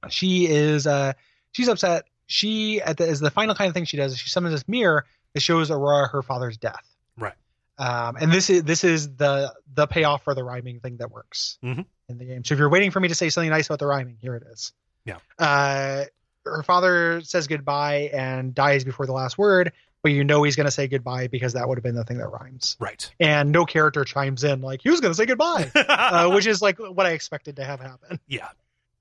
[0.09, 1.13] she is uh
[1.53, 4.29] she's upset she at the is the final kind of thing she does is she
[4.29, 6.85] summons this mirror that shows aurora her father's death
[7.17, 7.35] Right.
[7.79, 11.59] um and this is this is the the payoff for the rhyming thing that works
[11.65, 11.85] Mhm.
[12.09, 13.87] in the game so if you're waiting for me to say something nice about the
[13.87, 14.73] rhyming here it is
[15.05, 15.19] Yeah.
[15.39, 16.05] uh
[16.45, 20.65] her father says goodbye and dies before the last word but you know he's going
[20.67, 23.11] to say goodbye because that would have been the thing that rhymes Right.
[23.21, 26.61] and no character chimes in like he was going to say goodbye uh, which is
[26.63, 28.49] like what i expected to have happen yeah.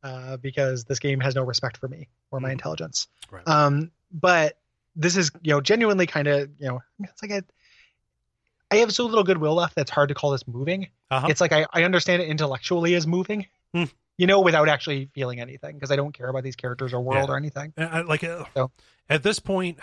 [0.03, 2.53] uh, because this game has no respect for me or my Mhm.
[2.53, 3.47] intelligence Right.
[3.47, 4.57] um but
[4.95, 7.43] this is you know genuinely kind of you know it's like a,
[8.71, 11.27] i have so little goodwill left that's hard to call this moving Uh-huh.
[11.29, 13.83] it's like I, I understand it intellectually as moving Hmm.
[14.17, 17.27] You know without actually feeling anything because i don't care about these characters or world
[17.29, 17.33] Yeah.
[17.33, 18.71] or anything I- like uh, So-
[19.09, 19.79] at this point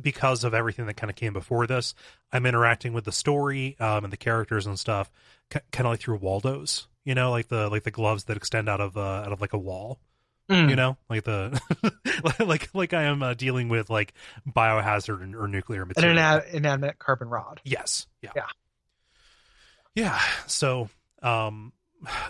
[0.00, 1.94] because of everything that kind of came before this
[2.32, 5.10] i'm interacting with the story um, and the characters and stuff
[5.50, 8.68] k- kind of like through waldos you know like the like the gloves that extend
[8.68, 9.98] out of uh, out of like a wall
[10.48, 10.68] Mm.
[10.68, 11.60] you know like the
[12.44, 14.12] like like i am uh, dealing with like
[14.48, 16.18] biohazard or, or nuclear material.
[16.18, 18.08] And an inanimate carbon rod Yes.
[18.20, 18.30] Yeah.
[18.34, 18.46] Yeah.
[19.94, 20.20] Yeah.
[20.46, 20.88] So,
[21.22, 21.72] um,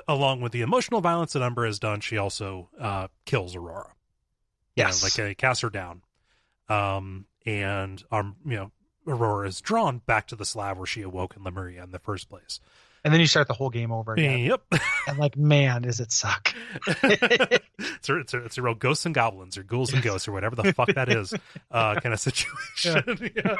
[0.08, 3.88] along with the emotional violence that Umbra has done, she also uh, kills Aurora.
[4.76, 5.02] You know, Yes.
[5.18, 6.02] like uh, casts her down.
[6.68, 8.72] Um, and um, you know,
[9.06, 12.28] Aurora is drawn back to the slab where she awoke in Lemuria in the first
[12.28, 12.60] place.
[13.04, 14.40] and then you start the whole game over again.
[14.40, 14.62] Yep.
[15.08, 16.54] And like, man, does it suck?
[16.86, 20.32] it's, a, it's, a, it's a real ghosts and goblins or ghouls and ghosts or
[20.32, 21.32] whatever the fuck that is
[21.70, 23.30] uh, kind of situation.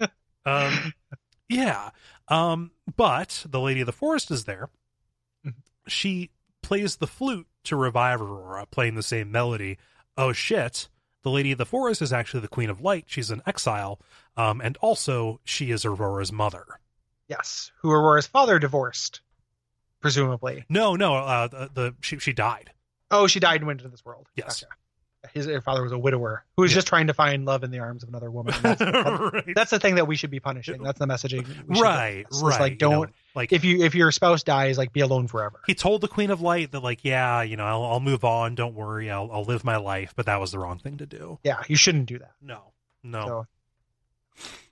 [0.00, 0.06] Yeah.
[0.44, 0.92] Um,
[1.48, 1.90] yeah.
[2.28, 4.68] Um, but the Lady of the Forest is there.
[5.88, 6.30] She
[6.62, 9.78] plays the flute to revive Aurora, playing the same melody.
[10.16, 10.88] Oh shit.
[11.22, 13.04] The Lady of the Forest is actually the Queen of Light.
[13.06, 14.00] She's in exile.
[14.36, 16.64] Um, and also, she is Aurora's mother.
[17.28, 17.70] yes.
[17.80, 19.20] Who Aurora's father divorced,
[20.00, 20.64] presumably.
[20.68, 22.72] No, no, uh, the, the she she died.
[23.10, 24.26] Oh, she died and went into this world.
[24.34, 24.60] Yes.
[24.62, 24.72] Gotcha.
[25.34, 26.76] His father was a widower who was Yeah.
[26.76, 28.54] just trying to find love in the arms of another woman.
[28.62, 30.82] That's, right, that's the thing that we should be punishing.
[30.82, 31.46] That's the messaging.
[31.80, 32.26] right.
[32.32, 32.60] Right.
[32.60, 35.60] Like, don't know, like if you if your spouse dies, like be alone forever.
[35.66, 38.56] he told the Queen of Light that, like, yeah, you know, I'll, I'll move on.
[38.56, 40.12] Don't worry, I'll, I'll live my life.
[40.16, 41.38] But that was the wrong thing to do.
[41.44, 42.32] Yeah, you shouldn't do that.
[42.42, 42.72] No,
[43.04, 43.46] no.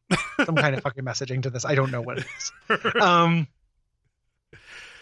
[0.09, 1.65] So some kind of fucking messaging to this.
[1.65, 2.53] I don't know what it is.
[3.01, 3.47] Um.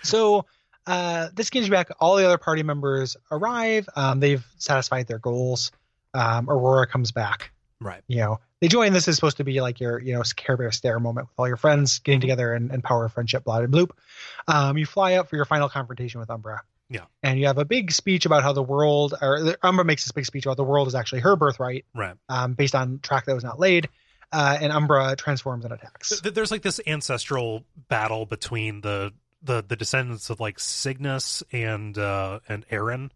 [0.02, 0.44] So,
[0.88, 1.90] uh, this gives you back.
[2.00, 3.88] All the other party members arrive.
[3.94, 5.70] Um, they've satisfied their goals.
[6.14, 7.52] Um, Aurora comes back.
[7.80, 8.02] right.
[8.08, 8.92] You know, they join.
[8.92, 11.46] This is supposed to be like your, you know, Care Bear stare moment with all
[11.46, 13.90] your friends getting together and, and power of friendship, blah, blah, bloop.
[14.48, 16.62] Um, you fly up for your final confrontation with Umbra.
[16.90, 17.04] Yeah.
[17.22, 20.24] And you have a big speech about how the world, or Umbra makes this big
[20.24, 22.16] speech about the world is actually her birthright, Right.
[22.30, 23.88] um, based on track that was not laid.
[24.32, 26.20] Uh, and Umbra transforms and attacks.
[26.22, 32.40] There's like this ancestral battle between the the the descendants of like Cygnus and uh
[32.48, 33.12] and Aaron,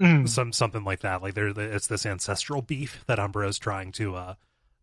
[0.00, 0.26] Mm.
[0.28, 1.20] some something like that.
[1.22, 4.34] Like there, it's this ancestral beef that Umbra is trying to uh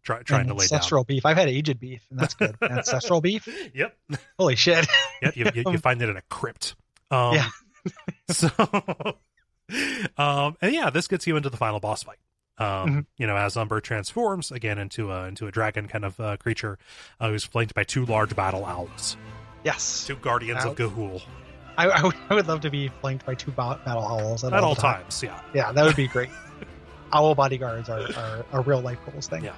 [0.03, 0.77] try, trying to lay down.
[0.77, 1.25] ancestral beef.
[1.25, 2.55] I've had aged beef, and that's good.
[2.61, 3.47] ancestral beef.
[3.73, 3.97] Yep.
[4.37, 4.85] Holy shit!
[5.23, 5.35] Yep.
[5.35, 6.75] You, you, you find it in a crypt.
[7.09, 7.49] Um, Yeah.
[8.29, 8.49] So,
[10.17, 12.17] um, and yeah, this gets you into the final boss fight.
[12.59, 13.05] Um, Mhm.
[13.17, 16.77] you know, as Umbra transforms again into a into a dragon kind of uh, creature,
[17.19, 19.15] uh, who's flanked by two large battle owls,
[19.63, 20.91] Yes, two guardians of Owls.
[20.91, 21.21] Gahul
[21.77, 24.51] I, I, would, I would love to be flanked by two ba- battle owls at,
[24.53, 25.01] at all the time.
[25.03, 25.21] times.
[25.21, 25.39] Yeah.
[25.53, 26.29] Yeah, that would be great.
[27.13, 29.43] Owl bodyguards are, are a real life goals thing.
[29.43, 29.55] Yeah.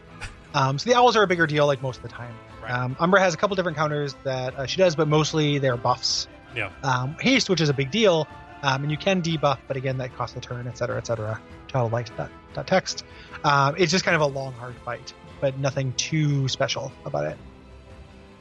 [0.54, 2.34] Um, so the owls are a bigger deal, like most of the time.
[2.62, 2.72] Right.
[2.72, 6.28] Um, Umbra has a couple different counters that uh, she does, but mostly they're buffs.
[6.56, 6.72] Yeah.
[6.84, 8.28] Um, haste, which is a big deal,
[8.64, 11.40] um, and you can debuff, but again, that costs a turn, et cetera, et cetera.
[11.68, 13.06] Child likes that, that text.
[13.44, 17.38] Um, it's just kind of a long, hard fight, but nothing too special about it.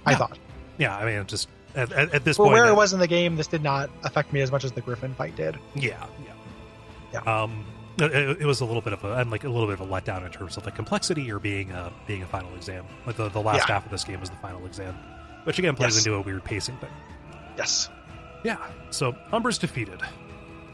[0.05, 0.39] I thought.
[0.79, 0.97] Yeah.
[0.97, 3.37] I mean, just at, at, at this For point, where it was in the game,
[3.37, 5.59] this did not affect me as much as the Griffin fight did.
[5.75, 6.07] Yeah,
[7.13, 7.65] yeah, Um,
[7.99, 9.87] it, it- was a little bit of a and like a little bit of a
[9.93, 12.85] letdown in terms of the complexity or being a being a final exam.
[13.07, 13.75] Like the, the last Yeah.
[13.75, 14.95] half of this game was the final exam,
[15.45, 16.07] which again plays Yes.
[16.07, 16.91] into a weird pacing thing.
[17.57, 17.89] Yes.
[18.45, 18.59] Yeah.
[18.91, 20.01] So Umbra's defeated,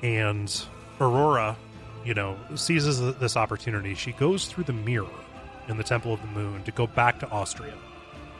[0.02, 0.54] and
[1.00, 1.56] Aurora,
[2.04, 3.94] you know, seizes this opportunity.
[3.94, 5.08] She goes through the mirror
[5.68, 7.72] in the Temple of the Moon to go back to Austria,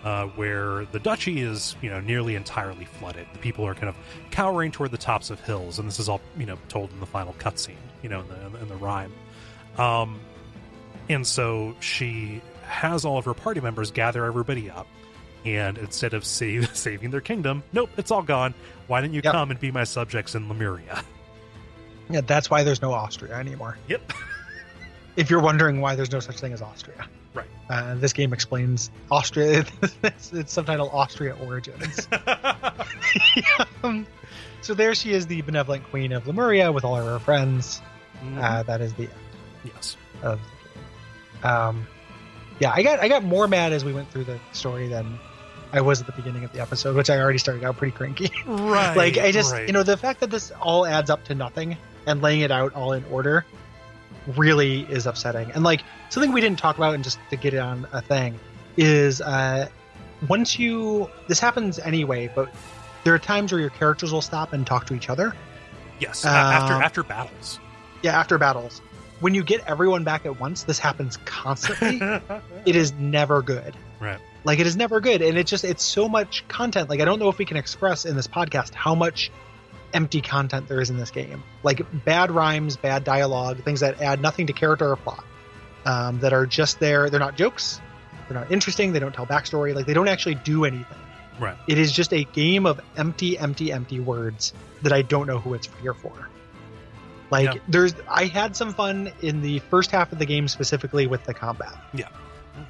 [0.05, 3.27] uh, where the duchy is, you know, nearly entirely flooded.
[3.33, 3.97] The people are kind of
[4.31, 7.07] cowering toward the tops of hills, and this is all, you know, told in the
[7.07, 9.13] final cutscene, you know, in the in the rhyme.
[9.79, 10.21] Um,
[11.09, 14.87] and so she has all of her party members gather everybody up.
[15.45, 18.55] And instead of save, saving their kingdom, nope, it's all gone.
[18.87, 19.33] Why didn't you Yep.
[19.33, 21.03] come and be my subjects in Lemuria?
[22.09, 23.79] Yeah, that's why there's no Austria anymore.
[23.89, 24.13] Yep.
[25.17, 27.47] If you're wondering why there's no such thing as Austria, Right.
[27.69, 29.65] uh, this game explains Austria.
[30.03, 32.09] it's, it's subtitled Austria Origins.
[33.83, 34.07] um,
[34.61, 37.83] so there she is, the benevolent queen of Lemuria, with all of her friends.
[38.39, 39.13] Uh, that is the end
[39.65, 39.97] yes.
[40.23, 40.79] of the
[41.43, 41.53] game.
[41.53, 41.87] Um,
[42.59, 45.19] yeah, I got I got more mad as we went through the story than
[45.73, 48.31] I was at the beginning of the episode, which I already started out pretty cranky.
[48.47, 48.97] Right.
[48.97, 49.67] like I just right.
[49.67, 52.75] you know the fact that this all adds up to nothing and laying it out
[52.75, 53.45] all in order
[54.37, 55.51] really is upsetting.
[55.53, 58.39] And like something we didn't talk about and just to get it on a thing
[58.77, 59.69] is uh
[60.29, 62.53] once you this happens anyway, but
[63.05, 65.35] there are times where your characters will stop and talk to each other.
[65.99, 66.25] yes.
[66.25, 67.61] after um, after battles.
[68.03, 68.81] Yeah, after battles.
[69.21, 72.01] When you get everyone back at once, this happens constantly.
[72.67, 73.75] it is never good.
[74.01, 74.19] Right.
[74.45, 76.91] Like it is never good, and it's just it's so much content.
[76.91, 79.31] Like I don't know if we can express in this podcast how much
[79.95, 81.43] empty content there is in this game.
[81.63, 85.25] Like bad rhymes, bad dialogue, things that add nothing to character or plot.
[85.87, 87.11] Um, that are just there.
[87.11, 87.79] They're not jokes.
[88.27, 88.95] They're not interesting.
[88.95, 89.75] They don't tell backstory.
[89.75, 90.97] Like they don't actually do anything.
[91.39, 91.57] Right.
[91.67, 95.53] It is just a game of empty, empty, empty words that I don't know who
[95.53, 96.13] it's here for.
[97.31, 97.61] Like Yeah.
[97.69, 101.35] there's, I had some fun in the first half of the game specifically with the
[101.35, 101.75] combat.
[101.93, 102.09] Yeah.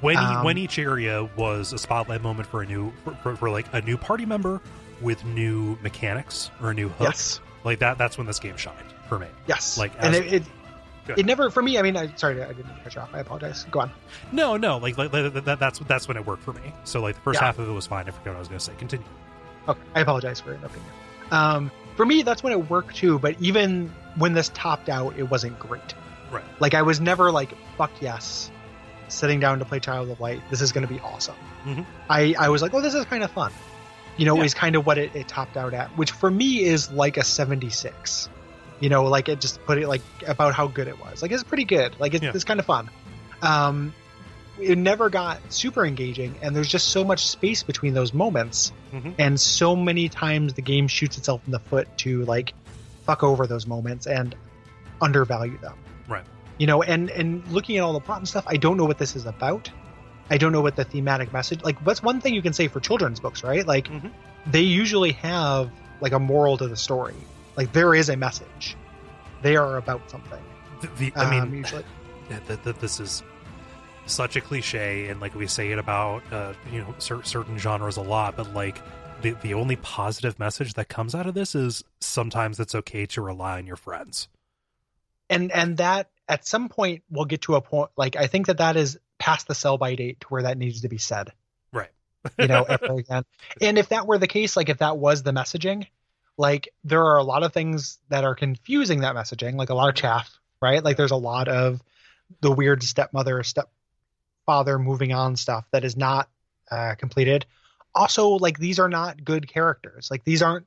[0.01, 3.49] When Um, when each area was a spotlight moment for a new for, for, for
[3.49, 4.59] like a new party member
[5.01, 7.07] with new mechanics or a new hook.
[7.09, 7.97] Yes, Like that.
[7.97, 8.77] That's when this game shined
[9.09, 9.27] for me.
[9.47, 9.77] yes.
[9.77, 10.43] Like, and it, it,
[11.17, 11.77] it never for me.
[11.77, 13.09] I mean, I sorry, I didn't cut you off.
[13.13, 13.65] I apologize.
[13.69, 13.91] Go on.
[14.31, 14.77] No, no.
[14.77, 16.73] Like, like that, that- that's that's when it worked for me.
[16.83, 17.45] So like the first Yeah.
[17.45, 18.07] half of it was fine.
[18.07, 18.73] I forgot what I was going to say.
[18.77, 19.05] Continue.
[19.67, 21.37] Okay, I apologize for interrupting you.
[21.37, 23.19] Um, for me, that's when it worked too.
[23.19, 25.93] But even when this topped out, it wasn't great.
[26.31, 26.43] Right.
[26.59, 28.49] Like I was never like, "Fuck yes,"
[29.07, 30.41] sitting down to play Child of Light.
[30.49, 31.35] This is going to be awesome.
[31.65, 31.85] Mhm.
[32.09, 33.51] I I was like, "Oh, this is kind of fun."
[34.17, 34.43] You know, Yeah.
[34.43, 37.23] is kind of what it, it topped out at, which for me is like a
[37.23, 38.29] seventy six.
[38.79, 41.21] You know, like it just put it like about how good it was.
[41.21, 41.95] Like it's pretty good.
[41.99, 42.31] Like it's, Yeah.
[42.33, 42.89] it's kind of fun.
[43.41, 43.93] Um,
[44.59, 49.15] it never got super engaging, and there's just so much space between those moments, Mhm.
[49.19, 52.53] and so many times the game shoots itself in the foot to like
[53.05, 54.33] fuck over those moments and
[55.01, 55.73] undervalue them.
[56.07, 56.23] Right.
[56.57, 58.97] You know, and and looking at all the plot and stuff, I don't know what
[58.97, 59.69] this is about.
[60.29, 61.63] I don't know what the thematic message.
[61.63, 63.65] Like, what's one thing you can say for children's books, right?
[63.65, 64.11] Like, Mhm.
[64.47, 65.69] they usually have
[66.01, 67.15] like a moral to the story.
[67.55, 68.75] Like, there is a message.
[69.41, 70.41] They are about something.
[70.81, 71.83] The, the, I mean, um, usually.
[72.29, 73.23] that this is
[74.07, 77.97] such a cliche and like we say it about uh, you know cer- certain genres
[77.97, 78.79] a lot but like
[79.21, 83.21] the, the only positive message that comes out of this is sometimes it's okay to
[83.21, 84.27] rely on your friends
[85.29, 88.57] and and that at some point we'll get to a point like i think that
[88.57, 91.31] that is past the sell by date to where that needs to be said.
[91.71, 91.91] Right.
[92.39, 93.23] you know ever again.
[93.61, 95.87] And if that were the case like if that was the messaging
[96.37, 99.89] like there are a lot of things that are confusing that messaging like a lot
[99.89, 100.83] of chaff right?
[100.83, 101.81] Like there's a lot of
[102.41, 106.29] the weird stepmother stepfather moving on stuff that is not
[106.71, 107.45] uh, completed.
[107.93, 110.09] Also like these are not good characters.
[110.09, 110.65] Like these aren't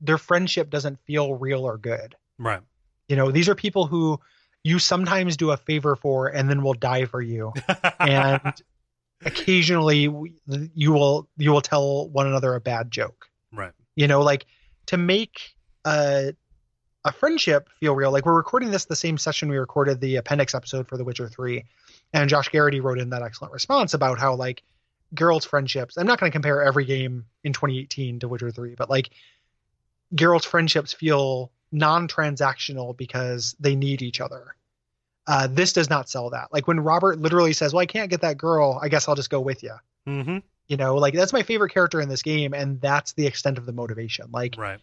[0.00, 2.16] their friendship doesn't feel real or good.
[2.38, 2.60] Right.
[3.08, 4.18] You know, these are people who
[4.64, 7.52] you sometimes do a favor for and then will die for you.
[8.00, 8.40] And
[9.24, 10.10] occasionally
[10.74, 13.28] you will you will tell one another a bad joke.
[13.52, 14.46] right You know, like
[14.86, 16.34] to make a
[17.04, 18.10] a friendship feel real.
[18.10, 21.28] Like we're recording this the same session we recorded the appendix episode for The Witcher
[21.28, 21.62] 3
[22.14, 24.62] and Josh Garrity wrote in that excellent response about how like
[25.14, 25.98] Geralt's friendships.
[25.98, 29.10] I'm not going to compare every game in 2018 to Witcher 3, but like
[30.14, 34.54] Geralt's friendships feel non-transactional because they need each other.
[35.26, 36.52] Uh, this does not sell that.
[36.52, 38.78] Like when Robert literally says, "Well, I can't get that girl.
[38.80, 39.74] I guess I'll just go with you."
[40.06, 40.38] mm-hmm.
[40.66, 43.66] You know, like that's my favorite character in this game, and that's the extent of
[43.66, 44.26] the motivation.
[44.30, 44.80] Like right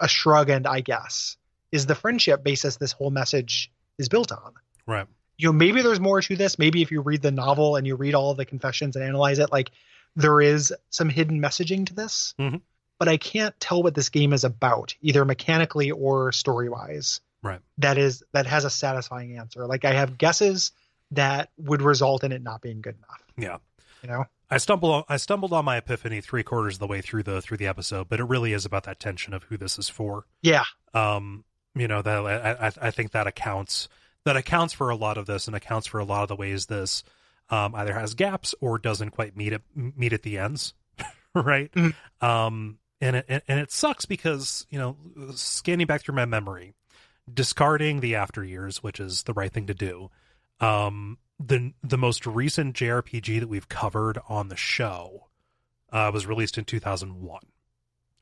[0.00, 1.36] a shrug and I guess
[1.72, 4.54] is the friendship basis this whole message is built on.
[4.86, 5.06] right
[5.36, 6.58] You know, maybe there's more to this.
[6.58, 9.38] Maybe if you read the novel and you read all of the confessions and analyze
[9.38, 9.70] it, like
[10.16, 12.34] there is some hidden messaging to this.
[12.38, 12.60] Mhm.
[12.98, 17.20] But I can't tell what this game is about, either mechanically or story wise.
[17.42, 17.60] Right.
[17.78, 19.66] That is that has a satisfying answer.
[19.66, 20.72] Like I have guesses
[21.10, 23.22] that would result in it not being good enough.
[23.36, 23.58] yeah
[24.02, 24.24] You know?
[24.50, 27.56] I stumbled I stumbled on my epiphany three quarters of the way through the through
[27.56, 30.26] the episode, but it really is about that tension of who this is for.
[30.42, 30.64] Yeah.
[30.92, 33.88] Um, you know that I, I I think that accounts
[34.24, 36.66] that accounts for a lot of this and accounts for a lot of the ways
[36.66, 37.02] this
[37.50, 40.72] um, either has gaps or doesn't quite meet it meet at the ends,
[41.34, 41.70] right?
[41.72, 41.94] Mhm.
[42.20, 44.96] Um, and it and it sucks because you know
[45.34, 46.74] scanning back through my memory,
[47.32, 50.10] discarding the after years, which is the right thing to do.
[50.60, 55.28] Um, the the most recent JRPG that we've covered on the show
[55.92, 57.40] uh, was released in 2001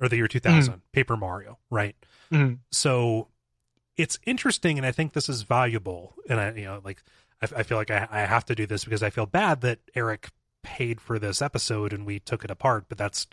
[0.01, 1.95] or the year 2000, Paper Mario, right?
[2.33, 2.59] Mhm.
[2.71, 3.29] So
[3.97, 6.15] it's interesting, and I think this is valuable.
[6.29, 7.03] And I, you know, like
[7.41, 9.79] I, I feel like I, I have to do this because I feel bad that
[9.95, 10.31] Eric
[10.63, 12.87] paid for this episode and we took it apart.
[12.89, 13.27] But that's,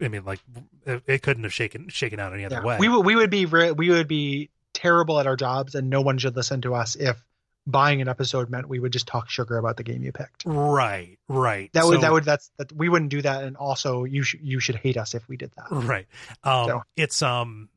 [0.00, 0.40] I mean, like
[0.86, 2.64] it, it couldn't have shaken shaken out any other Yeah.
[2.64, 2.76] way.
[2.78, 6.00] We would we would be re- we would be terrible at our jobs, and no
[6.00, 7.22] one should listen to us if
[7.66, 10.44] buying an episode meant we would just talk sugar about the game you picked.
[10.46, 11.70] right, right.
[11.74, 14.40] That would So- that would that's that we wouldn't do that, and also you should
[14.40, 15.66] you should hate us if we did that.
[15.70, 16.06] right.
[16.42, 17.68] Um, So- it's um,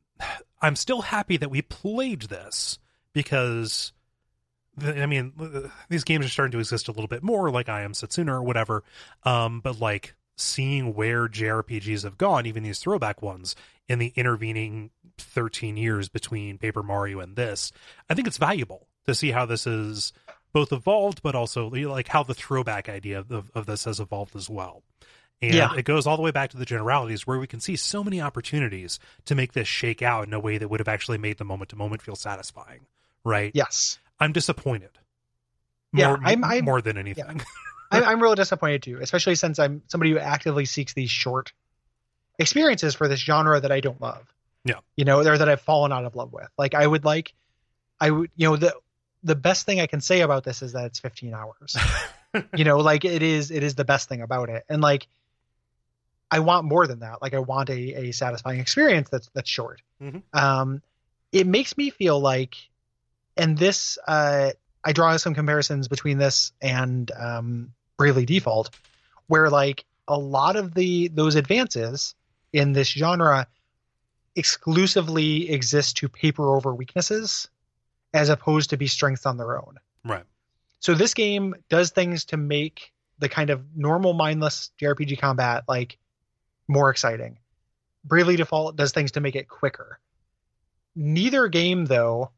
[0.62, 2.78] I'm still happy that we played this
[3.12, 3.92] because.
[4.76, 5.32] the- I mean,
[5.88, 8.42] these games are starting to exist a little bit more, like I Am Setsuna or
[8.42, 8.82] whatever.
[9.22, 13.54] Um, but like seeing where JRPGs have gone, even these throwback ones,
[13.88, 17.70] in the intervening 13 years between Paper Mario and this,
[18.08, 20.12] I think it's valuable to see how this is
[20.52, 24.48] both evolved, but also like how the throwback idea of, of this has evolved as
[24.48, 24.82] well.
[25.42, 25.74] And Yeah.
[25.76, 28.20] it goes all the way back to the generalities where we can see so many
[28.20, 31.44] opportunities to make this shake out in a way that would have actually made the
[31.44, 32.86] moment to moment feel satisfying.
[33.24, 33.50] Right?
[33.54, 34.90] Yes, I'm disappointed.
[35.92, 37.40] Yeah, More, I'm- I'm- more than anything.
[37.40, 37.44] I,
[38.02, 41.52] I'm really disappointed too, especially since I'm somebody who actively seeks these short
[42.38, 44.26] experiences for this genre that I don't love.
[44.66, 44.76] Yeah.
[44.96, 46.48] you know, or that I've fallen out of love with.
[46.56, 47.34] Like I would like,
[48.00, 48.74] I would, you know, the
[49.22, 51.76] the best thing I can say about this is that it's 15 hours.
[52.56, 55.06] you know, like it is, it is the best thing about it, and like.
[56.30, 57.22] I want more than that.
[57.22, 59.82] Like I want a, a satisfying experience that's that's short.
[60.02, 60.22] Mhm.
[60.32, 60.82] Um,
[61.30, 62.56] it makes me feel like,
[63.36, 64.50] and this uh,
[64.82, 68.70] I draw some comparisons between this and um, Bravely Default,
[69.26, 72.14] where like a lot of the those advances
[72.52, 73.46] in this genre
[74.36, 77.48] exclusively exist to paper over weaknesses
[78.12, 79.78] as opposed to be strengths on their own.
[80.04, 80.24] Right.
[80.80, 85.98] So this game does things to make the kind of normal mindless JRPG combat like
[86.68, 87.38] more exciting.
[88.04, 89.98] Bravely Default does things to make it quicker.
[90.94, 92.30] Neither game though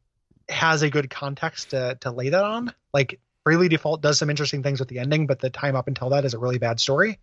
[0.48, 2.72] has a good context to to lay that on.
[2.92, 6.10] Like Bravely Default does some interesting things with the ending, but the time up until
[6.10, 7.20] that is a really bad story.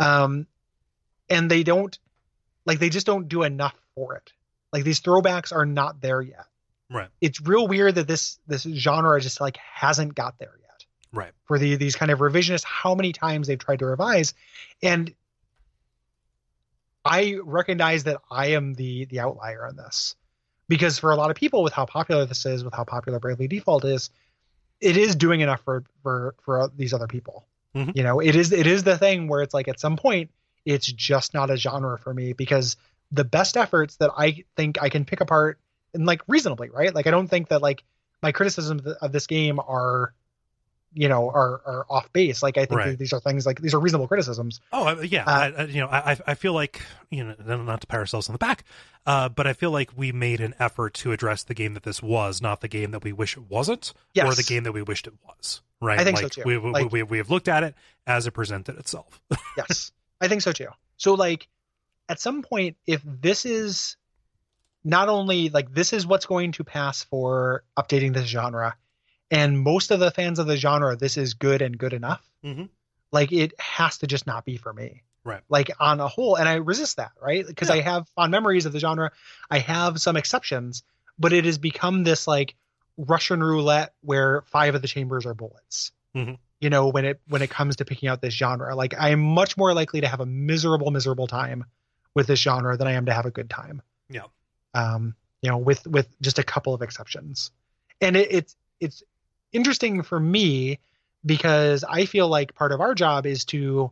[0.00, 0.48] Um,
[1.28, 1.96] and they don't
[2.66, 4.32] like they just don't do enough for it.
[4.72, 6.46] Like these throwbacks are not there yet.
[6.90, 7.06] Right.
[7.20, 11.30] It's real weird that this this genre just like hasn't got there yet Right.
[11.44, 14.34] for the these kind of revisionists how many times they've tried to revise
[14.82, 15.14] and
[17.04, 20.14] i recognize that i am the the outlier on this
[20.68, 23.48] because for a lot of people with how popular this is with how popular bravely
[23.48, 24.10] default is
[24.80, 27.44] it is doing enough for for for these other people
[27.74, 27.96] Mhm.
[27.96, 30.30] you know it is it is the thing where it's like at some point
[30.64, 32.76] it's just not a genre for me because
[33.12, 35.58] the best efforts that i think i can pick apart
[35.94, 37.84] and like reasonably right like i don't think that like
[38.22, 40.12] my criticisms of this game are
[40.92, 42.98] you know are are off base like i think Right.
[42.98, 45.86] these are things like these are reasonable criticisms Oh yeah, Uh, I, I, you know,
[45.88, 48.64] I I feel like you know, not to pat ourselves on the back,
[49.06, 52.02] uh, but I feel like we made an effort to address the game that this
[52.02, 54.82] was, not the game that we wish it wasn't, yes or the game that we
[54.82, 55.60] wished it was.
[55.80, 55.98] Right?
[56.00, 56.42] I think so, too.
[56.44, 57.74] We, we, Like- we we have looked at it
[58.06, 59.20] as it presented itself.
[59.56, 61.46] yes i think so too so like
[62.08, 63.96] at some point if this is
[64.84, 68.76] not only like this is what's going to pass for updating this genre
[69.30, 72.68] and most of the fans of the genre this is good and good enough Mhm.
[73.12, 75.42] like it has to just not be for me Right.
[75.48, 77.76] like on a whole and i resist that right because Yeah.
[77.76, 79.10] i have fond memories of the genre
[79.50, 80.82] i have some exceptions
[81.18, 82.54] but it has become this like
[82.96, 86.38] russian roulette where five of the chambers are bullets Mhm.
[86.60, 89.20] you know when it when it comes to picking out this genre like i am
[89.20, 91.64] much more likely to have a miserable miserable time
[92.14, 94.24] with this genre than i am to have a good time Yeah.
[94.74, 97.50] um you know with with just a couple of exceptions
[98.00, 99.02] and it, it's it's
[99.52, 100.78] interesting for me
[101.26, 103.90] because i feel like part of our job is to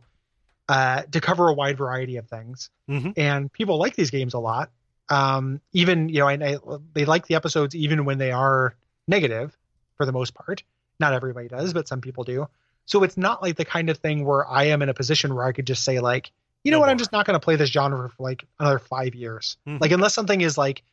[0.67, 2.69] uh to cover a wide variety of things.
[2.89, 3.13] Mhm.
[3.17, 4.69] and people like these games a lot.
[5.09, 6.57] Um even you know and I,
[6.93, 8.75] they like the episodes even when they are
[9.07, 9.57] negative
[9.97, 10.63] for the most part.
[10.99, 12.47] Not everybody does but some people do.
[12.85, 15.45] So it's not like the kind of thing where i am in a position where
[15.45, 16.31] i could just say like
[16.63, 16.89] you know No what?
[16.89, 19.57] I'm just not going to play this genre for like another five years.
[19.67, 19.79] Mhm.
[19.81, 20.83] like unless something is like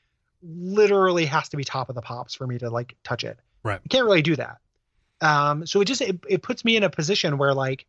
[0.42, 3.80] literally has to be top of the pops for me to like touch it Right.
[3.84, 4.58] you can't really do that
[5.20, 7.86] um so it just it, it puts me in a position where like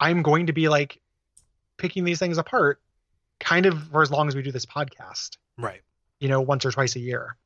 [0.00, 1.00] i'm going to be like
[1.76, 2.80] picking these things apart
[3.40, 5.82] kind of for as long as we do this podcast Right.
[6.20, 7.36] you know once or twice a year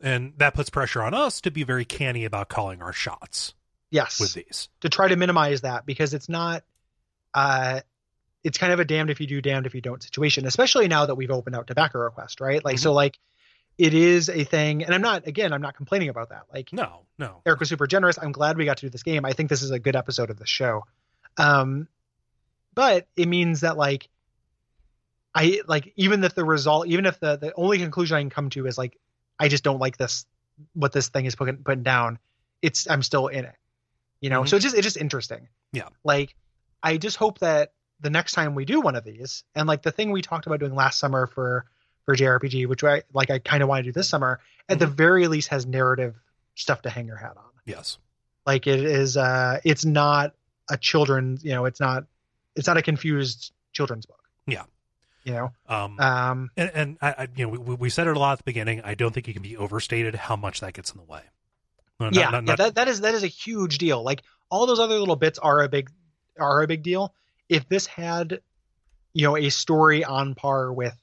[0.00, 3.54] And that puts pressure on us to be very canny about calling our shots
[3.90, 4.68] yes with these.
[4.80, 6.62] to try to minimize that because it's not
[7.34, 7.80] uh
[8.44, 11.06] it's kind of a damned if you do damned if you don't situation especially now
[11.06, 13.18] that we've opened out tobacco request right like so like
[13.78, 14.84] it is a thing.
[14.84, 16.44] And i'm not again i'm not complaining about that.
[16.52, 17.42] Like No, no.
[17.46, 18.18] eric was super generous.
[18.20, 19.24] I'm glad we got to do this game.
[19.24, 20.84] I think this is a good episode of the show.
[21.36, 21.88] Um
[22.74, 24.08] but it means that like
[25.34, 28.50] i like even if the result even if the the only conclusion i can come
[28.50, 28.96] to is like
[29.38, 30.26] i just don't like this
[30.74, 32.18] what this thing is putting putting down
[32.62, 33.54] it's i'm still in it.
[34.22, 34.42] You know?
[34.42, 34.48] Mhm.
[34.48, 35.48] so it's just it's just interesting.
[35.72, 35.88] Yeah.
[36.04, 36.34] like
[36.82, 39.92] i just hope that the next time we do one of these and like the
[39.92, 41.66] thing we talked about doing last summer for
[42.06, 44.86] for jrpg which i like i kind of want to do this summer at the
[44.86, 46.14] very least has narrative
[46.54, 47.98] stuff to hang your hat on Yes.
[48.46, 50.32] like it is uh it's not
[50.70, 52.04] a children's you know it's not
[52.54, 54.62] it's not a confused children's book Yeah.
[55.24, 58.18] you know Um, um and, and I, I, you know, we, we said it a
[58.18, 58.80] lot at the beginning.
[58.82, 61.20] I don't think it can be overstated how much that gets in the way.
[62.00, 64.78] No, yeah, not- yeah that, that is that is a huge deal like all those
[64.80, 65.90] other little bits are a big
[66.38, 67.12] are a big deal
[67.48, 68.40] if this had
[69.12, 70.94] you know a story on par with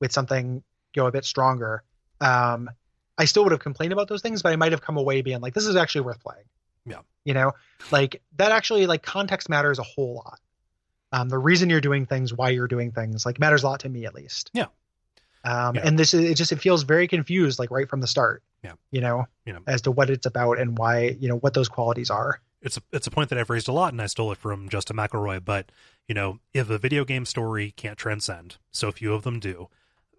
[0.00, 0.62] with something
[0.94, 1.82] you know a bit stronger
[2.20, 2.70] um
[3.18, 5.40] i still would have complained about those things but i might have come away being
[5.40, 6.44] like this is actually worth playing
[6.86, 7.00] Yeah.
[7.24, 7.52] you know
[7.90, 10.40] like that actually like context matters a whole lot
[11.12, 13.88] um the reason you're doing things why you're doing things like matters a lot to
[13.88, 14.66] me at least Yeah.
[15.44, 15.82] um Yeah.
[15.84, 18.72] and this is it just it feels very confused like right from the start Yeah.
[18.90, 19.60] you know You know.
[19.66, 22.82] as to what it's about and why you know what those qualities are it's a,
[22.92, 25.44] it's a point that I've raised a lot, and I stole it from Justin McElroy.
[25.44, 25.70] But
[26.08, 29.68] you know, if a video game story can't transcend, so few of them do,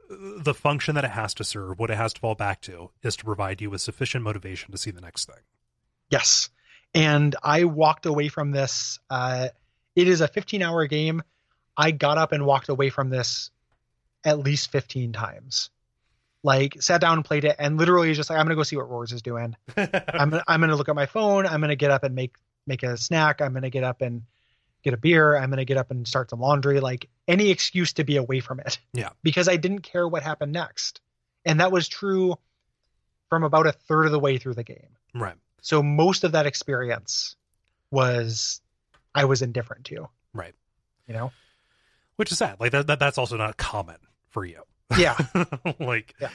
[0.09, 3.15] the function that it has to serve, what it has to fall back to, is
[3.17, 5.43] to provide you with sufficient motivation to see the next thing.
[6.09, 6.49] Yes.
[6.93, 8.99] And I walked away from this.
[9.09, 9.49] Uh,
[9.95, 11.23] it is a 15 hour game.
[11.77, 13.51] I got up and walked away from this
[14.23, 15.69] at least 15 times.
[16.43, 18.89] Like sat down and played it and literally just like I'm gonna go see what
[18.89, 19.55] Roars is doing.
[19.77, 21.47] I'm I'm gonna look at my phone.
[21.47, 22.35] I'm gonna get up and make
[22.67, 23.41] make a snack.
[23.41, 24.21] I'm gonna get up and
[24.85, 25.35] get a beer.
[25.35, 26.79] I'm going to get up and start some laundry.
[26.79, 28.79] Like any excuse to be away from it.
[28.93, 29.09] Yeah.
[29.23, 31.01] Because I didn't care what happened next.
[31.43, 32.35] And that was true
[33.29, 34.95] from about a third of the way through the game.
[35.13, 35.35] Right.
[35.61, 37.35] So most of that experience
[37.91, 38.61] was
[39.13, 40.07] I was indifferent to.
[40.33, 40.53] Right.
[41.07, 41.31] You know?
[42.15, 42.59] Which is sad.
[42.59, 43.97] Like that, that that's also not common
[44.29, 44.61] for you.
[44.97, 45.17] Yeah.
[45.79, 46.29] like Yeah.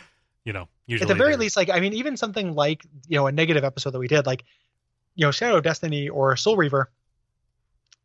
[0.44, 3.16] you know, usually At the very they're- least, like I mean, even something like, you
[3.16, 4.44] know, a negative episode that we did, like,
[5.14, 6.90] you know, Shadow of Destiny or Soul Reaver,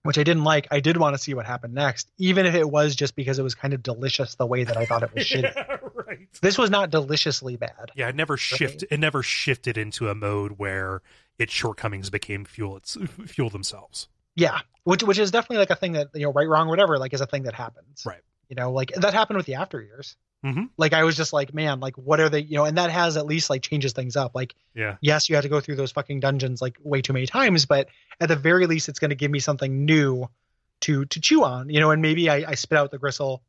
[0.06, 2.69] which I didn't like, I did want to see what happened next, even if it
[2.69, 5.24] was just because it was kind of delicious the way that I thought it was
[5.25, 5.56] shitty.
[5.56, 6.27] yeah, right.
[6.42, 7.92] This was not deliciously bad.
[7.95, 11.01] Yeah, it never shift it never shifted into a mode where
[11.40, 14.08] its shortcomings became fuel its fuel themselves.
[14.35, 17.14] Yeah, which which is definitely like a thing that you know, right, wrong, whatever, like
[17.14, 18.03] is a thing that happens.
[18.06, 18.22] Right.
[18.48, 20.16] You know, like that happened with the after years.
[20.45, 20.69] Mhm.
[20.77, 22.41] Like I was just like, man, like what are they?
[22.41, 24.35] You know, and that has at least like changes things up.
[24.35, 24.98] Like Yeah.
[25.01, 27.90] yes, you have to go through those fucking dungeons like way too many times, but
[28.22, 30.30] at the very least, it's going to give me something new
[30.82, 31.69] to to chew on.
[31.69, 33.41] You know, and maybe I, I spit out the gristle.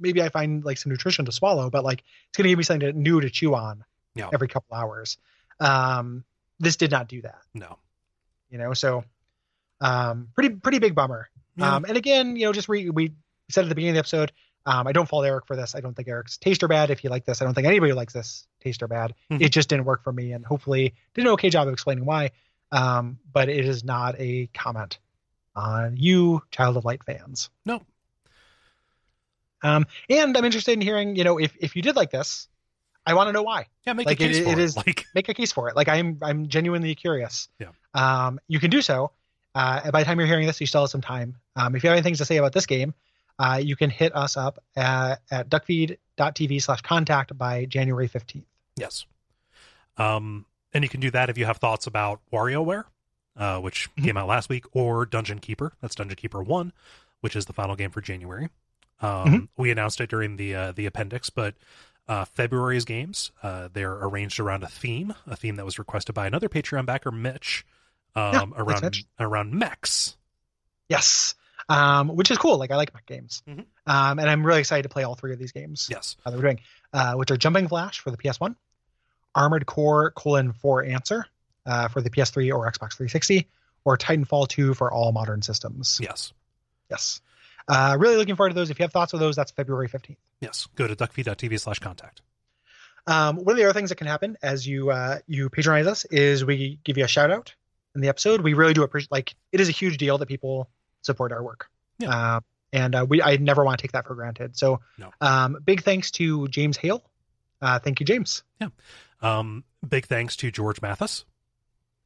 [0.00, 2.64] Maybe I find like some nutrition to swallow, but like it's going to give me
[2.64, 3.84] something to, new to chew on
[4.16, 4.28] Yeah.
[4.34, 5.18] every couple hours.
[5.60, 6.24] Um,
[6.58, 7.38] this did not do that.
[7.54, 7.78] No.
[8.50, 9.04] You know, so
[9.80, 11.28] um, pretty pretty big bummer.
[11.56, 11.76] Yeah.
[11.76, 13.12] Um, and again, you know, just re- we
[13.50, 14.32] said at the beginning of the episode,
[14.66, 15.74] um, I don't fault Eric for this.
[15.74, 16.90] I don't think Eric's taste or bad.
[16.90, 19.14] If you like this, I don't think anybody likes this taste or bad.
[19.30, 19.40] Mhm.
[19.42, 22.30] It just didn't work for me, and hopefully did an okay job of explaining why.
[22.70, 24.98] Um, but it is not a comment
[25.54, 27.50] on you, Child of Light fans.
[27.66, 27.82] No.
[29.62, 32.48] Um, and I'm interested in hearing, you know, if if you did like this,
[33.06, 34.58] I want to know why Yeah, make Like, a case it for it.
[34.58, 35.76] is- like make a case for it.
[35.76, 37.48] Like I'm I'm genuinely curious.
[37.58, 37.68] Yeah.
[37.94, 39.12] Um, you can do so.
[39.54, 41.36] Uh, by the time you're hearing this, you still have some time.
[41.56, 42.94] Um, if you have any things to say about this game,
[43.38, 48.44] uh, you can hit us up at, at duckfeed.tv slash contact by January 15th.
[48.76, 49.04] Yes.
[49.96, 52.84] Um, and you can do that if you have thoughts about WarioWare,
[53.36, 54.04] uh, which Mhm.
[54.04, 55.72] came out last week, or Dungeon Keeper.
[55.80, 56.72] That's Dungeon Keeper One,
[57.20, 58.48] which is the final game for January.
[59.00, 61.54] Um, We announced it during the uh, the appendix, but
[62.08, 66.26] uh, February's games uh, they're arranged around a theme, a theme that was requested by
[66.26, 67.66] another Patreon backer, Mitch,
[68.14, 69.04] um, thanks, around Mitch.
[69.18, 70.16] around mechs.
[70.88, 71.34] Yes.
[71.68, 72.58] Um, which is cool.
[72.58, 73.42] Like I like mech games.
[73.48, 73.64] Mhm.
[73.86, 76.16] Um, and I'm really excited to play all three of these games Yes.
[76.26, 76.60] uh, that we're doing,
[76.92, 78.56] uh, which are Jumping Flash for the PS1,
[79.34, 81.24] Armored Core colon For Answer
[81.66, 83.48] uh, for the PS3 or Xbox 360,
[83.84, 85.98] or Titanfall 2 for all modern systems.
[86.02, 86.32] Yes.
[86.90, 87.20] Yes.
[87.68, 88.70] Uh, really looking forward to those.
[88.70, 90.16] If you have thoughts of those, that's February 15th.
[90.40, 90.66] Yes.
[90.74, 92.20] Go to duckfeed.tv slash contact.
[93.06, 96.04] Um, one of the other things that can happen as you uh, you patronize us
[96.06, 97.54] is we give you a shout out
[97.96, 98.40] in the episode.
[98.42, 99.10] We really do appreciate.
[99.10, 100.68] Like it is a huge deal that people
[101.02, 101.68] support our work.
[101.98, 102.36] Yeah.
[102.36, 104.56] Um, and uh, we I never want to take that for granted.
[104.56, 105.10] So No.
[105.20, 107.02] um, big thanks to James Hale.
[107.60, 108.42] Uh, thank you, James.
[108.60, 108.68] Yeah.
[109.20, 111.24] Um, big thanks to George Mathis.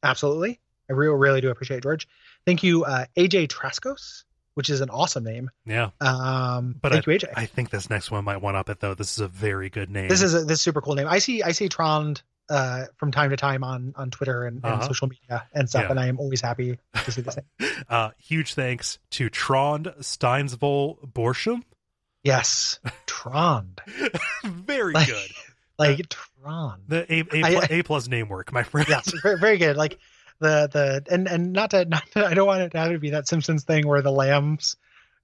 [0.03, 0.59] Absolutely.
[0.89, 2.07] I really really do appreciate George.
[2.45, 5.49] Thank you, uh, AJ Traskos, which is an awesome name.
[5.65, 5.89] Yeah.
[5.99, 7.33] Um, But thank you, AJ.
[7.35, 8.93] I think this next one might one up it though.
[8.93, 10.07] This is a very good name.
[10.09, 11.07] This is a this is a super cool name.
[11.07, 14.65] I see I see Trond uh, from time to time on on Twitter and, and
[14.65, 14.87] Uh-huh.
[14.87, 15.91] social media and stuff, Yeah.
[15.91, 17.37] and I am always happy to see this
[17.89, 21.63] uh, huge thanks to Trond Steinsvoll Borsham.
[22.23, 23.81] Yes, Trond,
[24.43, 25.29] very Like- good.
[25.79, 26.83] like Trond.
[26.87, 28.87] The A, A, I- plus, A plus name work, my friend.
[28.89, 29.77] Yes, very, very good.
[29.77, 29.97] Like
[30.39, 32.99] the the and and not to not to, I don't want it to have to
[32.99, 34.75] be that Simpsons thing where the lambs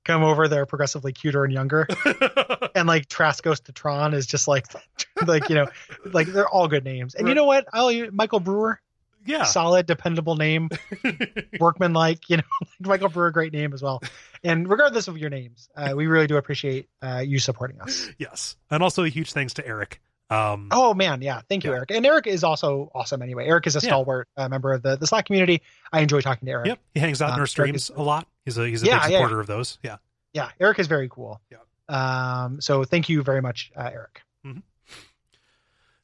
[0.03, 1.87] come over, they're progressively cuter and younger,
[2.75, 4.67] and like Traskos to Tron is just like
[5.25, 5.67] like you know
[6.05, 7.15] like they're all good names.
[7.15, 7.65] And you know what?
[7.73, 8.79] I'll Michael Brewer,
[9.25, 9.43] yeah.
[9.43, 10.69] solid, dependable name.
[11.59, 12.43] workman like you know
[12.79, 14.01] michael brewer great name as well
[14.43, 18.55] and regardless of your names uh, we really do appreciate uh, you supporting us yes.
[18.69, 20.01] And also a huge thanks to Eric.
[20.33, 21.77] Um, oh man yeah thank you Yeah.
[21.77, 23.89] eric and eric is also awesome anyway eric is a Yeah.
[23.89, 26.79] stalwart uh, member of the, the slack community i enjoy talking to eric Yep.
[26.93, 28.27] He hangs out in Um, our streams is- a lot.
[28.45, 29.77] He's a he's a Yeah, big supporter of those.
[29.83, 29.97] Yeah.
[30.33, 31.57] yeah eric is very cool Yeah.
[31.89, 34.21] um so thank you very much uh, eric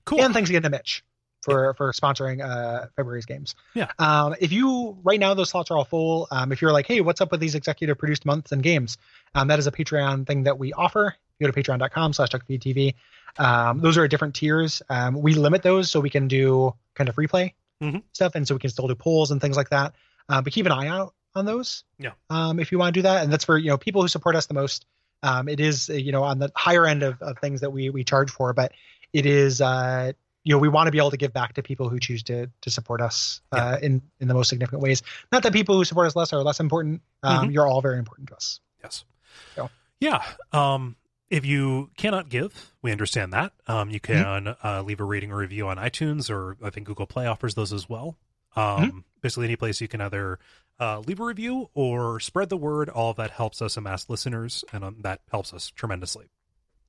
[0.06, 0.22] Cool.
[0.24, 1.04] and thanks again to mitch
[1.44, 3.88] for for sponsoring uh february's games Yeah.
[4.00, 7.00] um if you right now those slots are all full um if you're like hey
[7.02, 8.98] what's up with these executive produced months and games
[9.36, 12.30] um that is a patreon thing that we offer go to patreon.com slash
[13.38, 17.16] um those are different tiers um we limit those so we can do kind of
[17.16, 18.04] replay Mhm.
[18.12, 19.94] stuff and so we can still do polls and things like that
[20.28, 22.12] uh, but keep an eye out on those Yeah.
[22.30, 24.36] um if you want to do that and that's for you know people who support
[24.36, 24.86] us the most
[25.24, 28.04] um it is you know on the higher end of, of things that we we
[28.04, 28.74] charge for but
[29.14, 30.12] it is uh
[30.44, 32.50] you know we want to be able to give back to people who choose to
[32.62, 35.02] to support us uh, in in the most significant ways
[35.32, 38.28] not that people who support us less are less important um, you're all very important
[38.30, 39.04] to us Yes.
[39.56, 39.70] So.
[40.00, 40.24] Yeah.
[40.54, 40.96] Um,
[41.30, 43.54] if you cannot give, we understand that.
[43.68, 44.46] Um, you Mm-hmm.
[44.46, 47.56] can uh, leave a rating or review on iTunes, or I think Google Play offers
[47.56, 48.18] those as well.
[48.56, 48.98] Um, Mm-hmm.
[49.22, 50.40] basically any place you can either
[50.80, 52.90] uh, leave a review or spread the word.
[52.90, 56.30] All of that helps us amass listeners, and um, that helps us tremendously.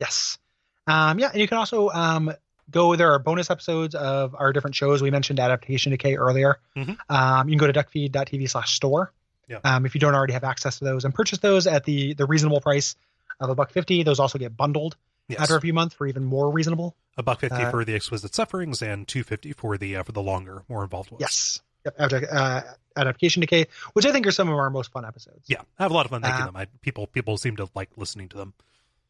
[0.00, 0.38] Yes.
[0.86, 2.32] Um, yeah, and you can also um,
[2.70, 2.96] go.
[2.96, 5.02] There are bonus episodes of our different shows.
[5.02, 6.58] We mentioned Adaptation Decay earlier.
[6.76, 6.96] Mhm.
[7.08, 9.12] Um, you can go to duckfeed.tv slash store.
[9.48, 9.58] Yeah.
[9.64, 12.24] Um, if you don't already have access to those and purchase those at the the
[12.26, 12.94] reasonable price
[13.40, 14.96] of a buck fifty, those also get bundled
[15.28, 16.96] Yes, after a few months for even more reasonable.
[17.16, 20.12] a buck fifty uh, for the exquisite sufferings, and two fifty for the uh, for
[20.12, 21.20] the longer, more involved ones.
[21.20, 21.60] Yes.
[21.84, 21.94] Yep.
[21.98, 22.60] After, uh,
[22.96, 25.44] Adaptation Decay, which I think are some of our most fun episodes.
[25.46, 26.56] Yeah, I have a lot of fun making Uh, them.
[26.56, 28.52] I, people people seem to like listening to them.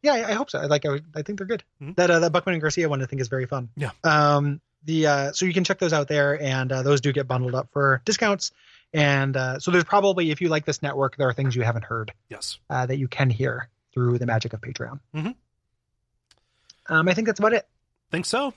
[0.03, 0.59] Yeah, I, I hope so.
[0.59, 0.85] I like.
[0.85, 1.63] I, I think they're good.
[1.81, 1.95] Mhm.
[1.97, 3.69] That uh, that Buckman and Garcia one I think is very fun.
[3.75, 3.91] Yeah.
[4.03, 4.61] Um.
[4.85, 7.53] The uh, so you can check those out there, and uh, those do get bundled
[7.55, 8.51] up for discounts.
[8.93, 11.85] And uh, so there's probably if you like this network, there are things you haven't
[11.85, 12.57] heard Yes.
[12.69, 14.99] uh, that you can hear through the magic of Patreon.
[15.13, 15.35] Mhm.
[16.87, 17.67] Um, I think that's about it.
[18.11, 18.53] Think so.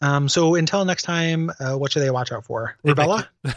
[0.00, 2.76] Um, so until next time, uh, what should they watch out for?
[2.84, 3.26] Rubella.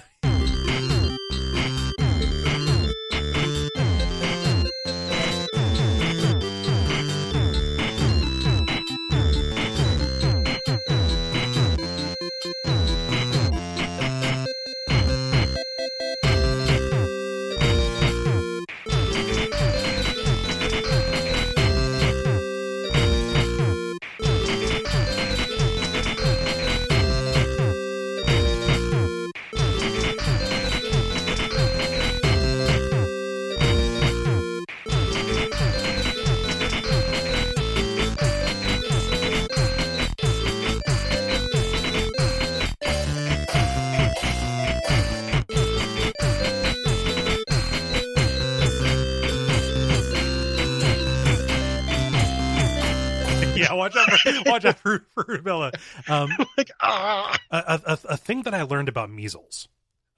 [56.13, 57.37] Um, like ah.
[57.51, 59.67] a, a, a thing that I learned about measles.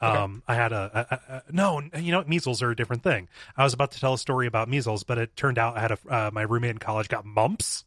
[0.01, 0.17] Okay.
[0.17, 3.29] Um, I had a, a, a no, you know, measles are a different thing.
[3.55, 5.91] I was about to tell a story about measles, but it turned out I had
[5.91, 7.85] a uh, my roommate in college got mumps.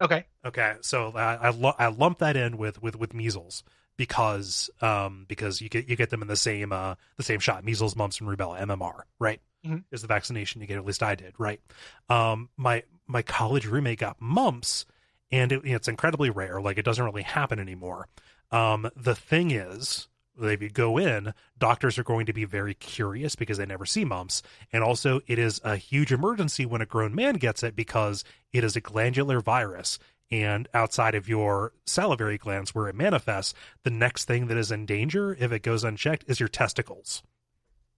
[0.00, 0.24] Okay.
[0.44, 3.64] Okay, so I I, lu- I lumped that in with with with measles
[3.96, 7.64] because um because you get you get them in the same uh the same shot
[7.64, 9.82] measles mumps and rubella MMR right Mhm.
[9.90, 11.60] is the vaccination you get at least I did right
[12.08, 14.86] um my my college roommate got mumps
[15.30, 18.08] and it, it's incredibly rare like it doesn't really happen anymore.
[18.50, 20.08] Um the thing is
[20.40, 24.04] if you go in doctors are going to be very curious because they never see
[24.04, 24.40] mumps
[24.72, 28.62] and also it is a huge emergency when a grown man gets it because it
[28.62, 29.98] is a glandular virus
[30.30, 34.86] and outside of your salivary glands where it manifests the next thing that is in
[34.86, 37.22] danger if it goes unchecked is your testicles.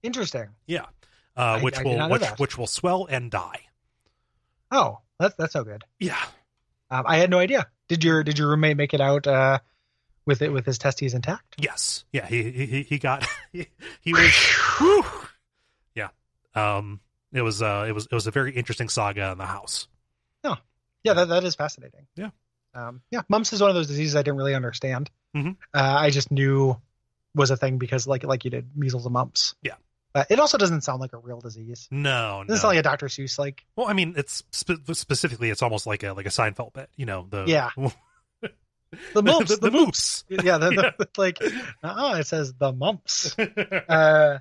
[0.02, 0.46] Interesting.
[0.66, 0.86] yeah.
[1.36, 3.60] Uh, I- which I will which which will swell and die.
[4.70, 5.84] Oh, that's that's so good.
[5.98, 6.24] yeah
[6.90, 7.68] Um, I had no idea.
[7.88, 9.58] Did your did your roommate make it out uh,
[10.26, 11.54] with it with his testes intact?
[11.58, 13.66] yes yeah he he, he got he,
[14.00, 14.32] he was
[14.78, 15.04] whew.
[15.94, 16.08] yeah
[16.54, 17.00] um
[17.32, 19.86] it was uh it was it was a very interesting saga in the house
[21.02, 22.06] Yeah, that, that is fascinating.
[22.14, 22.28] Yeah.
[22.74, 25.10] Um, yeah, mumps is one of those diseases I didn't really understand.
[25.34, 25.56] Mhm.
[25.72, 26.76] Uh, I just knew
[27.34, 29.54] was a thing because like like you did measles and mumps.
[29.62, 29.76] Yeah.
[30.14, 31.86] Uh, it also doesn't sound like a real disease.
[31.90, 33.06] no It no doesn't sound like a Dr.
[33.06, 33.64] Seuss like.
[33.76, 37.06] well i mean it's spe- specifically it's almost like a like a seinfeld bit you
[37.06, 37.70] know the Yeah.
[39.14, 39.50] The mumps.
[39.56, 41.38] the, the, the moops Yeah, the, the, like
[41.84, 43.38] uh it says the mumps.
[43.38, 44.40] Uh,